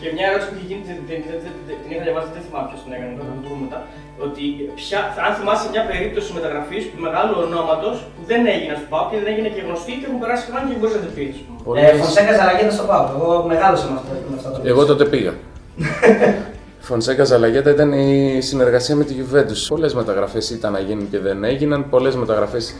Και 0.00 0.08
μια 0.16 0.26
ερώτηση 0.28 0.48
που 0.50 0.56
είχε 0.58 0.66
γίνει, 0.70 0.82
την, 0.88 0.96
την, 1.08 1.18
την, 1.26 1.52
την, 1.66 1.76
την 1.82 1.88
είχα 1.92 2.02
διαβάσει, 2.06 2.28
δεν 2.36 2.42
θυμάμαι 2.46 2.66
ποιος 2.70 2.80
την 2.84 2.92
έκανε 2.96 3.12
τώρα, 3.18 3.28
θα 3.30 3.34
το 3.38 3.42
δούμε 3.46 3.60
μετά. 3.66 3.78
Ότι 4.26 4.42
ποια, 4.80 5.00
αν 5.26 5.32
θυμάσαι 5.38 5.66
μια 5.74 5.84
περίπτωση 5.90 6.28
μεταγραφής 6.38 6.82
μεγάλου 7.06 7.34
ονόματος 7.44 7.96
που 8.14 8.22
δεν 8.30 8.40
έγινε 8.54 8.74
στο 8.78 8.86
ΠΑΟΚ 8.92 9.06
και 9.10 9.18
δεν 9.20 9.28
έγινε 9.32 9.48
και 9.54 9.62
γνωστή 9.66 9.92
και 9.98 10.06
έχουν 10.08 10.18
περάσει 10.24 10.44
χρόνια 10.48 10.68
και 10.72 10.78
μπορείς 10.80 10.94
να 10.98 11.02
την 11.06 11.12
πεις. 11.16 11.36
Ε, 11.80 11.92
Φωνσέκας 12.00 12.34
Ζαλαγέτα 12.38 12.72
στο 12.78 12.84
ΠΑΟΚ. 12.90 13.06
Εγώ 13.16 13.28
μεγάλωσα 13.52 13.84
με 13.90 13.96
αυτό, 14.00 14.10
με 14.30 14.36
αυτό 14.38 14.48
το 14.52 14.58
Εγώ 14.72 14.82
τότε 14.90 15.04
πήγα. 15.12 15.32
Φωνσέκα 16.84 17.24
Ζαλαγέτα 17.24 17.70
ήταν 17.70 17.92
η 17.92 18.40
συνεργασία 18.40 18.96
με 18.96 19.04
τη 19.04 19.14
Juventus. 19.18 19.66
Πολλές 19.68 19.94
μεταγραφές 19.94 20.50
ήταν 20.50 20.72
να 20.72 20.78
γίνουν 20.78 21.10
και 21.10 21.18
δεν 21.18 21.44
έγιναν. 21.44 21.88
Πολλές 21.90 22.16
μεταγραφές 22.16 22.74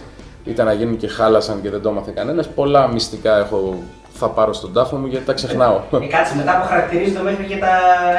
ήταν 0.44 0.66
να 0.66 0.72
γίνουν 0.72 0.96
και 0.96 1.08
χάλασαν 1.08 1.62
και 1.62 1.70
δεν 1.70 1.82
το 1.82 1.88
έμαθε 1.88 2.12
κανένας. 2.14 2.48
Πολλά 2.48 2.88
μυστικά 2.88 3.38
έχω 3.38 3.82
θα 4.12 4.28
πάρω 4.28 4.52
στον 4.52 4.72
τάφο 4.72 4.96
μου 4.96 5.06
γιατί 5.06 5.24
τα 5.24 5.32
ξεχνάω. 5.32 5.80
Ε, 6.02 6.06
κάτσε, 6.06 6.34
μετά 6.36 6.60
που 6.60 6.68
χαρακτηρίζονται 6.68 7.22
μέχρι 7.22 7.44
και 7.44 7.56
τα 7.56 7.72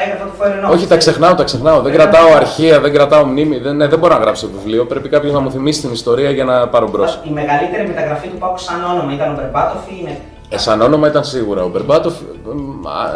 έγγραφα 0.04 0.26
του 0.26 0.36
Φόερ 0.38 0.72
Όχι, 0.72 0.88
τα 0.88 0.98
ξεχνάω, 0.98 1.36
τα 1.36 1.44
ξεχνάω. 1.44 1.82
Δεν 1.82 1.94
κρατάω 1.94 2.34
αρχεία, 2.36 2.80
δεν 2.80 2.94
κρατάω 2.94 3.26
μνήμη. 3.26 3.58
Δεν, 3.58 3.76
ναι, 3.76 3.88
δεν 3.88 4.00
μπορώ 4.00 4.14
να 4.14 4.20
γράψω 4.20 4.48
βιβλίο. 4.48 4.86
Πρέπει 4.86 5.10
κάποιος 5.10 5.34
να 5.34 5.40
μου 5.40 5.52
θυμίσει 5.52 5.82
την 5.82 5.92
ιστορία 5.92 6.32
για 6.32 6.44
να 6.44 6.68
πάρω 6.68 6.90
μπρος. 6.90 7.20
Η 7.28 7.32
μεγαλύτερη 7.32 7.88
μεταγραφή 7.88 8.28
του 8.28 8.38
Πάουκ 8.38 8.60
σαν 8.60 8.84
όνομα 8.84 9.14
ήταν 9.14 9.32
ο 9.32 9.36
Μπερμπάτοφ 9.36 9.88
ή 9.88 9.98
είναι. 10.02 10.18
Ε, 10.54 10.58
σαν 10.58 10.82
όνομα 10.82 11.08
ήταν 11.08 11.24
σίγουρα 11.24 11.64
ο 11.64 11.70
Μπερμπάτοφ. 11.70 12.14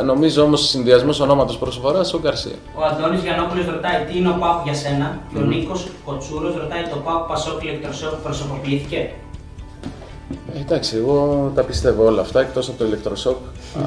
Νομίζω 0.06 0.44
όμως 0.44 0.68
συνδυασμός 0.68 1.20
ονόματος 1.20 1.58
προσφορά 1.58 2.00
ο 2.16 2.20
Γκαρσία. 2.20 2.56
Ο 2.76 2.84
Αντώνης 2.84 3.22
Γιαννόπουλος 3.22 3.66
ρωτάει 3.66 4.06
τι 4.06 4.18
είναι 4.18 4.30
ο 4.30 4.38
Πάουκ 4.40 4.64
για 4.64 4.74
σένα; 4.74 5.20
Και 5.34 5.38
ο 5.38 5.42
Νίκος 5.42 5.88
Κοτσούρος 6.06 6.56
ρωτάει 6.56 6.84
το 6.84 6.96
Πάουκ 7.06 7.28
Πασόκ 7.28 7.64
ηλεκτροσόκ 7.64 8.14
προσωποποιήθηκε; 8.24 9.10
Ε, 10.56 10.60
εντάξει, 10.60 10.98
εγώ 10.98 11.52
τα 11.56 11.64
πιστεύω 11.64 12.06
όλα 12.06 12.22
αυτά 12.22 12.40
εκτός 12.40 12.70
από 12.70 12.78
το 12.78 12.86
ηλεκτροσόκ. 12.86 13.38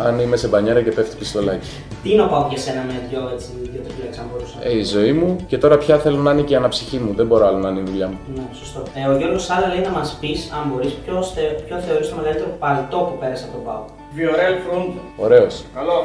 Αν 0.06 0.18
είμαι 0.18 0.36
σε 0.36 0.48
μπανιέρα 0.48 0.82
και 0.82 0.90
πέφτει 0.90 1.16
πιστολάκι. 1.16 1.68
Τι 2.02 2.12
είναι 2.12 2.22
ο 2.22 2.26
Πάουκ 2.26 2.48
για 2.48 2.58
σένα 2.58 2.82
με 2.86 3.02
δυο 3.10 3.30
έτσι, 3.34 3.48
δύο 3.72 3.80
τριπλέξ, 3.86 4.18
αν 4.18 4.26
μπορούσα. 4.30 4.54
Ε, 4.62 4.76
η 4.76 4.84
ζωή 4.84 5.12
μου 5.12 5.36
και 5.46 5.58
τώρα 5.58 5.78
πια 5.78 5.98
θέλω 5.98 6.16
να 6.16 6.30
είναι 6.32 6.42
και 6.42 6.52
η 6.52 6.56
αναψυχή 6.56 6.98
μου. 6.98 7.14
Δεν 7.14 7.26
μπορώ 7.26 7.46
άλλο 7.46 7.58
να 7.58 7.68
είναι 7.68 7.80
η 7.80 7.82
δουλειά 7.90 8.06
μου. 8.06 8.18
Ναι, 8.34 8.42
σωστό. 8.52 8.82
Ε, 8.94 9.08
ο 9.12 9.16
Γιώργος 9.16 9.44
Σάλα 9.44 9.66
λέει 9.68 9.80
να 9.80 9.90
μας 9.90 10.16
πεις, 10.20 10.50
αν 10.56 10.70
μπορείς, 10.70 10.92
ποιος, 11.04 11.32
θε, 11.32 11.40
ποιο 11.40 11.76
θεωρείς 11.78 12.08
το 12.08 12.14
μεγαλύτερο 12.16 12.50
παλτό 12.58 12.96
που 12.96 13.18
πέρασε 13.20 13.44
από 13.44 13.52
τον 13.56 13.64
Πάουκ. 13.64 13.88
Βιορέλ 14.14 14.54
Φρούντ. 14.64 14.92
Ωραίος. 15.16 15.64
Καλό. 15.74 15.96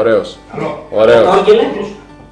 Ωραίος. 0.00 0.38
Καλό. 0.52 0.70
Ωραίος. 0.90 1.26
Όγγελε. 1.38 1.62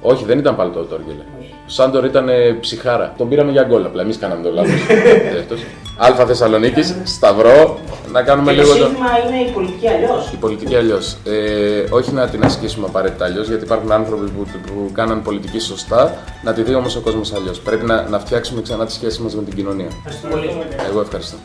Όχι, 0.01 0.25
δεν 0.25 0.37
ήταν 0.39 0.55
παλτό 0.55 0.83
το 0.83 0.95
Όργελε. 0.95 1.23
Ο 1.69 1.71
Σάντορ 1.71 2.05
ήταν 2.05 2.29
ε, 2.29 2.57
ψυχάρα. 2.59 3.13
Τον 3.17 3.29
πήραμε 3.29 3.51
για 3.51 3.63
γκολ 3.63 3.85
απλά. 3.85 4.01
Εμείς 4.01 4.17
κάναμε 4.17 4.43
το 4.43 4.51
λάθος. 4.51 4.71
Αλφα 5.97 6.25
Θεσσαλονίκης, 6.25 6.95
Σταυρό. 7.03 7.79
Να 8.11 8.21
κάνουμε 8.23 8.51
Και 8.53 8.57
λίγο 8.57 8.73
το 8.73 8.77
το. 8.79 8.85
σύνθημα 8.85 9.07
είναι 9.27 9.49
η 9.49 9.51
πολιτική 9.53 9.87
αλλιώς. 9.87 10.31
Η 10.33 10.35
πολιτική 10.35 10.75
αλλιώς. 10.75 11.17
Ε, 11.25 11.83
όχι 11.89 12.11
να 12.11 12.27
την 12.27 12.43
ασκήσουμε 12.43 12.85
απαραίτητα 12.87 13.25
αλλιώς, 13.25 13.47
γιατί 13.47 13.63
υπάρχουν 13.63 13.91
άνθρωποι 13.91 14.29
που, 14.29 14.45
που 14.65 14.91
κάναν 14.93 15.21
πολιτική 15.21 15.59
σωστά. 15.59 16.17
Να 16.43 16.53
τη 16.53 16.61
δει 16.61 16.73
όμως 16.75 16.95
ο 16.95 17.01
κόσμος 17.01 17.33
αλλιώς. 17.33 17.59
Πρέπει 17.59 17.85
να, 17.85 18.07
να 18.09 18.19
φτιάξουμε 18.19 18.61
ξανά 18.61 18.85
τη 18.85 18.91
σχέση 18.91 19.21
μας 19.21 19.35
με 19.35 19.41
την 19.43 19.55
κοινωνία. 19.55 19.87
Ευχαριστώ 19.97 20.27
πολύ. 20.27 20.49
Εγώ 20.89 21.01
ευχαριστώ. 21.01 21.37